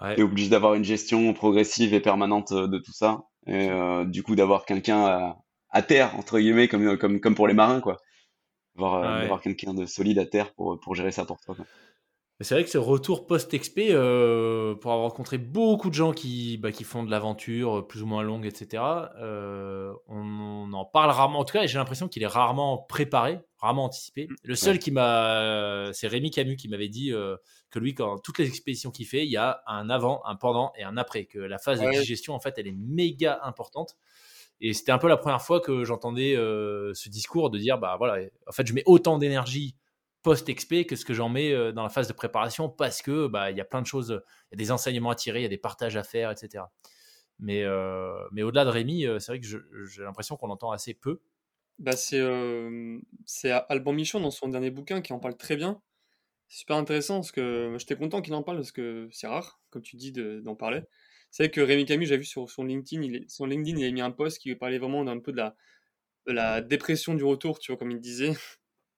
Ouais. 0.00 0.14
T'es 0.14 0.22
obligé 0.22 0.48
d'avoir 0.48 0.74
une 0.74 0.84
gestion 0.84 1.34
progressive 1.34 1.92
et 1.92 1.98
permanente 1.98 2.52
de 2.52 2.78
tout 2.78 2.92
ça. 2.92 3.24
Et 3.48 3.68
euh, 3.68 4.04
du 4.04 4.22
coup, 4.22 4.36
d'avoir 4.36 4.64
quelqu'un 4.64 5.04
à, 5.04 5.38
à, 5.70 5.82
terre, 5.82 6.14
entre 6.16 6.38
guillemets, 6.38 6.68
comme, 6.68 6.96
comme, 6.96 7.18
comme 7.18 7.34
pour 7.34 7.48
les 7.48 7.54
marins, 7.54 7.80
quoi. 7.80 7.96
Avoir, 8.76 9.28
ouais. 9.28 9.40
quelqu'un 9.42 9.74
de 9.74 9.86
solide 9.86 10.20
à 10.20 10.24
terre 10.24 10.54
pour, 10.54 10.78
pour 10.78 10.94
gérer 10.94 11.10
ça 11.10 11.24
pour 11.24 11.40
toi. 11.40 11.56
Quoi. 11.56 11.64
C'est 12.40 12.54
vrai 12.54 12.62
que 12.62 12.70
ce 12.70 12.78
retour 12.78 13.26
post-XP, 13.26 13.90
euh, 13.90 14.76
pour 14.76 14.92
avoir 14.92 15.10
rencontré 15.10 15.38
beaucoup 15.38 15.90
de 15.90 15.94
gens 15.94 16.12
qui, 16.12 16.56
bah, 16.56 16.70
qui 16.70 16.84
font 16.84 17.02
de 17.02 17.10
l'aventure 17.10 17.84
plus 17.88 18.02
ou 18.02 18.06
moins 18.06 18.22
longue, 18.22 18.46
etc., 18.46 18.80
euh, 19.20 19.92
on, 20.06 20.22
on, 20.22 20.72
en 20.72 20.84
parle 20.84 21.10
rarement. 21.10 21.40
En 21.40 21.44
tout 21.44 21.54
cas, 21.54 21.66
j'ai 21.66 21.78
l'impression 21.78 22.06
qu'il 22.06 22.22
est 22.22 22.28
rarement 22.28 22.78
préparé, 22.78 23.40
rarement 23.56 23.86
anticipé. 23.86 24.28
Le 24.44 24.54
seul 24.54 24.74
ouais. 24.74 24.78
qui 24.78 24.92
m'a. 24.92 25.90
C'est 25.92 26.06
Rémi 26.06 26.30
Camus 26.30 26.54
qui 26.54 26.68
m'avait 26.68 26.88
dit 26.88 27.12
euh, 27.12 27.36
que 27.70 27.80
lui, 27.80 27.96
quand 27.96 28.18
toutes 28.18 28.38
les 28.38 28.46
expéditions 28.46 28.92
qu'il 28.92 29.06
fait, 29.06 29.24
il 29.24 29.30
y 29.32 29.36
a 29.36 29.60
un 29.66 29.90
avant, 29.90 30.22
un 30.24 30.36
pendant 30.36 30.72
et 30.78 30.84
un 30.84 30.96
après. 30.96 31.24
Que 31.24 31.40
la 31.40 31.58
phase 31.58 31.80
ouais. 31.80 31.86
de 31.86 32.00
digestion, 32.00 32.34
en 32.34 32.40
fait, 32.40 32.54
elle 32.56 32.68
est 32.68 32.76
méga 32.76 33.40
importante. 33.42 33.96
Et 34.60 34.74
c'était 34.74 34.92
un 34.92 34.98
peu 34.98 35.08
la 35.08 35.16
première 35.16 35.42
fois 35.42 35.60
que 35.60 35.84
j'entendais 35.84 36.36
euh, 36.36 36.92
ce 36.94 37.08
discours 37.08 37.50
de 37.50 37.58
dire 37.58 37.78
bah 37.78 37.96
voilà, 37.98 38.24
en 38.46 38.52
fait, 38.52 38.64
je 38.64 38.74
mets 38.74 38.84
autant 38.86 39.18
d'énergie 39.18 39.74
post-XP 40.22 40.86
que 40.86 40.96
ce 40.96 41.04
que 41.04 41.14
j'en 41.14 41.28
mets 41.28 41.52
euh, 41.52 41.72
dans 41.72 41.82
la 41.82 41.88
phase 41.88 42.08
de 42.08 42.12
préparation 42.12 42.68
parce 42.68 43.02
que 43.02 43.28
bah 43.28 43.50
il 43.50 43.56
y 43.56 43.60
a 43.60 43.64
plein 43.64 43.82
de 43.82 43.86
choses, 43.86 44.20
il 44.50 44.54
y 44.54 44.56
a 44.56 44.64
des 44.64 44.70
enseignements 44.72 45.10
à 45.10 45.14
tirer, 45.14 45.40
il 45.40 45.42
y 45.42 45.46
a 45.46 45.50
des 45.50 45.58
partages 45.58 45.96
à 45.96 46.02
faire, 46.02 46.30
etc. 46.30 46.64
Mais, 47.38 47.62
euh, 47.62 48.12
mais 48.32 48.42
au-delà 48.42 48.64
de 48.64 48.70
Rémi, 48.70 49.06
euh, 49.06 49.18
c'est 49.18 49.32
vrai 49.32 49.40
que 49.40 49.46
j'ai 49.46 50.02
l'impression 50.02 50.36
qu'on 50.36 50.50
entend 50.50 50.70
assez 50.72 50.94
peu. 50.94 51.20
Bah 51.78 51.92
c'est 51.92 52.18
euh, 52.18 52.98
Alban 53.68 53.92
Michon 53.92 54.20
dans 54.20 54.32
son 54.32 54.48
dernier 54.48 54.70
bouquin 54.70 55.00
qui 55.00 55.12
en 55.12 55.20
parle 55.20 55.36
très 55.36 55.56
bien. 55.56 55.80
C'est 56.48 56.60
super 56.60 56.76
intéressant 56.76 57.16
parce 57.16 57.30
que 57.30 57.76
j'étais 57.78 57.94
content 57.94 58.22
qu'il 58.22 58.34
en 58.34 58.42
parle 58.42 58.58
parce 58.58 58.72
que 58.72 59.08
c'est 59.12 59.28
rare, 59.28 59.60
comme 59.70 59.82
tu 59.82 59.96
dis, 59.96 60.12
d'en 60.12 60.56
parler. 60.56 60.82
C'est 61.30 61.44
vrai 61.44 61.50
que 61.50 61.60
Rémi 61.60 61.84
Camus, 61.84 62.06
j'ai 62.06 62.16
vu 62.16 62.24
sur 62.24 62.50
son 62.50 62.64
LinkedIn, 62.64 63.02
il 63.02 63.24
son 63.28 63.44
LinkedIn, 63.44 63.78
il 63.78 63.86
a 63.86 63.90
mis 63.92 64.00
un 64.00 64.10
post 64.10 64.38
qui 64.38 64.54
parlait 64.56 64.78
vraiment 64.78 65.04
d'un 65.04 65.20
peu 65.20 65.30
de 65.30 65.36
la, 65.36 65.54
de 66.26 66.32
la 66.32 66.60
dépression 66.62 67.14
du 67.14 67.22
retour, 67.22 67.58
tu 67.60 67.70
vois, 67.70 67.78
comme 67.78 67.90
il 67.90 68.00
disait. 68.00 68.32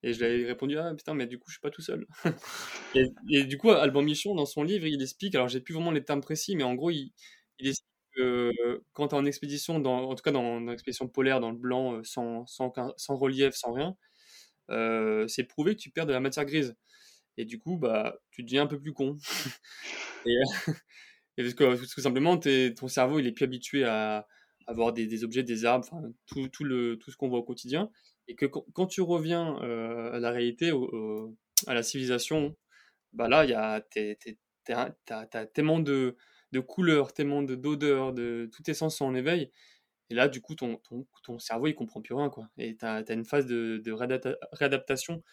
Et 0.02 0.12
je 0.12 0.18
lui 0.18 0.26
avais 0.26 0.46
répondu, 0.46 0.78
ah 0.78 0.94
putain, 0.94 1.14
mais 1.14 1.26
du 1.26 1.38
coup, 1.38 1.48
je 1.48 1.54
suis 1.54 1.60
pas 1.60 1.70
tout 1.70 1.82
seul. 1.82 2.06
et, 2.94 3.44
du 3.44 3.58
coup, 3.58 3.70
Alban 3.70 4.02
Michon, 4.02 4.34
dans 4.34 4.46
son 4.46 4.62
livre, 4.62 4.86
il 4.86 5.02
explique, 5.02 5.34
alors 5.34 5.48
j'ai 5.48 5.60
plus 5.60 5.74
vraiment 5.74 5.90
les 5.90 6.02
termes 6.04 6.22
précis, 6.22 6.56
mais 6.56 6.62
en 6.62 6.74
gros, 6.74 6.90
il, 6.90 7.12
il 7.58 7.68
explique 7.68 7.90
que 8.16 8.82
quand 8.92 9.08
tu 9.08 9.14
es 9.14 9.18
en 9.18 9.26
expédition, 9.26 9.78
dans, 9.78 10.10
en 10.10 10.14
tout 10.14 10.22
cas 10.22 10.32
dans, 10.32 10.60
dans 10.60 10.70
l'expédition 10.70 11.08
polaire, 11.08 11.40
dans 11.40 11.50
le 11.50 11.58
blanc, 11.58 12.02
sans, 12.02 12.46
sans, 12.46 12.72
sans 12.96 13.16
relief, 13.16 13.54
sans 13.54 13.72
rien, 13.72 13.96
c'est 15.28 15.44
prouvé 15.44 15.76
que 15.76 15.80
tu 15.80 15.90
perds 15.90 16.06
de 16.06 16.12
la 16.12 16.20
matière 16.20 16.44
grise. 16.44 16.74
Et 17.36 17.44
du 17.44 17.58
coup, 17.58 17.78
bah, 17.78 18.18
tu 18.30 18.42
deviens 18.42 18.62
un 18.64 18.66
peu 18.66 18.78
plus 18.80 18.92
con. 18.92 19.16
et, 20.26 20.36
parce, 21.36 21.54
que, 21.54 21.94
tout 21.94 22.00
simplement, 22.00 22.38
ton 22.38 22.88
cerveau, 22.88 23.18
il 23.18 23.26
est 23.26 23.32
plus 23.32 23.44
habitué 23.44 23.84
à, 23.84 24.26
avoir 24.66 24.92
des, 24.92 25.24
objets, 25.24 25.42
des 25.42 25.64
arbres, 25.64 25.88
tout, 26.26 26.48
tout, 26.48 26.64
le, 26.64 26.96
tout 26.98 27.10
ce 27.10 27.16
qu'on 27.16 27.28
voit 27.28 27.38
au 27.38 27.42
quotidien. 27.42 27.90
Et 28.30 28.36
que 28.36 28.46
quand, 28.46 28.86
tu 28.86 29.00
reviens 29.00 29.56
à 29.56 30.20
la 30.20 30.30
réalité, 30.30 30.70
à 31.66 31.74
la 31.74 31.82
civilisation, 31.82 32.56
bah 33.12 33.28
là, 33.28 33.80
t'as, 33.90 35.46
tellement 35.46 35.80
de, 35.80 36.16
de 36.52 36.60
couleurs, 36.60 37.12
tellement 37.12 37.42
d'odeurs, 37.42 38.12
de, 38.12 38.48
tous 38.54 38.62
tes 38.62 38.74
sens 38.74 38.96
sont 38.96 39.04
en 39.04 39.14
éveil. 39.16 39.50
Et 40.10 40.14
là, 40.14 40.28
du 40.28 40.40
coup, 40.40 40.54
ton, 40.54 40.76
ton, 40.76 41.06
ton 41.24 41.38
cerveau, 41.40 41.66
il 41.66 41.74
comprend 41.74 42.00
plus 42.00 42.14
rien. 42.14 42.30
Quoi. 42.30 42.48
Et 42.56 42.76
tu 42.76 42.84
as, 42.84 43.04
une 43.10 43.24
phase 43.24 43.46
de, 43.46 43.80
de 43.84 43.92
réadaptation. 44.52 45.24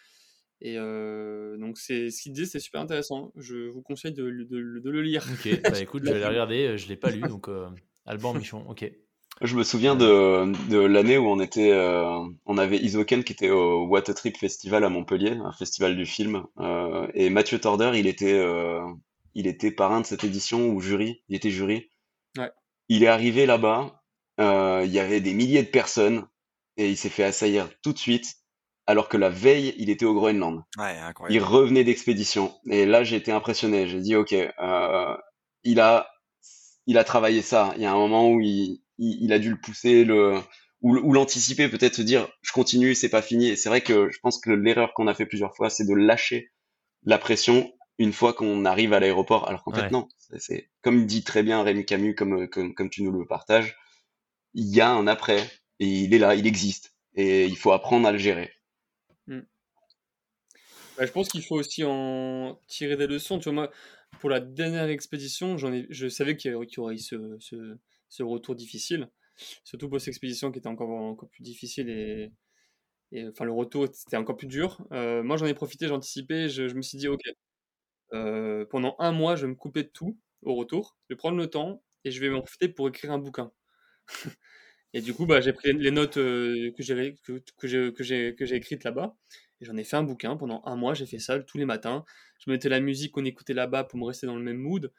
Et 0.60 0.76
euh, 0.76 1.56
donc, 1.56 1.78
c'est, 1.78 2.10
ce 2.10 2.22
qu'il 2.22 2.32
dit, 2.32 2.46
c'est 2.46 2.58
super 2.58 2.80
intéressant. 2.80 3.32
Je 3.36 3.68
vous 3.68 3.82
conseille 3.82 4.12
de, 4.12 4.24
de, 4.24 4.80
de 4.80 4.90
le 4.90 5.02
lire. 5.02 5.24
Ok, 5.32 5.62
bah 5.62 5.80
écoute, 5.80 6.02
je 6.04 6.10
vais 6.10 6.16
aller 6.16 6.26
regarder. 6.28 6.76
Je 6.76 6.84
ne 6.84 6.88
l'ai 6.88 6.96
pas 6.96 7.10
lu, 7.10 7.20
donc 7.20 7.48
euh, 7.48 7.68
Alban 8.06 8.34
Michon, 8.34 8.68
ok. 8.68 8.90
Je 9.40 9.54
me 9.54 9.62
souviens 9.62 9.94
de, 9.94 10.52
de 10.68 10.78
l'année 10.78 11.16
où 11.16 11.28
on 11.28 11.38
était, 11.38 11.70
euh, 11.70 12.18
on 12.46 12.58
avait 12.58 12.78
Isoken 12.78 13.22
qui 13.22 13.32
était 13.32 13.50
au 13.50 13.86
What 13.86 14.10
a 14.10 14.14
Trip 14.14 14.36
Festival 14.36 14.82
à 14.82 14.88
Montpellier, 14.88 15.38
un 15.44 15.52
festival 15.52 15.96
du 15.96 16.06
film, 16.06 16.44
euh, 16.58 17.06
et 17.14 17.30
Mathieu 17.30 17.60
Torder, 17.60 17.92
il 17.94 18.08
était, 18.08 18.32
euh, 18.32 18.82
il 19.34 19.46
était 19.46 19.70
parrain 19.70 20.00
de 20.00 20.06
cette 20.06 20.24
édition 20.24 20.68
ou 20.68 20.80
jury, 20.80 21.22
il 21.28 21.36
était 21.36 21.50
jury. 21.50 21.88
Ouais. 22.36 22.50
Il 22.88 23.04
est 23.04 23.08
arrivé 23.08 23.46
là-bas, 23.46 24.02
il 24.38 24.90
y 24.90 24.98
avait 24.98 25.20
des 25.20 25.34
milliers 25.34 25.62
de 25.62 25.68
personnes 25.68 26.26
et 26.76 26.88
il 26.88 26.96
s'est 26.96 27.08
fait 27.08 27.24
assaillir 27.24 27.68
tout 27.82 27.92
de 27.92 27.98
suite, 27.98 28.34
alors 28.86 29.08
que 29.08 29.16
la 29.16 29.28
veille, 29.28 29.74
il 29.78 29.90
était 29.90 30.06
au 30.06 30.14
Groenland. 30.14 30.62
Ouais, 30.78 30.96
incroyable. 30.98 31.34
Il 31.34 31.46
revenait 31.46 31.84
d'expédition 31.84 32.52
et 32.68 32.86
là, 32.86 33.04
j'ai 33.04 33.16
été 33.16 33.30
impressionné. 33.30 33.86
J'ai 33.86 34.00
dit, 34.00 34.16
ok, 34.16 34.34
il 35.64 35.80
a, 35.80 36.08
il 36.86 36.98
a 36.98 37.04
travaillé 37.04 37.42
ça. 37.42 37.72
Il 37.76 37.82
y 37.82 37.86
a 37.86 37.92
un 37.92 37.96
moment 37.96 38.30
où 38.30 38.40
il 38.40 38.80
il, 38.98 39.32
a 39.32 39.38
dû 39.38 39.50
le 39.50 39.60
pousser, 39.60 40.04
le 40.04 40.40
ou, 40.80 41.12
l'anticiper, 41.12 41.68
peut-être 41.68 41.96
se 41.96 42.02
dire 42.02 42.28
je 42.42 42.52
continue, 42.52 42.94
c'est 42.94 43.08
pas 43.08 43.22
fini. 43.22 43.48
Et 43.48 43.56
c'est 43.56 43.68
vrai 43.68 43.80
que 43.80 44.10
je 44.10 44.18
pense 44.20 44.40
que 44.40 44.50
l'erreur 44.50 44.94
qu'on 44.94 45.06
a 45.06 45.14
fait 45.14 45.26
plusieurs 45.26 45.54
fois, 45.56 45.70
c'est 45.70 45.84
de 45.84 45.94
lâcher 45.94 46.52
la 47.04 47.18
pression 47.18 47.72
une 47.98 48.12
fois 48.12 48.32
qu'on 48.32 48.64
arrive 48.64 48.92
à 48.92 49.00
l'aéroport. 49.00 49.48
Alors 49.48 49.64
qu'en 49.64 49.72
fait 49.72 49.90
non, 49.90 50.08
c'est 50.38 50.70
comme 50.82 51.06
dit 51.06 51.24
très 51.24 51.42
bien 51.42 51.62
Rémi 51.62 51.84
Camus, 51.84 52.14
comme, 52.14 52.48
comme 52.48 52.74
comme 52.74 52.90
tu 52.90 53.02
nous 53.02 53.12
le 53.12 53.26
partages, 53.26 53.76
il 54.54 54.66
y 54.74 54.80
a 54.80 54.90
un 54.90 55.06
après 55.06 55.50
et 55.80 55.86
il 55.86 56.14
est 56.14 56.18
là, 56.18 56.34
il 56.34 56.46
existe 56.46 56.94
et 57.14 57.46
il 57.46 57.56
faut 57.56 57.72
apprendre 57.72 58.06
à 58.06 58.12
le 58.12 58.18
gérer. 58.18 58.52
Hmm. 59.26 59.40
Bah, 60.96 61.06
je 61.06 61.12
pense 61.12 61.28
qu'il 61.28 61.42
faut 61.42 61.56
aussi 61.56 61.84
en 61.84 62.58
tirer 62.66 62.96
des 62.96 63.06
leçons. 63.06 63.38
Tu 63.38 63.44
vois, 63.44 63.52
moi, 63.52 63.70
pour 64.20 64.30
la 64.30 64.40
dernière 64.40 64.88
expédition, 64.88 65.58
j'en 65.58 65.72
ai, 65.72 65.86
je 65.90 66.08
savais 66.08 66.36
qu'il 66.36 66.52
y 66.52 66.78
aurait 66.78 66.94
eu 66.94 66.98
ce, 66.98 67.36
ce, 67.40 67.76
ce 68.08 68.22
retour 68.22 68.54
difficile. 68.54 69.10
Surtout 69.64 69.88
pour 69.88 70.00
cette 70.00 70.08
expédition 70.08 70.50
qui 70.50 70.58
était 70.58 70.68
encore, 70.68 70.90
encore 70.90 71.28
plus 71.28 71.42
difficile 71.42 71.88
et, 71.90 72.32
enfin 73.28 73.44
le 73.44 73.52
retour 73.52 73.88
c'était 73.92 74.16
encore 74.16 74.36
plus 74.36 74.46
dur. 74.48 74.84
Euh, 74.92 75.22
moi 75.22 75.36
j'en 75.36 75.46
ai 75.46 75.54
profité, 75.54 75.86
j'ai 75.86 75.94
anticipé, 75.94 76.48
je, 76.48 76.74
me 76.74 76.82
suis 76.82 76.98
dit 76.98 77.08
ok, 77.08 77.22
euh, 78.14 78.64
pendant 78.66 78.96
un 78.98 79.12
mois 79.12 79.36
je 79.36 79.42
vais 79.42 79.48
me 79.48 79.54
couper 79.56 79.84
de 79.84 79.88
tout 79.88 80.18
au 80.42 80.54
retour, 80.54 80.96
je 81.08 81.14
vais 81.14 81.18
prendre 81.18 81.38
le 81.38 81.46
temps 81.48 81.82
et 82.04 82.10
je 82.10 82.20
vais 82.20 82.30
m'en 82.30 82.40
profiter 82.40 82.68
pour 82.68 82.88
écrire 82.88 83.12
un 83.12 83.18
bouquin. 83.18 83.52
et 84.94 85.00
du 85.00 85.14
coup 85.14 85.26
bah, 85.26 85.40
j'ai 85.40 85.52
pris 85.52 85.72
les 85.72 85.90
notes 85.90 86.18
euh, 86.18 86.72
que 86.76 86.82
j'ai 86.82 87.14
que 87.56 87.66
j'ai 87.66 88.56
écrites 88.56 88.84
là-bas 88.84 89.16
et 89.60 89.64
j'en 89.64 89.76
ai 89.76 89.84
fait 89.84 89.96
un 89.96 90.02
bouquin 90.02 90.36
pendant 90.36 90.62
un 90.64 90.76
mois, 90.76 90.94
j'ai 90.94 91.06
fait 91.06 91.18
ça 91.18 91.38
tous 91.40 91.58
les 91.58 91.64
matins. 91.64 92.04
Je 92.38 92.50
mettais 92.50 92.68
la 92.68 92.80
musique 92.80 93.12
qu'on 93.12 93.24
écoutait 93.24 93.54
là-bas 93.54 93.84
pour 93.84 93.98
me 93.98 94.04
rester 94.04 94.26
dans 94.26 94.36
le 94.36 94.42
même 94.42 94.58
mood. 94.58 94.92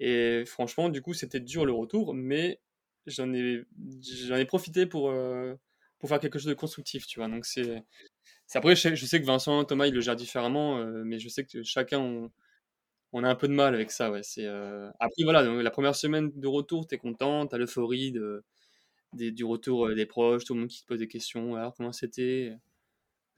Et 0.00 0.44
franchement, 0.46 0.88
du 0.88 1.02
coup, 1.02 1.14
c'était 1.14 1.40
dur 1.40 1.64
le 1.64 1.72
retour, 1.72 2.14
mais 2.14 2.60
j'en 3.06 3.32
ai, 3.32 3.62
j'en 4.26 4.36
ai 4.36 4.44
profité 4.44 4.86
pour, 4.86 5.10
euh, 5.10 5.54
pour 5.98 6.08
faire 6.08 6.20
quelque 6.20 6.38
chose 6.38 6.48
de 6.48 6.54
constructif, 6.54 7.06
tu 7.06 7.20
vois. 7.20 7.28
Donc, 7.28 7.44
c'est. 7.46 7.82
Après, 8.54 8.76
je 8.76 9.06
sais, 9.06 9.20
que 9.20 9.26
Vincent, 9.26 9.64
Thomas, 9.64 9.86
ils 9.86 9.94
le 9.94 10.00
gèrent 10.00 10.16
différemment, 10.16 10.78
euh, 10.78 11.02
mais 11.04 11.18
je 11.18 11.28
sais 11.28 11.44
que 11.44 11.62
chacun, 11.62 12.30
on, 13.12 13.24
a 13.24 13.28
un 13.28 13.34
peu 13.34 13.48
de 13.48 13.54
mal 13.54 13.74
avec 13.74 13.90
ça, 13.90 14.10
ouais. 14.10 14.22
C'est, 14.22 14.44
euh, 14.44 14.90
Après, 15.00 15.22
voilà, 15.24 15.42
donc, 15.44 15.62
la 15.62 15.70
première 15.70 15.96
semaine 15.96 16.30
de 16.34 16.46
retour, 16.46 16.86
t'es 16.86 16.98
content, 16.98 17.46
t'as 17.46 17.56
l'euphorie 17.56 18.12
de, 18.12 18.44
du 19.14 19.44
retour 19.44 19.94
des 19.94 20.06
proches, 20.06 20.44
tout 20.44 20.54
le 20.54 20.60
monde 20.60 20.68
qui 20.68 20.82
te 20.82 20.86
pose 20.86 20.98
des 20.98 21.08
questions. 21.08 21.54
Alors, 21.56 21.74
comment 21.74 21.92
c'était 21.92 22.54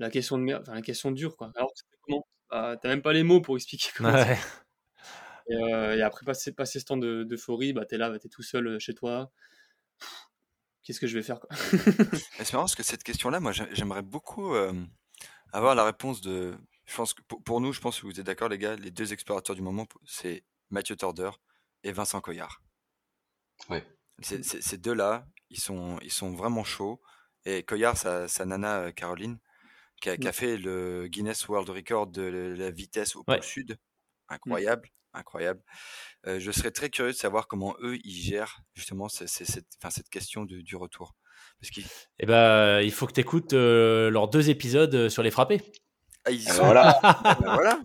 La 0.01 0.11
question 0.11 0.39
de 0.39 0.43
merde, 0.43 0.63
enfin, 0.63 0.75
la 0.75 0.83
question 0.83 1.13
dure, 1.13 1.37
quoi. 1.37 1.53
Alors, 1.55 1.73
comment 2.03 2.27
bah, 2.51 2.77
T'as 2.81 2.89
même 2.89 3.03
pas 3.03 3.13
les 3.13 3.23
mots 3.23 3.41
pour 3.41 3.57
expliquer 3.57 3.91
comment 3.97 4.13
ouais. 4.13 4.39
Euh, 5.51 5.97
et, 5.97 6.03
après, 6.03 6.25
passer, 6.25 6.53
passer 6.53 6.81
ce 6.81 6.85
temps 6.85 6.97
d'euphorie, 6.97 7.73
bah, 7.73 7.85
tu 7.85 7.95
es 7.95 7.99
là, 7.99 8.11
bah, 8.11 8.19
tu 8.19 8.27
es 8.27 8.31
tout 8.31 8.43
seul 8.43 8.67
euh, 8.67 8.79
chez 8.79 8.95
toi. 8.95 9.31
Qu'est-ce 10.83 11.01
que 11.01 11.07
je 11.07 11.17
vais 11.17 11.23
faire 11.23 11.41
quoi? 11.41 11.49
C'est 11.57 12.53
marrant 12.53 12.65
parce 12.65 12.75
que 12.75 12.83
cette 12.83 13.03
question-là, 13.03 13.41
moi, 13.41 13.53
j'aimerais 13.53 14.03
beaucoup 14.03 14.55
euh, 14.55 14.73
avoir 15.53 15.75
la 15.75 15.85
réponse 15.85 16.21
de. 16.21 16.57
Je 16.87 16.95
pense 16.95 17.15
que 17.15 17.23
pour, 17.23 17.61
nous, 17.61 17.73
je 17.73 17.81
pense 17.81 18.01
que 18.01 18.07
vous 18.07 18.21
êtes 18.21 18.27
d'accord, 18.27 18.51
les 18.51 18.59
gars, 18.59 18.77
les 18.77 18.91
deux 18.91 19.15
explorateurs 19.15 19.57
du 19.57 19.63
moment, 19.63 19.87
c'est 20.05 20.45
Mathieu 20.69 20.97
Torder 20.97 21.31
et 21.83 21.93
Vincent 21.93 22.21
Coyard. 22.21 22.63
Ouais. 23.71 23.83
Ces 24.21 24.77
deux-là, 24.77 25.27
ils 25.49 25.61
sont, 25.61 25.99
ils 26.03 26.13
sont 26.13 26.35
vraiment 26.35 26.65
chauds. 26.65 27.01
Et 27.47 27.63
Coyard, 27.63 27.97
sa, 27.97 28.29
sa 28.29 28.45
nana 28.45 28.93
Caroline, 28.93 29.39
qui 30.03 30.11
a, 30.11 30.19
qui 30.19 30.29
a, 30.29 30.33
fait 30.33 30.59
le 30.59 31.07
Guinness 31.09 31.49
World 31.49 31.71
Record 31.71 32.09
de 32.09 32.23
la 32.23 32.71
vitesse 32.71 33.17
au 33.17 33.25
pôle 33.25 33.43
sud. 33.43 33.79
Mmh. 34.31 34.53
Incroyable 35.15 35.63
incroyable. 36.25 36.41
je 36.41 36.51
serais 36.51 36.71
très 36.71 36.91
curieux 36.91 37.13
de 37.13 37.17
savoir 37.17 37.47
comment 37.47 37.77
eux 37.83 37.97
ils 38.05 38.23
gèrent 38.23 38.61
justement 38.75 39.09
cette, 39.09 39.29
cette 39.29 40.09
question 40.11 40.45
du 40.45 40.77
retour. 40.77 41.15
Parce 41.61 41.87
eh 42.19 42.27
ben, 42.27 42.81
il 42.81 42.93
faut 42.93 43.07
que 43.07 43.13
tu 43.13 43.21
écoutes 43.21 43.53
leurs 43.53 44.29
deux 44.29 44.51
épisodes 44.51 45.09
sur 45.09 45.23
les 45.23 45.31
frappés. 45.31 45.63
Ah, 46.25 46.31
ils 46.31 46.43
sont 46.43 46.73
là. 46.73 46.99
voilà. 47.45 47.81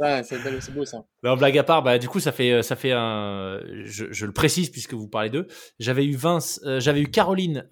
Ah, 0.00 0.22
c'est 0.24 0.72
beau 0.72 0.84
ça. 0.84 1.04
blague 1.22 1.58
à 1.58 1.64
part, 1.64 1.82
bah, 1.82 1.98
du 1.98 2.08
coup, 2.08 2.20
ça 2.20 2.32
fait, 2.32 2.62
ça 2.62 2.76
fait 2.76 2.92
un. 2.92 3.60
Je, 3.84 4.26
le 4.26 4.32
précise 4.32 4.70
puisque 4.70 4.94
vous 4.94 5.08
parlez 5.08 5.30
d'eux. 5.30 5.46
J'avais 5.78 6.04
eu 6.04 6.14
Vince, 6.14 6.60
j'avais 6.78 7.00
eu 7.00 7.10
Caroline 7.10 7.66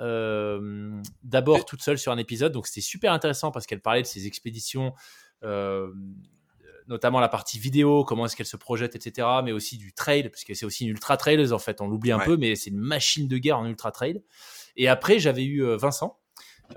d'abord 1.23 1.65
toute 1.65 1.83
seule 1.83 1.99
sur 1.99 2.13
un 2.13 2.19
épisode, 2.19 2.53
donc 2.53 2.67
c'était 2.67 2.81
super 2.81 3.13
intéressant 3.13 3.51
parce 3.51 3.67
qu'elle 3.67 3.81
parlait 3.81 4.03
de 4.03 4.07
ses 4.07 4.27
expéditions 4.27 4.93
notamment 6.89 7.21
la 7.21 7.29
partie 7.29 7.59
vidéo, 7.59 8.05
comment 8.05 8.27
est-ce 8.27 8.37
qu'elle 8.37 8.47
se 8.47 8.57
projette, 8.57 8.95
etc. 8.97 9.29
Mais 9.45 9.53
aussi 9.53 9.79
du 9.79 9.93
trail, 9.93 10.29
parce 10.29 10.45
que 10.45 10.55
c'est 10.55 10.67
aussi 10.67 10.85
une 10.85 10.91
ultra 10.91 11.17
trail 11.17 11.53
en 11.53 11.59
fait. 11.59 11.81
On 11.81 11.89
l'oublie 11.89 12.13
un 12.13 12.19
peu, 12.19 12.37
mais 12.37 12.55
c'est 12.55 12.71
une 12.71 12.79
machine 12.79 13.29
de 13.29 13.39
guerre 13.39 13.59
en 13.59 13.67
ultra 13.67 13.91
trail. 13.93 14.23
Et 14.77 14.89
après, 14.89 15.19
j'avais 15.19 15.45
eu 15.45 15.65
euh, 15.65 15.77
Vincent. 15.77 16.19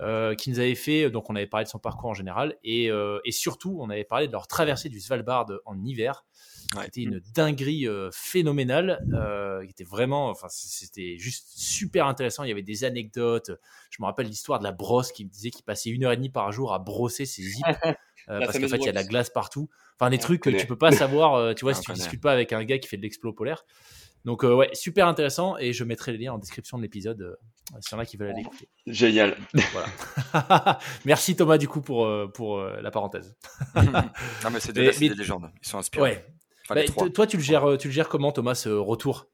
Euh, 0.01 0.35
qui 0.35 0.51
nous 0.51 0.59
avait 0.59 0.75
fait, 0.75 1.09
donc 1.09 1.31
on 1.31 1.35
avait 1.35 1.47
parlé 1.47 1.63
de 1.63 1.69
son 1.69 1.79
parcours 1.79 2.11
en 2.11 2.13
général, 2.13 2.55
et, 2.63 2.91
euh, 2.91 3.17
et 3.25 3.31
surtout 3.31 3.79
on 3.81 3.89
avait 3.89 4.03
parlé 4.03 4.27
de 4.27 4.31
leur 4.31 4.45
traversée 4.45 4.87
du 4.87 4.99
Svalbard 4.99 5.47
en 5.65 5.83
hiver, 5.83 6.27
C'était 6.83 7.01
une 7.01 7.19
dinguerie 7.33 7.87
phénoménale, 8.11 8.99
qui 9.65 9.71
était 9.71 9.83
vraiment, 9.83 10.29
enfin 10.29 10.45
c'était 10.47 11.17
juste 11.17 11.47
super 11.55 12.05
intéressant. 12.05 12.43
Il 12.43 12.49
y 12.49 12.51
avait 12.51 12.61
des 12.61 12.83
anecdotes. 12.83 13.49
Je 13.89 13.97
me 13.99 14.05
rappelle 14.05 14.27
l'histoire 14.27 14.59
de 14.59 14.63
la 14.63 14.73
brosse 14.73 15.11
qui 15.11 15.25
me 15.25 15.29
disait 15.31 15.49
qu'il 15.49 15.65
passait 15.65 15.89
une 15.89 16.03
heure 16.03 16.11
et 16.11 16.17
demie 16.17 16.29
par 16.29 16.51
jour 16.51 16.71
à 16.71 16.77
brosser 16.77 17.25
ses 17.25 17.41
zips 17.41 17.65
parce 18.27 18.57
qu'en 18.57 18.67
fait 18.67 18.77
il 18.77 18.85
y 18.85 18.89
a 18.89 18.91
de 18.91 18.95
la 18.95 19.03
glace 19.03 19.29
partout. 19.29 19.69
Enfin, 19.99 20.09
des 20.11 20.17
trucs 20.17 20.41
que 20.41 20.49
tu 20.49 20.65
peux 20.65 20.77
pas 20.77 20.91
savoir, 20.91 21.35
euh, 21.35 21.53
tu 21.53 21.65
vois, 21.65 21.73
si 21.73 21.81
tu 21.81 21.91
discutes 21.91 22.21
pas 22.21 22.31
avec 22.31 22.53
un 22.53 22.63
gars 22.63 22.79
qui 22.79 22.87
fait 22.87 22.95
de 22.95 23.01
l'explo 23.01 23.33
polaire. 23.33 23.65
Donc, 24.23 24.43
euh, 24.43 24.53
ouais, 24.53 24.69
super 24.73 25.07
intéressant. 25.07 25.57
Et 25.57 25.73
je 25.73 25.83
mettrai 25.83 26.13
les 26.13 26.19
liens 26.19 26.33
en 26.33 26.37
description 26.37 26.77
de 26.77 26.83
l'épisode 26.83 27.21
euh, 27.21 27.35
s'il 27.81 27.93
y 27.93 27.95
en 27.95 27.99
a 27.99 28.05
qui 28.05 28.15
veulent 28.15 28.29
aller 28.29 28.41
écouter. 28.41 28.69
Génial. 28.87 29.37
Voilà. 29.73 30.79
Merci 31.05 31.35
Thomas, 31.35 31.57
du 31.57 31.67
coup, 31.67 31.81
pour, 31.81 32.09
pour 32.33 32.61
la 32.61 32.91
parenthèse. 32.91 33.35
non, 33.75 34.49
mais 34.51 34.61
c'est 34.61 34.71
des, 34.71 34.91
des, 34.91 35.09
légendes. 35.09 35.51
Ils 35.61 35.67
sont 35.67 35.77
inspirants. 35.77 36.05
Ouais. 36.05 36.25
Bah, 36.69 36.83
toi, 37.13 37.27
tu 37.27 37.35
le, 37.35 37.43
gères, 37.43 37.77
tu 37.77 37.87
le 37.87 37.93
gères 37.93 38.07
comment, 38.07 38.31
Thomas, 38.31 38.55
ce 38.55 38.69
retour? 38.69 39.27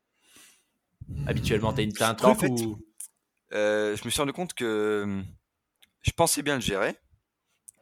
Habituellement, 1.28 1.74
tu 1.74 1.82
as, 1.82 2.10
un 2.10 2.14
bah, 2.14 2.36
truc 2.36 2.52
ou... 2.52 2.80
je 3.52 4.04
me 4.04 4.10
suis 4.10 4.20
rendu 4.20 4.34
compte 4.34 4.56
que 4.56 5.02
hum, 5.04 5.26
je 6.02 6.12
pensais 6.12 6.42
bien 6.42 6.56
le 6.56 6.62
gérer 6.62 6.96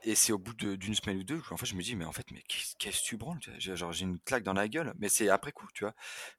et 0.04 0.16
c'est 0.16 0.34
au 0.34 0.38
bout 0.38 0.54
d'une 0.54 0.96
semaine 0.96 1.18
ou 1.18 1.24
deux, 1.24 1.42
en 1.52 1.58
fait, 1.58 1.66
je 1.66 1.76
me 1.76 1.82
dis, 1.82 1.96
mais 1.96 2.06
en 2.06 2.12
fait, 2.12 2.26
mais 2.32 2.44
qu'est-ce 2.48 3.02
que 3.02 3.06
tu 3.06 3.18
branles 3.18 3.40
Genre, 3.58 3.92
j'ai 3.92 4.04
une 4.04 4.20
claque 4.20 4.44
dans 4.44 4.54
la 4.54 4.68
gueule, 4.68 4.94
mais 4.98 5.10
c'est 5.10 5.30
après 5.30 5.52
coup, 5.52 5.68
tu 5.74 5.84
vois, 5.86 5.96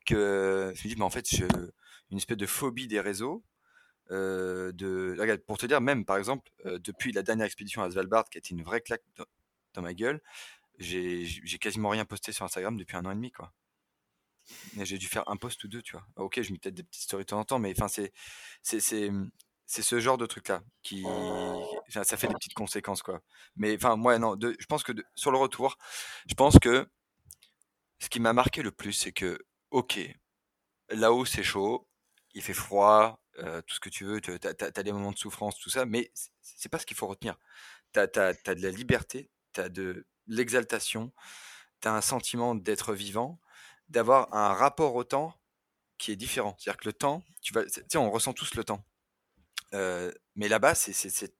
que 0.06 0.72
je 0.76 0.84
me 0.84 0.88
dis, 0.88 0.96
mais 0.96 1.04
en 1.04 1.10
fait, 1.10 1.28
je, 1.28 1.46
une 2.10 2.18
espèce 2.18 2.36
de 2.36 2.46
phobie 2.46 2.88
des 2.88 3.00
réseaux. 3.00 3.44
Euh, 4.10 4.70
de, 4.72 5.16
regarde, 5.18 5.40
pour 5.40 5.56
te 5.56 5.64
dire, 5.66 5.80
même 5.80 6.04
par 6.04 6.18
exemple, 6.18 6.50
euh, 6.66 6.78
depuis 6.78 7.10
la 7.12 7.22
dernière 7.22 7.46
expédition 7.46 7.82
à 7.82 7.90
Svalbard, 7.90 8.28
qui 8.28 8.38
a 8.38 8.40
été 8.40 8.54
une 8.54 8.62
vraie 8.62 8.82
claque 8.82 9.02
dans, 9.74 9.82
ma 9.82 9.94
gueule, 9.94 10.20
j'ai 10.78 11.58
quasiment 11.60 11.88
rien 11.88 12.04
posté 12.04 12.32
sur 12.32 12.44
Instagram 12.44 12.76
depuis 12.76 12.96
un 12.96 13.04
an 13.06 13.10
et 13.10 13.14
demi, 13.14 13.32
quoi. 13.32 13.52
J'ai 14.82 14.98
dû 14.98 15.06
faire 15.06 15.26
un 15.28 15.36
post 15.36 15.64
ou 15.64 15.68
deux, 15.68 15.80
tu 15.82 15.92
vois. 15.92 16.06
Ok, 16.16 16.40
je 16.42 16.52
mets 16.52 16.58
peut-être 16.58 16.74
des 16.74 16.82
petites 16.82 17.04
stories 17.04 17.24
de 17.24 17.28
temps 17.28 17.40
en 17.40 17.44
temps, 17.44 17.58
mais 17.58 17.72
enfin, 17.76 17.88
c'est 17.88 18.12
c'est 19.66 19.82
ce 19.82 19.98
genre 20.00 20.18
de 20.18 20.26
truc 20.26 20.48
là 20.48 20.62
qui 20.82 21.04
ça 21.88 22.04
fait 22.16 22.28
des 22.28 22.34
petites 22.34 22.54
conséquences 22.54 23.02
quoi. 23.02 23.20
Mais 23.56 23.74
enfin 23.76 23.96
moi 23.96 24.18
non 24.18 24.36
je 24.40 24.66
pense 24.66 24.82
que 24.82 24.92
sur 25.14 25.30
le 25.30 25.38
retour 25.38 25.78
je 26.26 26.34
pense 26.34 26.58
que 26.58 26.88
ce 27.98 28.08
qui 28.08 28.20
m'a 28.20 28.32
marqué 28.32 28.62
le 28.62 28.70
plus 28.70 28.92
c'est 28.92 29.12
que 29.12 29.38
ok 29.70 29.98
là-haut 30.90 31.24
c'est 31.24 31.42
chaud 31.42 31.88
il 32.34 32.42
fait 32.42 32.52
froid 32.54 33.20
euh, 33.38 33.62
tout 33.62 33.74
ce 33.74 33.80
que 33.80 33.88
tu 33.88 34.04
veux 34.04 34.20
tu 34.20 34.32
as, 34.32 34.82
des 34.82 34.92
moments 34.92 35.12
de 35.12 35.18
souffrance 35.18 35.58
tout 35.58 35.70
ça 35.70 35.86
mais 35.86 36.10
c'est 36.40 36.68
pas 36.68 36.78
ce 36.78 36.86
qu'il 36.86 36.96
faut 36.96 37.06
retenir. 37.06 37.36
Tu 37.92 38.00
as, 38.00 38.06
de 38.06 38.62
la 38.62 38.70
liberté 38.70 39.30
tu 39.54 39.60
as 39.60 39.68
de 39.68 40.06
l'exaltation 40.26 41.12
tu 41.80 41.88
as 41.88 41.94
un 41.94 42.00
sentiment 42.00 42.54
d'être 42.54 42.94
vivant 42.94 43.40
d'avoir 43.88 44.32
un 44.34 44.54
rapport 44.54 44.94
au 44.94 45.04
temps 45.04 45.38
qui 45.98 46.10
est 46.10 46.16
différent. 46.16 46.56
C'est 46.58 46.70
à 46.70 46.72
dire 46.72 46.80
que 46.80 46.88
le 46.88 46.92
temps 46.92 47.22
tu 47.42 47.54
vas 47.54 47.62
on 47.96 48.10
ressent 48.10 48.32
tous 48.34 48.54
le 48.54 48.64
temps 48.64 48.84
euh, 49.74 50.12
mais 50.36 50.48
là-bas, 50.48 50.74
c'est 50.74 51.34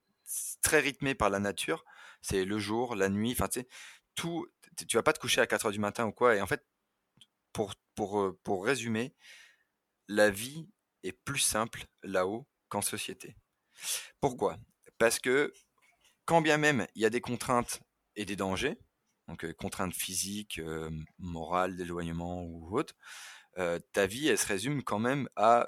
très 0.61 0.79
rythmé 0.79 1.15
par 1.15 1.29
la 1.29 1.39
nature. 1.39 1.85
C'est 2.21 2.45
le 2.45 2.59
jour, 2.59 2.95
la 2.95 3.09
nuit, 3.09 3.31
enfin, 3.31 3.47
tu 3.47 3.61
sais, 3.61 3.67
tout. 4.15 4.47
Tu 4.87 4.97
vas 4.97 5.03
pas 5.03 5.13
te 5.13 5.19
coucher 5.19 5.41
à 5.41 5.47
4 5.47 5.67
heures 5.67 5.71
du 5.71 5.79
matin 5.79 6.05
ou 6.05 6.11
quoi. 6.11 6.35
Et 6.35 6.41
en 6.41 6.47
fait, 6.47 6.65
pour, 7.53 7.73
pour, 7.95 8.35
pour 8.43 8.65
résumer, 8.65 9.15
la 10.07 10.29
vie 10.29 10.67
est 11.03 11.13
plus 11.13 11.39
simple 11.39 11.85
là-haut 12.03 12.45
qu'en 12.67 12.81
société. 12.81 13.35
Pourquoi? 14.19 14.57
Parce 14.97 15.19
que 15.19 15.53
quand 16.25 16.41
bien 16.41 16.57
même 16.57 16.87
il 16.95 17.01
y 17.01 17.05
a 17.05 17.09
des 17.09 17.21
contraintes 17.21 17.81
et 18.15 18.25
des 18.25 18.35
dangers, 18.35 18.77
donc 19.27 19.45
euh, 19.45 19.53
contraintes 19.53 19.93
physiques, 19.93 20.59
morales, 21.19 21.77
d'éloignement 21.77 22.43
ou 22.43 22.77
autres, 22.77 22.95
ta 23.93 24.05
vie, 24.07 24.27
elle 24.27 24.37
se 24.37 24.47
résume 24.47 24.83
quand 24.83 24.99
même 24.99 25.29
à 25.37 25.67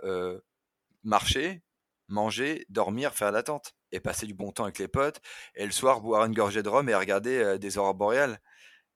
marcher, 1.03 1.61
manger, 2.07 2.65
dormir, 2.69 3.13
faire 3.13 3.31
l'attente 3.31 3.75
et 3.91 3.99
passer 3.99 4.25
du 4.25 4.33
bon 4.33 4.51
temps 4.51 4.63
avec 4.63 4.79
les 4.79 4.87
potes 4.87 5.21
et 5.55 5.65
le 5.65 5.71
soir 5.71 6.01
boire 6.01 6.25
une 6.25 6.33
gorgée 6.33 6.63
de 6.63 6.69
rhum 6.69 6.87
et 6.89 6.95
regarder 6.95 7.37
euh, 7.37 7.57
des 7.57 7.77
aurores 7.77 7.95
boréales. 7.95 8.39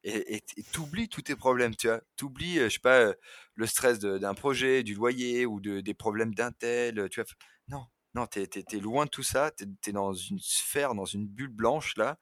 Et 0.03 0.43
t'oublies 0.71 1.09
tous 1.09 1.21
tes 1.21 1.35
problèmes, 1.35 1.75
tu 1.75 1.87
vois. 1.87 2.01
T'oublies, 2.15 2.57
euh, 2.57 2.69
je 2.69 2.73
sais 2.73 2.79
pas, 2.79 3.01
euh, 3.01 3.13
le 3.53 3.67
stress 3.67 3.99
d'un 3.99 4.33
projet, 4.33 4.81
du 4.81 4.95
loyer 4.95 5.45
ou 5.45 5.59
de, 5.61 5.79
des 5.79 5.93
problèmes 5.93 6.33
d'un 6.33 6.51
tel, 6.51 7.07
tu 7.11 7.21
vois. 7.21 7.29
Non, 7.67 7.85
non, 8.15 8.25
t'es 8.25 8.49
es, 8.55 8.79
loin 8.79 9.05
de 9.05 9.11
tout 9.11 9.21
ça. 9.21 9.51
T'es 9.51 9.65
es 9.85 9.91
dans 9.91 10.11
une 10.11 10.39
sphère, 10.39 10.95
dans 10.95 11.05
une 11.05 11.27
bulle 11.27 11.49
blanche 11.49 11.95
là, 11.97 12.17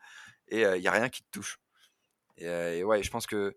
et 0.50 0.64
il 0.64 0.82
y 0.82 0.90
a 0.90 0.92
rien 0.92 1.08
qui 1.08 1.22
te 1.22 1.30
touche. 1.32 1.58
Et, 2.36 2.84
ouais, 2.84 3.02
je 3.02 3.10
pense 3.10 3.28
que 3.28 3.56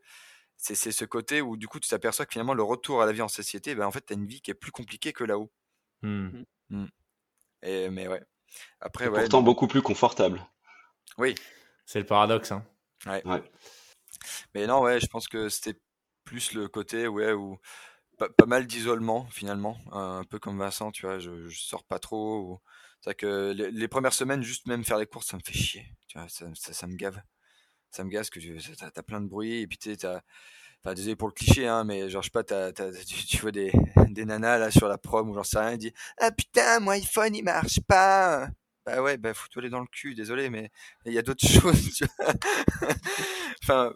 c'est 0.56 0.76
ce 0.76 1.04
côté 1.04 1.40
où 1.40 1.56
du 1.56 1.66
coup 1.66 1.80
tu 1.80 1.88
t'aperçois 1.88 2.24
que 2.24 2.32
finalement 2.32 2.54
le 2.54 2.62
retour 2.62 3.02
à 3.02 3.06
la 3.06 3.12
vie 3.12 3.22
en 3.22 3.28
société, 3.28 3.74
ben 3.74 3.86
en 3.86 3.90
fait 3.90 4.02
t'as 4.02 4.14
une 4.14 4.26
vie 4.26 4.40
qui 4.40 4.52
est 4.52 4.54
plus 4.54 4.70
compliquée 4.70 5.12
que 5.12 5.24
là-haut. 5.24 5.50
Mmh. 6.02 6.44
Mmh 6.70 6.86
mais 7.62 8.08
ouais. 8.08 8.22
Après, 8.80 9.08
ouais, 9.08 9.20
pourtant 9.20 9.42
beaucoup 9.42 9.66
plus 9.66 9.82
confortable. 9.82 10.44
Oui. 11.18 11.34
C'est 11.86 12.00
le 12.00 12.06
paradoxe. 12.06 12.52
Hein. 12.52 12.64
Ouais. 13.06 13.22
Mais 14.54 14.66
non, 14.66 14.82
ouais, 14.82 15.00
je 15.00 15.06
pense 15.06 15.28
que 15.28 15.48
c'était 15.48 15.80
plus 16.24 16.52
le 16.52 16.68
côté 16.68 17.08
ouais, 17.08 17.32
où 17.32 17.58
pas, 18.18 18.46
mal 18.46 18.66
d'isolement 18.66 19.26
finalement. 19.30 19.78
Un 19.90 20.24
peu 20.24 20.38
comme 20.38 20.58
Vincent, 20.58 20.92
tu 20.92 21.06
vois, 21.06 21.18
je, 21.18 21.48
je 21.48 21.60
sors 21.60 21.84
pas 21.84 21.98
trop. 21.98 22.60
C'est 23.00 23.16
que 23.16 23.52
les, 23.52 23.88
premières 23.88 24.12
semaines, 24.12 24.42
juste 24.42 24.66
même 24.66 24.84
faire 24.84 24.98
les 24.98 25.06
courses, 25.06 25.26
ça 25.26 25.36
me 25.36 25.42
fait 25.44 25.58
chier. 25.58 25.86
Tu 26.06 26.18
vois, 26.18 26.28
ça, 26.28 26.46
ça, 26.54 26.86
me 26.86 26.94
gave. 26.94 27.20
Ça 27.90 28.04
me 28.04 28.10
gave 28.10 28.28
que 28.30 28.38
t'as 28.74 28.90
as 28.94 29.02
plein 29.02 29.20
de 29.20 29.26
bruit 29.26 29.60
et 29.60 29.66
puis 29.66 29.76
tu 29.76 29.94
sais, 29.94 30.08
Enfin, 30.84 30.94
désolé 30.94 31.14
pour 31.14 31.28
le 31.28 31.32
cliché, 31.32 31.68
hein, 31.68 31.84
mais 31.84 32.08
genre, 32.10 32.22
je 32.22 32.28
sais 32.28 32.42
pas, 32.42 32.72
tu, 32.72 33.38
vois 33.38 33.52
des, 33.52 33.70
des 34.08 34.24
nanas 34.24 34.58
là 34.58 34.70
sur 34.72 34.88
la 34.88 34.98
prom 34.98 35.30
ou 35.30 35.34
j'en 35.34 35.44
sais 35.44 35.58
rien, 35.58 35.72
ils 35.72 35.78
disent 35.78 35.92
Ah 36.18 36.32
putain, 36.32 36.80
mon 36.80 36.90
iPhone 36.90 37.34
il 37.36 37.44
marche 37.44 37.80
pas 37.86 38.48
Bah 38.84 39.00
ouais, 39.00 39.16
bah 39.16 39.32
fous-toi 39.32 39.62
les 39.62 39.70
dans 39.70 39.78
le 39.78 39.86
cul, 39.86 40.16
désolé, 40.16 40.50
mais 40.50 40.72
il 41.06 41.12
y 41.12 41.18
a 41.18 41.22
d'autres 41.22 41.46
choses, 41.46 41.94
tu 41.94 42.04
vois. 42.18 42.34
enfin, 43.62 43.94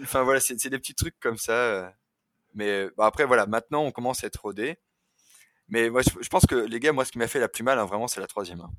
enfin, 0.00 0.22
voilà, 0.22 0.40
c'est 0.40 0.68
des 0.68 0.78
petits 0.78 0.94
trucs 0.94 1.18
comme 1.20 1.36
ça. 1.36 1.52
Euh. 1.52 1.90
Mais 2.54 2.88
bah, 2.96 3.06
après, 3.06 3.26
voilà, 3.26 3.46
maintenant 3.46 3.84
on 3.84 3.90
commence 3.92 4.24
à 4.24 4.26
être 4.26 4.40
rodé. 4.40 4.78
Mais 5.68 5.90
moi, 5.90 6.02
je, 6.02 6.28
pense 6.28 6.46
que 6.46 6.54
les 6.54 6.80
gars, 6.80 6.92
moi, 6.92 7.04
ce 7.04 7.12
qui 7.12 7.18
m'a 7.18 7.28
fait 7.28 7.40
la 7.40 7.48
plus 7.48 7.62
mal, 7.62 7.78
hein, 7.78 7.84
vraiment, 7.84 8.08
c'est 8.08 8.20
la 8.20 8.26
troisième. 8.26 8.60
Hein. 8.60 8.70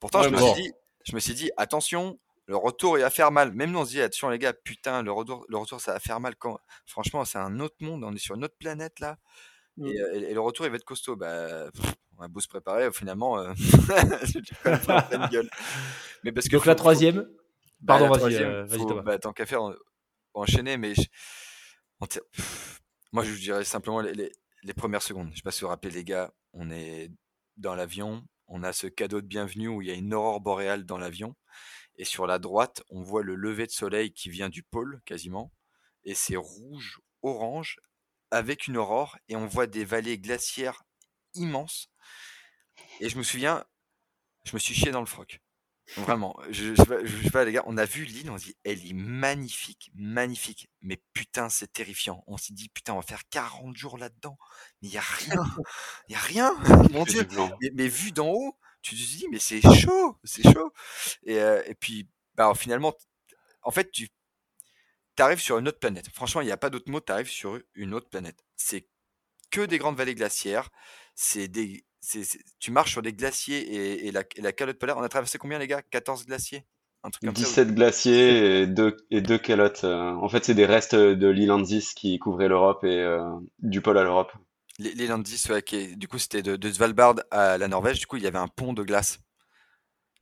Pourtant, 0.00 0.22
je, 0.22 0.30
me 0.30 0.36
suis 0.36 0.62
dit, 0.62 0.72
je 1.04 1.14
me 1.14 1.20
suis 1.20 1.34
dit, 1.34 1.50
attention, 1.56 2.18
le 2.46 2.56
retour 2.56 2.98
il 2.98 3.02
va 3.02 3.10
faire 3.10 3.30
mal. 3.30 3.52
Même 3.52 3.72
nous 3.72 3.80
on 3.80 3.84
se 3.84 3.90
dit 3.90 4.00
attention 4.00 4.28
les 4.28 4.38
gars, 4.38 4.52
putain, 4.52 5.02
le 5.02 5.12
retour, 5.12 5.44
le 5.48 5.56
retour 5.56 5.80
ça 5.80 5.92
va 5.92 6.00
faire 6.00 6.20
mal 6.20 6.36
quand? 6.36 6.58
Franchement 6.86 7.24
c'est 7.24 7.38
un 7.38 7.60
autre 7.60 7.76
monde, 7.80 8.04
on 8.04 8.12
est 8.12 8.18
sur 8.18 8.34
une 8.34 8.44
autre 8.44 8.56
planète 8.58 9.00
là. 9.00 9.18
Mmh. 9.76 9.86
Euh, 9.86 10.12
et, 10.14 10.34
le 10.34 10.40
retour 10.40 10.66
il 10.66 10.70
va 10.70 10.76
être 10.76 10.84
costaud. 10.84 11.16
Bah, 11.16 11.68
on 12.16 12.22
va 12.22 12.28
beau 12.28 12.40
se 12.40 12.48
préparer 12.48 12.92
finalement. 12.92 13.38
Euh... 13.38 13.52
gueule. 15.30 15.50
Mais 16.22 16.32
parce 16.32 16.48
que 16.48 16.56
Donc 16.56 16.66
la 16.66 16.74
troisième? 16.74 17.28
Bah, 17.80 17.98
Pardon, 17.98 18.08
vas-y, 18.16 18.36
euh, 18.36 18.64
vas 18.64 19.02
bah, 19.02 19.18
tant 19.18 19.32
qu'à 19.32 19.46
faire, 19.46 19.60
enchaîner, 20.32 20.76
mais 20.76 20.94
moi 23.12 23.24
je 23.24 23.30
vous 23.30 23.38
dirais 23.38 23.64
simplement 23.64 24.00
les, 24.00 24.32
les, 24.62 24.74
premières 24.74 25.02
secondes. 25.02 25.30
Je 25.32 25.36
sais 25.36 25.42
pas 25.42 25.50
si 25.50 25.60
vous 25.60 25.66
vous 25.66 25.70
rappelez 25.70 25.92
les 25.92 26.04
gars, 26.04 26.32
on 26.52 26.70
est 26.70 27.10
dans 27.56 27.74
l'avion, 27.74 28.24
on 28.48 28.62
a 28.62 28.72
ce 28.72 28.86
cadeau 28.86 29.20
de 29.20 29.26
bienvenue 29.26 29.68
où 29.68 29.82
il 29.82 29.88
y 29.88 29.90
a 29.90 29.94
une 29.94 30.14
aurore 30.14 30.40
boréale 30.40 30.84
dans 30.84 30.98
l'avion. 30.98 31.34
Et 31.96 32.04
sur 32.04 32.26
la 32.26 32.38
droite, 32.38 32.82
on 32.90 33.02
voit 33.02 33.22
le 33.22 33.34
lever 33.34 33.66
de 33.66 33.72
soleil 33.72 34.12
qui 34.12 34.30
vient 34.30 34.48
du 34.48 34.62
pôle 34.62 35.00
quasiment. 35.04 35.52
Et 36.04 36.14
c'est 36.14 36.36
rouge, 36.36 37.00
orange, 37.22 37.78
avec 38.30 38.66
une 38.66 38.76
aurore. 38.76 39.16
Et 39.28 39.36
on 39.36 39.46
voit 39.46 39.66
des 39.66 39.84
vallées 39.84 40.18
glaciaires 40.18 40.82
immenses. 41.34 41.90
Et 43.00 43.08
je 43.08 43.18
me 43.18 43.22
souviens, 43.22 43.64
je 44.44 44.54
me 44.54 44.58
suis 44.58 44.74
chié 44.74 44.90
dans 44.90 45.00
le 45.00 45.06
froc. 45.06 45.40
Vraiment, 45.98 46.34
je, 46.48 46.74
je, 46.74 47.22
sais 47.22 47.30
pas 47.30 47.44
les 47.44 47.52
gars, 47.52 47.62
on 47.66 47.76
a 47.76 47.84
vu 47.84 48.04
l'île, 48.04 48.30
on 48.30 48.36
dit 48.36 48.56
elle 48.64 48.84
est 48.86 48.94
magnifique, 48.94 49.90
magnifique, 49.94 50.70
mais 50.80 51.00
putain 51.12 51.50
c'est 51.50 51.70
terrifiant. 51.70 52.24
On 52.26 52.38
s'est 52.38 52.54
dit 52.54 52.70
putain 52.70 52.94
on 52.94 53.00
va 53.00 53.02
faire 53.02 53.28
40 53.28 53.76
jours 53.76 53.98
là-dedans, 53.98 54.38
mais 54.80 54.88
il 54.88 54.94
y 54.94 54.98
a 54.98 55.02
rien, 55.02 55.44
il 56.08 56.12
y 56.12 56.14
a 56.14 56.20
rien, 56.20 56.54
mon 56.90 57.04
dieu. 57.04 57.28
mais 57.74 57.86
vu 57.86 58.12
d'en 58.12 58.30
haut, 58.30 58.56
tu 58.84 58.94
te 58.94 59.00
dis, 59.00 59.26
mais 59.30 59.38
c'est 59.38 59.62
chaud, 59.62 60.16
c'est 60.24 60.42
chaud. 60.42 60.72
Et, 61.24 61.40
euh, 61.40 61.62
et 61.66 61.74
puis, 61.74 62.06
bah, 62.34 62.52
finalement, 62.54 62.94
en 63.62 63.70
fait, 63.70 63.90
tu 63.90 64.10
arrives 65.18 65.40
sur 65.40 65.58
une 65.58 65.66
autre 65.68 65.78
planète. 65.78 66.08
Franchement, 66.12 66.42
il 66.42 66.46
n'y 66.46 66.52
a 66.52 66.56
pas 66.58 66.70
d'autre 66.70 66.90
mot, 66.90 67.00
tu 67.00 67.10
arrives 67.10 67.30
sur 67.30 67.58
une 67.74 67.94
autre 67.94 68.10
planète. 68.10 68.44
C'est 68.56 68.86
que 69.50 69.62
des 69.62 69.78
grandes 69.78 69.96
vallées 69.96 70.14
glaciaires. 70.14 70.68
C'est 71.14 71.48
des, 71.48 71.84
tu 72.58 72.70
marches 72.70 72.92
sur 72.92 73.02
des 73.02 73.14
glaciers 73.14 74.06
et, 74.06 74.12
la, 74.12 74.22
la, 74.36 74.52
calotte 74.52 74.78
polaire. 74.78 74.98
On 74.98 75.02
a 75.02 75.08
traversé 75.08 75.38
combien, 75.38 75.58
les 75.58 75.66
gars? 75.66 75.80
14 75.80 76.26
glaciers? 76.26 76.66
Un 77.04 77.10
truc 77.10 77.32
17 77.32 77.74
glaciers 77.74 78.62
et 78.62 78.66
deux, 78.66 78.96
et 79.10 79.22
deux 79.22 79.38
calottes. 79.38 79.84
Euh. 79.84 80.12
En 80.12 80.28
fait, 80.28 80.44
c'est 80.44 80.54
des 80.54 80.66
restes 80.66 80.94
de 80.94 81.28
l'île 81.28 81.52
Andis 81.52 81.92
qui 81.94 82.18
couvraient 82.18 82.48
l'Europe 82.48 82.84
et 82.84 82.98
euh, 82.98 83.24
du 83.60 83.80
pôle 83.80 83.98
à 83.98 84.04
l'Europe. 84.04 84.32
Les 84.78 85.06
Landis, 85.06 85.46
du 85.96 86.08
coup, 86.08 86.18
c'était 86.18 86.42
de, 86.42 86.72
Svalbard 86.72 87.16
à 87.30 87.58
la 87.58 87.68
Norvège. 87.68 88.00
Du 88.00 88.06
coup, 88.06 88.16
il 88.16 88.24
y 88.24 88.26
avait 88.26 88.38
un 88.38 88.48
pont 88.48 88.72
de 88.72 88.82
glace. 88.82 89.20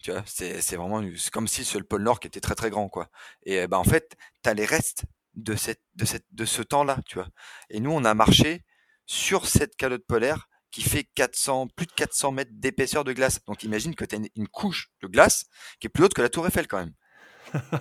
Tu 0.01 0.11
vois, 0.11 0.23
c'est, 0.27 0.77
vraiment 0.77 1.03
comme 1.33 1.49
si 1.49 1.65
sur 1.65 1.79
le 1.79 1.87
pôle 1.87 2.03
Nord 2.03 2.21
qui 2.21 2.27
était 2.27 2.41
très 2.41 2.55
très 2.55 2.71
grand, 2.71 2.89
quoi. 2.89 3.09
Et 3.45 3.67
bah, 3.67 3.79
en 3.79 3.85
fait, 3.85 4.17
tu 4.43 4.51
as 4.51 4.55
les 4.55 4.67
restes 4.67 5.05
de, 5.35 5.55
cette, 5.55 5.81
de, 5.95 6.05
cette, 6.05 6.27
de 6.33 6.45
ce 6.45 6.61
temps-là, 6.63 6.99
tu 7.07 7.15
vois. 7.15 7.29
Et 7.71 7.81
nous, 7.81 7.93
on 7.93 8.05
a 8.05 8.13
marché 8.15 8.65
sur 9.07 9.47
cette 9.47 9.77
calotte 9.77 10.07
polaire 10.07 10.49
qui 10.71 10.83
fait 10.83 11.05
400, 11.05 11.69
plus 11.69 11.87
de 11.87 11.93
400 11.93 12.33
mètres 12.33 12.51
d'épaisseur 12.55 13.05
de 13.05 13.13
glace. 13.13 13.45
Donc 13.47 13.63
imagine 13.63 13.95
que 13.95 14.05
tu 14.05 14.17
as 14.17 14.19
une, 14.35 14.49
couche 14.49 14.91
de 15.03 15.07
glace 15.07 15.45
qui 15.79 15.87
est 15.87 15.91
plus 15.91 16.05
haute 16.05 16.15
que 16.15 16.23
la 16.23 16.31
tour 16.31 16.47
Eiffel 16.47 16.67
quand 16.67 16.79
même. 16.79 16.95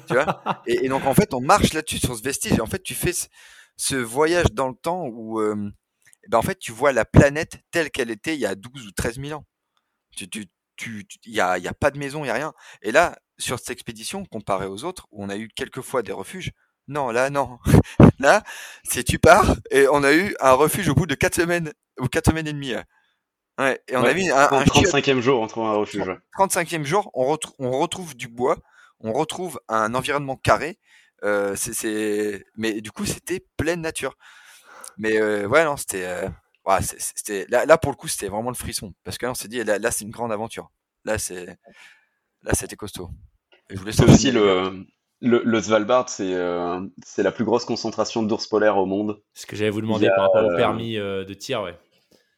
tu 0.07 0.13
vois? 0.13 0.43
Et, 0.67 0.87
donc 0.89 1.05
en 1.05 1.13
fait, 1.13 1.33
on 1.33 1.41
marche 1.41 1.73
là-dessus 1.73 1.99
sur 1.99 2.15
ce 2.15 2.21
vestige. 2.21 2.53
Et 2.53 2.61
en 2.61 2.67
fait, 2.67 2.83
tu 2.83 2.93
fais 2.93 3.13
ce, 3.77 3.95
voyage 3.95 4.51
dans 4.51 4.67
le 4.67 4.75
temps 4.75 5.05
où, 5.05 5.39
euh, 5.39 5.71
ben 6.27 6.37
en 6.37 6.41
fait, 6.41 6.59
tu 6.59 6.71
vois 6.71 6.91
la 6.91 7.05
planète 7.05 7.59
telle 7.71 7.89
qu'elle 7.91 8.11
était 8.11 8.35
il 8.35 8.39
y 8.39 8.45
a 8.45 8.55
12 8.55 8.87
ou 8.87 8.91
13 8.91 9.19
000 9.19 9.39
ans. 9.39 9.45
Tu, 10.15 10.29
tu, 10.29 10.47
tu, 10.75 11.05
il 11.25 11.33
y 11.33 11.41
a, 11.41 11.57
y 11.57 11.67
a 11.67 11.73
pas 11.73 11.91
de 11.91 11.97
maison, 11.97 12.23
il 12.23 12.27
y 12.27 12.31
a 12.31 12.33
rien. 12.33 12.53
Et 12.81 12.91
là, 12.91 13.17
sur 13.37 13.59
cette 13.59 13.71
expédition, 13.71 14.25
comparé 14.25 14.65
aux 14.65 14.83
autres, 14.83 15.07
où 15.11 15.23
on 15.23 15.29
a 15.29 15.37
eu 15.37 15.49
quelques 15.49 15.81
fois 15.81 16.03
des 16.03 16.11
refuges, 16.11 16.51
non, 16.87 17.09
là, 17.11 17.29
non. 17.29 17.59
là, 18.19 18.43
c'est 18.83 19.03
tu 19.03 19.19
pars, 19.19 19.55
et 19.71 19.87
on 19.87 20.03
a 20.03 20.13
eu 20.13 20.35
un 20.39 20.53
refuge 20.53 20.89
au 20.89 20.95
bout 20.95 21.05
de 21.05 21.15
4 21.15 21.35
semaines, 21.35 21.73
ou 21.99 22.07
4 22.07 22.29
semaines 22.29 22.47
et 22.47 22.53
demie. 22.53 22.73
Ouais, 23.57 23.79
et 23.87 23.95
on 23.95 24.03
a 24.03 24.13
mis 24.13 24.29
un, 24.29 24.37
un 24.37 24.63
35e 24.63 25.19
jour, 25.19 25.41
on 25.41 25.47
trouve 25.47 25.65
un 25.65 25.73
refuge. 25.73 26.09
35e 26.37 26.83
jour, 26.83 27.11
on, 27.13 27.37
on 27.59 27.79
retrouve 27.79 28.15
du 28.15 28.27
bois, 28.27 28.57
on 28.99 29.13
retrouve 29.13 29.59
un 29.67 29.93
environnement 29.93 30.35
carré, 30.35 30.79
euh, 31.23 31.55
c'est, 31.55 32.43
mais 32.55 32.81
du 32.81 32.91
coup, 32.91 33.05
c'était 33.05 33.45
pleine 33.57 33.81
nature. 33.81 34.15
Mais 35.01 35.19
euh, 35.19 35.47
ouais, 35.47 35.65
non, 35.65 35.77
c'était. 35.77 36.05
Euh, 36.05 36.29
c'était 37.15 37.47
là, 37.49 37.65
là, 37.65 37.77
pour 37.79 37.91
le 37.91 37.97
coup, 37.97 38.07
c'était 38.07 38.27
vraiment 38.27 38.51
le 38.51 38.55
frisson. 38.55 38.93
Parce 39.03 39.17
que 39.17 39.25
là, 39.25 39.31
on 39.31 39.35
s'est 39.35 39.47
dit, 39.47 39.63
là, 39.63 39.79
là 39.79 39.89
c'est 39.89 40.05
une 40.05 40.11
grande 40.11 40.31
aventure. 40.31 40.69
Là, 41.05 41.17
c'est. 41.17 41.57
Là, 42.43 42.53
c'était 42.53 42.75
costaud. 42.75 43.09
Et 43.71 43.75
je 43.75 43.79
voulais 43.79 43.99
aussi 44.03 44.31
le, 44.31 44.85
le, 45.21 45.41
le, 45.43 45.61
Svalbard, 45.61 46.07
c'est 46.07 46.35
euh, 46.35 46.79
la 47.17 47.31
plus 47.31 47.45
grosse 47.45 47.65
concentration 47.65 48.21
d'ours 48.21 48.45
polaires 48.45 48.77
au 48.77 48.85
monde. 48.85 49.19
Ce 49.33 49.47
que 49.47 49.55
j'allais 49.55 49.71
vous 49.71 49.81
demander 49.81 50.07
par 50.15 50.31
rapport 50.31 50.45
au 50.45 50.55
permis 50.55 50.95
de 50.95 51.33
tir, 51.33 51.63
ouais. 51.63 51.75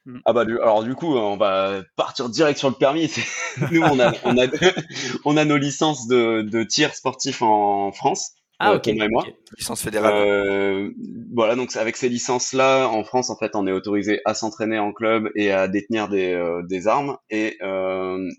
Mm. 0.06 0.20
Ah 0.26 0.34
bah 0.34 0.42
alors 0.42 0.84
du 0.84 0.96
coup 0.96 1.16
on 1.16 1.38
va 1.38 1.82
partir 1.96 2.28
direct 2.28 2.60
sur 2.60 2.70
le 2.70 2.76
permis. 2.76 3.10
Nous 3.72 3.82
on 3.82 3.98
a 4.02 4.12
on 4.26 4.38
a 4.38 4.48
on 5.24 5.38
a 5.38 5.46
nos 5.46 5.56
licences 5.56 6.08
de, 6.08 6.42
de 6.42 6.64
tir 6.64 6.94
sportif 6.94 7.42
en 7.42 7.94
France. 7.94 8.34
Ah 8.60 8.72
euh, 8.72 8.78
ok. 8.78 8.90
moi. 9.10 9.26
Licence 9.58 9.82
fédérale. 9.82 10.14
Euh, 10.14 10.92
voilà 11.34 11.56
donc 11.56 11.76
avec 11.76 11.98
ces 11.98 12.10
licences 12.10 12.54
là 12.54 12.88
en 12.88 13.04
France 13.04 13.30
en 13.30 13.38
fait 13.38 13.56
on 13.56 13.68
est 13.68 13.72
autorisé 13.72 14.22
à 14.26 14.34
s'entraîner 14.34 14.80
en 14.80 14.94
club 14.94 15.30
et 15.36 15.52
à 15.52 15.68
détenir 15.68 16.08
des, 16.08 16.32
euh, 16.34 16.62
des 16.64 16.88
armes 16.88 17.18
et 17.30 17.58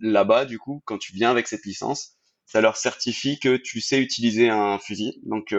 là-bas 0.01 0.45
du 0.45 0.59
coup 0.59 0.83
quand 0.85 0.99
tu 0.99 1.13
viens 1.13 1.31
avec 1.31 1.49
cette 1.49 1.65
licence 1.65 2.13
ça 2.47 2.61
leur 2.61 2.77
certifie 2.77 3.39
que 3.41 3.57
tu 3.57 3.81
sais 3.81 4.01
utiliser 4.01 4.49
un 4.49 4.79
fusil. 4.79 5.21
Donc 5.25 5.55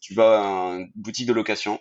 tu 0.00 0.14
vas 0.14 0.40
à 0.40 0.76
une 0.76 0.90
boutique 0.94 1.26
de 1.26 1.32
location 1.32 1.78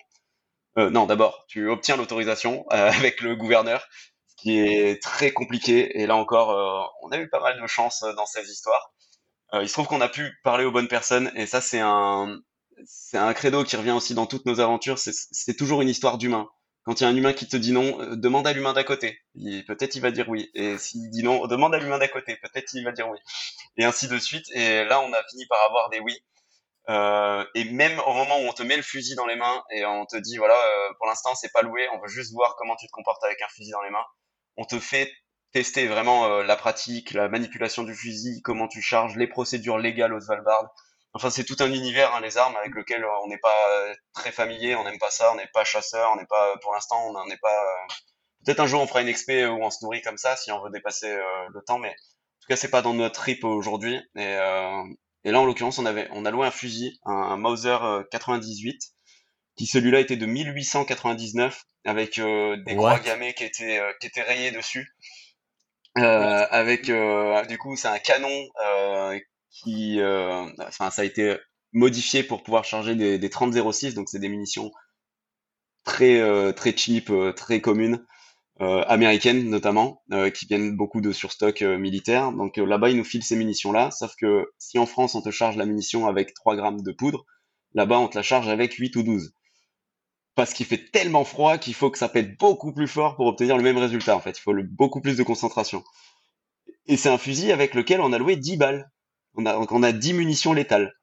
euh, 0.77 0.89
non, 0.89 1.05
d'abord, 1.05 1.45
tu 1.47 1.69
obtiens 1.69 1.97
l'autorisation 1.97 2.65
euh, 2.71 2.89
avec 2.91 3.21
le 3.21 3.35
gouverneur, 3.35 3.85
ce 4.27 4.35
qui 4.37 4.57
est 4.59 5.01
très 5.01 5.31
compliqué. 5.31 5.99
Et 5.99 6.07
là 6.07 6.15
encore, 6.15 6.51
euh, 6.51 6.87
on 7.01 7.11
a 7.11 7.17
eu 7.19 7.29
pas 7.29 7.41
mal 7.41 7.61
de 7.61 7.67
chance 7.67 8.03
dans 8.15 8.25
ces 8.25 8.49
histoires. 8.49 8.93
Il 9.53 9.67
se 9.67 9.73
trouve 9.73 9.87
qu'on 9.87 10.01
a 10.01 10.09
pu 10.09 10.31
parler 10.43 10.65
aux 10.65 10.71
bonnes 10.71 10.87
personnes, 10.87 11.31
et 11.35 11.45
ça, 11.45 11.61
c'est 11.61 11.79
un, 11.79 12.39
c'est 12.85 13.17
un 13.17 13.33
credo 13.33 13.63
qui 13.63 13.75
revient 13.75 13.91
aussi 13.91 14.13
dans 14.13 14.25
toutes 14.25 14.45
nos 14.45 14.59
aventures. 14.59 14.97
C'est 14.97 15.55
toujours 15.55 15.81
une 15.81 15.89
histoire 15.89 16.17
d'humain. 16.17 16.49
Quand 16.83 16.99
il 16.99 17.03
y 17.03 17.05
a 17.05 17.09
un 17.09 17.15
humain 17.15 17.33
qui 17.33 17.47
te 17.47 17.57
dit 17.57 17.73
non, 17.73 18.15
demande 18.15 18.47
à 18.47 18.53
l'humain 18.53 18.73
d'à 18.73 18.83
côté. 18.83 19.19
Peut-être 19.67 19.95
il 19.95 20.01
va 20.01 20.09
dire 20.09 20.27
oui. 20.29 20.49
Et 20.55 20.77
s'il 20.79 21.11
dit 21.11 21.21
non, 21.23 21.45
demande 21.45 21.75
à 21.75 21.77
l'humain 21.77 21.99
d'à 21.99 22.07
côté. 22.07 22.37
Peut-être 22.37 22.73
il 22.73 22.83
va 22.83 22.91
dire 22.91 23.07
oui. 23.07 23.19
Et 23.77 23.83
ainsi 23.85 24.07
de 24.07 24.17
suite. 24.17 24.45
Et 24.55 24.83
là, 24.85 24.99
on 25.01 25.13
a 25.13 25.23
fini 25.29 25.45
par 25.45 25.59
avoir 25.69 25.89
des 25.89 25.99
oui. 25.99 26.17
Euh, 26.89 27.45
et 27.53 27.65
même 27.65 27.99
au 28.07 28.13
moment 28.13 28.39
où 28.39 28.47
on 28.49 28.53
te 28.53 28.63
met 28.63 28.75
le 28.75 28.81
fusil 28.81 29.13
dans 29.13 29.27
les 29.27 29.35
mains 29.35 29.63
et 29.71 29.85
on 29.85 30.07
te 30.07 30.17
dit 30.17 30.37
voilà, 30.37 30.55
euh, 30.55 30.93
pour 30.97 31.05
l'instant 31.05 31.35
c'est 31.35 31.51
pas 31.53 31.61
loué, 31.61 31.87
on 31.93 31.99
veut 31.99 32.07
juste 32.07 32.33
voir 32.33 32.55
comment 32.57 32.75
tu 32.75 32.87
te 32.87 32.91
comportes 32.91 33.23
avec 33.23 33.39
un 33.43 33.47
fusil 33.49 33.69
dans 33.69 33.83
les 33.83 33.91
mains. 33.91 34.05
On 34.57 34.65
te 34.65 34.79
fait 34.79 35.13
tester 35.51 35.87
vraiment 35.87 36.25
euh, 36.25 36.43
la 36.43 36.55
pratique, 36.55 37.13
la 37.13 37.29
manipulation 37.29 37.83
du 37.83 37.95
fusil, 37.95 38.41
comment 38.43 38.67
tu 38.67 38.81
charges, 38.81 39.15
les 39.15 39.27
procédures 39.27 39.77
légales 39.77 40.13
au 40.13 40.19
Svalbard. 40.19 40.73
Enfin, 41.13 41.29
c'est 41.29 41.43
tout 41.43 41.57
un 41.59 41.71
univers, 41.71 42.15
hein, 42.15 42.21
les 42.21 42.37
armes, 42.37 42.55
avec 42.55 42.73
lequel 42.73 43.05
on 43.23 43.27
n'est 43.27 43.39
pas 43.39 43.55
très 44.13 44.31
familier, 44.31 44.75
on 44.75 44.85
n'aime 44.85 44.99
pas 44.99 45.11
ça, 45.11 45.31
on 45.33 45.35
n'est 45.35 45.49
pas 45.53 45.65
chasseur, 45.65 46.11
on 46.13 46.15
n'est 46.15 46.25
pas, 46.25 46.57
pour 46.61 46.73
l'instant, 46.73 47.05
on 47.07 47.11
n'en 47.11 47.27
est 47.27 47.41
pas. 47.41 47.63
Peut-être 48.45 48.61
un 48.61 48.65
jour 48.65 48.81
on 48.81 48.87
fera 48.87 49.01
une 49.01 49.09
expé 49.09 49.45
où 49.45 49.61
on 49.61 49.69
se 49.69 49.83
nourrit 49.83 50.01
comme 50.01 50.17
ça, 50.17 50.37
si 50.37 50.51
on 50.53 50.63
veut 50.63 50.71
dépasser 50.71 51.13
le 51.53 51.61
temps, 51.63 51.79
mais 51.79 51.89
en 51.89 52.41
tout 52.41 52.47
cas, 52.47 52.55
c'est 52.55 52.71
pas 52.71 52.81
dans 52.81 52.93
notre 52.93 53.19
trip 53.19 53.43
aujourd'hui. 53.43 53.99
Et, 54.15 54.37
et 55.23 55.31
là, 55.31 55.39
en 55.39 55.45
l'occurrence, 55.45 55.77
on 55.77 55.85
avait, 55.85 56.07
on 56.11 56.25
a 56.25 56.31
loué 56.31 56.47
un 56.47 56.51
fusil, 56.51 56.99
un, 57.05 57.37
Mauser 57.37 57.77
98, 58.11 58.73
euh, 58.73 59.13
qui 59.55 59.67
celui-là 59.67 59.99
était 59.99 60.17
de 60.17 60.25
1899 60.25 61.63
avec 61.85 62.17
euh, 62.17 62.57
des 62.65 62.75
croix 62.75 62.99
gammées 62.99 63.33
qui 63.33 63.43
étaient 63.43 63.79
euh, 63.79 63.91
qui 63.99 64.07
étaient 64.07 64.23
rayées 64.23 64.51
dessus. 64.51 64.87
Euh, 65.97 66.45
avec 66.49 66.85
du 66.85 67.57
coup, 67.57 67.75
c'est 67.75 67.87
un 67.87 67.99
canon 67.99 68.29
qui, 69.49 69.99
enfin, 70.59 70.89
ça 70.89 71.01
a 71.01 71.05
été 71.05 71.37
modifié 71.73 72.23
pour 72.23 72.43
pouvoir 72.43 72.63
charger 72.65 72.95
des, 72.95 73.17
des 73.17 73.29
30-06, 73.29 73.93
donc 73.93 74.09
c'est 74.09 74.19
des 74.19 74.29
munitions 74.29 74.71
très 75.83 76.53
très 76.53 76.75
cheap, 76.75 77.11
très 77.35 77.61
communes. 77.61 78.05
Euh, 78.61 78.83
américaines 78.87 79.49
notamment, 79.49 80.03
euh, 80.11 80.29
qui 80.29 80.45
viennent 80.45 80.77
beaucoup 80.77 81.01
de 81.01 81.11
surstock 81.11 81.63
euh, 81.63 81.79
militaire. 81.79 82.31
Donc 82.31 82.57
là-bas, 82.57 82.91
ils 82.91 82.97
nous 82.97 83.03
filent 83.03 83.23
ces 83.23 83.35
munitions-là, 83.35 83.89
sauf 83.89 84.13
que 84.15 84.51
si 84.59 84.77
en 84.77 84.85
France, 84.85 85.15
on 85.15 85.21
te 85.23 85.31
charge 85.31 85.57
la 85.57 85.65
munition 85.65 86.05
avec 86.05 86.35
3 86.35 86.55
grammes 86.55 86.83
de 86.83 86.91
poudre, 86.91 87.25
là-bas, 87.73 87.97
on 87.97 88.07
te 88.07 88.17
la 88.17 88.21
charge 88.21 88.49
avec 88.49 88.73
8 88.73 88.95
ou 88.97 89.03
12. 89.03 89.33
Parce 90.35 90.53
qu'il 90.53 90.65
fait 90.65 90.91
tellement 90.91 91.25
froid 91.25 91.57
qu'il 91.57 91.73
faut 91.73 91.91
que 91.91 91.97
ça 91.97 92.09
pète 92.09 92.37
beaucoup 92.37 92.73
plus 92.73 92.87
fort 92.87 93.15
pour 93.15 93.27
obtenir 93.27 93.57
le 93.57 93.63
même 93.63 93.77
résultat, 93.77 94.15
en 94.15 94.21
fait. 94.21 94.37
Il 94.37 94.41
faut 94.41 94.53
beaucoup 94.71 95.01
plus 95.01 95.17
de 95.17 95.23
concentration. 95.23 95.83
Et 96.87 96.97
c'est 96.97 97.09
un 97.09 97.17
fusil 97.17 97.51
avec 97.51 97.73
lequel 97.73 98.01
on 98.01 98.13
a 98.13 98.17
loué 98.17 98.35
10 98.35 98.57
balles. 98.57 98.91
On 99.35 99.45
a, 99.45 99.57
on 99.57 99.83
a 99.83 99.91
10 99.91 100.13
munitions 100.13 100.53
létales. 100.53 100.93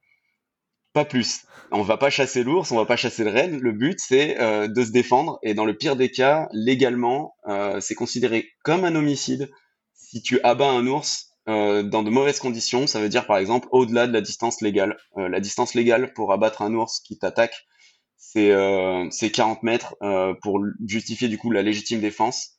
Pas 0.92 1.05
plus 1.05 1.44
on 1.70 1.82
va 1.82 1.96
pas 1.96 2.10
chasser 2.10 2.42
l'ours, 2.42 2.70
on 2.72 2.76
va 2.76 2.86
pas 2.86 2.96
chasser 2.96 3.24
le 3.24 3.30
renne. 3.30 3.59
Le 3.60 3.72
but, 3.72 3.98
c'est 4.00 4.40
euh, 4.40 4.68
de 4.68 4.84
se 4.84 4.90
défendre. 4.90 5.38
Et 5.42 5.55
dans 5.55 5.64
le 5.64 5.76
pire 5.76 5.96
des 5.96 6.10
cas, 6.10 6.48
légalement, 6.52 7.34
euh, 7.46 7.80
c'est 7.80 7.94
considéré 7.94 8.48
comme 8.64 8.84
un 8.84 8.94
homicide 8.94 9.50
si 9.94 10.22
tu 10.22 10.40
abats 10.42 10.70
un 10.70 10.86
ours 10.86 11.32
euh, 11.48 11.82
dans 11.82 12.02
de 12.02 12.10
mauvaises 12.10 12.38
conditions. 12.38 12.86
Ça 12.86 13.00
veut 13.00 13.09
dire, 13.09 13.26
par 13.26 13.38
exemple, 13.38 13.68
au-delà 13.70 14.06
de 14.06 14.12
la 14.12 14.20
distance 14.20 14.60
légale. 14.60 14.96
la 15.16 15.40
distance 15.40 15.74
légale 15.74 16.12
pour 16.14 16.32
abattre 16.32 16.62
un 16.62 16.74
ours 16.74 17.00
qui 17.00 17.18
t'attaque, 17.18 17.66
c'est 18.18 19.30
40 19.32 19.62
mètres 19.62 19.96
pour 20.42 20.60
justifier 20.86 21.28
du 21.28 21.38
coup 21.38 21.50
la 21.50 21.62
légitime 21.62 22.00
défense. 22.00 22.58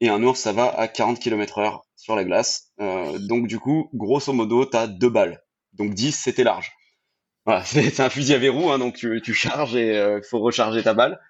Et 0.00 0.08
un 0.08 0.22
ours, 0.22 0.40
ça 0.40 0.52
va 0.52 0.68
à 0.76 0.88
40 0.88 1.20
km 1.20 1.58
heure 1.58 1.86
sur 1.94 2.16
la 2.16 2.24
glace. 2.24 2.72
donc 2.78 3.46
du 3.46 3.58
coup, 3.58 3.88
grosso 3.94 4.32
modo, 4.32 4.64
t'as 4.64 4.86
deux 4.86 5.10
balles. 5.10 5.44
Donc 5.74 5.94
10, 5.94 6.12
c'était 6.12 6.44
large. 6.44 6.72
C'est 7.64 8.00
un 8.00 8.08
fusil 8.08 8.34
à 8.34 8.38
verrou, 8.38 8.70
hein, 8.70 8.78
donc 8.78 8.96
tu, 8.96 9.34
charges 9.34 9.76
et 9.76 9.88
il 9.88 9.96
euh, 9.96 10.20
faut 10.22 10.40
recharger 10.40 10.82
ta 10.82 10.94
balle. 10.94 11.20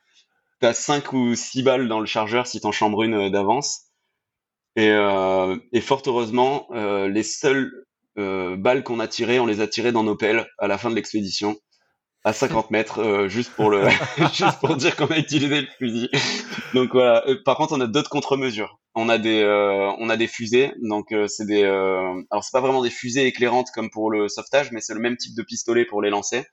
Tu 0.60 0.66
as 0.66 0.74
5 0.74 1.12
ou 1.12 1.34
6 1.34 1.62
balles 1.62 1.88
dans 1.88 2.00
le 2.00 2.06
chargeur 2.06 2.46
si 2.46 2.60
t'en 2.60 2.72
chambres 2.72 3.02
une 3.02 3.14
euh, 3.14 3.30
d'avance. 3.30 3.86
Et, 4.76 4.90
euh, 4.90 5.56
et, 5.72 5.80
fort 5.80 6.02
heureusement, 6.06 6.68
euh, 6.72 7.08
les 7.08 7.22
seules 7.22 7.70
balles 8.16 8.84
qu'on 8.84 9.00
a 9.00 9.08
tirées, 9.08 9.40
on 9.40 9.46
les 9.46 9.60
a 9.60 9.66
tirées 9.66 9.90
dans 9.90 10.04
nos 10.04 10.14
pelles 10.14 10.46
à 10.58 10.68
la 10.68 10.78
fin 10.78 10.88
de 10.88 10.94
l'expédition 10.94 11.56
à 12.24 12.32
50 12.32 12.70
mètres, 12.70 13.00
euh, 13.00 13.28
juste 13.28 13.52
pour 13.52 13.68
le, 13.68 13.86
juste 14.32 14.58
pour 14.60 14.76
dire 14.76 14.96
qu'on 14.96 15.06
a 15.06 15.18
utilisé 15.18 15.60
le 15.60 15.68
fusil. 15.78 16.10
Donc 16.72 16.92
voilà. 16.92 17.22
Euh, 17.28 17.36
par 17.44 17.56
contre, 17.56 17.74
on 17.74 17.80
a 17.80 17.86
d'autres 17.86 18.10
contre-mesures. 18.10 18.78
On 18.94 19.08
a 19.08 19.18
des, 19.18 19.42
euh, 19.42 19.92
on 19.98 20.08
a 20.08 20.16
des 20.16 20.26
fusées. 20.26 20.72
Donc 20.82 21.14
c'est 21.28 21.46
des, 21.46 21.64
alors 21.64 22.42
c'est 22.42 22.52
pas 22.52 22.60
vraiment 22.60 22.82
des 22.82 22.90
fusées 22.90 23.26
éclairantes 23.26 23.68
comme 23.74 23.90
pour 23.90 24.10
le 24.10 24.28
sauvetage, 24.28 24.72
mais 24.72 24.80
c'est 24.80 24.94
le 24.94 25.00
même 25.00 25.16
type 25.16 25.34
de 25.36 25.42
pistolet 25.42 25.84
pour 25.84 26.00
les 26.00 26.10
lancer. 26.10 26.44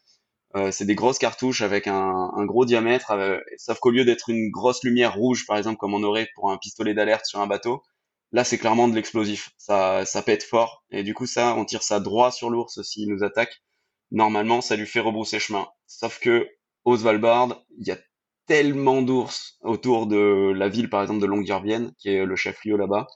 c'est 0.72 0.86
des 0.86 0.96
grosses 0.96 1.20
cartouches 1.20 1.62
avec 1.62 1.88
un, 1.88 2.32
un 2.36 2.46
gros 2.46 2.66
diamètre, 2.66 3.14
sauf 3.58 3.80
qu'au 3.80 3.92
lieu 3.92 4.06
d'être 4.06 4.30
une 4.30 4.50
grosse 4.50 4.84
lumière 4.84 5.14
rouge, 5.16 5.46
par 5.46 5.58
exemple, 5.58 5.78
comme 5.78 5.94
on 5.94 6.04
aurait 6.04 6.30
pour 6.36 6.52
un 6.52 6.58
pistolet 6.58 6.96
d'alerte 6.96 7.26
sur 7.28 7.40
un 7.42 7.48
bateau, 7.48 7.84
là 8.32 8.44
c'est 8.44 8.58
clairement 8.58 8.88
de 8.88 8.96
l'explosif. 8.96 9.52
Ça, 9.60 10.04
ça 10.06 10.24
pète 10.24 10.44
fort. 10.44 10.84
Et 10.90 11.04
du 11.04 11.14
coup, 11.14 11.28
ça, 11.28 11.54
on 11.56 11.66
tire 11.66 11.84
ça 11.84 12.00
droit 12.00 12.32
sur 12.32 12.50
l'ours 12.50 12.82
s'il 12.82 13.08
nous 13.08 13.24
attaque 13.24 13.62
normalement, 14.12 14.62
ça 14.62 14.76
lui 14.76 14.86
fait 14.86 15.00
rebrousser 15.00 15.40
chemin. 15.40 15.68
Sauf 15.88 16.20
que 16.20 16.48
au 16.86 16.98
Svalbard, 16.98 17.64
il 17.78 17.88
y 17.88 17.92
a 17.92 17.98
tellement 18.48 19.02
d'ours 19.02 19.58
autour 19.62 20.08
de 20.08 20.52
la 20.56 20.70
ville, 20.70 20.90
par 20.90 21.02
exemple, 21.02 21.22
de 21.22 21.26
Longyearbyen, 21.26 21.92
qui 21.98 22.10
est 22.10 22.26
le 22.26 22.36
chef-lieu 22.36 22.78
là-bas, 22.78 23.08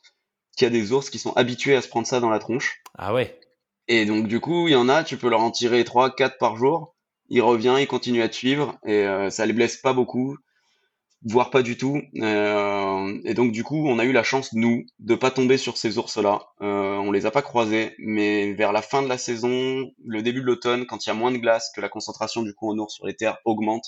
qu'il 0.56 0.66
y 0.66 0.68
a 0.68 0.72
des 0.72 0.92
ours 0.94 1.10
qui 1.10 1.20
sont 1.20 1.34
habitués 1.34 1.76
à 1.76 1.82
se 1.82 1.88
prendre 1.88 2.08
ça 2.08 2.20
dans 2.20 2.30
la 2.30 2.40
tronche. 2.40 2.82
Ah 2.98 3.14
ouais. 3.14 3.40
Et 3.88 4.06
donc, 4.06 4.28
du 4.28 4.40
coup, 4.40 4.68
il 4.68 4.72
y 4.72 4.76
en 4.76 4.90
a, 4.90 5.04
tu 5.04 5.18
peux 5.18 5.30
leur 5.30 5.42
en 5.42 5.52
tirer 5.52 5.84
3, 5.84 6.16
4 6.16 6.38
par 6.38 6.56
jour. 6.56 6.96
Il 7.30 7.42
revient, 7.42 7.76
il 7.80 7.88
continue 7.88 8.22
à 8.22 8.30
te 8.30 8.36
suivre, 8.36 8.78
et 8.86 9.06
euh, 9.06 9.30
ça 9.30 9.46
les 9.46 9.54
blesse 9.54 9.78
pas 9.78 9.94
beaucoup 9.94 10.38
voire 11.26 11.50
pas 11.50 11.64
du 11.64 11.76
tout. 11.76 12.02
Euh, 12.18 13.20
et 13.26 13.34
donc 13.34 13.52
du 13.52 13.64
coup, 13.64 13.88
on 13.88 14.00
a 14.00 14.06
eu 14.06 14.12
la 14.12 14.24
chance 14.24 14.54
nous 14.54 14.86
de 15.00 15.16
pas 15.16 15.32
tomber 15.32 15.58
sur 15.58 15.76
ces 15.78 15.98
ours-là. 15.98 16.48
Euh, 16.62 16.96
on 16.98 17.12
les 17.12 17.26
a 17.26 17.32
pas 17.32 17.42
croisés, 17.42 17.96
mais 17.98 18.54
vers 18.54 18.72
la 18.72 18.82
fin 18.82 19.02
de 19.02 19.10
la 19.10 19.18
saison, 19.18 19.92
le 20.04 20.22
début 20.22 20.42
de 20.42 20.46
l'automne, 20.46 20.86
quand 20.86 21.06
il 21.06 21.10
y 21.10 21.12
a 21.12 21.16
moins 21.16 21.32
de 21.32 21.38
glace, 21.38 21.72
que 21.76 21.82
la 21.82 21.90
concentration 21.90 22.44
du 22.44 22.54
coup 22.54 22.72
en 22.72 22.78
ours 22.78 22.94
sur 22.94 23.08
les 23.08 23.16
terres 23.16 23.38
augmente, 23.44 23.86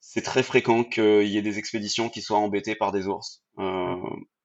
c'est 0.00 0.22
très 0.22 0.42
fréquent 0.42 0.82
qu'il 0.82 1.28
y 1.28 1.36
ait 1.36 1.42
des 1.42 1.58
expéditions 1.58 2.08
qui 2.08 2.22
soient 2.22 2.38
embêtées 2.38 2.74
par 2.74 2.90
des 2.90 3.06
ours. 3.06 3.42
Euh, 3.58 3.96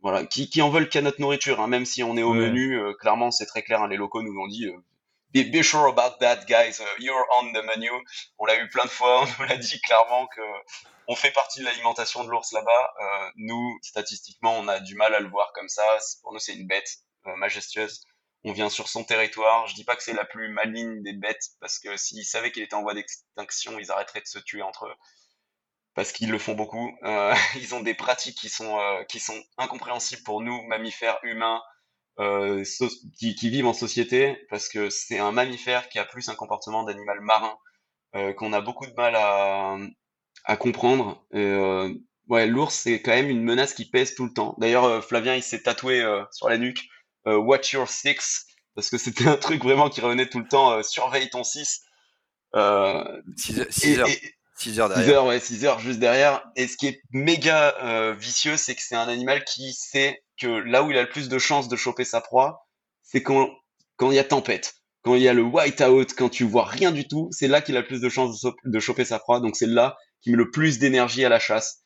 voilà, 0.02 0.26
qui, 0.26 0.50
qui 0.50 0.62
en 0.62 0.70
veulent 0.70 0.90
qu'à 0.90 1.02
notre 1.02 1.22
nourriture, 1.22 1.62
hein, 1.62 1.68
même 1.68 1.86
si 1.86 2.04
on 2.04 2.18
est 2.18 2.24
au 2.24 2.34
menu. 2.34 2.78
Euh, 2.78 2.94
clairement, 3.00 3.32
c'est 3.32 3.46
très 3.46 3.62
clair. 3.62 3.84
Hein, 3.84 3.88
les 3.88 3.98
locaux 3.98 4.22
nous 4.22 4.38
ont 4.38 4.48
dit. 4.48 4.68
Be, 5.34 5.50
be, 5.50 5.64
sure 5.64 5.88
about 5.88 6.20
that, 6.20 6.46
guys. 6.46 6.82
Uh, 6.82 6.86
you're 7.00 7.26
on 7.40 7.54
the 7.54 7.64
menu. 7.64 7.92
On 8.38 8.46
l'a 8.46 8.62
eu 8.62 8.68
plein 8.70 8.84
de 8.84 8.90
fois. 8.90 9.22
On 9.24 9.26
nous 9.26 9.48
l'a 9.48 9.56
dit 9.58 9.80
clairement 9.82 10.28
que 10.28 10.42
on 11.08 11.16
fait 11.16 11.32
partie 11.32 11.60
de 11.60 11.66
l'alimentation 11.66 12.24
de 12.24 12.30
l'ours 12.30 12.52
là-bas. 12.52 12.94
Euh, 13.02 13.32
nous, 13.36 13.80
statistiquement, 13.82 14.54
on 14.58 14.68
a 14.68 14.80
du 14.80 14.96
mal 14.96 15.14
à 15.14 15.20
le 15.20 15.28
voir 15.30 15.52
comme 15.54 15.68
ça. 15.68 15.84
Pour 16.22 16.34
nous, 16.34 16.40
c'est 16.40 16.54
une 16.54 16.68
bête 16.68 17.00
euh, 17.28 17.36
majestueuse. 17.36 18.06
On 18.44 18.54
vient 18.54 18.70
sur 18.70 18.88
son 18.88 19.04
territoire. 19.04 19.68
Je 19.68 19.76
dis 19.76 19.84
pas 19.84 19.96
que 19.96 20.04
c'est 20.04 20.14
la 20.14 20.26
plus 20.26 20.50
maligne 20.50 21.02
des 21.04 21.14
bêtes, 21.14 21.50
parce 21.60 21.80
que 21.80 21.96
s'ils 21.98 22.26
savaient 22.26 22.52
qu'il 22.52 22.64
était 22.64 22.76
en 22.76 22.82
voie 22.82 22.94
d'extinction, 22.94 23.78
ils 23.80 23.92
arrêteraient 23.92 24.22
de 24.22 24.28
se 24.28 24.40
tuer 24.40 24.62
entre 24.62 24.86
eux. 24.88 24.96
Parce 25.96 26.12
qu'ils 26.12 26.32
le 26.32 26.40
font 26.40 26.54
beaucoup. 26.54 26.98
Euh, 27.04 27.36
ils 27.56 27.76
ont 27.76 27.82
des 27.82 27.94
pratiques 27.94 28.38
qui 28.38 28.50
sont, 28.50 28.80
euh, 28.80 29.04
qui 29.06 29.20
sont 29.20 29.42
incompréhensibles 29.58 30.24
pour 30.24 30.42
nous, 30.42 30.62
mammifères 30.68 31.20
humains, 31.24 31.62
euh, 32.20 32.64
qui, 33.18 33.36
qui, 33.36 33.50
vivent 33.50 33.68
en 33.68 33.74
société, 33.74 34.38
parce 34.50 34.68
que 34.68 34.90
c'est 34.90 35.20
un 35.20 35.32
mammifère 35.32 35.90
qui 35.90 36.00
a 36.00 36.06
plus 36.06 36.30
un 36.30 36.36
comportement 36.36 36.84
d'animal 36.84 37.22
marin, 37.22 37.58
euh, 38.16 38.34
qu'on 38.34 38.54
a 38.54 38.62
beaucoup 38.62 38.86
de 38.86 38.94
mal 38.94 39.16
à, 39.16 39.78
à 40.46 40.58
comprendre. 40.58 41.26
Euh, 41.34 41.94
ouais, 42.28 42.48
l'ours 42.48 42.74
c'est 42.74 43.02
quand 43.02 43.12
même 43.12 43.30
une 43.30 43.44
menace 43.44 43.74
qui 43.74 43.86
pèse 43.90 44.16
tout 44.16 44.26
le 44.26 44.34
temps. 44.34 44.56
D'ailleurs, 44.60 44.86
euh, 44.86 45.02
Flavien 45.02 45.36
il 45.36 45.44
s'est 45.44 45.64
tatoué 45.64 46.02
euh, 46.02 46.24
sur 46.32 46.50
la 46.50 46.58
nuque 46.58 46.88
Watch 47.26 47.74
Your 47.74 47.88
Six 47.88 48.48
parce 48.74 48.90
que 48.90 48.98
c'était 48.98 49.28
un 49.28 49.38
truc 49.38 49.62
vraiment 49.62 49.90
qui 49.90 50.02
revenait 50.02 50.28
tout 50.28 50.40
le 50.40 50.48
temps. 50.48 50.82
surveille 50.82 51.30
ton 51.30 51.44
6 51.44 51.84
6 52.54 52.58
heures. 52.58 54.08
6 54.62 54.80
heures 54.80 54.90
6 54.90 54.96
derrière. 54.96 55.16
heures, 55.18 55.26
ouais, 55.26 55.40
6 55.40 55.66
heures 55.66 55.80
juste 55.80 56.00
derrière. 56.00 56.44
Et 56.56 56.68
ce 56.68 56.78
qui 56.78 56.88
est 56.88 57.02
méga 57.12 57.76
euh, 57.84 58.14
vicieux, 58.14 58.58
c'est 58.58 58.76
que 58.76 58.82
c'est 58.82 58.96
un 58.96 59.08
animal 59.08 59.44
qui 59.44 59.74
sait 59.74 60.24
que 60.42 60.48
là 60.48 60.84
où 60.84 60.92
il 60.92 60.98
a 60.98 61.04
le 61.04 61.10
plus 61.10 61.30
de 61.30 61.40
chances 61.40 61.68
de 61.68 61.76
choper 61.76 62.04
sa 62.04 62.22
proie, 62.22 62.68
c'est 63.04 63.24
quand 63.24 63.50
quand 63.98 64.12
il 64.12 64.16
y 64.16 64.20
a 64.20 64.24
tempête, 64.24 64.74
quand 65.04 65.16
il 65.16 65.22
y 65.22 65.28
a 65.28 65.34
le 65.34 65.44
white 65.44 65.82
out, 65.82 66.14
quand 66.18 66.30
tu 66.30 66.44
vois 66.44 66.66
rien 66.66 66.92
du 66.92 67.08
tout, 67.08 67.30
c'est 67.32 67.48
là 67.48 67.62
qu'il 67.62 67.78
a 67.78 67.82
le 67.82 67.88
plus 67.88 68.02
de 68.02 68.10
chances 68.10 68.44
de, 68.66 68.80
choper 68.80 69.06
sa 69.06 69.20
proie. 69.20 69.40
Donc 69.40 69.56
c'est 69.56 69.68
là 69.68 69.96
qu'il 70.22 70.34
met 70.34 70.38
le 70.38 70.52
plus 70.52 70.80
d'énergie 70.80 71.26
à 71.26 71.30
la 71.30 71.40
chasse. 71.40 71.84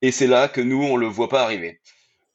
Et 0.00 0.10
c'est 0.10 0.26
là 0.26 0.48
que 0.48 0.60
nous, 0.60 0.82
on 0.82 0.96
le 0.96 1.06
voit 1.06 1.28
pas 1.28 1.42
arriver. 1.42 1.80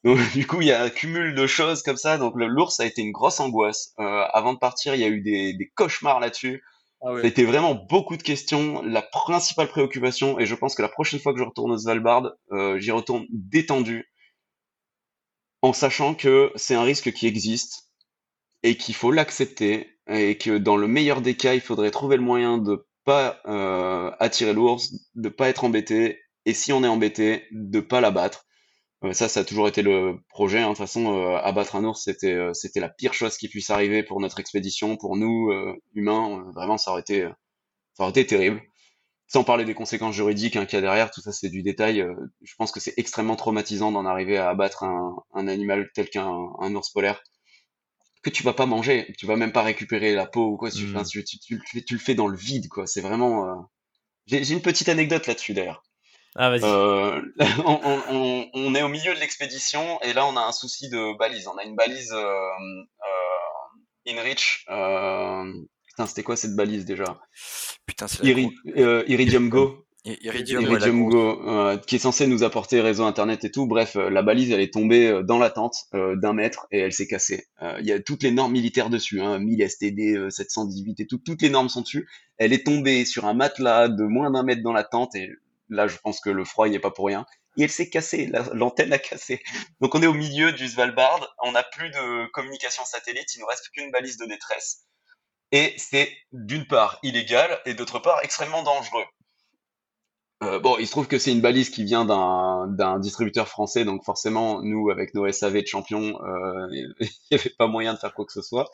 Donc 0.03 0.19
du 0.33 0.45
coup, 0.47 0.61
il 0.61 0.67
y 0.67 0.71
a 0.71 0.81
un 0.81 0.89
cumul 0.89 1.35
de 1.35 1.47
choses 1.47 1.83
comme 1.83 1.97
ça. 1.97 2.17
Donc 2.17 2.33
l'ours 2.35 2.79
a 2.79 2.85
été 2.85 3.01
une 3.01 3.11
grosse 3.11 3.39
angoisse. 3.39 3.93
Euh, 3.99 4.23
avant 4.33 4.53
de 4.53 4.59
partir, 4.59 4.95
il 4.95 5.01
y 5.01 5.03
a 5.03 5.09
eu 5.09 5.21
des, 5.21 5.53
des 5.53 5.71
cauchemars 5.75 6.19
là-dessus. 6.19 6.63
Ah 7.01 7.11
a 7.11 7.27
été 7.27 7.43
vraiment 7.43 7.75
beaucoup 7.75 8.17
de 8.17 8.23
questions. 8.23 8.81
La 8.81 9.03
principale 9.03 9.67
préoccupation, 9.67 10.39
et 10.39 10.47
je 10.47 10.55
pense 10.55 10.73
que 10.73 10.81
la 10.81 10.89
prochaine 10.89 11.19
fois 11.19 11.31
que 11.31 11.39
je 11.39 11.43
retourne 11.43 11.71
au 11.71 11.77
Svalbard, 11.77 12.31
euh, 12.51 12.79
j'y 12.79 12.91
retourne 12.91 13.27
détendu, 13.29 14.09
en 15.61 15.73
sachant 15.73 16.15
que 16.15 16.51
c'est 16.55 16.75
un 16.75 16.83
risque 16.83 17.11
qui 17.13 17.27
existe 17.27 17.89
et 18.63 18.77
qu'il 18.77 18.95
faut 18.95 19.11
l'accepter 19.11 19.89
et 20.09 20.37
que 20.37 20.57
dans 20.57 20.77
le 20.77 20.87
meilleur 20.87 21.21
des 21.21 21.35
cas, 21.35 21.53
il 21.53 21.61
faudrait 21.61 21.91
trouver 21.91 22.17
le 22.17 22.23
moyen 22.23 22.57
de 22.57 22.85
pas 23.05 23.41
euh, 23.47 24.11
attirer 24.19 24.53
l'ours, 24.53 24.93
de 25.15 25.29
pas 25.29 25.49
être 25.49 25.63
embêté, 25.65 26.19
et 26.45 26.53
si 26.53 26.73
on 26.73 26.83
est 26.83 26.87
embêté, 26.87 27.45
de 27.51 27.79
pas 27.79 28.01
l'abattre. 28.01 28.45
Euh, 29.03 29.13
ça, 29.13 29.29
ça 29.29 29.41
a 29.41 29.43
toujours 29.45 29.67
été 29.67 29.81
le 29.83 30.17
projet. 30.29 30.59
hein. 30.59 30.65
De 30.65 30.69
toute 30.69 30.77
façon, 30.79 31.13
euh, 31.15 31.37
abattre 31.37 31.75
un 31.75 31.85
ours, 31.85 32.03
c'était 32.03 32.37
c'était 32.53 32.79
la 32.81 32.89
pire 32.89 33.13
chose 33.13 33.37
qui 33.37 33.49
puisse 33.49 33.69
arriver 33.69 34.03
pour 34.03 34.21
notre 34.21 34.39
expédition, 34.39 34.97
pour 34.97 35.17
nous 35.17 35.51
humains. 35.95 36.45
Vraiment, 36.55 36.77
ça 36.77 36.91
aurait 36.91 37.01
été 37.01 37.27
ça 37.95 38.03
aurait 38.03 38.11
été 38.11 38.25
terrible. 38.27 38.61
Sans 39.29 39.43
parler 39.43 39.65
des 39.65 39.73
conséquences 39.73 40.15
juridiques 40.15 40.55
hein, 40.55 40.65
qu'il 40.65 40.77
y 40.77 40.79
a 40.79 40.81
derrière, 40.81 41.11
tout 41.11 41.19
ça 41.21 41.31
c'est 41.33 41.49
du 41.49 41.61
détail. 41.63 42.01
Euh, 42.01 42.13
je 42.43 42.55
pense 42.55 42.71
que 42.71 42.79
c'est 42.79 42.93
extrêmement 42.97 43.35
traumatisant 43.35 43.91
d'en 43.91 44.05
arriver 44.05 44.37
à 44.37 44.49
abattre 44.49 44.83
un, 44.83 45.17
un 45.33 45.47
animal 45.49 45.89
tel 45.93 46.09
qu'un 46.09 46.27
un 46.59 46.75
ours 46.75 46.89
polaire 46.91 47.21
que 48.23 48.29
tu 48.29 48.43
vas 48.43 48.53
pas 48.53 48.65
manger, 48.65 49.13
tu 49.17 49.25
vas 49.25 49.35
même 49.35 49.51
pas 49.51 49.61
récupérer 49.63 50.13
la 50.15 50.25
peau 50.25 50.45
ou 50.47 50.57
quoi. 50.57 50.71
Tu, 50.71 50.85
Mm. 50.85 50.95
enfin, 50.95 51.03
tu, 51.05 51.23
tu- 51.23 51.39
tu 51.39 51.55
le 51.55 51.61
fais- 51.65 51.81
tu 51.83 51.93
le 51.93 51.99
fais 51.99 52.15
dans 52.15 52.27
le 52.27 52.35
vide, 52.37 52.67
quoi. 52.67 52.85
C'est 52.87 53.01
vraiment. 53.01 53.47
euh, 53.47 53.55
J'ai 54.27 54.51
une 54.53 54.61
petite 54.61 54.89
anecdote 54.89 55.27
là-dessus 55.27 55.53
d'ailleurs. 55.53 55.83
Ah, 56.35 56.49
vas-y. 56.49 56.63
Euh, 56.63 57.21
on, 57.65 57.79
on- 57.83 58.03
on- 58.15 58.49
on 58.53 58.75
est 58.75 58.81
au 58.81 58.89
milieu 58.89 59.13
de 59.13 59.19
l'expédition 59.19 59.99
et 60.03 60.13
là 60.13 60.25
on 60.25 60.35
a 60.37 60.41
un 60.41 60.51
souci 60.51 60.89
de 60.89 61.17
balise. 61.17 61.47
On 61.47 61.57
a 61.57 61.63
une 61.63 61.75
balise 61.75 62.13
InReach. 64.05 64.65
Putain, 65.97 66.05
c'était 66.05 66.21
quoi 66.21 66.35
cette 66.35 66.55
balise 66.55 66.85
déjà 66.85 67.19
Putain, 67.87 68.07
c'est 68.07 68.23
Iri- 68.23 68.51
euh, 68.77 69.03
Iridium 69.07 69.49
Go. 69.49 69.83
Iridium, 70.05 70.63
ouais. 71.05 71.09
Go, 71.09 71.41
euh, 71.49 71.77
qui 71.77 71.95
est 71.95 71.99
censé 71.99 72.27
nous 72.27 72.43
apporter 72.43 72.81
réseau 72.81 73.03
internet 73.03 73.43
et 73.45 73.49
tout. 73.51 73.65
Bref, 73.65 73.95
euh, 73.95 74.11
la 74.11 74.21
balise, 74.21 74.51
elle 74.51 74.61
est 74.61 74.71
tombée 74.71 75.21
dans 75.23 75.39
la 75.39 75.49
tente 75.49 75.73
euh, 75.95 76.15
d'un 76.15 76.33
mètre 76.33 76.67
et 76.71 76.77
elle 76.77 76.93
s'est 76.93 77.07
cassée. 77.07 77.47
Il 77.79 77.85
y 77.87 77.91
a 77.91 77.99
toutes 77.99 78.21
les 78.21 78.29
normes 78.29 78.51
militaires 78.51 78.91
dessus, 78.91 79.21
hein, 79.21 79.39
1000 79.39 79.59
STD, 79.67 80.15
euh, 80.15 80.29
718 80.29 80.99
et 80.99 81.07
tout, 81.07 81.17
toutes 81.17 81.41
les 81.41 81.49
normes 81.49 81.67
sont 81.67 81.81
dessus. 81.81 82.07
Elle 82.37 82.53
est 82.53 82.63
tombée 82.63 83.03
sur 83.03 83.25
un 83.25 83.33
matelas 83.33 83.87
de 83.89 84.03
moins 84.03 84.29
d'un 84.29 84.43
mètre 84.43 84.61
dans 84.61 84.73
la 84.73 84.83
tente 84.83 85.15
et 85.15 85.31
là, 85.69 85.87
je 85.87 85.97
pense 85.97 86.19
que 86.21 86.29
le 86.29 86.45
froid, 86.45 86.67
il 86.67 86.75
est 86.75 86.79
pas 86.79 86.91
pour 86.91 87.07
rien. 87.07 87.25
Et 87.57 87.63
elle 87.63 87.71
s'est 87.71 87.89
cassée, 87.89 88.27
la- 88.27 88.47
l'antenne 88.53 88.93
a 88.93 88.99
cassé. 88.99 89.41
Donc 89.81 89.95
on 89.95 90.03
est 90.03 90.07
au 90.07 90.13
milieu 90.13 90.51
du 90.51 90.67
Svalbard, 90.67 91.35
on 91.43 91.53
n'a 91.53 91.63
plus 91.63 91.89
de 91.89 92.27
communication 92.33 92.83
satellite, 92.85 93.33
il 93.35 93.39
nous 93.39 93.47
reste 93.47 93.69
qu'une 93.73 93.89
balise 93.91 94.17
de 94.17 94.27
détresse. 94.27 94.83
Et 95.51 95.73
c'est 95.77 96.11
d'une 96.31 96.65
part 96.65 96.99
illégal 97.03 97.59
et 97.65 97.73
d'autre 97.73 97.99
part 97.99 98.19
extrêmement 98.23 98.63
dangereux. 98.63 99.05
Euh, 100.43 100.59
bon, 100.59 100.77
il 100.77 100.85
se 100.85 100.91
trouve 100.91 101.07
que 101.07 101.17
c'est 101.17 101.31
une 101.31 101.41
balise 101.41 101.69
qui 101.71 101.83
vient 101.83 102.05
d'un 102.05 102.99
distributeur 102.99 103.47
français, 103.47 103.85
donc 103.85 104.03
forcément, 104.03 104.61
nous, 104.61 104.91
avec 104.91 105.15
nos 105.15 105.29
SAV 105.31 105.61
de 105.61 105.67
champions, 105.67 106.21
euh, 106.23 106.67
il 106.71 106.93
n'y 107.31 107.37
avait 107.37 107.53
pas 107.57 107.67
moyen 107.67 107.93
de 107.93 107.99
faire 107.99 108.13
quoi 108.13 108.25
que 108.25 108.33
ce 108.33 108.41
soit. 108.41 108.69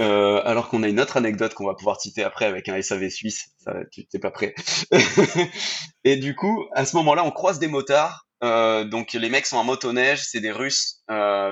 Euh, 0.00 0.40
alors 0.46 0.70
qu'on 0.70 0.82
a 0.82 0.88
une 0.88 1.00
autre 1.00 1.18
anecdote 1.18 1.52
qu'on 1.52 1.66
va 1.66 1.74
pouvoir 1.74 2.00
citer 2.00 2.22
après 2.22 2.46
avec 2.46 2.70
un 2.70 2.80
SAV 2.80 3.10
suisse, 3.10 3.50
tu 3.90 4.06
t'es 4.06 4.18
pas 4.18 4.30
prêt. 4.30 4.54
Et 6.04 6.16
du 6.16 6.34
coup, 6.34 6.64
à 6.72 6.86
ce 6.86 6.96
moment-là, 6.96 7.22
on 7.24 7.30
croise 7.30 7.58
des 7.58 7.68
motards. 7.68 8.26
Donc 8.40 9.12
les 9.12 9.28
mecs 9.28 9.44
sont 9.44 9.58
en 9.58 9.64
motoneige, 9.64 10.24
c'est 10.24 10.40
des 10.40 10.50
Russes, 10.50 11.02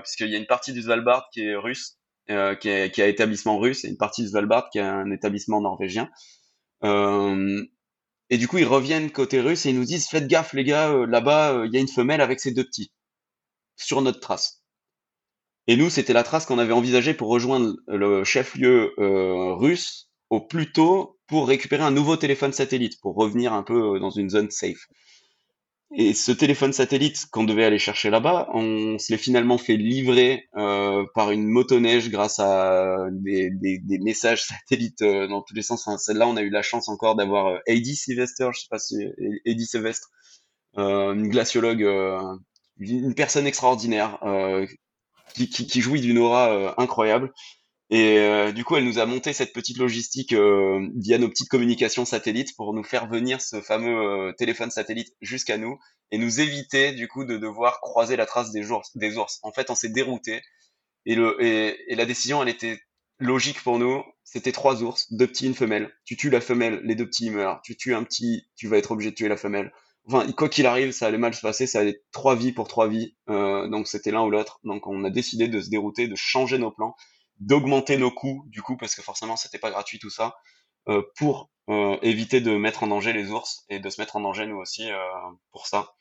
puisqu'il 0.02 0.30
y 0.30 0.34
a 0.34 0.38
une 0.38 0.46
partie 0.46 0.72
du 0.72 0.80
Svalbard 0.80 1.28
qui 1.30 1.42
est 1.42 1.54
russe, 1.54 1.98
euh, 2.30 2.54
qui, 2.54 2.68
est, 2.68 2.90
qui 2.92 3.02
a 3.02 3.08
établissement 3.08 3.58
russe, 3.58 3.84
et 3.84 3.88
une 3.88 3.96
partie 3.96 4.22
du 4.22 4.28
Svalbard 4.28 4.70
qui 4.70 4.78
a 4.78 4.94
un 4.94 5.10
établissement 5.10 5.60
norvégien. 5.60 6.08
Euh, 6.84 7.62
et 8.30 8.38
du 8.38 8.46
coup, 8.48 8.58
ils 8.58 8.66
reviennent 8.66 9.10
côté 9.10 9.40
russe 9.40 9.66
et 9.66 9.70
ils 9.70 9.76
nous 9.76 9.84
disent 9.84 10.08
faites 10.08 10.28
gaffe 10.28 10.52
les 10.52 10.64
gars, 10.64 10.90
euh, 10.90 11.06
là-bas 11.06 11.64
il 11.66 11.74
y 11.74 11.76
a 11.76 11.80
une 11.80 11.88
femelle 11.88 12.20
avec 12.20 12.40
ses 12.40 12.52
deux 12.52 12.64
petits 12.64 12.92
sur 13.76 14.00
notre 14.02 14.20
trace. 14.20 14.62
Et 15.66 15.76
nous, 15.76 15.90
c'était 15.90 16.12
la 16.12 16.22
trace 16.22 16.46
qu'on 16.46 16.58
avait 16.58 16.72
envisagée 16.72 17.14
pour 17.14 17.28
rejoindre 17.28 17.74
le 17.86 18.24
chef-lieu 18.24 18.92
russe 18.98 20.10
au 20.30 20.40
plus 20.40 20.72
tôt 20.72 21.18
pour 21.26 21.48
récupérer 21.48 21.82
un 21.82 21.90
nouveau 21.90 22.16
téléphone 22.16 22.52
satellite 22.52 23.00
pour 23.00 23.14
revenir 23.14 23.52
un 23.52 23.62
peu 23.62 24.00
dans 24.00 24.10
une 24.10 24.30
zone 24.30 24.50
safe. 24.50 24.86
Et 25.92 26.14
ce 26.14 26.30
téléphone 26.30 26.72
satellite 26.72 27.26
qu'on 27.32 27.42
devait 27.42 27.64
aller 27.64 27.80
chercher 27.80 28.10
là-bas, 28.10 28.48
on 28.54 28.96
se 28.98 29.10
l'est 29.10 29.18
finalement 29.18 29.58
fait 29.58 29.76
livrer 29.76 30.48
euh, 30.56 31.04
par 31.14 31.32
une 31.32 31.48
motoneige 31.48 32.10
grâce 32.10 32.38
à 32.38 33.08
des, 33.10 33.50
des, 33.50 33.78
des 33.78 33.98
messages 33.98 34.44
satellites 34.44 35.02
euh, 35.02 35.26
dans 35.26 35.42
tous 35.42 35.54
les 35.54 35.62
sens. 35.62 35.88
Celle-là, 35.98 36.28
on 36.28 36.36
a 36.36 36.42
eu 36.42 36.50
la 36.50 36.62
chance 36.62 36.88
encore 36.88 37.16
d'avoir 37.16 37.48
euh, 37.48 37.58
Sylvester, 37.66 38.50
je 38.54 38.60
sais 38.60 38.68
pas 38.70 38.78
si 38.78 39.04
Heidi 39.44 39.66
Sylvestre, 39.66 40.10
euh, 40.78 41.12
une 41.12 41.28
glaciologue, 41.28 41.82
euh, 41.82 42.20
une 42.78 43.14
personne 43.14 43.48
extraordinaire 43.48 44.20
qui, 45.34 45.50
qui, 45.50 45.66
qui 45.66 45.80
jouit 45.80 46.00
d'une 46.00 46.18
aura 46.18 46.80
incroyable. 46.80 47.32
Et 47.92 48.18
euh, 48.18 48.52
du 48.52 48.64
coup, 48.64 48.76
elle 48.76 48.84
nous 48.84 49.00
a 49.00 49.06
monté 49.06 49.32
cette 49.32 49.52
petite 49.52 49.78
logistique 49.78 50.32
euh, 50.32 50.88
via 50.94 51.18
nos 51.18 51.28
petites 51.28 51.48
communications 51.48 52.04
satellites 52.04 52.54
pour 52.56 52.72
nous 52.72 52.84
faire 52.84 53.08
venir 53.08 53.40
ce 53.42 53.60
fameux 53.60 54.28
euh, 54.28 54.32
téléphone 54.32 54.70
satellite 54.70 55.12
jusqu'à 55.20 55.58
nous 55.58 55.76
et 56.12 56.18
nous 56.18 56.40
éviter 56.40 56.92
du 56.92 57.08
coup 57.08 57.24
de 57.24 57.36
devoir 57.36 57.80
croiser 57.80 58.14
la 58.14 58.26
trace 58.26 58.52
des 58.52 58.70
ours. 58.70 58.96
Des 58.96 59.16
ours. 59.16 59.40
En 59.42 59.50
fait, 59.50 59.70
on 59.70 59.74
s'est 59.74 59.88
dérouté 59.88 60.40
et, 61.04 61.16
le, 61.16 61.36
et, 61.44 61.92
et 61.92 61.96
la 61.96 62.06
décision, 62.06 62.40
elle 62.42 62.48
était 62.48 62.80
logique 63.18 63.60
pour 63.60 63.80
nous. 63.80 64.04
C'était 64.22 64.52
trois 64.52 64.84
ours, 64.84 65.12
deux 65.12 65.26
petits, 65.26 65.46
une 65.46 65.54
femelle. 65.54 65.92
Tu 66.04 66.16
tues 66.16 66.30
la 66.30 66.40
femelle, 66.40 66.80
les 66.84 66.94
deux 66.94 67.06
petits 67.06 67.30
meurent. 67.30 67.60
Tu 67.64 67.76
tues 67.76 67.96
un 67.96 68.04
petit, 68.04 68.46
tu 68.54 68.68
vas 68.68 68.78
être 68.78 68.92
obligé 68.92 69.10
de 69.10 69.16
tuer 69.16 69.28
la 69.28 69.36
femelle. 69.36 69.72
Enfin, 70.04 70.30
quoi 70.30 70.48
qu'il 70.48 70.66
arrive, 70.66 70.92
ça 70.92 71.08
allait 71.08 71.18
mal 71.18 71.34
se 71.34 71.40
passer. 71.40 71.66
Ça 71.66 71.80
allait 71.80 72.04
trois 72.12 72.36
vies 72.36 72.52
pour 72.52 72.68
trois 72.68 72.86
vies. 72.86 73.16
Euh, 73.28 73.66
donc 73.66 73.88
c'était 73.88 74.12
l'un 74.12 74.22
ou 74.22 74.30
l'autre. 74.30 74.60
Donc 74.62 74.86
on 74.86 75.02
a 75.02 75.10
décidé 75.10 75.48
de 75.48 75.60
se 75.60 75.70
dérouter, 75.70 76.06
de 76.06 76.14
changer 76.14 76.58
nos 76.58 76.70
plans 76.70 76.94
d'augmenter 77.40 77.96
nos 77.96 78.10
coûts 78.10 78.44
du 78.46 78.62
coup 78.62 78.76
parce 78.76 78.94
que 78.94 79.02
forcément 79.02 79.36
c'était 79.36 79.58
pas 79.58 79.70
gratuit 79.70 79.98
tout 79.98 80.10
ça 80.10 80.36
euh, 80.88 81.02
pour 81.16 81.50
euh, 81.68 81.98
éviter 82.02 82.40
de 82.40 82.56
mettre 82.56 82.82
en 82.82 82.86
danger 82.86 83.12
les 83.12 83.30
ours 83.30 83.64
et 83.68 83.80
de 83.80 83.90
se 83.90 84.00
mettre 84.00 84.16
en 84.16 84.20
danger 84.20 84.46
nous 84.46 84.56
aussi 84.56 84.90
euh, 84.90 84.98
pour 85.52 85.66
ça. 85.66 85.94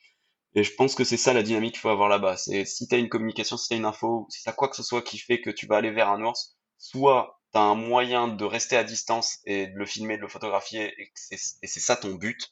Et 0.55 0.63
je 0.63 0.73
pense 0.73 0.95
que 0.95 1.03
c'est 1.03 1.17
ça 1.17 1.33
la 1.33 1.43
dynamique 1.43 1.73
qu'il 1.73 1.81
faut 1.81 1.89
avoir 1.89 2.09
là-bas. 2.09 2.37
C'est 2.37 2.65
si 2.65 2.87
t'as 2.87 2.97
une 2.97 3.09
communication 3.09 3.57
si 3.57 3.69
t'as 3.69 3.75
une 3.75 3.85
info 3.85 4.27
si 4.29 4.43
t'as 4.43 4.51
quoi 4.51 4.67
que 4.67 4.75
ce 4.75 4.83
soit 4.83 5.01
qui 5.01 5.17
fait 5.17 5.41
que 5.41 5.49
tu 5.49 5.67
vas 5.67 5.77
aller 5.77 5.91
vers 5.91 6.09
un 6.09 6.21
ours 6.23 6.57
soit 6.77 7.39
t'as 7.51 7.61
un 7.61 7.75
moyen 7.75 8.27
de 8.27 8.45
rester 8.45 8.77
à 8.77 8.83
distance 8.83 9.39
et 9.45 9.67
de 9.67 9.75
le 9.75 9.85
filmer 9.85 10.17
de 10.17 10.21
le 10.21 10.27
photographier 10.27 10.93
et, 10.97 11.11
c'est 11.15 11.79
ça 11.79 11.95
ton 11.95 12.15
but 12.15 12.49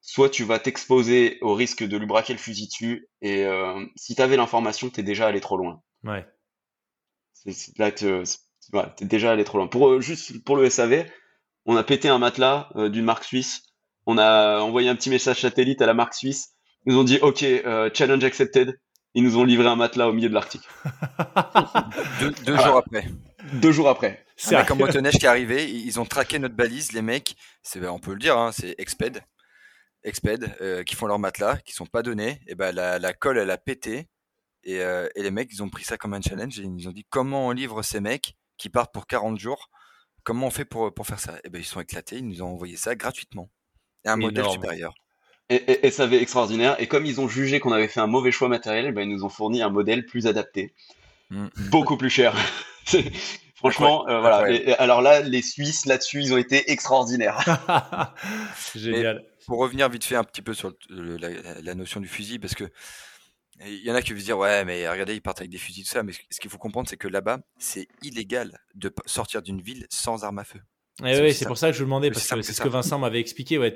soit 0.00 0.30
tu 0.30 0.44
vas 0.44 0.58
t'exposer 0.58 1.38
au 1.40 1.54
risque 1.54 1.84
de 1.84 1.96
lui 1.96 2.06
braquer 2.06 2.32
le 2.32 2.38
fusil 2.38 2.66
dessus 2.66 3.08
et 3.20 3.44
euh, 3.44 3.84
si 3.96 4.14
t'avais 4.14 4.36
l'information 4.36 4.90
t'es 4.90 5.02
déjà 5.02 5.26
allé 5.26 5.40
trop 5.40 5.56
loin. 5.56 5.82
Ouais. 6.04 6.26
C'est- 7.48 7.72
c'est- 7.72 7.78
là, 7.78 7.90
tu 7.92 8.06
voilà, 8.72 8.90
t'es 8.90 9.04
déjà 9.06 9.32
allé 9.32 9.44
trop 9.44 9.58
loin. 9.58 9.66
Pour, 9.66 9.88
euh, 9.88 10.00
juste 10.00 10.44
pour 10.44 10.56
le 10.56 10.68
SAV, 10.68 11.06
on 11.66 11.76
a 11.76 11.82
pété 11.84 12.08
un 12.08 12.18
matelas 12.18 12.68
euh, 12.76 12.88
d'une 12.88 13.04
marque 13.04 13.24
suisse. 13.24 13.62
On 14.06 14.18
a 14.18 14.60
envoyé 14.60 14.88
un 14.88 14.94
petit 14.96 15.10
message 15.10 15.40
satellite 15.40 15.80
à 15.82 15.86
la 15.86 15.94
marque 15.94 16.14
suisse. 16.14 16.50
Ils 16.86 16.92
nous 16.92 16.98
ont 17.00 17.04
dit 17.04 17.18
OK, 17.22 17.42
euh, 17.42 17.90
challenge 17.94 18.24
accepted. 18.24 18.78
Ils 19.14 19.22
nous 19.24 19.38
ont 19.38 19.44
livré 19.44 19.66
un 19.66 19.76
matelas 19.76 20.08
au 20.08 20.12
milieu 20.12 20.28
de 20.28 20.34
l'Arctique. 20.34 20.62
Deux, 22.20 22.30
deux 22.44 22.54
Ah. 22.58 22.66
jours 22.66 22.76
après. 22.76 23.04
Deux 23.54 23.72
jours 23.72 23.88
après. 23.88 24.24
Un 24.50 24.58
mec 24.58 24.70
en 24.70 24.76
motoneige 24.76 25.14
qui 25.18 25.24
est 25.24 25.28
arrivé, 25.28 25.68
ils 25.70 25.98
ont 25.98 26.04
traqué 26.04 26.38
notre 26.38 26.54
balise, 26.54 26.92
les 26.92 27.02
mecs, 27.02 27.34
c'est, 27.62 27.84
on 27.88 27.98
peut 27.98 28.12
le 28.12 28.18
dire, 28.18 28.36
hein, 28.36 28.50
c'est 28.52 28.74
Exped, 28.78 29.20
Exped, 30.04 30.54
euh, 30.60 30.84
qui 30.84 30.94
font 30.94 31.06
leur 31.06 31.18
matelas, 31.18 31.56
qui 31.64 31.72
sont 31.72 31.86
pas 31.86 32.02
donnés, 32.02 32.40
et 32.46 32.54
ben 32.54 32.72
la, 32.72 32.98
la 32.98 33.12
colle 33.12 33.38
elle 33.38 33.50
a 33.50 33.58
pété, 33.58 34.06
et, 34.68 34.80
euh, 34.80 35.08
et 35.14 35.22
les 35.22 35.30
mecs 35.30 35.48
ils 35.52 35.62
ont 35.62 35.68
pris 35.68 35.84
ça 35.84 35.96
comme 35.96 36.14
un 36.14 36.20
challenge, 36.20 36.58
et 36.58 36.62
ils 36.62 36.74
nous 36.74 36.88
ont 36.88 36.92
dit 36.92 37.06
comment 37.08 37.48
on 37.48 37.50
livre 37.52 37.82
ces 37.82 38.00
mecs 38.00 38.34
qui 38.58 38.68
partent 38.68 38.92
pour 38.92 39.06
40 39.06 39.38
jours, 39.38 39.70
comment 40.24 40.46
on 40.46 40.50
fait 40.50 40.64
pour, 40.64 40.92
pour 40.92 41.06
faire 41.06 41.20
ça? 41.20 41.38
Et 41.44 41.48
ben 41.48 41.60
ils 41.60 41.64
sont 41.64 41.80
éclatés, 41.80 42.16
ils 42.18 42.26
nous 42.26 42.42
ont 42.42 42.48
envoyé 42.48 42.76
ça 42.76 42.94
gratuitement, 42.94 43.50
et 44.04 44.08
un 44.08 44.16
modèle 44.16 44.48
supérieur. 44.50 44.94
Et, 45.50 45.56
et, 45.56 45.86
et 45.86 45.90
SAV 45.90 46.14
extraordinaire. 46.14 46.76
Et 46.78 46.86
comme 46.86 47.06
ils 47.06 47.20
ont 47.22 47.28
jugé 47.28 47.58
qu'on 47.58 47.72
avait 47.72 47.88
fait 47.88 48.00
un 48.00 48.06
mauvais 48.06 48.30
choix 48.30 48.48
matériel, 48.48 48.92
ben, 48.92 49.08
ils 49.08 49.14
nous 49.14 49.24
ont 49.24 49.30
fourni 49.30 49.62
un 49.62 49.70
modèle 49.70 50.04
plus 50.04 50.26
adapté. 50.26 50.74
Mm. 51.30 51.46
Beaucoup 51.70 51.96
plus 51.96 52.10
cher. 52.10 52.36
Franchement, 53.54 54.06
euh, 54.08 54.20
voilà. 54.20 54.50
Et, 54.50 54.74
alors 54.74 55.02
là, 55.02 55.20
les 55.20 55.42
Suisses 55.42 55.86
là-dessus, 55.86 56.20
ils 56.20 56.32
ont 56.32 56.36
été 56.36 56.70
extraordinaires. 56.70 57.42
Génial. 58.76 59.24
pour 59.46 59.58
revenir 59.58 59.88
vite 59.88 60.04
fait 60.04 60.14
un 60.14 60.24
petit 60.24 60.42
peu 60.42 60.54
sur 60.54 60.74
la, 60.90 61.74
notion 61.74 62.00
du 62.00 62.06
fusil, 62.06 62.38
parce 62.38 62.54
que 62.54 62.64
il 63.66 63.84
y 63.84 63.90
en 63.90 63.94
a 63.94 64.02
qui 64.02 64.12
veulent 64.12 64.22
dire 64.22 64.38
ouais, 64.38 64.64
mais 64.64 64.88
regardez, 64.88 65.14
ils 65.14 65.20
partent 65.20 65.40
avec 65.40 65.50
des 65.50 65.58
fusils 65.58 65.84
tout 65.84 65.90
ça. 65.90 66.02
Mais 66.02 66.12
ce 66.30 66.40
qu'il 66.40 66.50
faut 66.50 66.58
comprendre, 66.58 66.88
c'est 66.88 66.96
que 66.96 67.08
là-bas, 67.08 67.40
c'est 67.58 67.88
illégal 68.02 68.58
de 68.74 68.92
sortir 69.06 69.42
d'une 69.42 69.60
ville 69.60 69.86
sans 69.90 70.24
arme 70.24 70.38
à 70.38 70.44
feu. 70.44 70.60
Eh 71.04 71.20
oui, 71.20 71.32
c'est 71.32 71.46
pour 71.46 71.58
ça 71.58 71.68
que 71.68 71.74
je 71.74 71.78
vous 71.78 71.84
demandais, 71.84 72.10
parce 72.10 72.26
que 72.26 72.42
c'est 72.42 72.52
ce 72.52 72.60
que 72.60 72.68
Vincent 72.68 72.98
m'avait 72.98 73.20
expliqué. 73.20 73.56
Ouais, 73.56 73.72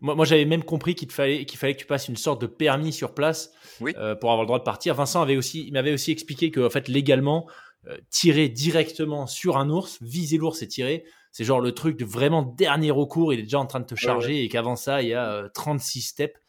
moi, 0.00 0.16
moi 0.16 0.24
j'avais 0.24 0.44
même 0.44 0.64
compris 0.64 0.94
qu'il 0.96 1.10
fallait, 1.10 1.44
qu'il 1.44 1.58
fallait 1.58 1.74
que 1.74 1.80
tu 1.80 1.86
passes 1.86 2.08
une 2.08 2.16
sorte 2.16 2.40
de 2.40 2.46
permis 2.46 2.92
sur 2.92 3.14
place 3.14 3.52
euh, 3.82 4.16
pour 4.16 4.30
avoir 4.30 4.42
le 4.42 4.46
droit 4.46 4.58
de 4.58 4.64
partir. 4.64 4.94
Vincent 4.94 5.22
avait 5.22 5.36
aussi, 5.36 5.70
m'avait 5.72 5.92
aussi 5.92 6.10
expliqué 6.10 6.50
que, 6.50 6.60
en 6.60 6.70
fait, 6.70 6.88
légalement, 6.88 7.48
euh, 7.86 7.96
tirer 8.10 8.48
directement 8.48 9.28
sur 9.28 9.56
un 9.56 9.70
ours, 9.70 9.98
viser 10.02 10.36
l'ours 10.36 10.60
et 10.62 10.66
tirer, 10.66 11.04
c'est 11.30 11.44
genre 11.44 11.60
le 11.60 11.72
truc 11.72 11.96
de 11.96 12.04
vraiment 12.04 12.42
dernier 12.42 12.90
recours. 12.90 13.32
Il 13.32 13.40
est 13.40 13.44
déjà 13.44 13.60
en 13.60 13.66
train 13.66 13.80
de 13.80 13.86
te 13.86 13.94
charger 13.94 14.42
et 14.42 14.48
qu'avant 14.48 14.74
ça, 14.74 15.02
il 15.02 15.08
y 15.08 15.14
a 15.14 15.48
36 15.54 15.98
euh, 15.98 16.02
steps 16.02 16.40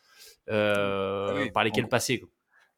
ah 0.49 1.51
par 1.53 1.63
lesquels 1.63 1.87
passer. 1.87 2.23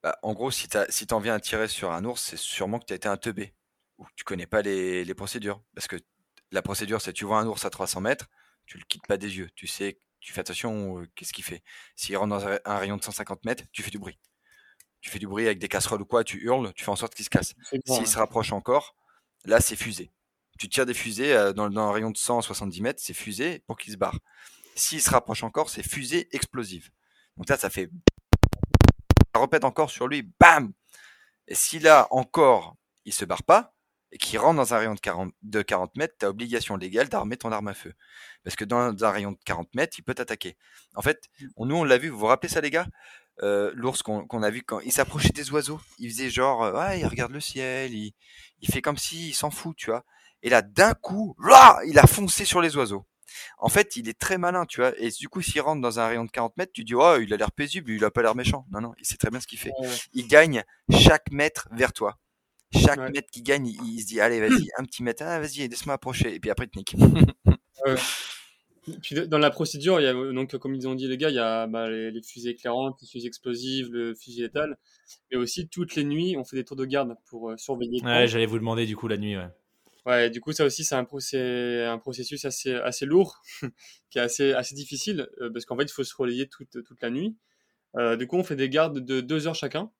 Bah, 0.03 0.17
en 0.23 0.33
gros, 0.33 0.51
si 0.51 0.67
si 0.89 1.07
en 1.11 1.19
viens 1.19 1.35
à 1.35 1.39
tirer 1.39 1.67
sur 1.67 1.91
un 1.91 2.03
ours, 2.05 2.21
c'est 2.21 2.37
sûrement 2.37 2.79
que 2.79 2.85
tu 2.85 2.93
as 2.93 2.95
été 2.95 3.07
un 3.07 3.17
teubé 3.17 3.53
ou 3.97 4.05
tu 4.15 4.23
connais 4.23 4.47
pas 4.47 4.61
les, 4.61 5.05
les 5.05 5.13
procédures. 5.13 5.61
Parce 5.75 5.87
que 5.87 5.97
la 6.51 6.61
procédure, 6.61 7.01
c'est 7.01 7.13
tu 7.13 7.25
vois 7.25 7.39
un 7.39 7.47
ours 7.47 7.65
à 7.65 7.69
300 7.69 8.01
mètres, 8.01 8.27
tu 8.65 8.77
le 8.77 8.83
quittes 8.85 9.07
pas 9.07 9.17
des 9.17 9.37
yeux. 9.37 9.49
Tu 9.55 9.67
sais, 9.67 9.99
tu 10.19 10.33
fais 10.33 10.41
attention, 10.41 10.99
euh, 10.99 11.09
qu'est-ce 11.15 11.33
qu'il 11.33 11.43
fait. 11.43 11.63
S'il 11.95 12.15
rentre 12.15 12.29
dans 12.29 12.45
un 12.47 12.77
rayon 12.77 12.97
de 12.97 13.03
150 13.03 13.43
mètres, 13.43 13.63
tu 13.71 13.83
fais 13.83 13.89
du 13.89 13.99
bruit. 13.99 14.19
Tu 15.01 15.09
fais 15.09 15.19
du 15.19 15.27
bruit 15.27 15.45
avec 15.45 15.59
des 15.59 15.67
casseroles 15.67 16.01
ou 16.01 16.05
quoi, 16.05 16.23
tu 16.23 16.37
hurles, 16.43 16.73
tu 16.75 16.83
fais 16.83 16.91
en 16.91 16.95
sorte 16.95 17.15
qu'il 17.15 17.25
se 17.25 17.29
casse. 17.29 17.55
S'il 17.85 18.07
se 18.07 18.17
rapproche 18.17 18.51
encore, 18.51 18.95
là, 19.45 19.59
c'est 19.59 19.75
fusée. 19.75 20.11
Tu 20.59 20.69
tires 20.69 20.85
des 20.85 20.93
fusées 20.93 21.33
euh, 21.33 21.53
dans, 21.53 21.75
un 21.75 21.91
rayon 21.91 22.11
de 22.11 22.17
170 22.17 22.81
mètres, 22.81 23.01
c'est 23.03 23.15
fusée 23.15 23.59
pour 23.65 23.77
qu'il 23.77 23.91
se 23.91 23.97
barre. 23.97 24.19
S'il 24.75 25.01
se 25.01 25.09
rapproche 25.09 25.43
encore, 25.43 25.69
c'est 25.69 25.83
fusée 25.83 26.29
explosive. 26.35 26.91
Donc 27.35 27.49
là, 27.49 27.57
ça 27.57 27.69
fait. 27.69 27.89
Ça 29.33 29.41
répète 29.41 29.63
encore 29.63 29.89
sur 29.89 30.07
lui, 30.07 30.29
bam 30.39 30.73
Et 31.47 31.55
si 31.55 31.79
là 31.79 32.07
encore, 32.11 32.75
il 33.05 33.13
se 33.13 33.25
barre 33.25 33.43
pas, 33.43 33.73
et 34.11 34.17
qui 34.17 34.37
rentre 34.37 34.57
dans 34.57 34.73
un 34.73 34.77
rayon 34.77 34.93
de 34.93 34.99
40, 34.99 35.33
de 35.41 35.61
40 35.61 35.95
mètres, 35.95 36.15
tu 36.19 36.25
obligation 36.25 36.75
légale 36.75 37.07
d'armer 37.07 37.37
ton 37.37 37.51
arme 37.51 37.69
à 37.69 37.73
feu. 37.73 37.93
Parce 38.43 38.55
que 38.55 38.65
dans 38.65 39.03
un 39.03 39.09
rayon 39.09 39.31
de 39.31 39.37
40 39.45 39.73
mètres, 39.73 39.97
il 39.97 40.03
peut 40.03 40.13
t'attaquer. 40.13 40.57
En 40.95 41.01
fait, 41.01 41.29
nous, 41.57 41.75
on 41.75 41.83
l'a 41.83 41.97
vu, 41.97 42.09
vous 42.09 42.19
vous 42.19 42.25
rappelez 42.25 42.51
ça, 42.51 42.59
les 42.59 42.71
gars? 42.71 42.87
Euh, 43.41 43.71
L'ours 43.73 44.03
qu'on 44.03 44.43
a 44.43 44.49
vu 44.49 44.61
quand 44.63 44.81
il 44.81 44.91
s'approchait 44.91 45.29
des 45.29 45.51
oiseaux, 45.51 45.79
il 45.97 46.09
faisait 46.09 46.29
genre, 46.29 46.63
euh, 46.63 46.73
ouais, 46.73 46.99
il 46.99 47.07
regarde 47.07 47.31
le 47.31 47.39
ciel, 47.39 47.93
il, 47.93 48.13
fait 48.69 48.81
comme 48.81 48.97
s'il 48.97 49.29
il 49.29 49.33
s'en 49.33 49.49
fout, 49.49 49.75
tu 49.77 49.89
vois. 49.89 50.03
Et 50.43 50.49
là, 50.49 50.61
d'un 50.61 50.93
coup, 50.93 51.35
là, 51.43 51.79
il 51.87 51.97
a 51.97 52.05
foncé 52.05 52.45
sur 52.45 52.61
les 52.61 52.75
oiseaux. 52.75 53.05
En 53.57 53.69
fait, 53.69 53.95
il 53.95 54.09
est 54.09 54.19
très 54.19 54.37
malin, 54.37 54.65
tu 54.65 54.81
vois. 54.81 54.93
Et 54.97 55.09
du 55.09 55.29
coup, 55.29 55.41
s'il 55.41 55.61
rentre 55.61 55.81
dans 55.81 55.99
un 55.99 56.07
rayon 56.07 56.25
de 56.25 56.31
40 56.31 56.57
mètres, 56.57 56.71
tu 56.73 56.83
dis, 56.83 56.95
oh, 56.95 57.17
il 57.21 57.33
a 57.33 57.37
l'air 57.37 57.51
paisible, 57.51 57.91
il 57.91 58.03
a 58.03 58.11
pas 58.11 58.21
l'air 58.21 58.35
méchant. 58.35 58.65
Non, 58.71 58.81
non, 58.81 58.93
il 58.99 59.05
sait 59.05 59.17
très 59.17 59.29
bien 59.29 59.39
ce 59.39 59.47
qu'il 59.47 59.59
fait. 59.59 59.71
Il 60.13 60.27
gagne 60.27 60.63
chaque 60.91 61.31
mètre 61.31 61.67
vers 61.71 61.93
toi. 61.93 62.17
Chaque 62.73 63.11
mètre 63.11 63.29
qui 63.31 63.41
gagne, 63.41 63.67
il, 63.67 64.01
se 64.01 64.05
dit 64.05 64.21
allez, 64.21 64.39
vas-y, 64.39 64.69
un 64.77 64.85
petit 64.85 65.03
mètre, 65.03 65.23
ah, 65.25 65.39
vas-y, 65.39 65.67
laisse-moi 65.67 65.95
approcher. 65.95 66.33
Et 66.33 66.39
puis 66.39 66.49
après, 66.49 66.67
il 66.73 66.83
te 66.83 66.93
Puis 69.01 69.27
dans 69.27 69.37
la 69.37 69.51
procédure, 69.51 69.99
il 69.99 70.03
y 70.03 70.07
a, 70.07 70.13
donc, 70.13 70.57
comme 70.57 70.73
ils 70.73 70.87
ont 70.87 70.95
dit 70.95 71.07
les 71.07 71.17
gars, 71.17 71.29
il 71.29 71.35
y 71.35 71.39
a 71.39 71.67
bah, 71.67 71.89
les, 71.89 72.21
fusées 72.23 72.51
éclairantes, 72.51 72.97
les 73.01 73.07
fusées 73.07 73.27
explosives, 73.27 73.91
le 73.91 74.15
fusil 74.15 74.41
létal. 74.41 74.77
Mais 75.31 75.37
aussi, 75.37 75.67
toutes 75.67 75.95
les 75.95 76.05
nuits, 76.05 76.35
on 76.37 76.45
fait 76.45 76.55
des 76.55 76.63
tours 76.63 76.77
de 76.77 76.85
garde 76.85 77.15
pour 77.25 77.51
euh, 77.51 77.57
surveiller. 77.57 78.01
Ouais, 78.03 78.27
j'allais 78.27 78.45
vous 78.45 78.57
demander 78.57 78.85
du 78.85 78.95
coup 78.95 79.09
la 79.09 79.17
nuit. 79.17 79.35
Ouais. 79.37 79.49
Ouais, 80.05 80.29
du 80.31 80.41
coup, 80.41 80.51
ça 80.51 80.65
aussi, 80.65 80.83
c'est 80.83 80.95
un, 80.95 81.01
un, 81.01 81.97
processus 81.99 82.45
assez, 82.45 82.73
assez 82.73 83.05
lourd, 83.05 83.41
qui 84.09 84.17
est 84.17 84.21
assez, 84.21 84.53
assez 84.53 84.73
difficile, 84.73 85.29
euh, 85.41 85.51
parce 85.51 85.65
qu'en 85.65 85.77
fait, 85.77 85.83
il 85.83 85.91
faut 85.91 86.03
se 86.03 86.15
relayer 86.15 86.49
toute, 86.49 86.83
toute 86.83 87.01
la 87.01 87.11
nuit. 87.11 87.37
Euh, 87.97 88.15
du 88.17 88.27
coup, 88.27 88.37
on 88.37 88.43
fait 88.43 88.55
des 88.55 88.69
gardes 88.69 88.99
de 88.99 89.21
deux 89.21 89.47
heures 89.47 89.55
chacun. 89.55 89.91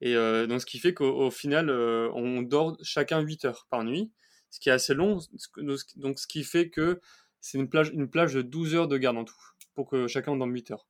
Et 0.00 0.14
euh, 0.14 0.46
donc, 0.46 0.60
ce 0.60 0.66
qui 0.66 0.78
fait 0.78 0.94
qu'au 0.94 1.30
final, 1.30 1.70
euh, 1.70 2.10
on 2.14 2.42
dort 2.42 2.76
chacun 2.82 3.20
8 3.20 3.44
heures 3.46 3.66
par 3.70 3.84
nuit, 3.84 4.12
ce 4.50 4.60
qui 4.60 4.68
est 4.68 4.72
assez 4.72 4.94
long. 4.94 5.18
Donc, 5.96 6.18
ce 6.18 6.26
qui 6.26 6.44
fait 6.44 6.70
que 6.70 7.00
c'est 7.40 7.58
une 7.58 7.68
plage, 7.68 7.90
une 7.90 8.08
plage 8.10 8.34
de 8.34 8.42
12 8.42 8.74
heures 8.74 8.88
de 8.88 8.98
garde 8.98 9.16
en 9.16 9.24
tout, 9.24 9.34
pour 9.74 9.88
que 9.88 10.06
chacun 10.08 10.36
dorme 10.36 10.54
8 10.54 10.70
heures. 10.72 10.86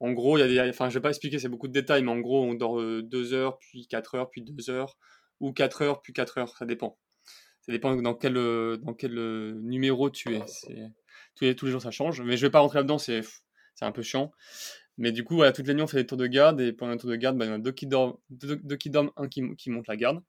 En 0.00 0.12
gros, 0.12 0.38
il 0.38 0.40
y 0.40 0.44
a 0.44 0.48
des, 0.48 0.70
enfin, 0.70 0.88
je 0.90 0.94
vais 0.94 1.02
pas 1.02 1.10
expliquer, 1.10 1.38
c'est 1.38 1.48
beaucoup 1.48 1.68
de 1.68 1.72
détails, 1.72 2.02
mais 2.04 2.12
en 2.12 2.20
gros, 2.20 2.44
on 2.44 2.54
dort 2.54 2.80
2 2.80 3.34
euh, 3.34 3.36
heures, 3.36 3.58
puis 3.58 3.86
4 3.88 4.14
heures, 4.16 4.30
puis 4.30 4.42
2 4.42 4.70
heures, 4.70 4.96
ou 5.40 5.52
4 5.52 5.82
heures, 5.82 6.02
puis 6.02 6.12
4 6.12 6.38
heures, 6.38 6.56
ça 6.56 6.66
dépend. 6.66 6.98
Ça 7.68 7.72
dépend 7.72 7.94
dans 7.94 8.14
quel, 8.14 8.32
dans 8.32 8.94
quel 8.94 9.12
numéro 9.60 10.08
tu 10.08 10.34
es. 10.34 10.40
Tous 11.34 11.44
les, 11.44 11.54
les 11.54 11.70
jours, 11.70 11.82
ça 11.82 11.90
change. 11.90 12.22
Mais 12.22 12.38
je 12.38 12.46
vais 12.46 12.50
pas 12.50 12.60
rentrer 12.60 12.78
là-dedans, 12.78 12.96
c'est 12.96 13.20
un 13.82 13.92
peu 13.92 14.00
chiant. 14.00 14.32
Mais 14.96 15.12
du 15.12 15.22
coup, 15.22 15.34
voilà, 15.36 15.52
toutes 15.52 15.66
les 15.66 15.74
nuits, 15.74 15.82
on 15.82 15.86
fait 15.86 15.98
des 15.98 16.06
tours 16.06 16.16
de 16.16 16.26
garde. 16.26 16.62
Et 16.62 16.72
pendant 16.72 16.92
un 16.92 16.96
tour 16.96 17.10
de 17.10 17.16
garde, 17.16 17.36
bah, 17.36 17.44
il 17.44 17.48
y 17.48 17.50
en 17.52 17.56
a 17.56 17.58
deux 17.58 17.72
qui 17.72 17.86
dorment, 17.86 18.16
qui 18.80 18.88
dorment 18.88 19.12
un 19.16 19.28
qui, 19.28 19.70
monte 19.70 19.86
la 19.86 19.96
garde. 19.96 20.22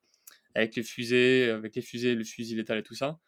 Avec 0.54 0.76
les 0.76 0.84
fusées, 0.84 1.50
avec 1.50 1.78
les 1.78 1.82
fusées, 1.82 2.14
le 2.14 2.26
fusil 2.26 2.56
létal 2.56 2.80
et 2.80 2.84
tout 2.84 2.94
ça. 2.94 3.20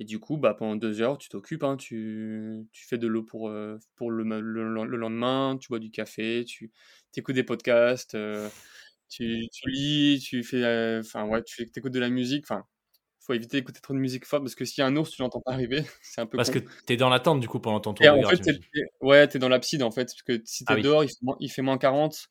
Et 0.00 0.04
du 0.04 0.18
coup, 0.18 0.38
bah, 0.38 0.54
pendant 0.54 0.76
deux 0.76 1.02
heures, 1.02 1.18
tu 1.18 1.28
t'occupes. 1.28 1.62
Hein, 1.62 1.76
tu, 1.76 2.66
fais 2.72 2.96
de 2.96 3.06
l'eau 3.06 3.22
pour, 3.22 3.50
euh, 3.50 3.78
pour 3.96 4.10
le, 4.10 4.24
le, 4.40 4.96
lendemain. 4.96 5.58
Tu 5.60 5.68
bois 5.68 5.78
du 5.78 5.90
café. 5.90 6.44
Tu 6.46 6.72
écoutes 7.16 7.34
des 7.34 7.44
podcasts. 7.44 8.14
Euh, 8.14 8.48
tu, 9.08 9.46
lis. 9.66 10.20
Tu 10.26 10.42
fais. 10.42 10.64
Euh, 10.64 11.02
ouais, 11.26 11.42
tu 11.44 11.70
écoutes 11.76 11.92
de 11.92 12.00
la 12.00 12.08
musique. 12.08 12.44
Enfin, 12.44 12.64
faut 13.26 13.34
éviter 13.34 13.58
d'écouter 13.58 13.80
trop 13.80 13.92
de 13.92 13.98
musique 13.98 14.24
forte 14.24 14.42
parce 14.42 14.54
que 14.54 14.64
s'il 14.64 14.82
y 14.82 14.84
a 14.84 14.86
un 14.86 14.96
ours, 14.96 15.10
tu 15.10 15.20
l'entends 15.20 15.40
pas 15.40 15.52
arriver. 15.52 15.84
C'est 16.02 16.20
un 16.20 16.26
peu. 16.26 16.36
Parce 16.36 16.50
que 16.50 16.60
tu 16.60 16.92
es 16.92 16.96
dans 16.96 17.08
l'attente 17.08 17.40
du 17.40 17.48
coup 17.48 17.58
pendant 17.58 17.80
ton 17.80 17.92
tour. 17.92 18.06
en 18.06 18.28
fait, 18.28 18.60
ouais, 19.00 19.28
tu 19.28 19.36
es 19.36 19.40
dans 19.40 19.48
l'abside 19.48 19.82
en 19.82 19.90
fait. 19.90 20.04
Parce 20.04 20.22
que 20.22 20.40
si 20.44 20.64
tu 20.64 20.72
es 20.72 20.76
ah 20.76 20.80
dehors, 20.80 21.04
il 21.40 21.50
fait, 21.50 21.62
moins, 21.62 21.78
40. 21.78 22.28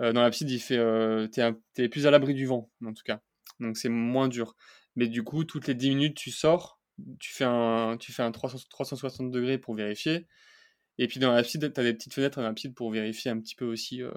Euh, 0.00 0.12
dans 0.12 0.22
l'abside, 0.22 0.50
il 0.50 0.60
fait, 0.60 0.76
euh, 0.76 1.26
tu 1.28 1.40
es, 1.82 1.88
plus 1.88 2.06
à 2.06 2.10
l'abri 2.10 2.34
du 2.34 2.46
vent 2.46 2.70
en 2.84 2.92
tout 2.92 3.02
cas. 3.04 3.20
Donc 3.58 3.76
c'est 3.76 3.88
moins 3.88 4.28
dur. 4.28 4.54
Mais 4.96 5.08
du 5.08 5.24
coup, 5.24 5.44
toutes 5.44 5.66
les 5.66 5.74
10 5.74 5.90
minutes, 5.90 6.16
tu 6.16 6.30
sors, 6.30 6.80
tu 7.18 7.32
fais 7.32 7.44
un, 7.44 7.96
tu 7.98 8.12
fais 8.12 8.22
un 8.22 8.30
360 8.30 9.30
degrés 9.30 9.58
pour 9.58 9.74
vérifier. 9.74 10.26
Et 10.98 11.06
puis 11.08 11.20
dans 11.20 11.32
l'abside, 11.32 11.72
tu 11.72 11.80
as 11.80 11.84
des 11.84 11.94
petites 11.94 12.14
fenêtres 12.14 12.38
dans 12.38 12.46
l'abside 12.46 12.74
pour 12.74 12.90
vérifier 12.90 13.30
un 13.30 13.40
petit 13.40 13.54
peu 13.54 13.64
aussi 13.64 14.02
euh, 14.02 14.10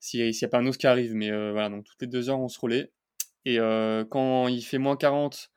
s'il 0.00 0.30
n'y 0.30 0.44
a 0.44 0.48
pas 0.48 0.58
un 0.58 0.66
ours 0.66 0.78
qui 0.78 0.86
arrive. 0.86 1.14
Mais 1.14 1.30
voilà, 1.30 1.68
donc 1.68 1.84
toutes 1.84 2.00
les 2.00 2.08
deux 2.08 2.30
heures, 2.30 2.40
on 2.40 2.48
se 2.48 2.58
relaie. 2.58 2.90
Et 3.48 3.58
euh, 3.58 4.04
quand 4.04 4.46
il 4.48 4.60
fait 4.60 4.76
moins 4.76 4.98
40, 4.98 5.50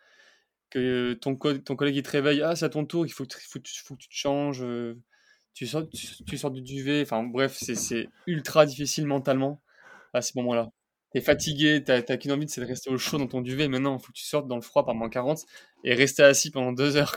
que 0.69 1.11
ton, 1.11 1.35
collègue 1.35 1.97
il 1.97 2.03
te 2.03 2.09
réveille, 2.09 2.41
ah 2.41 2.55
c'est 2.55 2.63
à 2.63 2.69
ton 2.69 2.85
tour, 2.85 3.05
il 3.05 3.09
faut 3.09 3.25
que, 3.25 3.35
que 3.35 3.59
tu 3.59 4.07
te 4.07 4.13
changes, 4.13 4.63
euh, 4.63 4.97
tu, 5.53 5.67
sors, 5.67 5.83
tu, 5.89 6.37
sors 6.37 6.51
du 6.51 6.61
duvet, 6.61 7.01
enfin 7.01 7.21
bref, 7.23 7.57
c'est 7.61 8.07
ultra 8.27 8.65
difficile 8.65 9.07
mentalement 9.07 9.61
à 10.13 10.21
ce 10.21 10.37
moment-là. 10.37 10.69
T'es 11.11 11.19
fatigué, 11.19 11.83
t'as 11.83 12.01
qu'une 12.01 12.31
envie, 12.31 12.47
c'est 12.47 12.61
de 12.61 12.65
rester 12.65 12.89
au 12.89 12.97
chaud 12.97 13.17
dans 13.17 13.27
ton 13.27 13.41
duvet, 13.41 13.67
maintenant 13.67 13.97
il 13.97 14.01
faut 14.01 14.13
que 14.13 14.17
tu 14.17 14.23
sortes 14.23 14.47
dans 14.47 14.55
le 14.55 14.61
froid 14.61 14.85
par 14.85 14.95
moins 14.95 15.09
40 15.09 15.39
et 15.83 15.93
rester 15.93 16.23
assis 16.23 16.49
pendant 16.49 16.71
deux 16.71 16.95
heures. 16.95 17.13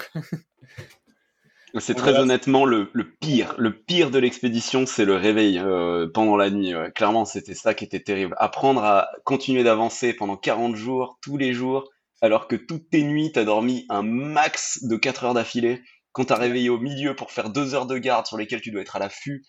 C'est 1.81 1.95
très 1.95 2.19
honnêtement 2.19 2.65
le, 2.65 2.89
pire. 3.21 3.55
Le 3.59 3.77
pire 3.77 4.11
de 4.11 4.19
l'expédition, 4.19 4.87
c'est 4.87 5.05
le 5.05 5.17
réveil 5.17 5.59
euh, 5.59 6.09
pendant 6.13 6.37
la 6.37 6.51
nuit. 6.51 6.73
Clairement, 6.95 7.25
c'était 7.25 7.55
ça 7.55 7.75
qui 7.75 7.85
était 7.85 8.01
terrible. 8.01 8.35
Apprendre 8.39 8.85
à 8.85 9.09
continuer 9.25 9.65
d'avancer 9.65 10.13
pendant 10.13 10.37
40 10.37 10.77
jours, 10.77 11.19
tous 11.21 11.37
les 11.37 11.53
jours, 11.53 11.91
alors 12.21 12.47
que 12.47 12.57
toutes 12.57 12.91
tes 12.91 13.03
nuits, 13.03 13.33
t'as 13.33 13.45
dormi 13.45 13.87
un 13.89 14.03
max 14.03 14.85
de 14.85 14.97
4 14.97 15.25
heures 15.25 15.35
d'affilée. 15.35 15.83
Quand 16.13 16.27
t'as 16.27 16.37
réveillé 16.37 16.71
au 16.71 16.79
milieu 16.79 17.17
pour 17.17 17.33
faire 17.33 17.51
2 17.51 17.75
heures 17.75 17.87
de 17.87 17.99
garde 17.99 18.27
sur 18.27 18.37
lesquelles 18.37 18.61
tu 18.61 18.71
dois 18.71 18.83
être 18.83 18.95
à 18.95 19.01
l'affût, 19.01 19.45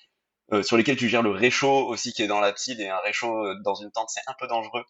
euh, 0.52 0.64
sur 0.64 0.78
lesquelles 0.78 0.98
tu 0.98 1.08
gères 1.08 1.22
le 1.22 1.32
réchaud 1.32 1.88
aussi 1.88 2.12
qui 2.12 2.24
est 2.24 2.28
dans 2.28 2.40
la 2.40 2.52
petite 2.52 2.80
et 2.80 2.90
un 2.90 3.00
réchaud 3.06 3.46
euh, 3.46 3.56
dans 3.64 3.76
une 3.76 3.92
tente, 3.92 4.10
c'est 4.10 4.22
un 4.28 4.36
peu 4.40 4.48
dangereux. 4.48 4.84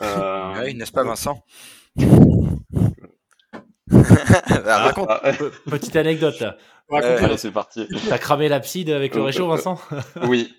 Oui, 0.00 0.74
n'est-ce 0.74 0.90
pas 0.90 1.04
Vincent? 1.04 1.44
Bah, 3.92 4.78
raconte. 4.78 5.08
Ah, 5.10 5.32
petite 5.70 5.96
anecdote 5.96 6.40
là. 6.40 6.56
Allez, 6.90 7.36
c'est 7.36 7.50
parti. 7.50 7.86
T'as 8.08 8.18
cramé 8.18 8.48
l'abside 8.48 8.90
avec 8.90 9.14
le 9.14 9.22
euh, 9.22 9.24
réchaud, 9.24 9.48
Vincent 9.48 9.80
Oui. 10.28 10.54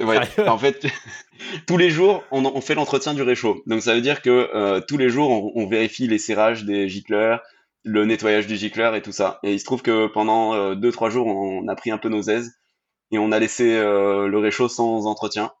Ouais. 0.00 0.20
en 0.46 0.58
fait, 0.58 0.86
tous 1.66 1.76
les 1.76 1.90
jours, 1.90 2.22
on, 2.30 2.60
fait 2.60 2.74
l'entretien 2.74 3.14
du 3.14 3.22
réchaud. 3.22 3.62
Donc 3.66 3.82
ça 3.82 3.94
veut 3.94 4.00
dire 4.00 4.22
que 4.22 4.50
euh, 4.54 4.80
tous 4.80 4.96
les 4.96 5.08
jours, 5.08 5.56
on, 5.56 5.66
vérifie 5.66 6.06
les 6.06 6.18
serrages 6.18 6.64
des 6.64 6.88
gicleurs, 6.88 7.42
le 7.84 8.04
nettoyage 8.04 8.46
du 8.46 8.56
gicleur 8.56 8.94
et 8.94 9.02
tout 9.02 9.12
ça. 9.12 9.40
Et 9.42 9.54
il 9.54 9.60
se 9.60 9.64
trouve 9.64 9.82
que 9.82 10.06
pendant 10.06 10.74
2 10.74 10.88
euh, 10.88 10.92
trois 10.92 11.10
jours, 11.10 11.26
on 11.26 11.66
a 11.66 11.74
pris 11.74 11.90
un 11.90 11.98
peu 11.98 12.08
nos 12.08 12.22
aises 12.22 12.52
et 13.10 13.18
on 13.18 13.32
a 13.32 13.38
laissé 13.38 13.76
le 13.76 14.38
réchaud 14.38 14.68
sans 14.68 15.06
entretien. 15.06 15.52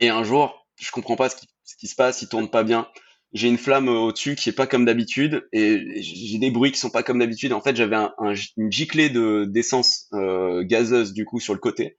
Et 0.00 0.08
un 0.08 0.24
jour, 0.24 0.66
je 0.80 0.90
comprends 0.90 1.16
pas 1.16 1.28
ce 1.28 1.36
qui, 1.36 1.46
ce 1.62 1.76
qui 1.76 1.86
se 1.86 1.94
passe, 1.94 2.22
il 2.22 2.28
tourne 2.28 2.50
pas 2.50 2.64
bien 2.64 2.88
j'ai 3.34 3.48
une 3.48 3.58
flamme 3.58 3.88
au-dessus 3.88 4.36
qui 4.36 4.48
est 4.48 4.52
pas 4.52 4.68
comme 4.68 4.84
d'habitude 4.84 5.46
et 5.52 6.00
j'ai 6.00 6.38
des 6.38 6.52
bruits 6.52 6.70
qui 6.70 6.78
sont 6.78 6.90
pas 6.90 7.02
comme 7.02 7.18
d'habitude. 7.18 7.52
En 7.52 7.60
fait, 7.60 7.74
j'avais 7.74 7.96
un, 7.96 8.12
une 8.56 8.70
giclée 8.70 9.10
de 9.10 9.44
d'essence 9.44 10.06
euh, 10.12 10.62
gazeuse 10.62 11.12
du 11.12 11.24
coup 11.24 11.40
sur 11.40 11.52
le 11.52 11.58
côté 11.58 11.98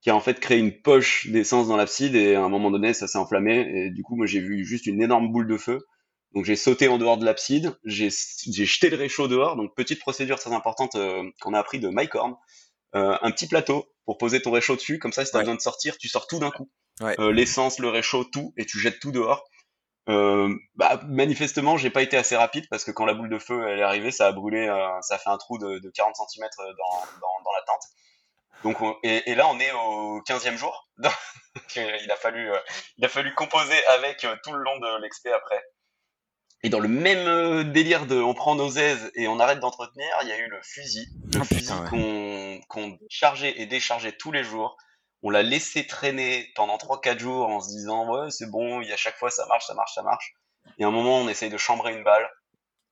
qui 0.00 0.10
a 0.10 0.14
en 0.14 0.20
fait 0.20 0.38
créé 0.38 0.58
une 0.58 0.80
poche 0.80 1.26
d'essence 1.26 1.66
dans 1.66 1.76
l'abside 1.76 2.14
et 2.14 2.36
à 2.36 2.42
un 2.44 2.48
moment 2.48 2.70
donné 2.70 2.94
ça 2.94 3.08
s'est 3.08 3.18
enflammé 3.18 3.68
et 3.68 3.90
du 3.90 4.04
coup 4.04 4.14
moi 4.14 4.26
j'ai 4.26 4.38
vu 4.38 4.64
juste 4.64 4.86
une 4.86 5.02
énorme 5.02 5.32
boule 5.32 5.48
de 5.48 5.56
feu 5.56 5.80
Donc 6.32 6.44
j'ai 6.44 6.54
sauté 6.54 6.86
en 6.86 6.98
dehors 6.98 7.18
de 7.18 7.24
l'abside, 7.24 7.76
j'ai 7.84 8.08
jeté 8.08 8.88
le 8.88 8.96
réchaud 8.96 9.26
dehors. 9.26 9.56
Donc 9.56 9.74
petite 9.74 9.98
procédure 9.98 10.38
très 10.38 10.52
importante 10.52 10.94
euh, 10.94 11.24
qu'on 11.40 11.54
a 11.54 11.58
appris 11.58 11.80
de 11.80 11.88
Mike 11.88 12.14
Horn. 12.14 12.36
Euh, 12.94 13.18
un 13.20 13.32
petit 13.32 13.48
plateau 13.48 13.86
pour 14.04 14.16
poser 14.16 14.40
ton 14.40 14.52
réchaud 14.52 14.76
dessus, 14.76 15.00
comme 15.00 15.12
ça 15.12 15.24
si 15.24 15.32
t'as 15.32 15.40
besoin 15.40 15.56
de 15.56 15.60
sortir, 15.60 15.98
tu 15.98 16.08
sors 16.08 16.28
tout 16.28 16.38
d'un 16.38 16.50
coup. 16.50 16.70
L'essence, 17.32 17.78
le 17.78 17.88
réchaud, 17.88 18.24
tout, 18.24 18.54
et 18.56 18.64
tu 18.64 18.78
jettes 18.78 18.98
tout 19.00 19.12
dehors. 19.12 19.44
Euh, 20.08 20.54
bah, 20.76 21.00
manifestement, 21.06 21.76
j'ai 21.76 21.90
pas 21.90 22.02
été 22.02 22.16
assez 22.16 22.36
rapide 22.36 22.66
parce 22.70 22.84
que 22.84 22.90
quand 22.90 23.04
la 23.04 23.14
boule 23.14 23.28
de 23.28 23.38
feu 23.38 23.68
elle 23.68 23.78
est 23.78 23.82
arrivée, 23.82 24.10
ça 24.10 24.26
a 24.26 24.32
brûlé, 24.32 24.66
ça 25.02 25.16
a 25.16 25.18
fait 25.18 25.28
un 25.28 25.36
trou 25.36 25.58
de, 25.58 25.78
de 25.78 25.90
40 25.90 26.16
cm 26.16 26.48
dans, 26.56 26.64
dans, 26.64 27.42
dans, 27.44 27.52
la 27.52 27.62
tente. 27.66 27.82
Donc, 28.64 28.98
et, 29.02 29.30
et, 29.30 29.34
là, 29.34 29.46
on 29.48 29.60
est 29.60 29.70
au 29.72 30.20
15e 30.22 30.56
jour. 30.56 30.88
il 31.76 32.10
a 32.10 32.16
fallu, 32.16 32.50
il 32.96 33.04
a 33.04 33.08
fallu 33.08 33.34
composer 33.34 33.86
avec 33.88 34.26
tout 34.42 34.52
le 34.52 34.62
long 34.62 34.78
de 34.78 35.02
l'expé 35.02 35.32
après. 35.32 35.62
Et 36.64 36.70
dans 36.70 36.80
le 36.80 36.88
même 36.88 37.26
euh, 37.28 37.62
délire 37.62 38.06
de 38.06 38.20
on 38.20 38.34
prend 38.34 38.56
nos 38.56 38.70
aises 38.70 39.12
et 39.14 39.28
on 39.28 39.38
arrête 39.38 39.60
d'entretenir, 39.60 40.08
il 40.22 40.28
y 40.28 40.32
a 40.32 40.38
eu 40.38 40.48
le 40.48 40.60
fusil. 40.62 41.06
Le 41.32 41.40
oh, 41.40 41.44
fusil 41.44 41.72
qu'on 42.68 42.98
chargeait 43.08 43.60
et 43.60 43.66
déchargeait 43.66 44.12
tous 44.12 44.32
les 44.32 44.42
jours. 44.42 44.76
On 45.22 45.30
l'a 45.30 45.42
laissé 45.42 45.86
traîner 45.86 46.48
pendant 46.54 46.76
3-4 46.76 47.18
jours 47.18 47.48
en 47.48 47.60
se 47.60 47.70
disant 47.70 48.08
ouais 48.10 48.30
c'est 48.30 48.50
bon, 48.50 48.80
il 48.80 48.88
y 48.88 48.92
a 48.92 48.96
chaque 48.96 49.16
fois 49.16 49.30
ça 49.30 49.46
marche, 49.46 49.66
ça 49.66 49.74
marche, 49.74 49.94
ça 49.94 50.02
marche. 50.02 50.34
Et 50.78 50.84
à 50.84 50.88
un 50.88 50.90
moment 50.90 51.18
on 51.18 51.28
essaye 51.28 51.50
de 51.50 51.56
chambrer 51.56 51.96
une 51.96 52.04
balle, 52.04 52.28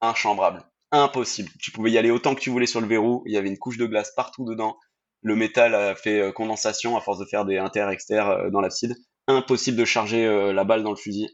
inchambrable, 0.00 0.62
impossible. 0.90 1.50
Tu 1.60 1.70
pouvais 1.70 1.90
y 1.90 1.98
aller 1.98 2.10
autant 2.10 2.34
que 2.34 2.40
tu 2.40 2.50
voulais 2.50 2.66
sur 2.66 2.80
le 2.80 2.86
verrou, 2.86 3.22
il 3.26 3.32
y 3.32 3.36
avait 3.36 3.48
une 3.48 3.58
couche 3.58 3.78
de 3.78 3.86
glace 3.86 4.12
partout 4.14 4.44
dedans. 4.44 4.76
Le 5.22 5.34
métal 5.34 5.74
a 5.74 5.94
fait 5.94 6.20
euh, 6.20 6.32
condensation 6.32 6.96
à 6.96 7.00
force 7.00 7.18
de 7.18 7.24
faire 7.24 7.44
des 7.44 7.58
inter-exter 7.58 8.20
euh, 8.20 8.50
dans 8.50 8.60
l'acide. 8.60 8.94
Impossible 9.28 9.76
de 9.76 9.84
charger 9.84 10.52
la 10.52 10.62
balle 10.62 10.84
dans 10.84 10.90
le 10.90 10.96
fusil. 10.96 11.24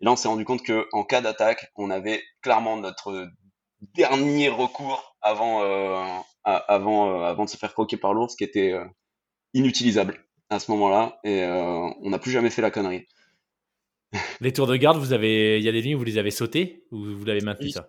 Et 0.00 0.04
là, 0.04 0.12
on 0.12 0.16
s'est 0.16 0.28
rendu 0.28 0.44
compte 0.44 0.62
que 0.62 0.86
en 0.92 1.04
cas 1.04 1.20
d'attaque, 1.20 1.66
on 1.74 1.90
avait 1.90 2.22
clairement 2.42 2.76
notre 2.76 3.28
dernier 3.94 4.48
recours 4.48 5.16
avant, 5.20 5.62
euh, 5.62 6.18
avant, 6.44 7.10
euh, 7.10 7.24
avant 7.24 7.44
de 7.44 7.50
se 7.50 7.56
faire 7.56 7.72
croquer 7.72 7.96
par 7.96 8.14
l'ours, 8.14 8.34
qui 8.36 8.44
était 8.44 8.72
euh, 8.72 8.84
inutilisable 9.54 10.24
à 10.50 10.58
ce 10.58 10.70
moment-là, 10.72 11.20
et 11.24 11.44
on 11.44 12.10
n'a 12.10 12.18
plus 12.18 12.30
jamais 12.30 12.50
fait 12.50 12.62
la 12.62 12.70
connerie. 12.70 13.06
Les 14.40 14.52
tours 14.52 14.66
de 14.66 14.76
garde, 14.76 14.98
vous 14.98 15.12
avez, 15.12 15.58
il 15.58 15.64
y 15.64 15.68
a 15.68 15.72
des 15.72 15.80
lignes 15.80 15.94
où 15.94 15.98
vous 15.98 16.04
les 16.04 16.18
avez 16.18 16.32
sautés 16.32 16.84
ou 16.90 17.04
vous 17.04 17.24
l'avez 17.24 17.40
maintenu 17.40 17.70
ça? 17.70 17.88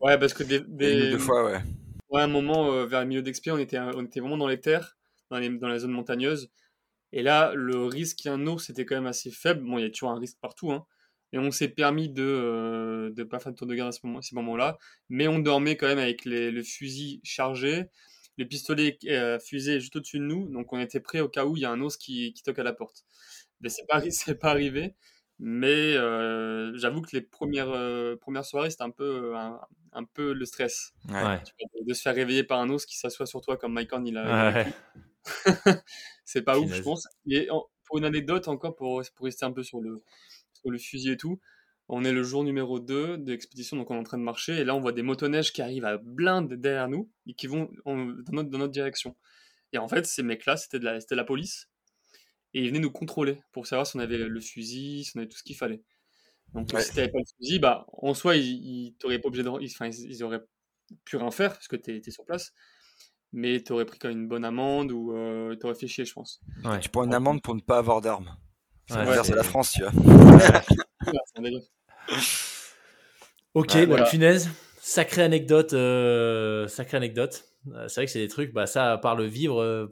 Ouais, 0.00 0.18
parce 0.18 0.34
que 0.34 0.42
des, 0.42 0.60
deux 0.60 1.18
fois, 1.18 1.44
ouais. 1.44 1.60
Ouais, 2.08 2.22
un 2.22 2.28
moment 2.28 2.86
vers 2.86 3.00
le 3.00 3.06
milieu 3.06 3.22
d'expé, 3.22 3.50
on 3.50 3.58
était, 3.58 3.78
on 3.78 4.04
était 4.04 4.20
vraiment 4.20 4.38
dans 4.38 4.48
les 4.48 4.60
terres, 4.60 4.96
dans, 5.30 5.38
les, 5.38 5.50
dans 5.50 5.68
la 5.68 5.78
zone 5.78 5.92
montagneuse. 5.92 6.50
Et 7.12 7.22
là, 7.22 7.52
le 7.54 7.84
risque 7.84 8.16
qu'il 8.16 8.30
y 8.30 8.34
ait 8.34 8.36
un 8.36 8.46
ours 8.46 8.70
était 8.70 8.86
quand 8.86 8.94
même 8.94 9.06
assez 9.06 9.30
faible. 9.30 9.62
Bon, 9.64 9.78
il 9.78 9.82
y 9.82 9.86
a 9.86 9.90
toujours 9.90 10.10
un 10.10 10.18
risque 10.18 10.38
partout, 10.40 10.72
hein. 10.72 10.86
Et 11.34 11.38
on 11.38 11.50
s'est 11.50 11.68
permis 11.68 12.10
de 12.10 12.22
ne 12.22 13.20
euh, 13.20 13.24
pas 13.24 13.38
faire 13.38 13.52
de 13.52 13.56
tour 13.56 13.66
de 13.66 13.74
garde 13.74 13.88
à 13.88 13.92
ce 13.92 14.00
moment, 14.04 14.20
ces 14.20 14.34
moments-là. 14.34 14.76
Mais 15.08 15.28
on 15.28 15.38
dormait 15.38 15.76
quand 15.76 15.86
même 15.86 15.98
avec 15.98 16.26
les, 16.26 16.50
le 16.50 16.62
fusil 16.62 17.20
chargé, 17.24 17.84
les 18.38 18.46
pistolets 18.46 18.98
euh, 19.06 19.38
fusés 19.38 19.80
juste 19.80 19.96
au-dessus 19.96 20.18
de 20.18 20.24
nous. 20.24 20.48
Donc 20.48 20.72
on 20.72 20.78
était 20.78 21.00
prêt 21.00 21.20
au 21.20 21.28
cas 21.28 21.44
où 21.44 21.56
il 21.56 21.60
y 21.60 21.64
a 21.64 21.70
un 21.70 21.80
ours 21.80 21.96
qui, 21.96 22.32
qui 22.32 22.42
toque 22.42 22.58
à 22.58 22.62
la 22.62 22.72
porte. 22.72 23.04
Mais 23.60 23.68
c'est 23.68 23.86
pas, 23.86 24.00
c'est 24.10 24.38
pas 24.38 24.50
arrivé. 24.50 24.94
Mais 25.38 25.96
euh, 25.96 26.76
j'avoue 26.76 27.02
que 27.02 27.10
les 27.16 27.20
premières, 27.20 27.70
euh, 27.70 28.16
premières 28.16 28.44
soirées, 28.44 28.70
c'était 28.70 28.84
un 28.84 28.90
peu, 28.90 29.34
un, 29.34 29.58
un, 29.92 30.04
peu 30.04 30.32
le 30.32 30.44
stress. 30.44 30.92
Ouais. 31.08 31.40
De 31.84 31.94
se 31.94 32.02
faire 32.02 32.14
réveiller 32.14 32.44
par 32.44 32.60
un 32.60 32.68
ours 32.68 32.86
qui 32.86 32.96
s'assoit 32.96 33.26
sur 33.26 33.40
toi 33.40 33.56
comme 33.56 33.72
Mike 33.72 33.92
Horn, 33.92 34.06
il 34.06 34.16
a. 34.18 34.52
Ouais. 34.52 34.66
c'est 36.24 36.42
pas 36.42 36.58
ouf, 36.58 36.72
je 36.72 36.82
pense. 36.82 37.08
Et 37.28 37.48
pour 37.86 37.98
une 37.98 38.04
anecdote 38.04 38.46
encore, 38.46 38.76
pour, 38.76 39.02
pour 39.16 39.24
rester 39.26 39.44
un 39.44 39.52
peu 39.52 39.64
sur 39.64 39.80
le, 39.80 40.04
sur 40.52 40.70
le 40.70 40.78
fusil 40.78 41.10
et 41.10 41.16
tout, 41.16 41.40
on 41.88 42.04
est 42.04 42.12
le 42.12 42.22
jour 42.22 42.44
numéro 42.44 42.80
2 42.80 43.18
de 43.18 43.30
l'expédition, 43.30 43.76
donc 43.76 43.90
on 43.90 43.94
est 43.94 43.98
en 43.98 44.04
train 44.04 44.18
de 44.18 44.22
marcher, 44.22 44.58
et 44.58 44.64
là 44.64 44.74
on 44.74 44.80
voit 44.80 44.92
des 44.92 45.02
motoneiges 45.02 45.52
qui 45.52 45.62
arrivent 45.62 45.84
à 45.84 45.98
blinde 45.98 46.54
derrière 46.54 46.88
nous 46.88 47.10
et 47.26 47.34
qui 47.34 47.46
vont 47.46 47.70
dans, 47.84 47.96
notre, 47.96 48.50
dans, 48.50 48.58
notre, 48.58 48.72
direction. 48.72 49.16
Et 49.72 49.78
en 49.78 49.88
fait, 49.88 50.06
ces 50.06 50.22
mecs-là, 50.22 50.56
c'était 50.56 50.78
de 50.78 50.84
la, 50.84 51.00
c'était 51.00 51.14
la 51.14 51.24
police, 51.24 51.70
et 52.54 52.62
ils 52.62 52.68
venaient 52.68 52.78
nous 52.78 52.90
contrôler 52.90 53.40
pour 53.52 53.66
savoir 53.66 53.86
si 53.86 53.96
on 53.96 54.00
avait 54.00 54.18
le 54.18 54.40
fusil, 54.40 55.04
si 55.04 55.12
on 55.16 55.20
avait 55.20 55.28
tout 55.28 55.38
ce 55.38 55.42
qu'il 55.42 55.56
fallait. 55.56 55.82
Donc 56.54 56.68
si 56.78 56.94
t'avais 56.94 57.08
pas 57.08 57.18
le 57.18 57.24
fusil, 57.38 57.58
bah 57.58 57.86
en 57.92 58.14
soi, 58.14 58.36
ils, 58.36 58.44
ils 58.44 58.94
t'auraient 58.98 59.18
pas 59.18 59.28
obligé 59.28 59.42
de, 59.42 59.48
enfin, 59.48 59.88
ils, 59.88 60.22
auraient 60.22 60.42
pu 61.04 61.16
rien 61.16 61.30
faire 61.30 61.52
parce 61.52 61.68
que 61.68 61.76
tu 61.76 61.94
étais 61.96 62.10
sur 62.10 62.24
place 62.24 62.52
mais 63.32 63.62
tu 63.62 63.72
aurais 63.72 63.86
pris 63.86 63.98
quand 63.98 64.08
même 64.08 64.20
une 64.20 64.28
bonne 64.28 64.44
amende 64.44 64.92
ou 64.92 65.12
euh, 65.12 65.56
tu 65.58 65.66
aurais 65.66 65.74
fait 65.74 65.88
chier, 65.88 66.04
je 66.04 66.12
pense. 66.12 66.40
Ouais. 66.64 66.78
Tu 66.80 66.88
prends 66.88 67.04
une 67.04 67.14
amende 67.14 67.42
pour 67.42 67.54
ne 67.54 67.60
pas 67.60 67.78
avoir 67.78 68.00
d'armes. 68.00 68.36
C'est 68.88 68.96
ouais, 68.96 69.34
la 69.34 69.42
France, 69.42 69.72
tu 69.72 69.82
vois. 69.82 69.92
ok, 73.54 73.70
ouais, 73.74 73.86
voilà. 73.86 74.04
punaise. 74.04 74.50
Sacrée 74.80 75.22
anecdote. 75.22 75.72
Euh, 75.72 76.66
sacrée 76.68 76.96
anecdote. 76.96 77.44
Euh, 77.70 77.86
c'est 77.88 78.00
vrai 78.00 78.06
que 78.06 78.12
c'est 78.12 78.18
des 78.18 78.28
trucs, 78.28 78.52
bah, 78.52 78.66
ça, 78.66 78.92
à 78.92 78.98
part 78.98 79.14
le 79.14 79.24
vivre, 79.24 79.60
euh, 79.60 79.86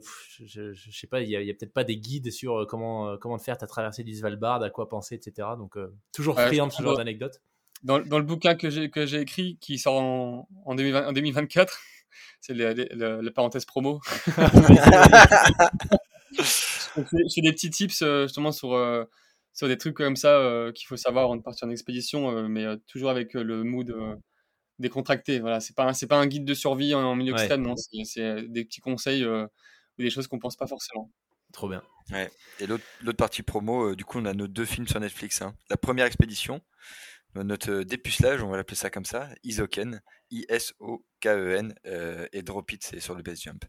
je, 0.45 0.73
je, 0.73 0.91
sais 0.91 1.07
pas, 1.07 1.21
il 1.21 1.29
y 1.29 1.35
a, 1.37 1.39
a 1.39 1.53
peut-être 1.53 1.73
pas 1.73 1.85
des 1.85 1.97
guides 1.97 2.29
sur 2.31 2.61
euh, 2.61 2.65
comment, 2.65 3.17
comment 3.17 3.37
faire 3.37 3.57
ta 3.57 3.65
traversée 3.65 4.03
du 4.03 4.13
Svalbard, 4.13 4.61
à 4.61 4.69
quoi 4.69 4.89
penser, 4.89 5.15
etc. 5.15 5.47
Donc, 5.57 5.77
toujours 6.13 6.35
friand 6.39 6.67
de 6.67 6.73
ce 6.73 6.83
genre 6.83 6.97
d'anecdote. 6.97 7.41
Dans, 7.83 7.99
dans, 7.99 8.19
le 8.19 8.25
bouquin 8.25 8.55
que 8.55 8.69
j'ai 8.69 9.21
écrit, 9.21 9.57
qui 9.59 9.79
sort 9.79 10.01
en, 10.01 10.47
en, 10.65 10.75
2020, 10.75 11.07
en 11.07 11.13
2024, 11.13 11.79
c'est 12.41 12.53
la 12.53 13.31
parenthèse 13.31 13.65
promo. 13.65 14.01
je 16.37 16.43
fais 17.33 17.41
des 17.41 17.53
petits 17.53 17.69
tips 17.69 18.03
justement 18.23 18.51
sur, 18.51 18.75
sur 19.53 19.67
des 19.67 19.77
trucs 19.77 19.95
comme 19.95 20.15
ça 20.15 20.37
euh, 20.37 20.71
qu'il 20.71 20.87
faut 20.87 20.97
savoir 20.97 21.25
avant 21.25 21.35
de 21.35 21.41
partir 21.41 21.67
en 21.67 21.71
expédition, 21.71 22.47
mais 22.47 22.65
toujours 22.87 23.09
avec 23.09 23.33
le 23.33 23.63
mood 23.63 23.93
décontracté. 24.79 25.39
Voilà, 25.39 25.59
c'est 25.59 25.75
pas 25.75 25.93
c'est 25.93 26.07
pas 26.07 26.17
un 26.17 26.27
guide 26.27 26.45
de 26.45 26.53
survie 26.53 26.93
en, 26.93 27.15
milieu 27.15 27.33
extrême, 27.33 27.61
non, 27.61 27.75
c'est 27.75 28.43
des 28.47 28.65
petits 28.65 28.81
conseils 28.81 29.25
ou 29.25 29.47
des 29.97 30.09
choses 30.09 30.27
qu'on 30.27 30.39
pense 30.39 30.55
pas 30.55 30.67
forcément. 30.67 31.11
Trop 31.53 31.67
bien. 31.67 31.83
Ouais. 32.11 32.29
Et 32.59 32.67
l'autre 32.67 33.17
partie 33.17 33.43
promo, 33.43 33.93
du 33.95 34.05
coup, 34.05 34.19
on 34.19 34.25
a 34.25 34.33
nos 34.33 34.47
deux 34.47 34.65
films 34.65 34.87
sur 34.87 34.99
Netflix. 34.99 35.41
Hein. 35.41 35.53
La 35.69 35.77
première 35.77 36.05
expédition, 36.05 36.61
notre 37.35 37.83
dépucelage, 37.83 38.43
on 38.43 38.49
va 38.49 38.57
l'appeler 38.57 38.75
ça 38.75 38.89
comme 38.89 39.05
ça, 39.05 39.29
Isoken, 39.43 40.01
I-S-O-K-E-N, 40.31 41.73
euh, 41.85 42.27
et 42.33 42.41
Drop 42.41 42.69
It, 42.71 42.83
c'est 42.83 42.99
sur 42.99 43.15
le 43.15 43.23
base 43.23 43.41
jump. 43.41 43.63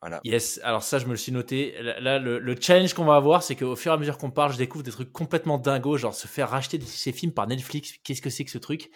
Voilà. 0.00 0.20
Yes, 0.24 0.60
alors 0.62 0.82
ça, 0.82 0.98
je 0.98 1.06
me 1.06 1.10
le 1.10 1.16
suis 1.16 1.32
noté. 1.32 1.74
Là, 1.82 2.18
le, 2.18 2.56
challenge 2.60 2.94
qu'on 2.94 3.04
va 3.04 3.16
avoir, 3.16 3.42
c'est 3.42 3.56
qu'au 3.56 3.76
fur 3.76 3.92
et 3.92 3.94
à 3.94 3.98
mesure 3.98 4.18
qu'on 4.18 4.30
parle, 4.30 4.52
je 4.52 4.58
découvre 4.58 4.84
des 4.84 4.90
trucs 4.90 5.12
complètement 5.12 5.58
dingos, 5.58 5.98
genre 5.98 6.14
se 6.14 6.26
faire 6.26 6.50
racheter 6.50 6.80
ces 6.80 7.12
films 7.12 7.32
par 7.32 7.46
Netflix. 7.46 7.94
Qu'est-ce 8.04 8.22
que 8.22 8.30
c'est 8.30 8.44
que 8.44 8.50
ce 8.50 8.58
truc? 8.58 8.90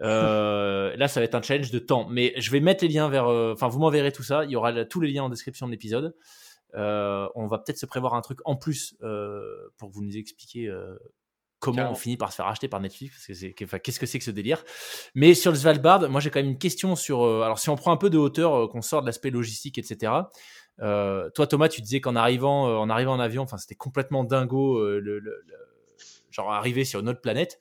Euh, 0.00 0.96
Là, 0.96 1.08
ça 1.08 1.20
va 1.20 1.24
être 1.24 1.34
un 1.34 1.42
challenge 1.42 1.70
de 1.70 1.78
temps. 1.78 2.08
Mais 2.08 2.34
je 2.36 2.50
vais 2.50 2.60
mettre 2.60 2.84
les 2.84 2.90
liens 2.90 3.08
vers. 3.08 3.26
Euh, 3.26 3.52
enfin, 3.54 3.68
vous 3.68 3.78
m'enverrez 3.78 4.12
tout 4.12 4.22
ça. 4.22 4.44
Il 4.44 4.50
y 4.50 4.56
aura 4.56 4.84
tous 4.84 5.00
les 5.00 5.10
liens 5.10 5.24
en 5.24 5.28
description 5.28 5.66
de 5.66 5.72
l'épisode. 5.72 6.14
on 6.74 7.46
va 7.46 7.58
peut-être 7.58 7.78
se 7.78 7.86
prévoir 7.86 8.14
un 8.14 8.20
truc 8.20 8.38
en 8.44 8.56
plus 8.56 8.96
pour 9.76 9.90
vous 9.90 10.02
nous 10.02 10.16
expliquiez 10.16 10.70
comment 11.60 11.90
on 11.90 11.94
finit 11.94 12.16
par 12.16 12.30
se 12.30 12.36
faire 12.36 12.46
acheter 12.46 12.68
par 12.68 12.80
Netflix 12.80 13.16
parce 13.16 13.26
que 13.26 13.34
c'est 13.34 13.52
qu'est-ce 13.52 13.98
que 13.98 14.06
c'est 14.06 14.18
que 14.18 14.24
ce 14.24 14.30
délire? 14.30 14.64
Mais 15.14 15.34
sur 15.34 15.50
le 15.50 15.56
Svalbard 15.56 16.08
moi 16.08 16.20
j'ai 16.20 16.30
quand 16.30 16.40
même 16.40 16.50
une 16.50 16.58
question 16.58 16.96
sur 16.96 17.24
euh, 17.24 17.42
alors 17.42 17.58
si 17.58 17.68
on 17.70 17.76
prend 17.76 17.92
un 17.92 17.96
peu 17.96 18.10
de 18.10 18.18
hauteur 18.18 18.54
euh, 18.54 18.68
qu'on 18.68 18.82
sort 18.82 19.02
de 19.02 19.06
l'aspect 19.06 19.30
logistique 19.30 19.78
etc 19.78 20.12
euh, 20.80 21.28
toi 21.30 21.46
Thomas 21.46 21.68
tu 21.68 21.82
disais 21.82 22.00
qu'en 22.00 22.16
arrivant 22.16 22.80
en 22.80 22.88
arrivant 22.88 23.14
en 23.14 23.20
avion 23.20 23.42
enfin 23.42 23.58
c'était 23.58 23.74
complètement 23.74 24.24
dingo 24.24 24.80
le, 24.98 25.22
genre 26.30 26.52
arriver 26.52 26.84
sur 26.84 27.00
une 27.00 27.08
autre 27.08 27.20
planète. 27.20 27.58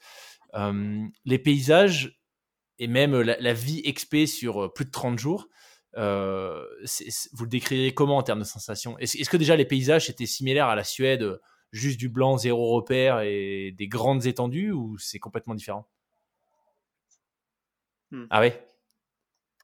Les 1.26 1.40
paysages 1.40 2.20
et 2.80 2.88
même 2.88 3.20
la, 3.20 3.54
vie 3.54 3.82
expé 3.86 4.28
sur 4.28 4.72
plus 4.74 4.86
de 4.86 4.92
30 4.92 5.18
jours 5.18 5.48
vous 5.96 6.02
le 6.02 7.48
décririez 7.48 7.94
comment 7.94 8.18
en 8.18 8.24
termes 8.24 8.40
de 8.40 8.46
sensations? 8.46 8.98
Est-ce 9.00 9.30
que 9.30 9.38
déjà 9.38 9.56
les 9.56 9.66
paysages 9.66 10.12
étaient 10.12 10.28
similaires 10.28 10.68
à 10.68 10.76
la 10.76 10.84
Suède 10.84 11.40
juste 11.78 12.00
du 12.00 12.10
blanc, 12.10 12.38
zéro 12.38 12.76
repère 12.76 13.22
et 13.22 13.74
des 13.78 13.88
grandes 13.88 14.26
étendues 14.26 14.72
ou 14.72 14.98
c'est 14.98 15.20
complètement 15.20 15.56
différent? 15.56 15.88
Hmm. 18.12 18.26
Ah 18.30 18.42
ouais, 18.42 18.68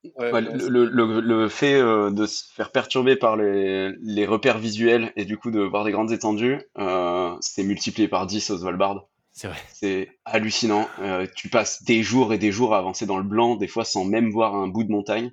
le, 0.03 1.47
fait 1.47 1.75
euh, 1.75 2.11
de 2.11 2.25
se 2.25 2.43
faire 2.53 2.71
perturber 2.71 3.15
par 3.15 3.37
les, 3.37 4.25
repères 4.25 4.57
visuels 4.57 5.13
et 5.15 5.25
du 5.25 5.37
coup 5.37 5.51
de 5.51 5.61
voir 5.61 5.83
des 5.85 5.91
grandes 5.91 6.11
étendues, 6.11 6.61
euh, 6.77 7.35
c'est 7.39 7.63
multiplié 7.63 8.07
par 8.07 8.25
10 8.25 8.49
au 8.51 8.57
Svalbard. 8.57 9.07
C'est 9.31 9.47
vrai. 9.47 9.57
C'est 9.73 10.09
hallucinant. 10.25 10.87
Euh, 10.99 11.25
tu 11.35 11.49
passes 11.49 11.83
des 11.83 12.03
jours 12.03 12.33
et 12.33 12.37
des 12.37 12.51
jours 12.51 12.75
à 12.75 12.77
avancer 12.77 13.05
dans 13.05 13.17
le 13.17 13.23
blanc, 13.23 13.55
des 13.55 13.67
fois 13.67 13.85
sans 13.85 14.05
même 14.05 14.29
voir 14.29 14.55
un 14.55 14.67
bout 14.67 14.83
de 14.83 14.91
montagne. 14.91 15.31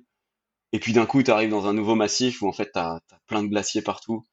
Et 0.73 0.79
puis 0.79 0.93
d'un 0.93 1.05
coup, 1.05 1.21
tu 1.21 1.31
arrives 1.31 1.49
dans 1.49 1.67
un 1.67 1.73
nouveau 1.73 1.95
massif 1.95 2.41
où 2.41 2.47
en 2.47 2.53
fait, 2.53 2.71
tu 2.73 2.79
as, 2.79 3.01
plein 3.27 3.43
de 3.43 3.47
glaciers 3.47 3.81
partout. 3.81 4.23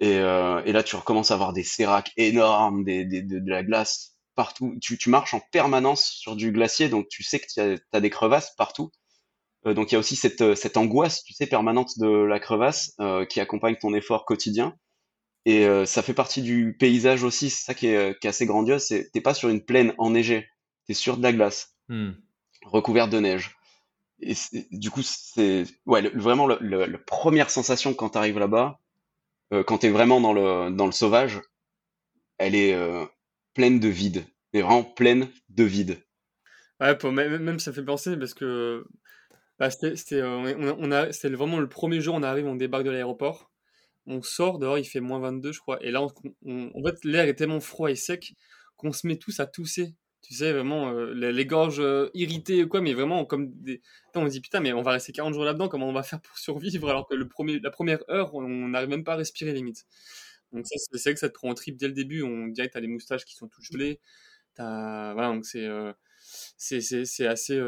Et, 0.00 0.18
euh, 0.18 0.62
et, 0.64 0.72
là, 0.72 0.82
tu 0.82 0.96
recommences 0.96 1.30
à 1.30 1.34
avoir 1.34 1.52
des 1.52 1.62
séracs 1.62 2.12
énormes, 2.16 2.84
des, 2.84 3.04
des, 3.04 3.22
de, 3.22 3.38
de, 3.38 3.50
la 3.50 3.62
glace 3.62 4.16
partout. 4.34 4.76
Tu, 4.80 4.98
tu, 4.98 5.08
marches 5.08 5.34
en 5.34 5.40
permanence 5.52 6.04
sur 6.04 6.36
du 6.36 6.52
glacier, 6.52 6.88
donc 6.88 7.08
tu 7.08 7.22
sais 7.22 7.38
que 7.38 7.46
tu 7.46 7.60
as, 7.92 8.00
des 8.00 8.10
crevasses 8.10 8.54
partout. 8.56 8.90
Euh, 9.66 9.74
donc 9.74 9.92
il 9.92 9.94
y 9.94 9.96
a 9.96 10.00
aussi 10.00 10.16
cette, 10.16 10.40
euh, 10.42 10.54
cette 10.54 10.76
angoisse, 10.76 11.22
tu 11.24 11.32
sais, 11.32 11.46
permanente 11.46 11.98
de 11.98 12.08
la 12.08 12.40
crevasse 12.40 12.92
euh, 13.00 13.24
qui 13.24 13.40
accompagne 13.40 13.76
ton 13.76 13.94
effort 13.94 14.24
quotidien. 14.24 14.74
Et 15.46 15.66
euh, 15.66 15.86
ça 15.86 16.02
fait 16.02 16.14
partie 16.14 16.42
du 16.42 16.76
paysage 16.78 17.22
aussi, 17.22 17.50
c'est 17.50 17.64
ça 17.64 17.74
qui 17.74 17.86
est, 17.88 18.18
qui 18.18 18.26
est 18.26 18.30
assez 18.30 18.46
grandiose. 18.46 18.82
C'est 18.82 19.10
t'es 19.12 19.20
pas 19.20 19.34
sur 19.34 19.48
une 19.48 19.64
plaine 19.64 19.94
enneigée. 19.98 20.48
es 20.88 20.94
sur 20.94 21.16
de 21.16 21.22
la 21.22 21.32
glace, 21.32 21.76
Hmm. 21.88 22.12
recouverte 22.64 23.10
de 23.10 23.20
neige. 23.20 23.56
Et 24.20 24.34
du 24.70 24.90
coup, 24.90 25.02
c'est 25.02 25.64
ouais, 25.86 26.00
le- 26.02 26.18
vraiment 26.18 26.46
la 26.46 26.98
première 27.06 27.50
sensation 27.50 27.92
quand 27.94 28.10
tu 28.10 28.18
arrives 28.18 28.38
là-bas, 28.38 28.80
euh, 29.52 29.62
quand 29.62 29.78
tu 29.78 29.86
es 29.86 29.90
vraiment 29.90 30.20
dans 30.20 30.32
le, 30.32 30.70
dans 30.74 30.86
le 30.86 30.92
sauvage, 30.92 31.40
elle 32.38 32.54
est 32.54 32.74
euh, 32.74 33.04
pleine 33.54 33.80
de 33.80 33.88
vide. 33.88 34.24
Elle 34.52 34.60
est 34.60 34.62
vraiment 34.62 34.84
pleine 34.84 35.28
de 35.48 35.64
vide. 35.64 35.98
Ouais, 36.80 36.96
même, 37.10 37.38
même 37.38 37.58
ça 37.58 37.72
fait 37.72 37.84
penser 37.84 38.16
parce 38.16 38.34
que 38.34 38.84
bah, 39.58 39.70
c'était, 39.70 40.20
euh, 40.20 41.36
vraiment 41.36 41.60
le 41.60 41.68
premier 41.68 42.00
jour, 42.00 42.14
on 42.14 42.22
arrive, 42.22 42.46
on 42.46 42.56
débarque 42.56 42.84
de 42.84 42.90
l'aéroport, 42.90 43.50
on 44.06 44.22
sort, 44.22 44.58
dehors 44.58 44.78
il 44.78 44.84
fait 44.84 45.00
moins 45.00 45.20
22 45.20 45.52
je 45.52 45.60
crois, 45.60 45.82
et 45.82 45.90
là 45.90 46.02
on- 46.44 46.70
en 46.74 46.82
fait 46.84 47.04
l'air 47.04 47.26
est 47.26 47.34
tellement 47.34 47.60
froid 47.60 47.90
et 47.90 47.96
sec 47.96 48.34
qu'on 48.76 48.92
se 48.92 49.06
met 49.06 49.16
tous 49.16 49.40
à 49.40 49.46
tousser. 49.46 49.94
Tu 50.24 50.34
sais, 50.34 50.52
vraiment, 50.52 50.90
euh, 50.90 51.12
les, 51.12 51.46
gorges 51.46 51.80
euh, 51.80 52.08
irritées 52.14 52.64
ou 52.64 52.68
quoi, 52.68 52.80
mais 52.80 52.94
vraiment 52.94 53.24
comme 53.26 53.52
des... 53.60 53.82
On 54.14 54.26
se 54.26 54.30
dit 54.32 54.40
putain, 54.40 54.60
mais 54.60 54.72
on 54.72 54.82
va 54.82 54.92
rester 54.92 55.12
40 55.12 55.34
jours 55.34 55.44
là-dedans, 55.44 55.68
comment 55.68 55.88
on 55.88 55.92
va 55.92 56.02
faire 56.02 56.20
pour 56.20 56.38
survivre 56.38 56.88
alors 56.88 57.06
que 57.06 57.14
le 57.14 57.28
premier, 57.28 57.60
la 57.60 57.70
première 57.70 58.02
heure, 58.08 58.34
on 58.34 58.68
n'arrive 58.68 58.88
même 58.88 59.04
pas 59.04 59.14
à 59.14 59.16
respirer 59.16 59.52
limite. 59.52 59.86
Donc 60.52 60.66
c'est 60.66 61.02
vrai 61.02 61.14
que 61.14 61.20
ça 61.20 61.28
te 61.28 61.34
prend 61.34 61.50
en 61.50 61.54
trip 61.54 61.76
dès 61.76 61.88
le 61.88 61.94
début, 61.94 62.22
on 62.22 62.46
dirait 62.46 62.68
que 62.68 62.72
t'as 62.72 62.80
les 62.80 62.88
moustaches 62.88 63.24
qui 63.24 63.34
sont 63.34 63.48
toutes 63.48 63.64
gelées, 63.64 64.00
t'as... 64.54 65.12
Voilà, 65.14 65.28
donc 65.28 65.44
c'est... 65.44 65.66
euh, 65.66 65.92
c'est 66.56 67.26
assez 67.26 67.58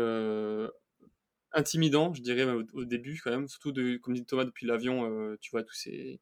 intimidant, 1.53 2.15
je 2.15 2.23
dirais, 2.23 2.45
au, 2.45 2.85
début 2.85 3.21
quand 3.23 3.31
même. 3.31 3.49
Surtout, 3.49 3.73
comme 4.03 4.15
dit 4.15 4.25
Thomas, 4.25 4.45
depuis 4.45 4.67
l'avion, 4.67 5.37
tu 5.41 5.51
vois 5.51 5.63
tous 5.63 5.75
ces, 5.75 6.21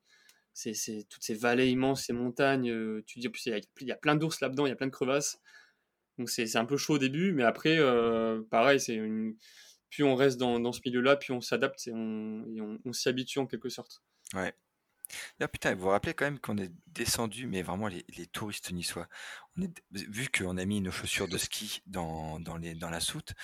toutes 1.08 1.22
ces 1.22 1.34
vallées 1.34 1.68
immenses, 1.68 2.04
ces 2.06 2.12
montagnes. 2.12 2.70
euh, 2.70 3.02
tu 3.06 3.18
dis, 3.18 3.28
il 3.46 3.86
y 3.86 3.92
a 3.92 3.96
plein 3.96 4.16
d'ours 4.16 4.40
là-dedans, 4.40 4.66
il 4.66 4.70
y 4.70 4.72
a 4.72 4.76
plein 4.76 4.86
de 4.86 4.92
crevasses. 4.92 5.40
Donc 6.18 6.30
c'est 6.30 6.56
un 6.56 6.64
peu 6.64 6.76
chaud 6.76 6.94
au 6.94 6.98
début, 6.98 7.32
mais 7.32 7.44
après, 7.44 7.78
euh, 7.78 8.42
pareil, 8.50 8.80
c'est 8.80 8.94
une... 8.94 9.36
plus 9.90 10.04
on 10.04 10.14
reste 10.14 10.38
dans, 10.38 10.60
dans 10.60 10.72
ce 10.72 10.80
milieu-là, 10.84 11.16
plus 11.16 11.32
on 11.32 11.40
s'adapte 11.40 11.86
et 11.86 11.92
on, 11.92 12.44
on, 12.60 12.78
on 12.84 12.92
s'y 12.92 13.08
habitue 13.08 13.38
en 13.38 13.46
quelque 13.46 13.68
sorte. 13.68 14.02
Ouais. 14.34 14.54
Ah, 15.40 15.48
putain, 15.48 15.74
vous 15.74 15.82
vous 15.82 15.88
rappelez 15.88 16.14
quand 16.14 16.24
même 16.24 16.38
qu'on 16.38 16.58
est 16.58 16.70
descendu, 16.86 17.46
mais 17.46 17.62
vraiment 17.62 17.88
les, 17.88 18.04
les 18.16 18.26
touristes 18.26 18.72
niçois. 18.72 19.08
On 19.56 19.62
est, 19.62 19.70
vu 19.92 20.28
qu'on 20.28 20.56
a 20.56 20.64
mis 20.64 20.80
nos 20.80 20.90
chaussures 20.90 21.28
de 21.28 21.38
ski 21.38 21.82
dans, 21.86 22.40
dans, 22.40 22.56
les, 22.56 22.74
dans 22.74 22.90
la 22.90 23.00
soute, 23.00 23.34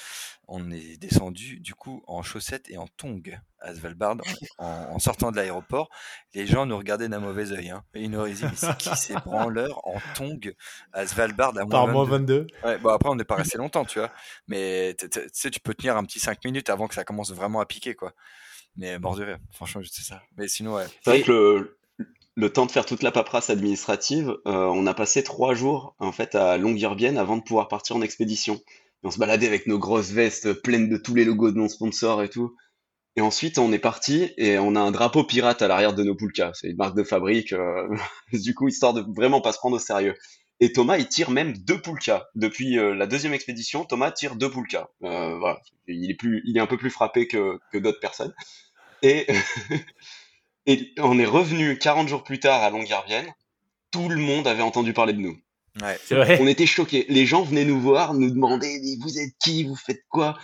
on 0.48 0.70
est 0.70 0.96
descendu 0.96 1.60
du 1.60 1.74
coup 1.74 2.02
en 2.06 2.22
chaussettes 2.22 2.68
et 2.70 2.78
en 2.78 2.86
tongs 2.86 3.22
à 3.60 3.74
Svalbard 3.74 4.16
en, 4.58 4.66
en 4.66 4.98
sortant 4.98 5.30
de 5.30 5.36
l'aéroport. 5.36 5.90
Les 6.34 6.46
gens 6.46 6.66
nous 6.66 6.76
regardaient 6.76 7.08
d'un 7.08 7.20
mauvais 7.20 7.52
œil. 7.52 7.70
Hein, 7.70 7.84
ils 7.94 8.10
nous 8.10 8.26
disaient, 8.26 8.46
mais 8.48 8.56
c'est 8.56 8.76
qui 8.78 8.96
ces 8.96 9.14
branleurs 9.14 9.86
en 9.86 10.00
tongs 10.14 10.52
à 10.92 11.06
Svalbard 11.06 11.56
à 11.56 11.64
moins 11.64 11.68
Par 11.68 11.88
moins 11.88 12.04
22 12.04 12.40
22. 12.40 12.46
Ouais, 12.64 12.78
bon 12.78 12.90
après 12.90 13.08
on 13.08 13.14
n'est 13.14 13.24
pas 13.24 13.36
resté 13.36 13.58
longtemps, 13.58 13.84
tu 13.84 13.98
vois. 13.98 14.10
Mais 14.48 14.96
tu 14.98 15.08
sais, 15.32 15.50
tu 15.50 15.60
peux 15.60 15.74
tenir 15.74 15.96
un 15.96 16.04
petit 16.04 16.20
5 16.20 16.44
minutes 16.44 16.70
avant 16.70 16.88
que 16.88 16.94
ça 16.94 17.04
commence 17.04 17.32
vraiment 17.32 17.60
à 17.60 17.66
piquer, 17.66 17.94
quoi. 17.94 18.14
Mais 18.76 18.98
mort 18.98 19.16
de 19.16 19.24
rire, 19.24 19.38
franchement, 19.52 19.82
c'est 19.90 20.02
ça. 20.02 20.22
Mais 20.36 20.48
sinon, 20.48 20.74
ouais. 20.74 20.86
C'est 21.04 21.10
vrai 21.10 21.22
que 21.22 21.30
le, 21.30 21.78
le 22.36 22.52
temps 22.52 22.66
de 22.66 22.70
faire 22.70 22.86
toute 22.86 23.02
la 23.02 23.12
paperasse 23.12 23.50
administrative, 23.50 24.30
euh, 24.46 24.66
on 24.66 24.86
a 24.86 24.94
passé 24.94 25.22
trois 25.22 25.54
jours 25.54 25.94
en 25.98 26.12
fait 26.12 26.34
à 26.34 26.56
Longyearbyen 26.56 27.16
avant 27.16 27.36
de 27.36 27.42
pouvoir 27.42 27.68
partir 27.68 27.96
en 27.96 28.02
expédition. 28.02 28.54
Et 28.54 29.06
on 29.06 29.10
se 29.10 29.18
baladait 29.18 29.46
avec 29.46 29.66
nos 29.66 29.78
grosses 29.78 30.10
vestes 30.10 30.52
pleines 30.52 30.88
de 30.88 30.96
tous 30.96 31.14
les 31.14 31.24
logos 31.24 31.50
de 31.50 31.58
nos 31.58 31.68
sponsors 31.68 32.22
et 32.22 32.28
tout. 32.28 32.54
Et 33.16 33.20
ensuite, 33.20 33.58
on 33.58 33.72
est 33.72 33.78
parti 33.78 34.32
et 34.36 34.58
on 34.58 34.76
a 34.76 34.80
un 34.80 34.92
drapeau 34.92 35.24
pirate 35.24 35.62
à 35.62 35.68
l'arrière 35.68 35.94
de 35.94 36.04
nos 36.04 36.14
poulkas. 36.14 36.52
C'est 36.54 36.68
une 36.68 36.76
marque 36.76 36.96
de 36.96 37.02
fabrique, 37.02 37.52
euh, 37.52 37.88
du 38.32 38.54
coup, 38.54 38.68
histoire 38.68 38.94
de 38.94 39.04
vraiment 39.14 39.40
pas 39.40 39.52
se 39.52 39.58
prendre 39.58 39.76
au 39.76 39.80
sérieux. 39.80 40.14
Et 40.60 40.72
Thomas, 40.72 40.98
il 40.98 41.08
tire 41.08 41.30
même 41.30 41.56
deux 41.56 41.80
poulkas. 41.80 42.28
Depuis 42.34 42.78
euh, 42.78 42.94
la 42.94 43.06
deuxième 43.06 43.32
expédition, 43.32 43.84
Thomas 43.84 44.10
tire 44.10 44.36
deux 44.36 44.50
poulkas. 44.50 44.88
Euh, 45.02 45.38
voilà. 45.38 45.60
Il 45.88 46.10
est 46.10 46.14
plus, 46.14 46.42
il 46.46 46.56
est 46.56 46.60
un 46.60 46.66
peu 46.66 46.76
plus 46.76 46.90
frappé 46.90 47.26
que, 47.26 47.58
que 47.72 47.78
d'autres 47.78 48.00
personnes. 48.00 48.34
Et, 49.02 49.26
et 50.66 50.92
on 50.98 51.18
est 51.18 51.26
revenu 51.26 51.78
40 51.78 52.08
jours 52.08 52.24
plus 52.24 52.40
tard 52.40 52.62
à 52.62 52.70
Longyearbyen. 52.70 53.24
Tout 53.90 54.08
le 54.08 54.20
monde 54.20 54.46
avait 54.46 54.62
entendu 54.62 54.92
parler 54.92 55.14
de 55.14 55.20
nous. 55.20 55.38
Ouais. 55.80 55.98
C'est 56.04 56.14
vrai. 56.14 56.38
On 56.40 56.46
était 56.46 56.66
choqués. 56.66 57.06
Les 57.08 57.26
gens 57.26 57.42
venaient 57.42 57.64
nous 57.64 57.80
voir, 57.80 58.14
nous 58.14 58.30
demandaient 58.30 58.80
Mais 58.82 58.96
vous 59.00 59.18
êtes 59.18 59.32
qui, 59.42 59.64
vous 59.64 59.76
faites 59.76 60.04
quoi? 60.08 60.36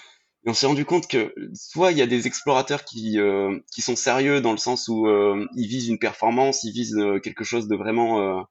Et 0.47 0.51
on 0.51 0.55
s'est 0.55 0.67
rendu 0.67 0.85
compte 0.85 1.09
que 1.09 1.35
soit 1.55 1.91
il 1.91 1.99
y 1.99 2.03
a 2.03 2.07
des 2.07 2.29
explorateurs 2.29 2.85
qui 2.85 3.19
euh, 3.19 3.59
qui 3.73 3.83
sont 3.83 3.97
sérieux 3.97 4.41
dans 4.41 4.53
le 4.53 4.59
sens 4.59 4.87
où 4.87 5.09
euh, 5.09 5.45
ils 5.57 5.67
visent 5.67 5.89
une 5.89 5.99
performance, 5.99 6.63
ils 6.63 6.73
visent 6.73 6.97
euh, 6.97 7.19
quelque 7.19 7.43
chose 7.43 7.67
de 7.67 7.75
vraiment 7.75 8.21
euh, 8.21 8.43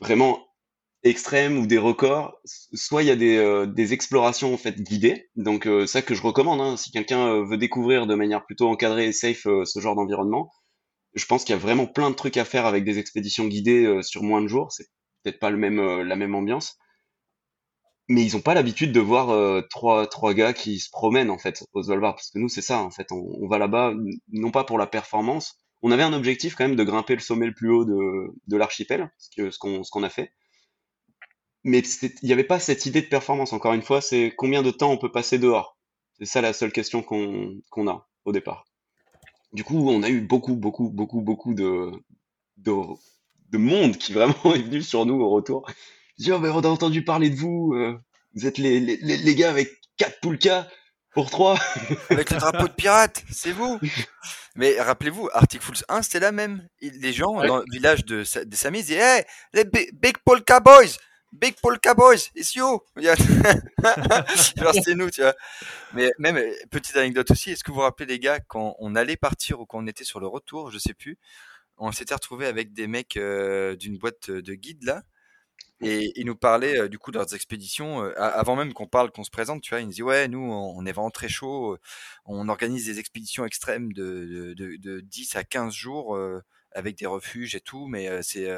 vraiment 0.00 0.46
extrême 1.04 1.58
ou 1.58 1.66
des 1.66 1.78
records. 1.78 2.34
Soit 2.44 3.02
il 3.02 3.06
y 3.08 3.10
a 3.10 3.16
des 3.16 3.36
euh, 3.36 3.66
des 3.66 3.92
explorations 3.92 4.52
en 4.54 4.56
fait 4.56 4.80
guidées. 4.82 5.28
Donc 5.36 5.66
euh, 5.66 5.86
ça 5.86 6.02
que 6.02 6.14
je 6.14 6.22
recommande. 6.22 6.60
Hein, 6.60 6.76
si 6.76 6.90
quelqu'un 6.90 7.28
euh, 7.28 7.44
veut 7.44 7.58
découvrir 7.58 8.06
de 8.06 8.14
manière 8.14 8.44
plutôt 8.44 8.68
encadrée 8.68 9.06
et 9.06 9.12
safe 9.12 9.46
euh, 9.46 9.64
ce 9.64 9.80
genre 9.80 9.94
d'environnement, 9.94 10.50
je 11.14 11.26
pense 11.26 11.44
qu'il 11.44 11.54
y 11.54 11.58
a 11.58 11.60
vraiment 11.60 11.86
plein 11.86 12.10
de 12.10 12.16
trucs 12.16 12.36
à 12.38 12.44
faire 12.44 12.66
avec 12.66 12.84
des 12.84 12.98
expéditions 12.98 13.46
guidées 13.46 14.00
sur 14.02 14.22
moins 14.22 14.42
de 14.42 14.48
jours. 14.48 14.72
C'est 14.72 14.86
peut-être 15.22 15.38
pas 15.40 15.50
le 15.50 15.58
même 15.58 15.80
la 16.02 16.16
même 16.16 16.34
ambiance 16.34 16.76
mais 18.08 18.22
ils 18.22 18.36
ont 18.36 18.40
pas 18.42 18.52
l'habitude 18.54 18.92
de 18.92 19.00
voir 19.00 19.28
trois 19.70 20.06
trois 20.06 20.34
gars 20.34 20.52
qui 20.52 20.78
se 20.78 20.90
promènent 20.90 21.30
en 21.30 21.38
fait 21.38 21.64
au 21.72 21.82
Svalbard 21.82 22.16
parce 22.16 22.30
que 22.30 22.38
nous 22.38 22.48
c'est 22.50 22.60
ça 22.62 22.80
en 22.82 22.90
fait 22.90 23.10
on, 23.12 23.24
on 23.40 23.48
va 23.48 23.58
là-bas 23.58 23.94
non 24.32 24.50
pas 24.50 24.64
pour 24.64 24.76
la 24.78 24.86
performance 24.86 25.56
on 25.82 25.90
avait 25.90 26.02
un 26.02 26.12
objectif 26.12 26.54
quand 26.54 26.64
même 26.68 26.76
de 26.76 26.84
grimper 26.84 27.14
le 27.14 27.20
sommet 27.20 27.46
le 27.46 27.54
plus 27.54 27.70
haut 27.70 27.84
de 27.86 28.34
de 28.46 28.56
l'archipel 28.58 29.10
ce 29.18 29.58
qu'on 29.58 29.84
ce 29.84 29.90
qu'on 29.90 30.02
a 30.02 30.10
fait 30.10 30.32
mais 31.64 31.80
il 31.80 32.12
n'y 32.22 32.32
avait 32.32 32.44
pas 32.44 32.60
cette 32.60 32.86
idée 32.86 33.02
de 33.02 33.06
performance 33.08 33.52
encore 33.52 33.72
une 33.74 33.82
fois 33.82 34.00
c'est 34.00 34.32
combien 34.36 34.62
de 34.62 34.70
temps 34.70 34.90
on 34.90 34.98
peut 34.98 35.10
passer 35.12 35.38
dehors? 35.38 35.76
C'est 36.18 36.26
ça 36.26 36.40
la 36.40 36.52
seule 36.52 36.72
question 36.72 37.02
qu'on 37.02 37.54
qu'on 37.70 37.88
a 37.88 38.06
au 38.24 38.32
départ 38.32 38.64
du 39.52 39.64
coup 39.64 39.88
on 39.90 40.02
a 40.02 40.08
eu 40.10 40.20
beaucoup 40.20 40.54
beaucoup 40.56 40.90
beaucoup 40.90 41.20
beaucoup 41.20 41.54
de 41.54 41.90
de, 42.58 42.72
de 43.50 43.58
monde 43.58 43.96
qui 43.96 44.12
vraiment 44.12 44.34
est 44.54 44.62
venu 44.62 44.82
sur 44.82 45.06
nous 45.06 45.20
au 45.20 45.30
retour 45.30 45.66
je 46.18 46.24
dis, 46.24 46.32
oh, 46.32 46.38
mais 46.38 46.48
on 46.48 46.60
a 46.60 46.68
entendu 46.68 47.02
parler 47.04 47.28
de 47.28 47.34
vous. 47.34 47.72
euh, 47.74 47.98
vous 48.34 48.46
êtes 48.46 48.58
les, 48.58 48.78
les, 48.78 48.96
les, 48.98 49.16
les 49.16 49.34
gars 49.34 49.50
avec 49.50 49.68
quatre 49.96 50.20
poulkas 50.20 50.68
pour 51.12 51.28
trois. 51.30 51.58
Avec 52.10 52.30
le 52.30 52.38
drapeau 52.38 52.68
de 52.68 52.72
pirate, 52.72 53.24
c'est 53.32 53.50
vous. 53.52 53.80
Mais 54.56 54.80
rappelez-vous, 54.80 55.28
Arctic 55.32 55.60
Fools 55.62 55.82
1, 55.88 56.02
c'était 56.02 56.20
la 56.20 56.30
même. 56.32 56.68
Les 56.80 57.12
gens 57.12 57.36
Ouais. 57.38 57.46
dans 57.48 57.58
le 57.58 57.64
village 57.72 58.04
de, 58.04 58.22
Samis 58.24 58.82
disaient 58.82 59.18
Hey, 59.18 59.24
les 59.54 59.64
big, 59.64 59.90
big 60.00 60.18
Polka 60.24 60.60
Boys 60.60 60.96
Big 61.34 61.56
Polka 61.60 61.94
Boys, 61.94 62.30
it's 62.36 62.54
you 62.54 62.80
Genre, 62.96 64.72
c'était 64.72 64.94
nous, 64.94 65.10
tu 65.10 65.20
vois. 65.20 65.34
Mais 65.92 66.12
même, 66.18 66.38
petite 66.70 66.96
anecdote 66.96 67.28
aussi, 67.32 67.50
est-ce 67.50 67.64
que 67.64 67.72
vous 67.72 67.78
vous 67.78 67.80
rappelez, 67.82 68.06
les 68.06 68.20
gars, 68.20 68.38
quand 68.38 68.76
on 68.78 68.94
allait 68.94 69.16
partir 69.16 69.60
ou 69.60 69.66
quand 69.66 69.78
on 69.82 69.86
était 69.88 70.04
sur 70.04 70.20
le 70.20 70.28
retour, 70.28 70.70
je 70.70 70.78
sais 70.78 70.94
plus, 70.94 71.18
on 71.76 71.90
s'était 71.90 72.14
retrouvé 72.14 72.46
avec 72.46 72.72
des 72.72 72.86
mecs 72.86 73.16
euh, 73.16 73.74
d'une 73.74 73.98
boîte 73.98 74.30
de 74.30 74.54
guides, 74.54 74.84
là, 74.84 75.02
et 75.80 76.12
ils 76.16 76.26
nous 76.26 76.36
parlaient 76.36 76.82
euh, 76.82 76.88
du 76.88 76.98
coup 76.98 77.10
de 77.10 77.18
leurs 77.18 77.34
expéditions 77.34 78.04
euh, 78.04 78.12
avant 78.16 78.56
même 78.56 78.72
qu'on 78.72 78.86
parle, 78.86 79.10
qu'on 79.10 79.24
se 79.24 79.30
présente. 79.30 79.62
Tu 79.62 79.70
vois, 79.70 79.80
ils 79.80 79.86
nous 79.86 79.90
disent 79.92 80.02
ouais, 80.02 80.28
nous 80.28 80.40
on 80.40 80.86
est 80.86 80.92
vraiment 80.92 81.10
très 81.10 81.28
chaud. 81.28 81.76
On 82.26 82.48
organise 82.48 82.86
des 82.86 83.00
expéditions 83.00 83.44
extrêmes 83.44 83.92
de, 83.92 84.54
de, 84.54 84.54
de, 84.54 84.76
de 84.76 85.00
10 85.00 85.36
à 85.36 85.44
15 85.44 85.74
jours 85.74 86.16
avec 86.74 86.96
des 86.98 87.06
refuges 87.06 87.54
et 87.54 87.60
tout, 87.60 87.86
mais 87.86 88.22
c'est 88.22 88.48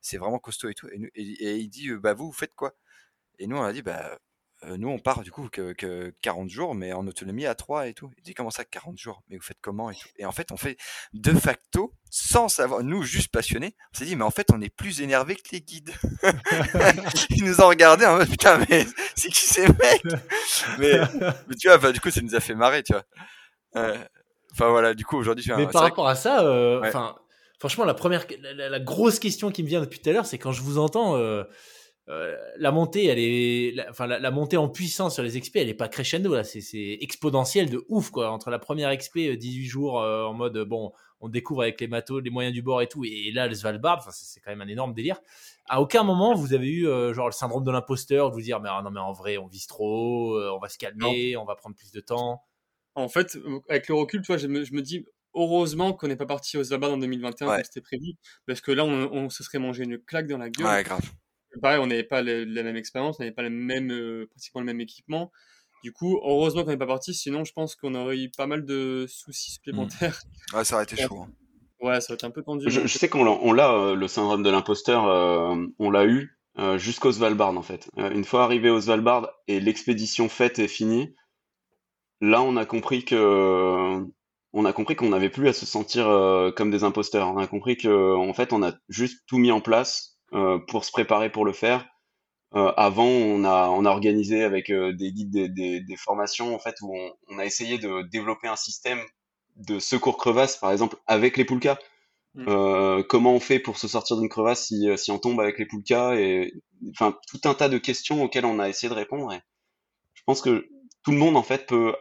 c'est 0.00 0.18
vraiment 0.18 0.38
costaud 0.38 0.68
et 0.68 0.74
tout. 0.74 0.88
Et, 0.88 0.98
nous- 0.98 1.10
et, 1.14 1.22
et 1.22 1.56
il 1.56 1.68
dit 1.68 1.90
bah 1.92 2.12
vous 2.14 2.26
vous 2.26 2.32
faites 2.32 2.54
quoi? 2.54 2.74
Et 3.38 3.46
nous 3.46 3.56
on 3.56 3.62
a 3.62 3.72
dit 3.72 3.82
bah 3.82 4.18
nous 4.76 4.88
on 4.90 4.98
part 4.98 5.22
du 5.22 5.30
coup 5.30 5.48
que, 5.48 5.72
que 5.72 6.12
40 6.20 6.50
jours, 6.50 6.74
mais 6.74 6.92
en 6.92 7.06
autonomie 7.06 7.46
à 7.46 7.54
3 7.54 7.86
et 7.88 7.94
tout. 7.94 8.10
Il 8.18 8.22
dit 8.22 8.34
comment 8.34 8.50
ça 8.50 8.62
40 8.66 8.98
jours? 8.98 9.22
Mais 9.30 9.36
vous 9.38 9.42
faites 9.42 9.56
comment 9.62 9.90
et 9.90 9.94
tout? 9.94 10.08
Et 10.18 10.26
en 10.26 10.32
fait 10.32 10.52
on 10.52 10.58
fait 10.58 10.76
de 11.14 11.32
facto 11.32 11.94
sans 12.10 12.50
savoir, 12.50 12.82
nous 12.82 13.02
juste 13.02 13.30
passionnés, 13.32 13.74
on 13.94 13.98
s'est 13.98 14.04
dit 14.04 14.16
mais 14.16 14.24
en 14.24 14.30
fait 14.30 14.50
on 14.52 14.60
est 14.60 14.68
plus 14.68 15.00
énervé 15.00 15.36
que 15.36 15.48
les 15.52 15.62
guides. 15.62 15.92
Ils 17.30 17.44
nous 17.44 17.60
ont 17.62 17.68
regardé 17.68 18.04
en 18.04 18.16
mode 18.16 18.28
putain 18.28 18.58
mais 18.68 18.86
c'est 19.14 19.30
qui 19.30 19.46
ces 19.46 19.66
mecs? 19.66 20.04
Mais, 20.78 20.98
mais 21.48 21.54
tu 21.56 21.68
vois, 21.74 21.92
du 21.92 22.00
coup 22.00 22.10
ça 22.10 22.20
nous 22.20 22.34
a 22.34 22.40
fait 22.40 22.54
marrer, 22.54 22.82
tu 22.82 22.92
vois. 22.92 23.04
Euh, 23.76 23.96
Enfin 24.52 24.68
voilà, 24.68 24.94
du 24.94 25.04
coup 25.04 25.16
aujourd'hui 25.16 25.44
je 25.44 25.52
suis 25.52 25.56
Mais 25.56 25.70
par 25.72 25.82
rapport 25.90 26.08
à 26.08 26.16
ça, 26.16 26.44
euh, 26.44 26.82
enfin, 26.88 27.14
franchement, 27.60 27.84
la 27.84 27.94
première, 27.94 28.26
la, 28.42 28.80
grosse 28.80 29.20
question 29.20 29.52
qui 29.52 29.62
me 29.62 29.68
vient 29.68 29.80
depuis 29.80 30.00
tout 30.00 30.08
à 30.08 30.12
l'heure, 30.12 30.26
c'est 30.26 30.38
quand 30.38 30.50
je 30.50 30.62
vous 30.62 30.78
entends, 30.78 31.16
euh, 31.16 31.44
euh, 32.08 32.36
la 32.56 32.72
montée, 32.72 33.04
elle 33.04 33.18
est, 33.18 33.72
la- 33.76 33.90
enfin, 33.90 34.06
la, 34.06 34.18
la 34.18 34.30
montée 34.30 34.56
en 34.56 34.68
puissance 34.68 35.14
sur 35.14 35.22
les 35.22 35.38
XP, 35.38 35.56
elle 35.56 35.68
est 35.68 35.74
pas 35.74 35.88
crescendo 35.88 36.34
là, 36.34 36.42
c'est 36.42 36.62
c'est 36.62 36.98
exponentiel 37.02 37.68
de 37.70 37.84
ouf 37.88 38.10
quoi. 38.10 38.30
Entre 38.30 38.50
la 38.50 38.58
première 38.58 38.96
XP, 38.96 39.18
euh, 39.18 39.36
18 39.36 39.66
jours 39.66 40.00
euh, 40.00 40.24
en 40.24 40.32
mode 40.32 40.58
bon, 40.60 40.92
on 41.20 41.28
découvre 41.28 41.62
avec 41.62 41.80
les 41.82 41.86
matos, 41.86 42.22
les 42.24 42.30
moyens 42.30 42.54
du 42.54 42.62
bord 42.62 42.80
et 42.80 42.88
tout, 42.88 43.04
et 43.04 43.30
là 43.30 43.46
le 43.46 43.54
Svalbard, 43.54 43.98
enfin, 43.98 44.10
c'est 44.10 44.40
quand 44.40 44.50
même 44.50 44.62
un 44.62 44.68
énorme 44.68 44.94
délire. 44.94 45.20
À 45.68 45.82
aucun 45.82 46.02
moment 46.02 46.34
vous 46.34 46.54
avez 46.54 46.66
eu 46.66 46.86
genre 47.12 47.26
le 47.26 47.32
syndrome 47.32 47.62
de 47.62 47.70
l'imposteur, 47.70 48.30
de 48.30 48.34
vous 48.34 48.40
dire 48.40 48.58
mais 48.60 48.70
ah, 48.72 48.80
non 48.82 48.90
mais 48.90 49.00
en 49.00 49.12
vrai 49.12 49.36
on 49.36 49.46
vise 49.46 49.66
trop, 49.66 50.40
on 50.40 50.58
va 50.58 50.68
se 50.70 50.78
calmer, 50.78 51.36
on 51.36 51.44
va 51.44 51.56
prendre 51.56 51.76
plus 51.76 51.92
de 51.92 52.00
temps. 52.00 52.42
En 52.96 53.08
fait, 53.08 53.38
avec 53.68 53.86
le 53.88 53.94
recul, 53.94 54.22
tu 54.22 54.28
vois, 54.28 54.36
je 54.36 54.48
me, 54.48 54.64
je 54.64 54.72
me 54.72 54.82
dis 54.82 55.04
heureusement 55.34 55.92
qu'on 55.92 56.08
n'est 56.08 56.16
pas 56.16 56.26
parti 56.26 56.56
au 56.56 56.64
Svalbard 56.64 56.92
en 56.92 56.98
2021 56.98 57.46
Ouais. 57.46 57.56
comme 57.56 57.64
c'était 57.64 57.80
prévu, 57.80 58.14
parce 58.46 58.60
que 58.60 58.72
là, 58.72 58.84
on, 58.84 59.12
on 59.12 59.30
se 59.30 59.42
serait 59.42 59.58
mangé 59.58 59.84
une 59.84 59.98
claque 59.98 60.26
dans 60.26 60.38
la 60.38 60.50
gueule. 60.50 60.66
Ouais, 60.66 60.82
grave. 60.82 61.02
pareil, 61.62 61.78
on 61.78 61.86
n'avait 61.86 62.04
pas 62.04 62.22
la 62.22 62.62
même 62.62 62.76
expérience, 62.76 63.16
on 63.18 63.22
n'avait 63.22 63.34
pas 63.34 63.42
le 63.42 63.50
même, 63.50 63.90
euh, 63.90 64.26
pratiquement 64.30 64.60
le 64.60 64.66
même 64.66 64.80
équipement. 64.80 65.30
Du 65.82 65.92
coup, 65.92 66.20
heureusement 66.22 66.64
qu'on 66.64 66.70
n'est 66.70 66.76
pas 66.76 66.86
parti, 66.86 67.14
sinon 67.14 67.44
je 67.44 67.52
pense 67.52 67.74
qu'on 67.74 67.94
aurait 67.94 68.18
eu 68.18 68.30
pas 68.30 68.46
mal 68.46 68.64
de 68.64 69.06
soucis 69.08 69.52
supplémentaires. 69.52 70.20
Mmh. 70.52 70.56
Ouais, 70.56 70.64
ça 70.64 70.74
aurait 70.74 70.84
été 70.84 70.96
chaud. 70.96 71.20
Hein. 71.20 71.30
Ouais, 71.80 72.00
ça 72.00 72.08
aurait 72.10 72.16
été 72.16 72.26
un 72.26 72.30
peu 72.30 72.42
tendu. 72.42 72.66
Je, 72.68 72.86
sais 72.86 73.08
qu'on 73.08 73.52
l'a, 73.52 73.72
euh, 73.72 73.94
le 73.94 74.08
syndrome 74.08 74.42
de 74.42 74.50
l'imposteur, 74.50 75.04
on 75.78 75.90
l'a 75.90 76.06
eu 76.06 76.36
jusqu'au 76.76 77.10
Svalbard 77.10 77.56
en 77.56 77.62
fait. 77.62 77.88
une 77.96 78.24
fois 78.24 78.44
arrivé 78.44 78.68
au 78.68 78.80
Svalbard 78.82 79.30
et 79.48 79.60
l'expédition 79.60 80.28
faite 80.28 80.58
et 80.58 80.68
finie, 80.68 81.14
là 82.20 82.42
on 82.42 82.56
a 82.56 82.66
compris 82.66 83.06
que 83.06 84.04
on 84.52 84.64
a 84.64 84.72
compris 84.72 84.96
qu'on 84.96 85.10
n'avait 85.10 85.30
plus 85.30 85.48
à 85.48 85.52
se 85.52 85.66
sentir 85.66 86.08
euh, 86.08 86.50
comme 86.50 86.70
des 86.70 86.84
imposteurs. 86.84 87.28
On 87.28 87.38
a 87.38 87.46
compris 87.46 87.76
que 87.76 88.14
en 88.16 88.32
fait, 88.34 88.52
on 88.52 88.62
a 88.62 88.72
juste 88.88 89.22
tout 89.26 89.38
mis 89.38 89.52
en 89.52 89.60
place 89.60 90.18
euh, 90.32 90.58
pour 90.68 90.84
se 90.84 90.90
préparer 90.90 91.30
pour 91.30 91.44
le 91.44 91.52
faire. 91.52 91.86
Euh, 92.54 92.72
avant, 92.76 93.06
on 93.06 93.44
a, 93.44 93.68
on 93.68 93.84
a 93.84 93.90
organisé 93.90 94.42
avec 94.42 94.72
des 94.72 95.12
guides 95.12 95.30
des, 95.30 95.48
des, 95.48 95.80
des, 95.80 95.96
formations 95.96 96.52
en 96.52 96.58
fait 96.58 96.74
où 96.82 96.92
on, 96.92 97.12
on, 97.28 97.38
a 97.38 97.44
essayé 97.44 97.78
de 97.78 98.02
développer 98.10 98.48
un 98.48 98.56
système 98.56 99.00
de 99.54 99.78
secours 99.78 100.16
crevasse, 100.16 100.56
par 100.56 100.72
exemple, 100.72 100.96
avec 101.06 101.36
les 101.36 101.44
poulkas. 101.44 101.78
Mmh. 102.34 103.02
comment 103.08 103.34
on 103.34 103.40
fait 103.40 103.58
pour 103.58 103.76
se 103.76 103.88
sortir 103.88 104.16
d'une 104.16 104.28
crevasse 104.28 104.66
si, 104.66 104.88
si 104.96 105.10
on 105.10 105.18
tombe 105.18 105.40
avec 105.40 105.58
les 105.58 105.66
poulkas 105.66 106.14
et 106.14 106.54
enfin 106.90 107.18
tout 107.28 107.40
un 107.42 107.54
tas 107.54 107.68
de 107.68 107.76
questions 107.76 108.22
auxquelles 108.22 108.44
on 108.44 108.60
a 108.60 108.68
essayé 108.68 108.88
de 108.88 108.94
répondre. 108.94 109.32
Et 109.32 109.40
je 110.14 110.22
pense 110.26 110.40
que 110.40 110.68
tout 111.02 111.10
le 111.10 111.16
monde 111.16 111.36
en 111.36 111.42
fait 111.42 111.66
peut 111.66 111.92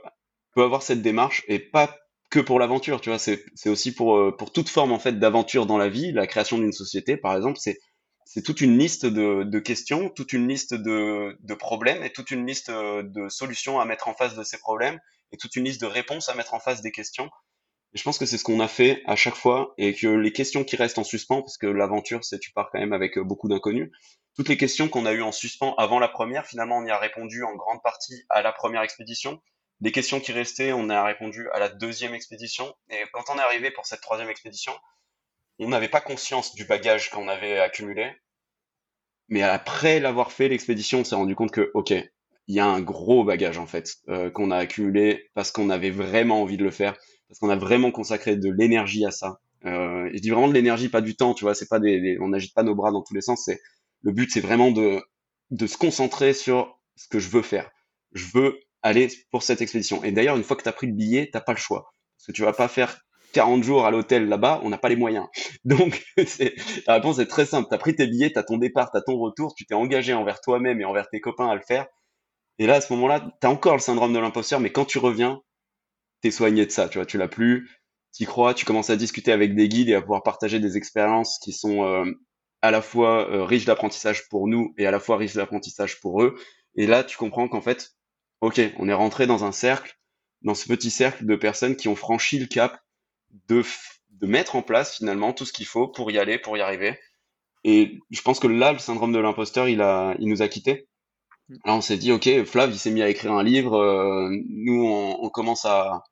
peut 0.53 0.61
avoir 0.61 0.83
cette 0.83 1.01
démarche 1.01 1.43
et 1.47 1.57
pas 1.57 1.95
que 2.29 2.39
pour 2.39 2.59
l'aventure, 2.59 3.01
tu 3.01 3.09
vois. 3.09 3.19
C'est, 3.19 3.43
aussi 3.67 3.93
pour, 3.93 4.17
euh, 4.17 4.35
pour 4.35 4.51
toute 4.51 4.69
forme 4.69 4.91
en 4.91 4.99
fait 4.99 5.19
d'aventure 5.19 5.65
dans 5.65 5.77
la 5.77 5.89
vie. 5.89 6.11
La 6.11 6.27
création 6.27 6.57
d'une 6.57 6.71
société, 6.71 7.17
par 7.17 7.35
exemple, 7.35 7.57
c'est, 7.59 7.79
c'est 8.25 8.43
toute 8.43 8.61
une 8.61 8.77
liste 8.77 9.05
de, 9.05 9.43
de 9.43 9.59
questions, 9.59 10.09
toute 10.09 10.33
une 10.33 10.47
liste 10.47 10.73
de, 10.73 11.37
de 11.39 11.53
problèmes 11.55 12.03
et 12.03 12.11
toute 12.11 12.31
une 12.31 12.45
liste 12.45 12.69
euh, 12.69 13.03
de 13.03 13.29
solutions 13.29 13.79
à 13.79 13.85
mettre 13.85 14.07
en 14.07 14.13
face 14.13 14.35
de 14.35 14.43
ces 14.43 14.59
problèmes 14.59 14.99
et 15.31 15.37
toute 15.37 15.55
une 15.55 15.65
liste 15.65 15.81
de 15.81 15.87
réponses 15.87 16.29
à 16.29 16.35
mettre 16.35 16.53
en 16.53 16.59
face 16.59 16.81
des 16.81 16.91
questions. 16.91 17.29
Et 17.93 17.97
je 17.97 18.03
pense 18.03 18.19
que 18.19 18.27
c'est 18.27 18.37
ce 18.37 18.43
qu'on 18.43 18.59
a 18.59 18.67
fait 18.67 19.01
à 19.07 19.15
chaque 19.15 19.35
fois 19.35 19.73
et 19.79 19.95
que 19.95 20.07
les 20.07 20.31
questions 20.31 20.63
qui 20.63 20.75
restent 20.75 20.99
en 20.99 21.03
suspens, 21.03 21.41
parce 21.41 21.57
que 21.57 21.65
l'aventure, 21.65 22.23
c'est 22.23 22.37
tu 22.37 22.51
pars 22.51 22.69
quand 22.71 22.79
même 22.79 22.93
avec 22.93 23.17
euh, 23.17 23.23
beaucoup 23.23 23.47
d'inconnus. 23.47 23.89
Toutes 24.35 24.49
les 24.49 24.57
questions 24.57 24.87
qu'on 24.87 25.07
a 25.07 25.13
eues 25.13 25.23
en 25.23 25.31
suspens 25.31 25.73
avant 25.79 25.97
la 25.97 26.07
première, 26.07 26.45
finalement, 26.45 26.77
on 26.77 26.85
y 26.85 26.91
a 26.91 26.99
répondu 26.99 27.43
en 27.43 27.55
grande 27.55 27.81
partie 27.81 28.23
à 28.29 28.43
la 28.43 28.51
première 28.51 28.83
expédition 28.83 29.41
des 29.81 29.91
questions 29.91 30.19
qui 30.19 30.31
restaient, 30.31 30.73
on 30.73 30.89
a 30.89 31.03
répondu 31.03 31.49
à 31.53 31.59
la 31.59 31.69
deuxième 31.69 32.13
expédition. 32.13 32.73
Et 32.89 33.01
quand 33.13 33.23
on 33.29 33.37
est 33.37 33.41
arrivé 33.41 33.71
pour 33.71 33.85
cette 33.85 34.01
troisième 34.01 34.29
expédition, 34.29 34.73
on 35.59 35.69
n'avait 35.69 35.89
pas 35.89 36.01
conscience 36.01 36.55
du 36.55 36.65
bagage 36.65 37.09
qu'on 37.09 37.27
avait 37.27 37.59
accumulé. 37.59 38.11
Mais 39.29 39.41
après 39.41 39.99
l'avoir 39.99 40.31
fait, 40.31 40.49
l'expédition, 40.49 40.99
on 40.99 41.03
s'est 41.03 41.15
rendu 41.15 41.35
compte 41.35 41.51
que, 41.51 41.71
ok, 41.73 41.91
il 41.91 42.55
y 42.55 42.59
a 42.59 42.65
un 42.65 42.81
gros 42.81 43.23
bagage 43.23 43.59
en 43.59 43.67
fait 43.67 43.97
euh, 44.09 44.31
qu'on 44.31 44.51
a 44.51 44.57
accumulé 44.57 45.29
parce 45.35 45.51
qu'on 45.51 45.69
avait 45.69 45.91
vraiment 45.91 46.41
envie 46.41 46.57
de 46.57 46.63
le 46.63 46.71
faire, 46.71 46.97
parce 47.27 47.39
qu'on 47.39 47.49
a 47.49 47.55
vraiment 47.55 47.91
consacré 47.91 48.35
de 48.35 48.49
l'énergie 48.51 49.05
à 49.05 49.11
ça. 49.11 49.39
Euh, 49.65 50.09
je 50.13 50.19
dis 50.19 50.29
vraiment 50.29 50.47
de 50.47 50.53
l'énergie, 50.53 50.89
pas 50.89 51.01
du 51.01 51.15
temps, 51.15 51.33
tu 51.33 51.43
vois. 51.43 51.53
C'est 51.53 51.67
pas 51.67 51.79
des, 51.79 52.17
on 52.21 52.29
n'agite 52.29 52.55
pas 52.55 52.63
nos 52.63 52.75
bras 52.75 52.91
dans 52.91 53.03
tous 53.03 53.13
les 53.13 53.21
sens. 53.21 53.49
Le 54.01 54.11
but, 54.11 54.31
c'est 54.31 54.39
vraiment 54.39 54.71
de 54.71 55.01
de 55.51 55.67
se 55.67 55.77
concentrer 55.77 56.33
sur 56.33 56.79
ce 56.95 57.07
que 57.07 57.19
je 57.19 57.29
veux 57.29 57.41
faire. 57.41 57.69
Je 58.13 58.25
veux 58.33 58.59
aller 58.81 59.09
pour 59.31 59.43
cette 59.43 59.61
expédition. 59.61 60.03
Et 60.03 60.11
d'ailleurs, 60.11 60.37
une 60.37 60.43
fois 60.43 60.55
que 60.55 60.63
tu 60.63 60.69
as 60.69 60.73
pris 60.73 60.87
le 60.87 60.93
billet, 60.93 61.29
t'as 61.31 61.41
pas 61.41 61.53
le 61.53 61.57
choix. 61.57 61.91
Parce 62.17 62.27
que 62.27 62.31
tu 62.31 62.43
vas 62.43 62.53
pas 62.53 62.67
faire 62.67 62.99
40 63.33 63.63
jours 63.63 63.85
à 63.85 63.91
l'hôtel 63.91 64.27
là-bas, 64.27 64.61
on 64.63 64.69
n'a 64.69 64.77
pas 64.77 64.89
les 64.89 64.95
moyens. 64.95 65.27
Donc, 65.65 66.03
la 66.87 66.93
réponse 66.95 67.19
est 67.19 67.27
très 67.27 67.45
simple. 67.45 67.67
Tu 67.69 67.75
as 67.75 67.77
pris 67.77 67.95
tes 67.95 68.07
billets, 68.07 68.31
tu 68.31 68.39
as 68.39 68.43
ton 68.43 68.57
départ, 68.57 68.91
tu 68.91 68.97
as 68.97 69.01
ton 69.01 69.17
retour, 69.17 69.53
tu 69.55 69.65
t'es 69.65 69.75
engagé 69.75 70.13
envers 70.13 70.41
toi-même 70.41 70.81
et 70.81 70.85
envers 70.85 71.09
tes 71.09 71.21
copains 71.21 71.49
à 71.49 71.55
le 71.55 71.61
faire. 71.61 71.85
Et 72.57 72.67
là, 72.67 72.75
à 72.75 72.81
ce 72.81 72.91
moment-là, 72.93 73.21
tu 73.41 73.47
as 73.47 73.49
encore 73.49 73.73
le 73.73 73.81
syndrome 73.81 74.13
de 74.13 74.19
l'imposteur, 74.19 74.59
mais 74.59 74.71
quand 74.71 74.85
tu 74.85 74.97
reviens, 74.97 75.41
tu 76.21 76.27
es 76.27 76.31
soigné 76.31 76.65
de 76.65 76.71
ça. 76.71 76.89
Tu 76.89 76.97
vois, 76.97 77.05
tu 77.05 77.17
l'as 77.17 77.29
plus, 77.29 77.69
tu 78.13 78.25
crois, 78.25 78.53
tu 78.53 78.65
commences 78.65 78.89
à 78.89 78.97
discuter 78.97 79.31
avec 79.31 79.55
des 79.55 79.69
guides 79.69 79.89
et 79.89 79.95
à 79.95 80.01
pouvoir 80.01 80.23
partager 80.23 80.59
des 80.59 80.75
expériences 80.75 81.39
qui 81.39 81.53
sont 81.53 81.85
euh, 81.85 82.05
à 82.61 82.71
la 82.71 82.81
fois 82.81 83.29
euh, 83.31 83.45
riches 83.45 83.65
d'apprentissage 83.65 84.27
pour 84.29 84.47
nous 84.47 84.73
et 84.77 84.85
à 84.85 84.91
la 84.91 84.99
fois 84.99 85.17
riches 85.17 85.35
d'apprentissage 85.35 85.99
pour 86.01 86.21
eux. 86.23 86.35
Et 86.75 86.87
là, 86.87 87.03
tu 87.03 87.17
comprends 87.17 87.47
qu'en 87.47 87.61
fait, 87.61 87.91
ok, 88.41 88.61
on 88.77 88.89
est 88.89 88.93
rentré 88.93 89.27
dans 89.27 89.43
un 89.43 89.51
cercle, 89.51 89.97
dans 90.41 90.55
ce 90.55 90.67
petit 90.67 90.91
cercle 90.91 91.25
de 91.25 91.35
personnes 91.35 91.75
qui 91.75 91.87
ont 91.87 91.95
franchi 91.95 92.39
le 92.39 92.45
cap 92.45 92.79
de, 93.47 93.63
de 94.11 94.27
mettre 94.27 94.55
en 94.55 94.61
place 94.61 94.97
finalement 94.97 95.33
tout 95.33 95.45
ce 95.45 95.53
qu'il 95.53 95.65
faut 95.65 95.87
pour 95.87 96.11
y 96.11 96.17
aller, 96.17 96.39
pour 96.39 96.57
y 96.57 96.61
arriver. 96.61 96.97
Et 97.63 97.99
je 98.09 98.21
pense 98.21 98.39
que 98.39 98.47
là, 98.47 98.71
le 98.71 98.79
syndrome 98.79 99.11
de 99.11 99.19
l'imposteur, 99.19 99.67
il, 99.67 99.81
a, 99.81 100.15
il 100.19 100.29
nous 100.29 100.41
a 100.41 100.47
quittés. 100.47 100.87
Mm. 101.49 101.55
Là, 101.65 101.75
on 101.75 101.81
s'est 101.81 101.97
dit, 101.97 102.11
ok, 102.11 102.43
Flav, 102.45 102.71
il 102.71 102.79
s'est 102.79 102.91
mis 102.91 103.01
à 103.01 103.09
écrire 103.09 103.33
un 103.33 103.43
livre. 103.43 103.75
Euh, 103.75 104.29
nous, 104.49 104.85
on, 104.85 105.23
on, 105.23 105.29
commence 105.29 105.65
à, 105.65 106.03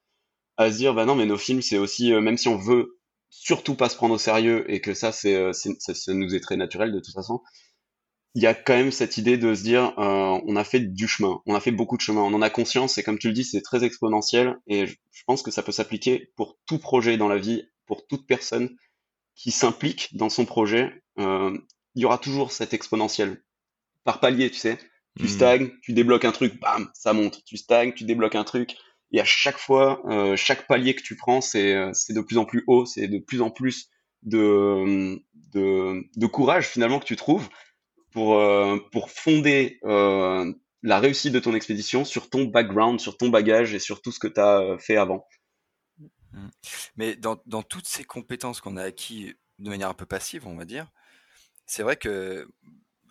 à 0.58 0.72
se 0.72 0.78
dire, 0.78 0.94
bah 0.94 1.06
non, 1.06 1.16
mais 1.16 1.26
nos 1.26 1.38
films, 1.38 1.62
c'est 1.62 1.78
aussi, 1.78 2.14
euh, 2.14 2.22
même 2.22 2.38
si 2.38 2.48
on 2.48 2.58
veut 2.58 2.98
surtout 3.30 3.76
pas 3.76 3.90
se 3.90 3.96
prendre 3.96 4.16
au 4.16 4.18
sérieux 4.18 4.70
et 4.72 4.82
que 4.82 4.94
ça, 4.94 5.12
c'est, 5.12 5.36
euh, 5.36 5.54
ça, 5.54 5.94
ça 5.94 6.14
nous 6.14 6.36
est 6.36 6.40
très 6.40 6.58
naturel 6.58 6.92
de 6.92 7.00
toute 7.00 7.14
façon, 7.14 7.42
il 8.38 8.44
y 8.44 8.46
a 8.46 8.54
quand 8.54 8.76
même 8.76 8.92
cette 8.92 9.18
idée 9.18 9.36
de 9.36 9.56
se 9.56 9.64
dire 9.64 9.98
euh, 9.98 10.40
on 10.46 10.56
a 10.58 10.64
fait 10.64 10.80
du 10.80 11.08
chemin, 11.08 11.42
on 11.48 11.56
a 11.56 11.60
fait 11.60 11.72
beaucoup 11.72 11.98
de 11.98 12.04
chemin, 12.04 12.22
on 12.22 12.36
en 12.36 12.44
a 12.44 12.52
conscience 12.52 13.00
et 13.00 13.04
comme 13.04 13.18
tu 13.18 13.30
le 13.30 13.34
dis 13.34 13.44
c'est 13.44 13.64
très 13.64 13.84
exponentiel 13.84 14.58
et 14.68 14.86
je, 14.86 14.96
pense 15.26 15.42
que 15.42 15.50
ça 15.50 15.64
peut 15.64 15.72
s'appliquer 15.72 16.32
pour 16.36 16.56
tout 16.68 16.78
projet 16.78 17.18
dans 17.18 17.28
la 17.28 17.40
vie, 17.40 17.64
pour 17.88 18.06
toute 18.06 18.28
personne 18.28 18.70
qui 19.34 19.50
s'implique 19.50 20.16
dans 20.16 20.30
son 20.30 20.46
projet. 20.46 21.02
Euh, 21.18 21.58
il 21.96 22.04
y 22.04 22.06
aura 22.06 22.20
toujours 22.20 22.52
cet 22.52 22.76
exponentiel 22.76 23.42
par 24.04 24.20
palier, 24.20 24.52
tu 24.52 24.60
sais. 24.60 24.78
Tu 25.18 25.26
mmh. 25.26 25.30
stagnes, 25.30 25.72
tu 25.82 25.94
débloques 25.94 26.26
un 26.26 26.32
truc, 26.32 26.60
bam, 26.60 26.92
ça 26.94 27.14
monte. 27.14 27.44
Tu 27.44 27.58
stagnes, 27.58 27.94
tu 27.94 28.04
débloques 28.04 28.36
un 28.36 28.44
truc. 28.44 28.76
Et 29.12 29.20
à 29.20 29.26
chaque 29.26 29.58
fois, 29.58 30.04
euh, 30.12 30.36
chaque 30.36 30.68
palier 30.68 30.94
que 30.94 31.02
tu 31.02 31.16
prends, 31.16 31.42
c'est 31.42 31.76
c'est 31.94 32.14
de 32.14 32.22
plus 32.22 32.38
en 32.38 32.46
plus 32.46 32.64
haut, 32.68 32.86
c'est 32.86 33.08
de 33.08 33.18
plus 33.18 33.42
en 33.42 33.50
plus 33.50 33.90
de, 34.22 35.20
de, 35.54 36.04
de 36.16 36.26
courage 36.28 36.68
finalement 36.68 37.00
que 37.00 37.06
tu 37.06 37.16
trouves 37.16 37.50
pour, 38.18 38.40
euh, 38.40 38.80
pour 38.92 39.12
fonder 39.12 39.80
euh, 39.84 40.52
la 40.82 41.00
réussite 41.00 41.34
de 41.34 41.40
ton 41.40 41.54
expédition 41.54 42.04
sur 42.04 42.32
ton 42.32 42.46
background, 42.46 43.00
sur 43.00 43.16
ton 43.16 43.30
bagage 43.30 43.76
et 43.76 43.80
sur 43.80 44.02
tout 44.02 44.12
ce 44.12 44.18
que 44.18 44.28
tu 44.28 44.40
as 44.40 44.58
euh, 44.58 44.80
fait 44.80 44.98
avant. 44.98 45.28
Mmh. 46.32 46.48
Mais 46.96 47.16
dans, 47.16 47.38
dans 47.46 47.62
toutes 47.62 47.88
ces 47.88 48.04
compétences 48.04 48.60
qu'on 48.60 48.76
a 48.76 48.82
acquis 48.82 49.36
de 49.60 49.70
manière 49.70 49.90
un 49.90 49.94
peu 49.94 50.08
passive, 50.08 50.48
on 50.48 50.56
va 50.56 50.66
dire, 50.66 50.88
c'est 51.68 51.84
vrai 51.84 51.96
que 51.96 52.50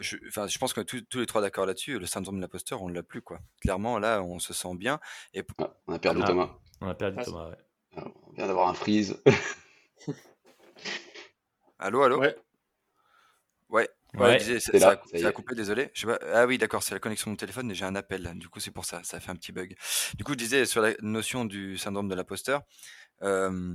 je, 0.00 0.16
enfin, 0.26 0.48
je 0.48 0.58
pense 0.58 0.72
que 0.72 0.80
tous, 0.80 1.02
tous 1.02 1.20
les 1.20 1.26
trois 1.26 1.40
d'accord 1.40 1.66
là-dessus. 1.66 2.00
Le 2.00 2.06
syndrome 2.06 2.38
de 2.38 2.40
l'imposteur, 2.40 2.82
on 2.82 2.88
ne 2.88 2.94
l'a 2.94 3.04
plus, 3.04 3.22
quoi. 3.22 3.38
Clairement, 3.60 4.00
là, 4.00 4.24
on 4.24 4.40
se 4.40 4.52
sent 4.52 4.74
bien. 4.74 4.98
Et... 5.34 5.44
Ah, 5.58 5.72
on 5.86 5.92
a 5.92 6.00
perdu 6.00 6.22
ah, 6.24 6.26
Thomas. 6.26 6.50
On 6.80 6.88
a 6.88 6.96
perdu 6.96 7.18
ah, 7.20 7.24
Thomas, 7.24 7.50
ouais. 7.50 8.02
on 8.26 8.32
vient 8.32 8.48
d'avoir 8.48 8.70
un 8.70 8.74
freeze. 8.74 9.22
allô, 11.78 12.02
allô? 12.02 12.18
Ouais. 12.18 12.36
Ouais. 13.68 13.88
Ouais, 14.16 14.38
ça, 14.60 14.90
a, 14.90 15.32
coupé, 15.32 15.54
désolé. 15.54 15.90
Je 15.92 16.00
sais 16.00 16.06
pas. 16.06 16.18
Ah 16.32 16.46
oui, 16.46 16.58
d'accord, 16.58 16.82
c'est 16.82 16.94
la 16.94 17.00
connexion 17.00 17.30
de 17.30 17.32
mon 17.32 17.36
téléphone 17.36 17.70
et 17.70 17.74
j'ai 17.74 17.84
un 17.84 17.94
appel. 17.94 18.32
Du 18.36 18.48
coup, 18.48 18.60
c'est 18.60 18.70
pour 18.70 18.84
ça, 18.84 19.02
ça 19.04 19.20
fait 19.20 19.30
un 19.30 19.36
petit 19.36 19.52
bug. 19.52 19.76
Du 20.14 20.24
coup, 20.24 20.32
je 20.32 20.38
disais 20.38 20.66
sur 20.66 20.80
la 20.80 20.94
notion 21.02 21.44
du 21.44 21.76
syndrome 21.76 22.08
de 22.08 22.14
l'imposteur. 22.14 22.62
Euh, 23.22 23.74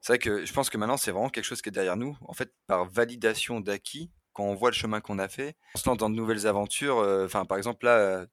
c'est 0.00 0.12
vrai 0.12 0.18
que 0.18 0.44
je 0.44 0.52
pense 0.52 0.70
que 0.70 0.78
maintenant, 0.78 0.96
c'est 0.96 1.10
vraiment 1.10 1.30
quelque 1.30 1.44
chose 1.44 1.62
qui 1.62 1.70
est 1.70 1.72
derrière 1.72 1.96
nous. 1.96 2.16
En 2.22 2.32
fait, 2.32 2.52
par 2.66 2.84
validation 2.86 3.60
d'acquis, 3.60 4.10
quand 4.32 4.44
on 4.44 4.54
voit 4.54 4.70
le 4.70 4.76
chemin 4.76 5.00
qu'on 5.00 5.18
a 5.18 5.28
fait, 5.28 5.56
on 5.74 5.78
se 5.78 5.88
lance 5.88 5.98
dans 5.98 6.10
de 6.10 6.14
nouvelles 6.14 6.46
aventures. 6.46 6.98
Euh, 6.98 7.24
enfin, 7.24 7.44
par 7.44 7.56
exemple, 7.56 7.86
là, 7.86 8.26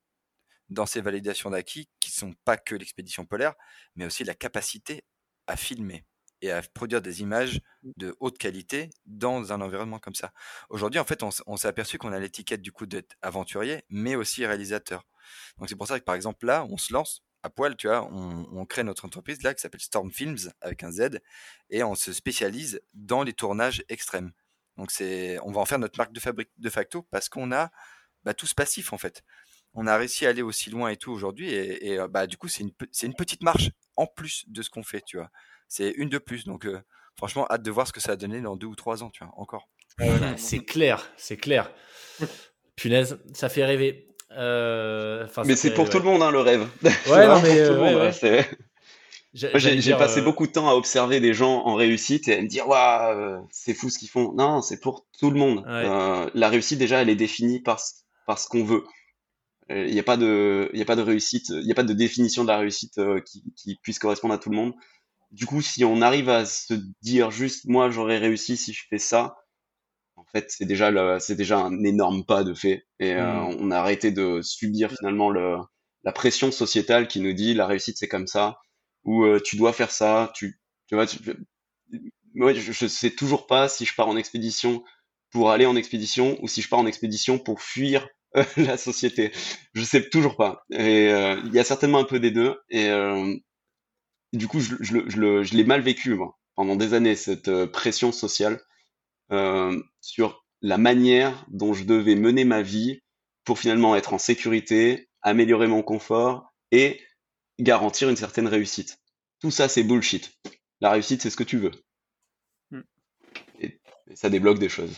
dans 0.69 0.85
ces 0.85 1.01
validations 1.01 1.49
d'acquis, 1.49 1.89
qui 1.99 2.11
sont 2.11 2.33
pas 2.43 2.57
que 2.57 2.75
l'expédition 2.75 3.25
polaire, 3.25 3.53
mais 3.95 4.05
aussi 4.05 4.23
la 4.23 4.35
capacité 4.35 5.05
à 5.47 5.55
filmer 5.55 6.05
et 6.45 6.51
à 6.51 6.61
produire 6.61 7.01
des 7.01 7.21
images 7.21 7.59
mmh. 7.83 7.91
de 7.97 8.15
haute 8.19 8.37
qualité 8.37 8.89
dans 9.05 9.51
un 9.51 9.61
environnement 9.61 9.99
comme 9.99 10.15
ça. 10.15 10.31
Aujourd'hui, 10.69 10.99
en 10.99 11.05
fait, 11.05 11.23
on, 11.23 11.57
s'est 11.57 11.67
aperçu 11.67 11.97
qu'on 11.97 12.13
a 12.13 12.19
l'étiquette 12.19 12.61
du 12.61 12.71
coup 12.71 12.85
d'être 12.85 13.15
aventurier, 13.21 13.83
mais 13.89 14.15
aussi 14.15 14.45
réalisateur. 14.45 15.05
Donc 15.57 15.69
c'est 15.69 15.75
pour 15.75 15.87
ça 15.87 15.99
que 15.99 16.05
par 16.05 16.15
exemple 16.15 16.45
là, 16.45 16.65
on 16.69 16.77
se 16.77 16.93
lance 16.93 17.23
à 17.41 17.49
poil, 17.49 17.75
tu 17.75 17.87
vois, 17.87 18.07
on, 18.11 18.65
crée 18.65 18.83
notre 18.83 19.05
entreprise 19.05 19.41
là 19.43 19.53
qui 19.53 19.61
s'appelle 19.61 19.81
Storm 19.81 20.11
Films 20.11 20.51
avec 20.61 20.83
un 20.83 20.91
Z 20.91 21.19
et 21.69 21.83
on 21.83 21.95
se 21.95 22.13
spécialise 22.13 22.81
dans 22.93 23.23
les 23.23 23.33
tournages 23.33 23.83
extrêmes. 23.89 24.31
Donc 24.77 24.91
c'est, 24.91 25.39
on 25.41 25.51
va 25.51 25.61
en 25.61 25.65
faire 25.65 25.79
notre 25.79 25.97
marque 25.97 26.11
de 26.11 26.19
fabrique 26.19 26.49
de 26.57 26.69
facto 26.69 27.03
parce 27.03 27.29
qu'on 27.29 27.51
a 27.51 27.71
bah, 28.23 28.33
tout 28.33 28.47
ce 28.47 28.55
passif 28.55 28.93
en 28.93 28.97
fait. 28.97 29.23
On 29.73 29.87
a 29.87 29.97
réussi 29.97 30.25
à 30.25 30.29
aller 30.29 30.41
aussi 30.41 30.69
loin 30.69 30.89
et 30.89 30.97
tout 30.97 31.11
aujourd'hui 31.11 31.49
et, 31.49 31.93
et, 31.93 32.07
bah 32.09 32.27
du 32.27 32.37
coup 32.37 32.47
c'est 32.47 32.63
une, 32.63 32.71
c'est 32.91 33.07
une 33.07 33.15
petite 33.15 33.43
marche 33.43 33.69
en 33.95 34.07
plus 34.07 34.45
de 34.47 34.61
ce 34.61 34.69
qu'on 34.69 34.83
fait, 34.83 35.01
tu 35.01 35.17
vois 35.17 35.29
c'est 35.67 35.91
une 35.91 36.09
de 36.09 36.17
plus. 36.17 36.45
Donc, 36.45 36.65
euh, 36.65 36.79
franchement, 37.17 37.45
hâte 37.49 37.63
de 37.63 37.71
voir 37.71 37.87
ce 37.87 37.93
que 37.93 37.99
ça 37.99 38.13
a 38.13 38.15
donné 38.15 38.41
dans 38.41 38.55
deux 38.55 38.67
ou 38.67 38.75
trois 38.75 39.03
ans, 39.03 39.09
tu 39.09 39.23
vois, 39.23 39.33
encore. 39.37 39.69
c'est 40.37 40.59
clair, 40.59 41.11
c'est 41.17 41.37
clair. 41.37 41.71
Punaise, 42.75 43.19
ça 43.33 43.49
fait 43.49 43.65
rêver. 43.65 44.07
Euh, 44.31 45.27
mais 45.45 45.55
c'est 45.55 45.73
pour 45.73 45.89
tout 45.89 45.99
le 45.99 46.03
monde, 46.03 46.21
hein, 46.21 46.31
le 46.31 46.39
rêve. 46.39 46.67
Ouais, 46.83 47.27
non, 47.27 47.41
mais. 47.41 47.59
Euh, 47.59 48.41
J'ai 49.33 49.95
passé 49.95 50.21
beaucoup 50.21 50.47
de 50.47 50.51
temps 50.51 50.69
à 50.69 50.73
observer 50.73 51.19
des 51.19 51.33
gens 51.33 51.63
en 51.65 51.75
réussite 51.75 52.27
et 52.27 52.37
à 52.37 52.41
me 52.41 52.47
dire, 52.47 52.67
waouh, 52.67 53.47
c'est 53.51 53.73
fou 53.73 53.89
ce 53.89 53.97
qu'ils 53.97 54.09
font. 54.09 54.33
Non, 54.33 54.61
c'est 54.61 54.79
pour 54.79 55.05
tout 55.19 55.31
le 55.31 55.39
monde. 55.39 55.63
la 55.65 56.49
réussite, 56.49 56.79
déjà, 56.79 57.01
elle 57.01 57.09
est 57.09 57.15
définie 57.15 57.61
par, 57.61 57.79
par 58.27 58.39
ce 58.39 58.47
qu'on 58.47 58.63
veut. 58.63 58.83
Il 59.69 59.91
n'y 59.91 59.99
a 59.99 60.03
pas 60.03 60.17
de, 60.17 60.69
il 60.73 60.81
a 60.81 60.85
pas 60.85 60.95
de 60.95 61.01
réussite, 61.01 61.49
il 61.49 61.65
n'y 61.65 61.71
a 61.71 61.75
pas 61.75 61.81
de 61.81 61.93
définition 61.93 62.43
de 62.43 62.49
la 62.49 62.57
réussite 62.57 62.99
qui, 63.25 63.43
qui 63.55 63.75
puisse 63.81 63.97
correspondre 63.97 64.33
à 64.33 64.37
tout 64.37 64.51
le 64.51 64.55
monde. 64.55 64.73
Du 65.31 65.45
coup, 65.45 65.61
si 65.61 65.83
on 65.83 66.01
arrive 66.01 66.29
à 66.29 66.45
se 66.45 66.73
dire 67.01 67.31
juste, 67.31 67.65
moi, 67.65 67.89
j'aurais 67.89 68.17
réussi 68.17 68.57
si 68.57 68.73
je 68.73 68.83
fais 68.89 68.99
ça, 68.99 69.35
en 70.15 70.23
fait, 70.25 70.49
c'est 70.49 70.65
déjà 70.65 71.19
c'est 71.19 71.35
déjà 71.35 71.59
un 71.59 71.83
énorme 71.83 72.25
pas 72.25 72.43
de 72.43 72.53
fait. 72.53 72.87
Et 72.99 73.13
euh, 73.13 73.33
mmh. 73.33 73.57
on 73.59 73.71
a 73.71 73.77
arrêté 73.77 74.11
de 74.11 74.41
subir 74.41 74.91
finalement 74.91 75.29
le, 75.29 75.57
la 76.03 76.11
pression 76.11 76.51
sociétale 76.51 77.07
qui 77.07 77.19
nous 77.19 77.33
dit 77.33 77.53
la 77.53 77.67
réussite 77.67 77.97
c'est 77.97 78.07
comme 78.07 78.27
ça, 78.27 78.59
ou 79.03 79.23
euh, 79.25 79.39
tu 79.43 79.57
dois 79.57 79.73
faire 79.73 79.91
ça. 79.91 80.31
Tu, 80.35 80.59
tu 80.87 80.95
vois, 80.95 81.05
moi, 82.33 82.53
je, 82.53 82.71
je 82.71 82.87
sais 82.87 83.11
toujours 83.11 83.47
pas 83.47 83.67
si 83.67 83.85
je 83.85 83.93
pars 83.95 84.07
en 84.07 84.17
expédition 84.17 84.83
pour 85.31 85.51
aller 85.51 85.65
en 85.65 85.75
expédition 85.75 86.37
ou 86.41 86.47
si 86.47 86.61
je 86.61 86.69
pars 86.69 86.79
en 86.79 86.85
expédition 86.85 87.37
pour 87.37 87.61
fuir 87.61 88.07
euh, 88.37 88.43
la 88.57 88.77
société. 88.77 89.31
Je 89.73 89.83
sais 89.83 90.09
toujours 90.09 90.37
pas. 90.37 90.65
Et 90.71 91.07
il 91.09 91.53
y 91.53 91.59
a 91.59 91.63
certainement 91.63 91.99
un 91.99 92.05
peu 92.05 92.19
des 92.19 92.31
deux. 92.31 92.57
Et 92.69 92.89
du 94.35 94.47
coup, 94.47 94.59
je, 94.59 94.75
je, 94.79 94.97
je, 95.07 95.43
je 95.43 95.55
l'ai 95.55 95.63
mal 95.63 95.81
vécu 95.81 96.13
moi, 96.15 96.37
pendant 96.55 96.75
des 96.75 96.93
années 96.93 97.15
cette 97.15 97.65
pression 97.67 98.11
sociale 98.11 98.59
euh, 99.31 99.81
sur 100.01 100.45
la 100.61 100.77
manière 100.77 101.45
dont 101.49 101.73
je 101.73 101.83
devais 101.83 102.15
mener 102.15 102.45
ma 102.45 102.61
vie 102.61 103.01
pour 103.43 103.59
finalement 103.59 103.95
être 103.95 104.13
en 104.13 104.17
sécurité, 104.17 105.09
améliorer 105.21 105.67
mon 105.67 105.83
confort 105.83 106.53
et 106.71 107.01
garantir 107.59 108.09
une 108.09 108.15
certaine 108.15 108.47
réussite. 108.47 108.97
Tout 109.39 109.51
ça, 109.51 109.67
c'est 109.67 109.83
bullshit. 109.83 110.31
La 110.81 110.91
réussite, 110.91 111.21
c'est 111.21 111.29
ce 111.29 111.37
que 111.37 111.43
tu 111.43 111.57
veux. 111.57 111.71
Hmm. 112.71 112.81
Et, 113.59 113.79
ça 114.13 114.29
débloque 114.29 114.59
des 114.59 114.69
choses. 114.69 114.97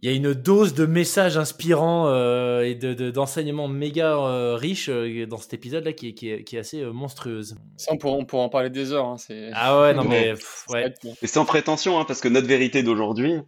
Il 0.00 0.08
y 0.08 0.12
a 0.12 0.16
une 0.16 0.32
dose 0.32 0.74
de 0.74 0.86
messages 0.86 1.36
inspirants 1.36 2.06
euh, 2.06 2.62
et 2.62 2.76
d'enseignements 2.76 3.66
méga 3.66 4.16
euh, 4.16 4.54
riches 4.54 4.88
dans 4.88 5.38
cet 5.38 5.54
épisode-là 5.54 5.92
qui, 5.92 6.14
qui, 6.14 6.28
est 6.28 6.58
assez 6.58 6.84
monstrueuse. 6.84 7.56
Ça, 7.76 7.92
on 7.92 7.96
pourra, 8.24 8.44
en 8.44 8.48
parler 8.48 8.70
des 8.70 8.92
heures. 8.92 9.06
Hein, 9.06 9.16
ah 9.54 9.80
ouais, 9.80 9.94
non 9.94 10.04
mais... 10.08 10.34
ouais. 10.68 10.94
Et 11.20 11.26
sans 11.26 11.44
prétention, 11.44 11.98
hein, 11.98 12.04
parce 12.06 12.20
que 12.20 12.28
notre 12.28 12.46
vérité 12.46 12.84
d'aujourd'hui, 12.84 13.40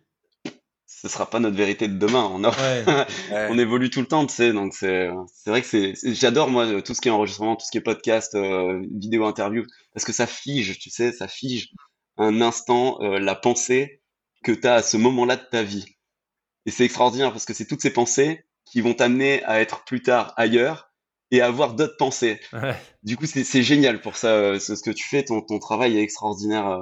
ce 0.86 1.08
sera 1.08 1.30
pas 1.30 1.38
notre 1.38 1.56
vérité 1.56 1.86
de 1.86 1.96
demain. 1.96 2.28
On, 2.34 2.42
on 3.50 3.58
évolue 3.58 3.88
tout 3.88 4.00
le 4.00 4.06
temps, 4.06 4.26
tu 4.26 4.34
sais. 4.34 4.52
Donc 4.52 4.74
c'est 4.74 5.08
vrai 5.46 5.62
que 5.62 5.68
c'est 5.68 5.94
j'adore 6.14 6.50
moi 6.50 6.82
tout 6.82 6.94
ce 6.94 7.00
qui 7.00 7.08
est 7.08 7.12
enregistrement, 7.12 7.54
tout 7.54 7.64
ce 7.64 7.70
qui 7.70 7.78
est 7.78 7.82
podcast, 7.82 8.34
euh, 8.34 8.82
vidéo, 8.92 9.24
interview, 9.24 9.62
parce 9.94 10.04
que 10.04 10.12
ça 10.12 10.26
fige, 10.26 10.80
tu 10.80 10.90
sais, 10.90 11.12
ça 11.12 11.28
fige 11.28 11.68
un 12.18 12.40
instant 12.40 12.98
la 13.00 13.36
pensée 13.36 14.02
que 14.42 14.52
tu 14.52 14.66
as 14.66 14.74
à 14.74 14.82
ce 14.82 14.96
moment-là 14.96 15.36
de 15.36 15.46
ta 15.50 15.62
vie. 15.62 15.86
Et 16.66 16.70
c'est 16.70 16.84
extraordinaire 16.84 17.32
parce 17.32 17.44
que 17.44 17.54
c'est 17.54 17.66
toutes 17.66 17.80
ces 17.80 17.92
pensées 17.92 18.44
qui 18.64 18.80
vont 18.80 18.94
t'amener 18.94 19.42
à 19.44 19.60
être 19.60 19.84
plus 19.84 20.02
tard 20.02 20.32
ailleurs 20.36 20.90
et 21.30 21.40
à 21.40 21.46
avoir 21.46 21.74
d'autres 21.74 21.96
pensées. 21.96 22.40
Du 23.02 23.16
coup, 23.16 23.26
c'est 23.26 23.62
génial 23.62 24.00
pour 24.00 24.16
ça. 24.16 24.34
Euh, 24.34 24.58
ce 24.58 24.74
que 24.82 24.90
tu 24.90 25.08
fais, 25.08 25.24
ton, 25.24 25.40
ton 25.40 25.58
travail 25.58 25.96
est 25.96 26.02
extraordinaire. 26.02 26.66
Euh, 26.66 26.80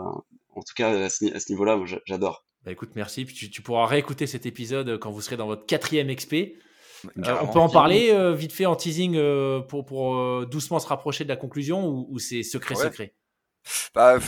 en 0.55 0.63
tout 0.63 0.75
cas, 0.75 1.05
à 1.05 1.09
ce, 1.09 1.51
niveau-là, 1.51 1.79
j'adore. 2.07 2.45
Bah 2.65 2.73
écoute, 2.73 2.91
merci. 2.97 3.25
Puis 3.25 3.51
tu, 3.51 3.63
pourras 3.63 3.87
réécouter 3.87 4.27
cet 4.27 4.47
épisode 4.47 4.99
quand 4.99 5.11
vous 5.11 5.21
serez 5.21 5.37
dans 5.37 5.47
votre 5.47 5.67
quatrième 5.67 6.13
XP. 6.13 6.35
Euh, 6.35 7.37
on 7.43 7.47
peut 7.47 7.61
en 7.61 7.69
parler 7.69 8.13
vite 8.35 8.53
fait 8.53 8.67
en 8.67 8.75
teasing 8.75 9.17
pour, 9.69 9.85
pour 9.85 10.47
doucement 10.47 10.81
se 10.81 10.89
rapprocher 10.89 11.23
de 11.23 11.29
la 11.29 11.37
conclusion 11.37 11.87
ou, 11.87 12.19
c'est 12.19 12.43
secret 12.43 12.75
secret? 12.75 13.15
Bah, 13.95 14.19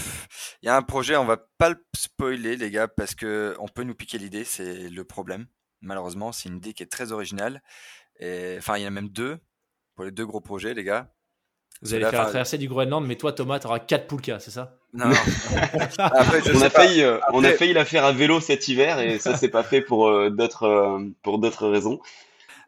il 0.63 0.67
y 0.67 0.69
a 0.69 0.77
un 0.77 0.83
projet, 0.83 1.17
on 1.17 1.25
va 1.25 1.39
pas 1.59 1.71
le 1.71 1.77
spoiler, 1.95 2.57
les 2.57 2.71
gars, 2.71 2.89
parce 2.89 3.15
que 3.15 3.55
on 3.59 3.69
peut 3.69 3.83
nous 3.83 3.95
piquer 3.95 4.19
l'idée, 4.19 4.45
c'est 4.45 4.89
le 4.89 5.05
problème. 5.05 5.47
Malheureusement, 5.83 6.33
c'est 6.33 6.49
une 6.49 6.57
idée 6.57 6.75
qui 6.75 6.83
est 6.83 6.91
très 6.91 7.13
originale. 7.13 7.63
Et, 8.19 8.57
enfin, 8.59 8.77
il 8.77 8.83
y 8.83 8.85
en 8.85 8.89
a 8.89 8.91
même 8.91 9.09
deux 9.09 9.39
pour 9.95 10.05
les 10.05 10.11
deux 10.11 10.27
gros 10.27 10.41
projets, 10.41 10.75
les 10.75 10.85
gars. 10.85 11.13
Vous 11.83 11.95
allez 11.95 12.05
faire 12.05 12.25
la 12.25 12.29
traversée 12.29 12.59
du 12.59 12.69
Groenland, 12.69 13.07
mais 13.07 13.17
toi, 13.17 13.33
Thomas, 13.33 13.59
tu 13.59 13.67
auras 13.67 13.79
4 13.79 14.07
poulkas, 14.07 14.41
c'est 14.41 14.51
ça? 14.51 14.77
Non. 14.93 15.07
on, 15.99 16.61
a 16.61 16.71
failli, 16.71 17.03
euh, 17.03 17.19
on 17.33 17.43
a 17.43 17.53
failli 17.53 17.73
la 17.73 17.87
faire 17.87 18.05
à 18.05 18.13
vélo 18.13 18.41
cet 18.41 18.69
hiver 18.69 18.99
et 19.01 19.19
ça, 19.19 19.37
c'est 19.37 19.49
pas 19.49 19.63
fait 19.63 19.81
pour 19.81 20.09
euh, 20.09 20.29
d'autres 20.29 20.65
euh, 20.65 21.09
pour 21.23 21.39
d'autres 21.39 21.69
raisons. 21.69 22.01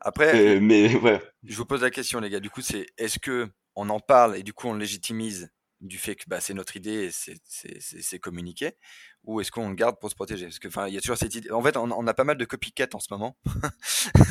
Après, 0.01 0.61
mais 0.61 0.95
ouais. 0.97 1.21
Je 1.45 1.57
vous 1.57 1.67
pose 1.67 1.83
la 1.83 1.91
question, 1.91 2.21
les 2.21 2.31
gars. 2.31 2.41
Du 2.41 2.49
coup, 2.49 2.63
c'est 2.63 2.87
est-ce 2.97 3.19
que 3.19 3.49
on 3.77 3.91
en 3.91 4.01
parle 4.01 4.37
et 4.37 4.43
du 4.43 4.53
coup 4.53 4.69
on 4.69 4.75
légitimise 4.75 5.51
du 5.83 5.99
fait 5.99 6.17
que 6.17 6.25
bah, 6.27 6.41
c'est 6.41 6.55
notre 6.55 6.77
idée 6.77 7.11
et 7.11 7.11
c'est 7.11 8.19
communiqué 8.19 8.73
ou 9.25 9.41
est-ce 9.41 9.53
qu'on 9.53 9.69
le 9.69 9.75
garde 9.75 9.99
pour 10.01 10.11
se 10.11 10.15
protéger? 10.15 10.47
Parce 10.47 10.59
que 10.59 10.69
enfin, 10.69 10.89
il 10.89 10.95
y 10.95 10.99
a 10.99 11.01
toujours 11.01 11.17
cette 11.17 11.35
idée. 11.35 11.51
En 11.53 11.63
fait, 11.63 11.77
on, 11.77 12.07
a 12.07 12.15
pas 12.15 12.25
mal 12.25 12.37
de 12.37 12.45
copycat 12.45 12.89
en 12.93 12.99
ce 12.99 13.07
moment. 13.11 13.37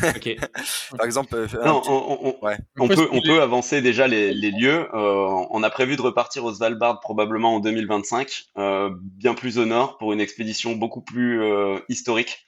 ok. 0.04 0.36
Par 0.98 1.06
exemple, 1.06 1.36
euh, 1.36 1.48
on, 1.64 2.36
on, 2.78 2.88
peut, 2.88 3.08
on 3.12 3.22
peut 3.22 3.42
avancer 3.42 3.82
déjà 3.82 4.08
les, 4.08 4.34
les 4.34 4.52
lieux. 4.52 4.90
Euh, 4.94 5.46
on 5.50 5.64
a 5.64 5.70
prévu 5.70 5.96
de 5.96 6.02
repartir 6.02 6.44
au 6.44 6.54
Svalbard 6.54 7.00
probablement 7.00 7.56
en 7.56 7.60
2025, 7.62 8.48
euh, 8.58 8.90
bien 9.00 9.34
plus 9.34 9.58
au 9.58 9.66
nord 9.66 9.98
pour 9.98 10.12
une 10.12 10.20
expédition 10.20 10.74
beaucoup 10.74 11.02
plus 11.02 11.42
euh, 11.42 11.80
historique. 11.88 12.46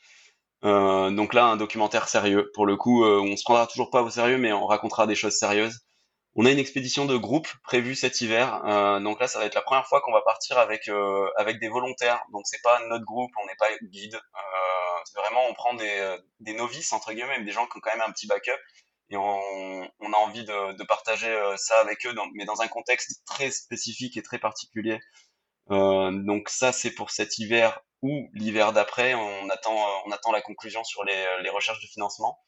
Euh, 0.66 1.12
donc 1.12 1.34
là, 1.34 1.46
un 1.46 1.58
documentaire 1.58 2.10
sérieux. 2.10 2.52
Pour 2.54 2.66
le 2.66 2.76
coup, 2.76 3.06
on 3.06 3.38
se 3.38 3.44
prendra 3.44 3.68
toujours 3.68 3.90
pas 3.90 4.02
au 4.02 4.10
sérieux, 4.10 4.38
mais 4.38 4.52
on 4.52 4.66
racontera 4.66 5.08
des 5.08 5.16
choses 5.16 5.38
sérieuses. 5.38 5.80
On 6.36 6.46
a 6.46 6.52
une 6.52 6.58
expédition 6.60 7.06
de 7.06 7.16
groupe 7.16 7.48
prévue 7.64 7.96
cet 7.96 8.22
hiver. 8.22 8.64
Euh, 8.66 9.00
donc 9.00 9.20
là, 9.20 9.28
ça 9.28 9.38
va 9.40 9.46
être 9.46 9.54
la 9.54 9.62
première 9.62 9.86
fois 9.88 10.02
qu'on 10.02 10.12
va 10.12 10.22
partir 10.22 10.58
avec 10.58 10.88
euh, 10.88 11.30
avec 11.38 11.60
des 11.60 11.68
volontaires. 11.68 12.24
Donc 12.32 12.42
c'est 12.46 12.62
pas 12.64 12.80
notre 12.88 13.06
groupe, 13.06 13.32
on 13.42 13.46
n'est 13.46 13.56
pas 13.56 13.70
guide. 13.84 14.16
Euh, 14.16 15.00
c'est 15.06 15.20
vraiment 15.20 15.42
on 15.48 15.54
prend 15.54 15.74
des, 15.76 16.18
des 16.40 16.54
novices 16.54 16.92
entre 16.94 17.14
guillemets, 17.14 17.44
des 17.44 17.52
gens 17.52 17.68
qui 17.68 17.78
ont 17.78 17.82
quand 17.82 17.96
même 17.96 18.08
un 18.08 18.12
petit 18.12 18.26
backup 18.28 18.52
et 19.10 19.18
on, 19.18 19.92
on 20.00 20.14
a 20.14 20.18
envie 20.18 20.44
de, 20.46 20.74
de 20.74 20.84
partager 20.86 21.32
ça 21.58 21.80
avec 21.80 22.06
eux, 22.06 22.16
mais 22.34 22.46
dans 22.46 22.62
un 22.62 22.68
contexte 22.68 23.22
très 23.28 23.52
spécifique 23.52 24.18
et 24.18 24.24
très 24.24 24.40
particulier. 24.40 25.00
donc 25.70 26.50
ça, 26.50 26.72
c'est 26.72 26.92
pour 26.92 27.12
cet 27.12 27.38
hiver 27.38 27.82
ou 28.02 28.30
l'hiver 28.34 28.74
d'après. 28.74 29.14
On 29.14 29.50
attend 29.50 29.76
on 30.06 30.12
attend 30.12 30.32
la 30.32 30.42
conclusion 30.42 30.84
sur 30.84 31.04
les, 31.04 31.26
les 31.44 31.50
recherches 31.50 31.82
de 31.82 31.88
financement. 31.88 32.40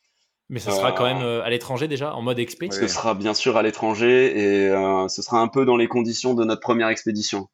Mais 0.50 0.60
ce 0.60 0.70
sera 0.70 0.92
quand 0.92 1.06
même 1.06 1.24
euh, 1.24 1.44
à 1.44 1.50
l'étranger 1.50 1.88
déjà, 1.88 2.14
en 2.14 2.22
mode 2.22 2.38
expé 2.40 2.70
Ce 2.72 2.88
sera 2.88 3.16
bien 3.16 3.34
sûr 3.34 3.58
à 3.58 3.64
l'étranger 3.64 4.38
et 4.38 4.70
euh, 4.70 5.08
ce 5.08 5.22
sera 5.22 5.40
un 5.40 5.48
peu 5.48 5.66
dans 5.66 5.76
les 5.76 5.88
conditions 5.88 6.36
de 6.36 6.44
notre 6.44 6.62
première 6.62 6.90
expédition. 6.90 7.50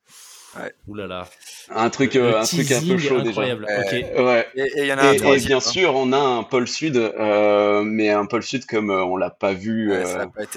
Ouais. 0.57 0.73
Ouh 0.87 0.95
là 0.95 1.07
là. 1.07 1.27
Un 1.69 1.89
truc, 1.89 2.17
euh, 2.17 2.41
un 2.41 2.43
truc 2.43 2.69
un 2.73 2.81
peu 2.81 2.97
chaud 2.97 3.19
incroyable. 3.19 3.65
déjà. 3.65 4.23
Ouais. 4.23 4.47
Et, 4.55 4.85
y 4.87 4.91
en 4.91 4.97
a 4.97 5.13
et, 5.13 5.39
bien 5.39 5.61
sûr, 5.61 5.95
on 5.95 6.11
a 6.11 6.19
un 6.19 6.43
pôle 6.43 6.67
sud, 6.67 6.97
euh, 6.97 7.83
mais 7.83 8.09
un 8.09 8.25
pôle 8.25 8.43
sud 8.43 8.65
comme 8.65 8.89
on 8.89 9.15
l'a 9.15 9.29
pas 9.29 9.53
vu. 9.53 9.93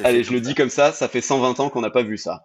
allez, 0.02 0.24
je 0.24 0.32
le 0.32 0.40
dis 0.40 0.56
comme 0.56 0.70
ça, 0.70 0.90
ça 0.90 1.06
fait 1.06 1.20
120 1.20 1.60
ans 1.60 1.70
qu'on 1.70 1.82
n'a 1.82 1.90
pas 1.90 2.02
vu 2.02 2.18
ça. 2.18 2.44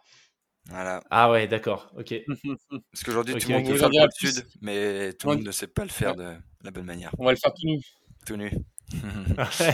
Voilà. 0.70 1.02
Ah 1.10 1.32
ouais, 1.32 1.48
d'accord. 1.48 1.92
Ok. 1.98 2.14
Parce 2.92 3.04
qu'aujourd'hui, 3.04 3.34
tout 3.36 3.50
le 3.50 3.56
monde 3.56 3.68
veut 3.68 3.78
faire 3.78 3.90
le 3.90 4.02
pôle 4.02 4.12
sud, 4.12 4.46
mais 4.62 5.14
tout 5.14 5.30
le 5.30 5.38
monde 5.38 5.46
ne 5.46 5.52
sait 5.52 5.66
pas 5.66 5.82
le 5.82 5.90
faire 5.90 6.16
de 6.16 6.36
la 6.64 6.70
bonne 6.70 6.86
manière. 6.86 7.10
On 7.18 7.26
va 7.26 7.32
le 7.32 7.38
faire 7.38 7.54
tout 7.54 7.66
nu. 7.66 7.80
Tout 8.28 8.36
nu. 8.36 8.52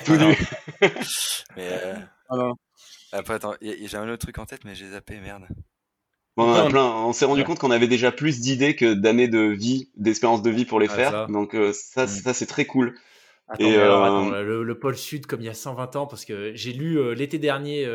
Tout 0.05 0.15
nu. 0.15 0.35
mais 1.55 1.69
euh... 1.71 1.95
ah 2.29 2.51
Après, 3.11 3.35
attends, 3.35 3.53
j'ai 3.61 3.97
un 3.97 4.09
autre 4.09 4.23
truc 4.23 4.37
en 4.39 4.45
tête, 4.45 4.65
mais 4.65 4.75
j'ai 4.75 4.89
zappé, 4.91 5.19
merde. 5.19 5.47
Bon, 6.37 6.53
on, 6.53 6.69
plein. 6.69 6.85
on 6.85 7.13
s'est 7.13 7.25
rendu 7.25 7.45
compte 7.45 7.59
qu'on 7.59 7.71
avait 7.71 7.87
déjà 7.87 8.11
plus 8.11 8.41
d'idées 8.41 8.75
que 8.75 8.93
d'années 8.93 9.29
de 9.29 9.39
vie, 9.39 9.89
d'espérance 9.95 10.41
de 10.41 10.49
vie 10.49 10.65
pour 10.65 10.79
les 10.79 10.89
faire. 10.89 11.27
Donc 11.27 11.55
euh, 11.55 11.71
ça, 11.73 12.05
mm. 12.05 12.07
ça 12.07 12.33
c'est 12.33 12.45
très 12.45 12.65
cool. 12.65 12.95
Attends, 13.47 13.63
Et, 13.63 13.77
alors, 13.77 14.03
euh, 14.03 14.05
attends, 14.05 14.41
le, 14.41 14.79
pôle 14.79 14.97
sud 14.97 15.27
comme 15.27 15.39
il 15.41 15.45
y 15.45 15.49
a 15.49 15.53
120 15.53 15.95
ans, 15.95 16.07
parce 16.07 16.25
que 16.25 16.51
j'ai 16.55 16.73
lu 16.73 16.97
euh, 16.97 17.13
l'été 17.13 17.37
dernier 17.39 17.85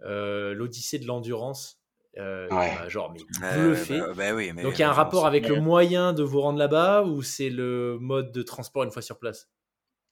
l'Odyssée 0.00 0.98
de 0.98 1.06
l'endurance. 1.06 1.80
Ouais. 2.18 2.48
genre 2.88 3.12
mais 3.12 3.20
bluffé. 3.54 3.98
Bah, 3.98 4.12
bah, 4.16 4.34
oui, 4.34 4.50
Donc 4.62 4.78
il 4.78 4.80
y 4.80 4.84
a 4.84 4.88
un 4.88 4.94
rapport 4.94 5.26
avec 5.26 5.46
le 5.48 5.60
moyen 5.60 6.14
de 6.14 6.22
vous 6.22 6.40
rendre 6.40 6.58
là-bas 6.58 7.02
ou 7.02 7.20
c'est 7.20 7.50
le 7.50 7.98
mode 8.00 8.32
de 8.32 8.42
transport 8.42 8.84
une 8.84 8.90
fois 8.90 9.02
sur 9.02 9.18
place? 9.18 9.50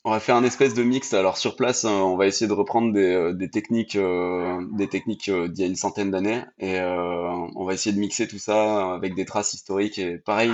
On 0.04 0.10
va 0.10 0.20
faire 0.20 0.36
un 0.36 0.44
espèce 0.44 0.74
de 0.74 0.82
mix. 0.82 1.12
Alors 1.14 1.38
sur 1.38 1.56
place, 1.56 1.84
hein, 1.84 1.92
on 1.92 2.16
va 2.16 2.26
essayer 2.26 2.46
de 2.46 2.52
reprendre 2.52 2.92
des, 2.92 3.14
euh, 3.14 3.32
des 3.32 3.50
techniques, 3.50 3.96
euh, 3.96 4.60
techniques 4.90 5.28
euh, 5.28 5.48
d'il 5.48 5.62
y 5.62 5.64
a 5.64 5.68
une 5.68 5.76
centaine 5.76 6.10
d'années, 6.10 6.42
et 6.58 6.78
on 6.80 7.64
va 7.64 7.72
essayer 7.74 7.94
de 7.94 8.00
mixer 8.00 8.28
tout 8.28 8.38
ça 8.38 8.92
avec 8.94 9.14
des 9.14 9.24
traces 9.24 9.54
historiques. 9.54 9.98
Et 9.98 10.18
pareil, 10.18 10.52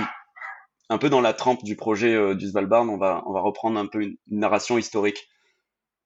un 0.89 0.97
peu 0.97 1.09
dans 1.09 1.21
la 1.21 1.33
trempe 1.33 1.63
du 1.63 1.75
projet 1.75 2.35
du 2.35 2.49
Svalbard, 2.49 2.83
on 2.89 2.97
va 2.97 3.23
on 3.27 3.33
va 3.33 3.41
reprendre 3.41 3.79
un 3.79 3.87
peu 3.87 4.01
une, 4.01 4.17
narration 4.27 4.77
historique. 4.77 5.27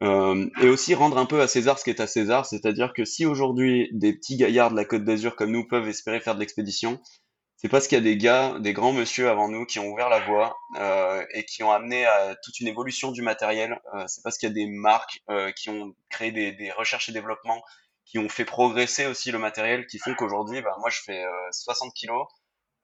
et 0.01 0.67
aussi 0.67 0.95
rendre 0.95 1.17
un 1.17 1.26
peu 1.26 1.41
à 1.41 1.47
César 1.47 1.80
ce 1.80 1.84
qui 1.84 1.89
est 1.91 2.01
à 2.01 2.07
César, 2.07 2.45
c'est-à-dire 2.45 2.93
que 2.93 3.05
si 3.05 3.26
aujourd'hui 3.26 3.89
des 3.93 4.13
petits 4.13 4.38
gaillards 4.38 4.72
de 4.72 4.76
la 4.76 4.85
Côte 4.85 5.03
d'Azur 5.03 5.35
comme 5.35 5.51
nous 5.51 5.67
peuvent 5.67 5.88
espérer 5.88 6.19
faire 6.19 6.35
de 6.35 6.39
l'expédition, 6.39 6.99
c'est 7.57 7.69
parce 7.69 7.88
qu'il 7.88 7.98
y 7.98 8.02
a 8.02 8.03
des 8.03 8.18
gars, 8.18 8.60
des 8.60 8.73
grands 8.73 8.91
monsieur 8.91 9.30
avant 9.30 9.48
nous 9.48 9.65
qui 9.65 9.80
ont 9.80 9.88
ouvert 9.88 10.10
la 10.10 10.19
voie 10.19 10.57
euh, 10.77 11.26
et 11.32 11.45
qui 11.45 11.64
ont 11.64 11.72
amené 11.72 12.06
à 12.06 12.36
toute 12.44 12.60
une 12.60 12.68
évolution 12.68 13.11
du 13.11 13.22
matériel. 13.22 13.80
Euh, 13.94 14.03
c'est 14.07 14.22
parce 14.23 14.38
qu'il 14.38 14.49
y 14.49 14.52
a 14.52 14.53
des 14.53 14.68
marques 14.68 15.22
euh, 15.30 15.52
qui 15.52 15.69
ont 15.69 15.95
créé 16.10 16.32
des, 16.32 16.52
des, 16.52 16.72
recherches 16.72 17.10
et 17.10 17.14
développements 17.14 17.64
qui 18.06 18.19
ont 18.19 18.30
fait 18.30 18.45
progresser 18.45 19.06
aussi 19.06 19.32
le 19.32 19.40
matériel, 19.40 19.88
qui 19.88 19.99
font 19.99 20.14
qu'aujourd'hui, 20.15 20.61
bah, 20.61 20.76
moi 20.80 20.90
je 20.90 20.99
fais 21.03 21.23
60 21.52 21.91
kilos, 21.94 22.27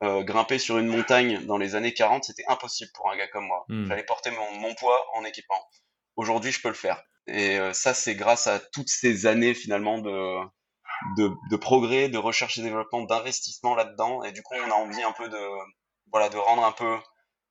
grimper 0.01 0.57
sur 0.57 0.79
une 0.79 0.87
montagne 0.87 1.45
dans 1.45 1.59
les 1.59 1.75
années 1.75 1.93
40, 1.93 2.23
c'était 2.23 2.45
impossible 2.47 2.89
pour 2.95 3.11
un 3.11 3.17
gars 3.17 3.27
comme 3.27 3.45
moi. 3.45 3.65
Hmm. 3.67 3.85
J'allais 3.87 4.03
porter 4.03 4.31
mon, 4.31 4.59
mon 4.59 4.73
poids 4.73 5.05
en 5.13 5.23
équipement. 5.23 5.63
Aujourd'hui, 6.15 6.51
je 6.51 6.59
peux 6.59 6.69
le 6.69 6.73
faire. 6.73 7.03
Et 7.27 7.59
ça, 7.73 7.93
c'est 7.93 8.15
grâce 8.15 8.47
à 8.47 8.57
toutes 8.57 8.89
ces 8.89 9.27
années 9.27 9.53
finalement 9.53 9.99
de, 9.99 10.39
de, 11.17 11.31
de 11.49 11.55
progrès, 11.55 12.09
de 12.09 12.17
recherche 12.17 12.57
et 12.57 12.61
développement, 12.61 13.03
d'investissement 13.03 13.75
là-dedans. 13.75 14.23
Et 14.23 14.31
du 14.31 14.41
coup, 14.43 14.55
on 14.55 14.71
a 14.71 14.75
envie 14.75 15.01
un 15.03 15.11
peu 15.11 15.29
de, 15.29 15.39
voilà, 16.11 16.29
de 16.29 16.37
rendre 16.37 16.63
un 16.63 16.71
peu 16.71 16.97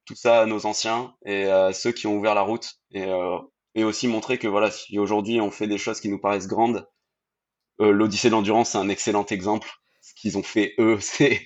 tout 0.07 0.15
ça 0.15 0.41
à 0.43 0.47
nos 0.47 0.67
anciens 0.67 1.15
et 1.25 1.47
à 1.47 1.73
ceux 1.73 1.93
qui 1.93 2.07
ont 2.07 2.17
ouvert 2.17 2.35
la 2.35 2.43
route 2.43 2.75
et, 2.91 3.05
euh, 3.05 3.39
et 3.75 3.85
aussi 3.85 4.09
montrer 4.09 4.39
que 4.39 4.49
voilà, 4.49 4.71
si 4.71 4.99
aujourd'hui 4.99 5.41
on 5.41 5.51
fait 5.51 5.67
des 5.67 5.79
choses 5.79 6.01
qui 6.01 6.09
nous 6.09 6.19
paraissent 6.19 6.49
grandes, 6.49 6.89
euh, 7.81 7.93
l'Odyssée 7.93 8.29
de 8.29 8.33
l'endurance 8.33 8.71
c'est 8.71 8.79
un 8.79 8.89
excellent 8.89 9.27
exemple. 9.27 9.69
Ce 10.03 10.15
qu'ils 10.15 10.39
ont 10.39 10.43
fait 10.43 10.75
eux, 10.79 10.99
c'est 11.01 11.43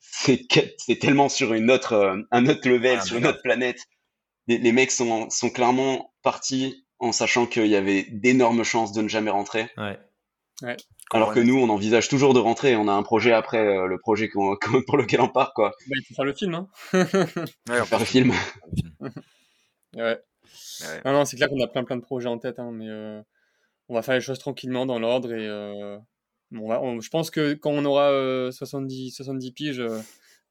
c'est 0.00 0.98
tellement 1.00 1.28
sur 1.28 1.54
une 1.54 1.70
autre 1.70 1.92
euh, 1.92 2.20
un 2.30 2.46
autre 2.46 2.68
level, 2.68 2.98
Ah, 3.00 3.04
sur 3.04 3.16
une 3.16 3.26
autre 3.26 3.42
planète. 3.42 3.78
Les, 4.48 4.58
les 4.58 4.72
mecs 4.72 4.90
sont 4.90 5.30
sont 5.30 5.50
clairement 5.50 6.12
partis 6.22 6.84
en 6.98 7.12
sachant 7.12 7.46
qu'il 7.46 7.66
y 7.66 7.76
avait 7.76 8.06
d'énormes 8.10 8.64
chances 8.64 8.92
de 8.92 9.02
ne 9.02 9.08
jamais 9.08 9.30
rentrer. 9.30 9.70
Ouais. 9.76 9.98
Alors 11.12 11.32
que 11.34 11.40
nous, 11.40 11.56
on 11.58 11.68
envisage 11.70 12.08
toujours 12.08 12.34
de 12.34 12.38
rentrer. 12.40 12.76
On 12.76 12.86
a 12.88 12.92
un 12.92 13.02
projet 13.02 13.32
après 13.32 13.58
euh, 13.58 13.86
le 13.86 13.98
projet 13.98 14.28
qu'on- 14.28 14.56
qu'on- 14.62 14.82
pour 14.86 14.96
lequel 14.96 15.20
on 15.20 15.28
part, 15.28 15.52
quoi. 15.54 15.70
Bah, 15.88 15.96
il 15.98 16.04
faut 16.06 16.14
faire 16.14 16.24
le 16.24 16.32
film, 16.34 16.54
hein. 16.54 16.68
Ouais, 16.92 17.80
on 17.80 17.84
Faire 17.84 17.98
le 17.98 18.04
film. 18.04 18.32
Ouais. 19.96 20.02
Ouais. 20.82 21.00
Non, 21.04 21.12
non, 21.12 21.24
c'est 21.24 21.36
clair 21.36 21.48
qu'on 21.48 21.60
a 21.62 21.66
plein 21.66 21.84
plein 21.84 21.96
de 21.96 22.02
projets 22.02 22.28
en 22.28 22.38
tête, 22.38 22.58
hein, 22.58 22.70
mais 22.72 22.88
euh, 22.88 23.20
on 23.88 23.94
va 23.94 24.02
faire 24.02 24.14
les 24.14 24.20
choses 24.20 24.38
tranquillement 24.38 24.86
dans 24.86 24.98
l'ordre 25.00 25.32
et 25.32 25.46
euh, 25.48 25.98
on 26.54 26.68
va, 26.68 26.80
on- 26.80 27.00
je 27.00 27.10
pense 27.10 27.30
que 27.30 27.54
quand 27.54 27.70
on 27.70 27.84
aura 27.84 28.10
euh, 28.10 28.50
70, 28.52 29.10
70 29.10 29.52
piges, 29.52 29.80
euh, 29.80 29.98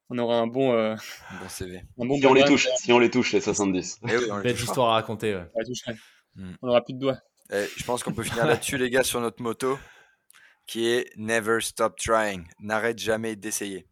on 0.09 0.17
aura 0.17 0.37
un 0.39 0.47
bon, 0.47 0.73
euh, 0.73 0.95
Bon 1.41 1.47
CV. 1.49 1.81
un 1.99 2.05
bon 2.05 2.17
Si 2.17 2.25
on 2.25 2.33
les 2.33 2.43
touche, 2.43 2.67
si 2.77 2.91
on 2.91 2.99
les 2.99 3.09
touche, 3.09 3.31
les 3.31 3.41
70. 3.41 3.99
Eh 4.09 4.17
oui, 4.17 4.25
on 4.31 4.37
les 4.39 4.51
histoire 4.61 4.89
à 4.89 4.93
raconter. 4.93 5.35
ouais. 5.35 5.45
Hmm. 6.35 6.51
On 6.61 6.67
aura 6.69 6.81
plus 6.83 6.93
de 6.93 6.99
doigts. 6.99 7.19
Eh, 7.51 7.65
je 7.77 7.83
pense 7.83 8.03
qu'on 8.03 8.11
peut 8.13 8.23
finir 8.23 8.45
là-dessus, 8.61 8.77
les 8.77 8.89
gars, 8.89 9.03
sur 9.03 9.21
notre 9.21 9.41
moto, 9.41 9.79
qui 10.69 10.87
est 10.87 11.11
Never 11.17 11.61
Stop 11.61 11.97
Trying. 11.97 12.45
N'arrête 12.59 12.99
jamais 12.99 13.35
d'essayer. 13.35 13.87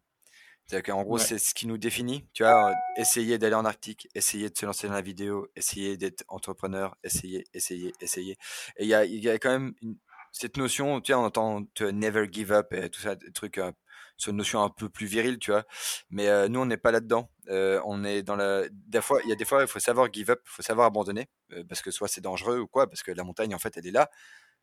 C'est-à-dire 0.64 0.94
qu'en 0.94 1.02
gros, 1.02 1.14
Ouais. 1.18 1.24
c'est 1.24 1.38
ce 1.38 1.52
qui 1.54 1.66
nous 1.66 1.76
définit. 1.78 2.28
Tu 2.34 2.44
vois, 2.44 2.70
euh, 2.70 2.74
essayer 2.96 3.36
d'aller 3.38 3.56
en 3.56 3.64
Arctique, 3.64 4.06
essayer 4.14 4.48
de 4.48 4.56
se 4.56 4.64
lancer 4.64 4.86
dans 4.86 4.94
la 4.94 5.00
vidéo, 5.00 5.48
essayer 5.56 5.96
d'être 5.96 6.22
entrepreneur, 6.28 6.96
essayer, 7.02 7.44
essayer, 7.52 7.92
essayer. 8.00 8.36
Et 8.76 8.84
il 8.84 8.86
y 8.88 8.94
a, 8.94 9.04
y 9.04 9.28
a 9.28 9.38
quand 9.38 9.50
même 9.50 9.74
une- 9.82 9.96
cette 10.30 10.56
notion, 10.56 11.00
tu 11.00 11.12
vois, 11.12 11.20
on 11.22 11.24
entend 11.24 11.62
never 11.80 12.28
give 12.30 12.52
up 12.52 12.72
et 12.72 12.88
tout 12.90 13.00
ça, 13.00 13.16
des 13.16 13.32
trucs, 13.32 13.58
euh, 13.58 13.72
sur 14.16 14.30
une 14.30 14.36
notion 14.36 14.62
un 14.62 14.68
peu 14.68 14.88
plus 14.88 15.06
virile, 15.06 15.38
tu 15.38 15.50
vois. 15.50 15.64
Mais 16.10 16.28
euh, 16.28 16.48
nous, 16.48 16.60
on 16.60 16.66
n'est 16.66 16.76
pas 16.76 16.92
là-dedans. 16.92 17.28
Euh, 17.48 17.80
on 17.86 18.04
est 18.04 18.22
dans 18.22 18.36
la. 18.36 18.68
Des 18.70 19.00
fois, 19.00 19.20
il 19.24 19.30
y 19.30 19.32
a 19.32 19.36
des 19.36 19.44
fois, 19.46 19.62
il 19.62 19.68
faut 19.68 19.80
savoir 19.80 20.12
give 20.12 20.30
up, 20.30 20.40
il 20.44 20.50
faut 20.50 20.62
savoir 20.62 20.86
abandonner, 20.86 21.26
parce 21.68 21.82
que 21.82 21.90
soit 21.90 22.06
c'est 22.08 22.20
dangereux 22.20 22.58
ou 22.60 22.66
quoi, 22.68 22.88
parce 22.88 23.02
que 23.02 23.10
la 23.10 23.24
montagne, 23.24 23.52
en 23.54 23.58
fait, 23.58 23.76
elle 23.78 23.86
est 23.86 23.90
là. 23.92 24.10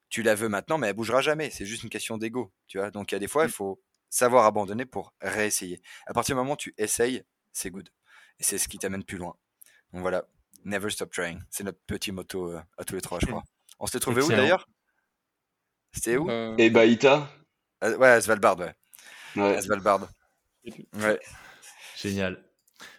Tu 0.10 0.22
la 0.23 0.36
veux 0.36 0.49
maintenant, 0.49 0.77
mais 0.77 0.88
elle 0.88 0.94
bougera 0.94 1.22
jamais. 1.22 1.49
C'est 1.49 1.65
juste 1.65 1.84
une 1.84 1.90
question 1.90 2.18
d'ego, 2.18 2.53
tu 2.68 2.77
vois. 2.77 2.91
Donc, 2.91 3.11
il 3.11 3.15
y 3.15 3.18
a 3.18 3.19
des 3.19 3.27
fois, 3.27 3.45
il 3.45 3.52
faut 3.52 3.82
savoir 4.10 4.45
abandonner 4.45 4.86
pour 4.86 5.14
réessayer. 5.22 5.82
À 6.06 6.14
partir 6.14 6.36
du 6.36 6.40
moment 6.40 6.53
où 6.53 6.57
tu 6.57 6.73
essayes, 6.77 7.23
c'est 7.52 7.69
good. 7.72 7.90
Et 8.40 8.44
c'est 8.44 8.57
ce 8.57 8.68
qui 8.68 8.77
t'amène 8.77 9.03
plus 9.03 9.18
loin. 9.18 9.36
Donc 9.91 10.02
voilà, 10.02 10.26
never 10.64 10.90
stop 10.90 11.11
trying. 11.11 11.41
C'est 11.49 11.64
notre 11.64 11.80
petit 11.88 12.11
motto 12.11 12.52
euh, 12.52 12.61
à 12.77 12.84
tous 12.84 12.95
les 12.95 13.02
trois, 13.02 13.19
je 13.19 13.26
crois. 13.26 13.44
On 13.80 13.88
s'était 13.88 13.99
trouvé 13.99 14.22
où 14.22 14.27
d'ailleurs? 14.30 14.68
C'était 15.94 16.18
où? 16.18 16.30
Euh, 16.30 16.56
Et 16.57 16.69
Baïta, 16.69 17.30
Ah, 17.82 17.91
Ouais, 17.91 18.07
à 18.10 18.22
Svalbard, 18.22 18.57
ouais. 18.60 18.73
ouais. 19.38 19.56
À 19.57 19.61
Svalbard. 19.61 20.07
Ouais. 20.94 21.19
Génial. 21.98 22.44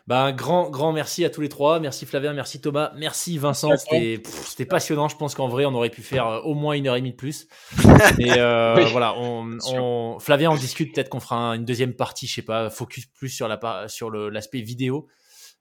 Bah, 0.06 0.22
un 0.22 0.32
grand, 0.32 0.70
grand 0.70 0.92
merci 0.92 1.24
à 1.24 1.30
tous 1.30 1.40
les 1.40 1.48
trois. 1.48 1.80
Merci 1.80 2.06
Flavien, 2.06 2.32
merci 2.32 2.60
Thomas, 2.60 2.92
merci 2.96 3.38
Vincent. 3.38 3.70
C'était 3.76 4.64
passionnant. 4.66 5.08
Je 5.08 5.16
pense 5.16 5.34
qu'en 5.34 5.48
vrai, 5.48 5.64
on 5.64 5.74
aurait 5.74 5.90
pu 5.90 6.02
faire 6.02 6.26
euh, 6.28 6.40
au 6.42 6.54
moins 6.54 6.74
une 6.74 6.86
heure 6.86 6.94
et 6.96 7.00
demie 7.00 7.10
de 7.10 7.16
plus. 7.16 7.48
Mais 8.18 8.38
euh, 8.38 8.76
Oui. 8.76 8.84
voilà, 8.92 9.14
on, 9.18 9.58
on- 9.72 10.18
Flavien, 10.20 10.50
on 10.52 10.56
discute 10.56 10.94
peut-être 10.94 11.08
qu'on 11.08 11.20
fera 11.20 11.36
un- 11.36 11.54
une 11.54 11.64
deuxième 11.64 11.94
partie, 11.94 12.26
je 12.28 12.34
sais 12.34 12.42
pas, 12.42 12.70
focus 12.70 13.06
plus 13.06 13.28
sur 13.30 13.48
la 13.48 13.88
sur 13.88 14.10
l'aspect 14.10 14.60
vidéo. 14.60 15.08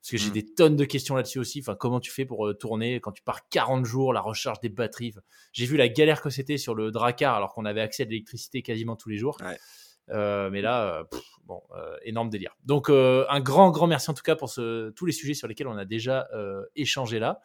Parce 0.02 0.10
que 0.12 0.16
j'ai 0.18 0.30
Mm. 0.30 0.34
des 0.34 0.54
tonnes 0.54 0.76
de 0.76 0.84
questions 0.84 1.16
là-dessus 1.16 1.40
aussi. 1.40 1.58
Enfin, 1.60 1.74
comment 1.74 1.98
tu 1.98 2.12
fais 2.12 2.24
pour 2.24 2.46
euh, 2.46 2.54
tourner 2.54 3.00
quand 3.00 3.10
tu 3.10 3.22
pars 3.24 3.48
40 3.48 3.84
jours, 3.84 4.12
la 4.12 4.20
recharge 4.20 4.60
des 4.60 4.68
batteries? 4.68 5.14
J'ai 5.52 5.66
vu 5.66 5.76
la 5.76 5.88
galère 5.88 6.22
que 6.22 6.30
c'était 6.30 6.58
sur 6.58 6.76
le 6.76 6.92
Dracar 6.92 7.34
alors 7.34 7.52
qu'on 7.52 7.64
avait 7.64 7.80
accès 7.80 8.04
à 8.04 8.06
l'électricité 8.06 8.62
quasiment 8.62 8.94
tous 8.94 9.08
les 9.08 9.16
jours. 9.18 9.36
Ouais. 9.44 9.58
Euh, 10.10 10.50
mais 10.50 10.60
là, 10.60 10.84
euh, 10.84 11.04
bon, 11.44 11.62
euh, 11.76 11.96
énorme 12.04 12.30
délire. 12.30 12.56
Donc, 12.64 12.90
un 12.90 13.40
grand, 13.40 13.70
grand 13.70 13.86
merci 13.86 14.10
en 14.10 14.14
tout 14.14 14.22
cas 14.22 14.36
pour 14.36 14.52
tous 14.52 15.06
les 15.06 15.12
sujets 15.12 15.34
sur 15.34 15.48
lesquels 15.48 15.68
on 15.68 15.76
a 15.76 15.84
déjà 15.84 16.28
échangé 16.74 17.18
là. 17.18 17.40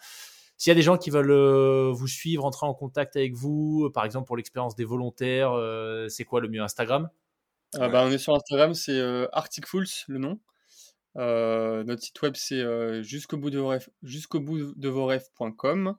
S'il 0.58 0.70
y 0.70 0.74
a 0.74 0.76
des 0.76 0.84
gens 0.84 0.98
qui 0.98 1.10
veulent 1.10 1.92
vous 1.92 2.08
suivre, 2.08 2.46
entrer 2.46 2.68
en 2.68 2.74
contact 2.74 3.16
avec 3.16 3.34
vous, 3.34 3.90
par 3.94 4.06
exemple 4.06 4.28
pour 4.28 4.38
l'expérience 4.38 4.76
des 4.76 4.86
volontaires, 4.86 5.54
c'est 6.10 6.26
quoi 6.26 6.42
le 6.42 6.50
mieux 6.50 6.62
Instagram? 6.62 7.10
Euh, 7.76 7.88
bah, 7.88 8.04
on 8.06 8.12
est 8.12 8.18
sur 8.18 8.36
Instagram, 8.36 8.74
c'est 8.74 9.02
Arctic 9.32 9.66
Fools, 9.66 9.88
le 10.08 10.20
nom. 10.20 10.40
Notre 11.16 12.02
site 12.04 12.22
web, 12.22 12.36
c'est 12.36 13.04
jusqu'au 13.04 13.38
bout 13.38 13.50
de 13.50 13.60
vos 13.60 13.74
jusqu'au 14.04 14.40
bout 14.40 14.74
de 14.76 14.90
vos 14.90 15.06
rêves.com. 15.06 15.96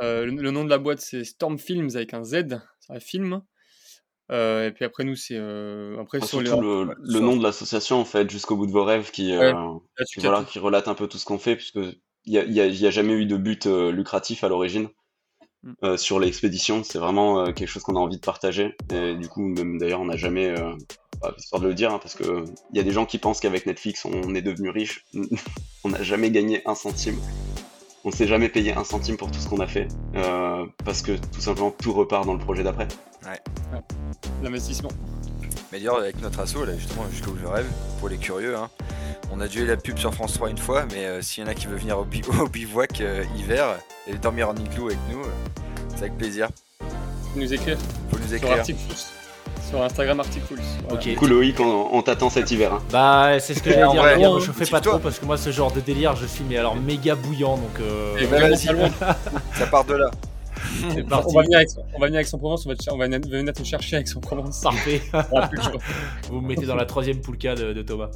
Le, 0.00 0.24
le 0.24 0.50
nom 0.50 0.64
de 0.64 0.70
la 0.70 0.78
boîte, 0.78 1.00
c'est 1.00 1.24
Storm 1.24 1.58
Films 1.58 1.90
avec 1.94 2.14
un 2.14 2.24
Z, 2.24 2.60
c'est 2.80 2.92
un 2.92 3.00
film. 3.00 3.42
Euh, 4.32 4.66
et 4.68 4.72
puis 4.72 4.84
après, 4.84 5.04
nous, 5.04 5.16
c'est. 5.16 5.36
euh, 5.36 6.00
après, 6.00 6.20
sur 6.20 6.40
les- 6.40 6.50
le, 6.50 6.94
le 6.98 7.10
sur- 7.12 7.20
nom 7.20 7.36
de 7.36 7.42
l'association, 7.42 8.00
en 8.00 8.04
fait, 8.04 8.30
jusqu'au 8.30 8.56
bout 8.56 8.66
de 8.66 8.72
vos 8.72 8.84
rêves, 8.84 9.10
qui, 9.10 9.36
Ouais. 9.36 9.52
euh, 9.54 9.78
qui, 10.12 10.20
voilà, 10.20 10.44
qui 10.44 10.58
relate 10.58 10.88
un 10.88 10.94
peu 10.94 11.06
tout 11.08 11.18
ce 11.18 11.24
qu'on 11.26 11.38
fait, 11.38 11.56
puisque 11.56 11.76
il 12.24 12.32
y 12.32 12.38
a, 12.38 12.44
y 12.44 12.60
a- 12.60 12.66
il 12.66 12.80
y 12.80 12.86
a 12.86 12.90
jamais 12.90 13.12
eu 13.12 13.26
de 13.26 13.36
but 13.36 13.66
lucratif 13.66 14.42
à 14.44 14.48
l'origine 14.48 14.88
Mm. 15.82 15.96
sur 15.96 16.20
l'expédition. 16.20 16.84
C'est 16.84 16.98
vraiment 16.98 17.44
quelque 17.52 17.68
chose 17.68 17.82
qu'on 17.82 17.96
a 17.96 18.00
envie 18.00 18.16
de 18.16 18.20
partager. 18.24 18.74
Et 18.92 19.14
du 19.14 19.28
coup, 19.28 19.40
même 19.42 19.78
d'ailleurs, 19.78 20.00
on 20.00 20.06
n'a 20.06 20.16
jamais, 20.16 20.54
bah, 21.22 21.34
histoire 21.38 21.60
de 21.62 21.68
le 21.68 21.74
dire, 21.74 21.90
hein, 21.92 21.98
parce 21.98 22.14
que 22.14 22.24
euh, 22.24 22.44
il 22.72 22.76
y 22.76 22.80
a 22.80 22.82
des 22.82 22.90
gens 22.92 23.06
qui 23.06 23.16
pensent 23.18 23.40
qu'avec 23.40 23.64
Netflix, 23.66 24.04
on 24.04 24.34
est 24.34 24.42
devenu 24.42 24.68
riche. 24.70 25.04
on 25.84 25.88
n'a 25.90 26.02
jamais 26.02 26.30
gagné 26.30 26.60
un 26.66 26.74
centime. 26.74 27.18
On 28.04 28.10
s'est 28.10 28.26
jamais 28.26 28.48
payé 28.50 28.74
un 28.74 28.84
centime 28.84 29.16
pour 29.16 29.30
tout 29.30 29.38
ce 29.40 29.48
qu'on 29.48 29.60
a 29.60 29.66
fait, 29.66 29.88
euh, 30.14 30.66
parce 30.84 31.00
que 31.02 31.12
tout 31.12 31.40
simplement 31.40 31.70
tout 31.70 31.92
repart 31.92 32.26
dans 32.26 32.34
le 32.34 32.38
projet 32.38 32.62
d'après. 32.62 32.86
L'investissement. 34.42 34.90
Mais 35.72 35.78
d'ailleurs, 35.78 35.98
avec 35.98 36.20
notre 36.20 36.40
asso, 36.40 36.64
là, 36.66 36.76
justement, 36.76 37.04
jusqu'où 37.10 37.34
je 37.40 37.46
rêve, 37.46 37.66
pour 38.00 38.08
les 38.10 38.18
curieux, 38.18 38.56
hein, 38.56 38.68
on 39.32 39.40
a 39.40 39.46
déjà 39.48 39.60
eu 39.60 39.66
la 39.66 39.76
pub 39.78 39.96
sur 39.98 40.12
France 40.14 40.34
3 40.34 40.50
une 40.50 40.58
fois, 40.58 40.84
mais 40.92 41.06
euh, 41.06 41.22
s'il 41.22 41.42
y 41.42 41.46
en 41.46 41.50
a 41.50 41.54
qui 41.54 41.66
veut 41.66 41.76
venir 41.76 41.98
au, 41.98 42.04
bi- 42.04 42.22
au 42.40 42.46
bivouac 42.46 43.00
euh, 43.00 43.24
hiver 43.38 43.78
et 44.06 44.14
dormir 44.14 44.50
en 44.50 44.56
igloo 44.56 44.86
avec 44.88 44.98
nous, 45.10 45.20
euh, 45.20 45.30
c'est 45.96 46.02
avec 46.02 46.18
plaisir. 46.18 46.48
Faut 47.32 47.40
nous 47.40 47.52
écrire 47.54 47.78
Faut 48.10 48.18
nous 48.18 48.34
écrire. 48.34 48.62
Sur 49.74 49.82
Instagram 49.82 50.20
Arctic 50.20 50.42
Fools. 50.44 50.58
Voilà. 50.82 50.94
Ok. 50.94 51.08
Du 51.08 51.16
coup, 51.16 51.26
Loïc, 51.26 51.58
on, 51.58 51.88
on 51.92 52.02
t'attend 52.02 52.30
cet 52.30 52.50
hiver. 52.50 52.74
hein. 52.74 52.82
Bah, 52.92 53.40
c'est 53.40 53.54
ce 53.54 53.62
que 53.62 53.70
j'allais 53.70 53.82
en 53.84 53.92
dire. 53.92 54.02
vrai, 54.02 54.16
me 54.18 54.40
chauffez 54.40 54.66
pas 54.66 54.80
trop 54.80 54.98
parce 54.98 55.18
que 55.18 55.24
moi, 55.26 55.36
ce 55.36 55.50
genre 55.50 55.72
de 55.72 55.80
délire, 55.80 56.14
je 56.16 56.26
suis 56.26 56.44
mais 56.48 56.56
alors 56.58 56.76
méga 56.76 57.14
bouillant. 57.16 57.56
Donc, 57.56 57.80
euh, 57.80 58.16
Et 58.18 58.26
Bah. 58.26 59.16
Ça 59.54 59.66
part 59.66 59.84
de 59.84 59.94
là. 59.94 60.10
c'est 60.92 61.04
On 61.12 61.32
va 61.32 61.42
venir 61.42 61.58
avec, 61.58 61.68
on 61.94 61.98
va 62.00 62.06
venir 62.06 62.18
avec 62.18 62.26
son 62.28 62.38
Provence, 62.38 62.64
on 62.66 62.68
va, 62.68 62.76
te- 62.76 62.90
on 62.90 62.96
va 62.98 63.06
venir 63.08 63.52
te 63.52 63.62
chercher 63.64 63.96
avec 63.96 64.08
son 64.08 64.20
Provence. 64.20 64.60
Parfait. 64.60 65.02
Vous 66.30 66.40
me 66.40 66.46
mettez 66.48 66.66
dans 66.66 66.76
la 66.76 66.86
troisième 66.86 67.20
poulka 67.20 67.54
de, 67.54 67.72
de 67.72 67.82
Thomas. 67.82 68.10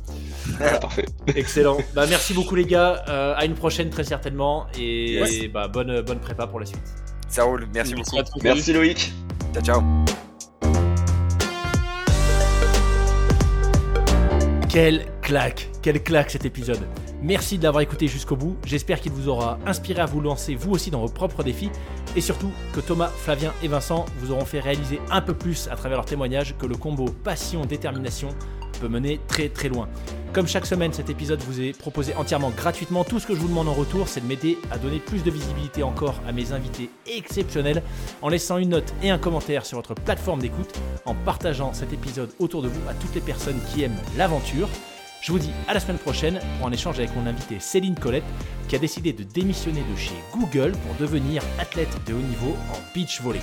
Voilà, 0.58 0.78
parfait. 0.78 1.06
Excellent. 1.34 1.76
Bah, 1.94 2.04
merci 2.08 2.34
beaucoup 2.34 2.54
les 2.54 2.64
gars. 2.66 3.02
Euh, 3.08 3.34
à 3.36 3.44
une 3.44 3.54
prochaine 3.54 3.90
très 3.90 4.04
certainement. 4.04 4.66
Et 4.78 5.14
Yes. 5.14 5.50
bah, 5.52 5.66
bonne, 5.68 6.00
bonne 6.02 6.20
prépa 6.20 6.46
pour 6.46 6.60
la 6.60 6.66
suite. 6.66 6.80
Ça 7.28 7.42
roule. 7.44 7.66
Merci 7.74 7.94
beaucoup. 7.94 8.18
à 8.18 8.22
tous. 8.22 8.40
Merci 8.42 8.72
Loïc. 8.72 9.12
Ciao, 9.54 9.62
ciao. 9.62 9.82
Quelle 14.80 15.06
claque, 15.22 15.70
quelle 15.82 16.00
claque 16.00 16.30
cet 16.30 16.44
épisode. 16.44 16.86
Merci 17.20 17.58
de 17.58 17.64
l'avoir 17.64 17.80
écouté 17.80 18.06
jusqu'au 18.06 18.36
bout. 18.36 18.56
J'espère 18.64 19.00
qu'il 19.00 19.10
vous 19.10 19.28
aura 19.28 19.58
inspiré 19.66 20.00
à 20.00 20.06
vous 20.06 20.20
lancer 20.20 20.54
vous 20.54 20.70
aussi 20.70 20.92
dans 20.92 21.00
vos 21.00 21.08
propres 21.08 21.42
défis. 21.42 21.72
Et 22.14 22.20
surtout 22.20 22.52
que 22.72 22.78
Thomas, 22.78 23.08
Flavien 23.08 23.52
et 23.60 23.66
Vincent 23.66 24.06
vous 24.18 24.30
auront 24.30 24.44
fait 24.44 24.60
réaliser 24.60 25.00
un 25.10 25.20
peu 25.20 25.34
plus 25.34 25.66
à 25.66 25.74
travers 25.74 25.98
leurs 25.98 26.04
témoignages 26.04 26.54
que 26.56 26.66
le 26.66 26.76
combo 26.76 27.06
passion-détermination 27.24 28.28
peut 28.78 28.88
mener 28.88 29.20
très 29.28 29.48
très 29.48 29.68
loin. 29.68 29.88
Comme 30.32 30.46
chaque 30.46 30.66
semaine, 30.66 30.92
cet 30.92 31.10
épisode 31.10 31.40
vous 31.40 31.60
est 31.60 31.76
proposé 31.76 32.14
entièrement 32.14 32.50
gratuitement. 32.50 33.02
Tout 33.02 33.18
ce 33.18 33.26
que 33.26 33.34
je 33.34 33.40
vous 33.40 33.48
demande 33.48 33.68
en 33.68 33.72
retour, 33.72 34.08
c'est 34.08 34.20
de 34.20 34.26
m'aider 34.26 34.58
à 34.70 34.78
donner 34.78 34.98
plus 34.98 35.22
de 35.22 35.30
visibilité 35.30 35.82
encore 35.82 36.20
à 36.28 36.32
mes 36.32 36.52
invités 36.52 36.90
exceptionnels 37.06 37.82
en 38.20 38.28
laissant 38.28 38.58
une 38.58 38.70
note 38.70 38.92
et 39.02 39.10
un 39.10 39.18
commentaire 39.18 39.64
sur 39.64 39.78
votre 39.78 39.94
plateforme 39.94 40.40
d'écoute, 40.40 40.78
en 41.06 41.14
partageant 41.14 41.72
cet 41.72 41.92
épisode 41.92 42.30
autour 42.38 42.62
de 42.62 42.68
vous 42.68 42.88
à 42.88 42.94
toutes 42.94 43.14
les 43.14 43.20
personnes 43.20 43.60
qui 43.72 43.82
aiment 43.82 44.00
l'aventure. 44.16 44.68
Je 45.20 45.32
vous 45.32 45.38
dis 45.38 45.50
à 45.66 45.74
la 45.74 45.80
semaine 45.80 45.98
prochaine 45.98 46.38
pour 46.58 46.68
un 46.68 46.72
échange 46.72 46.98
avec 46.98 47.14
mon 47.16 47.26
invité 47.26 47.58
Céline 47.58 47.96
Colette 47.96 48.24
qui 48.68 48.76
a 48.76 48.78
décidé 48.78 49.12
de 49.12 49.24
démissionner 49.24 49.82
de 49.90 49.96
chez 49.96 50.14
Google 50.32 50.72
pour 50.72 50.94
devenir 51.00 51.42
athlète 51.58 51.96
de 52.06 52.14
haut 52.14 52.18
niveau 52.18 52.54
en 52.70 52.78
beach 52.94 53.20
volley. 53.22 53.40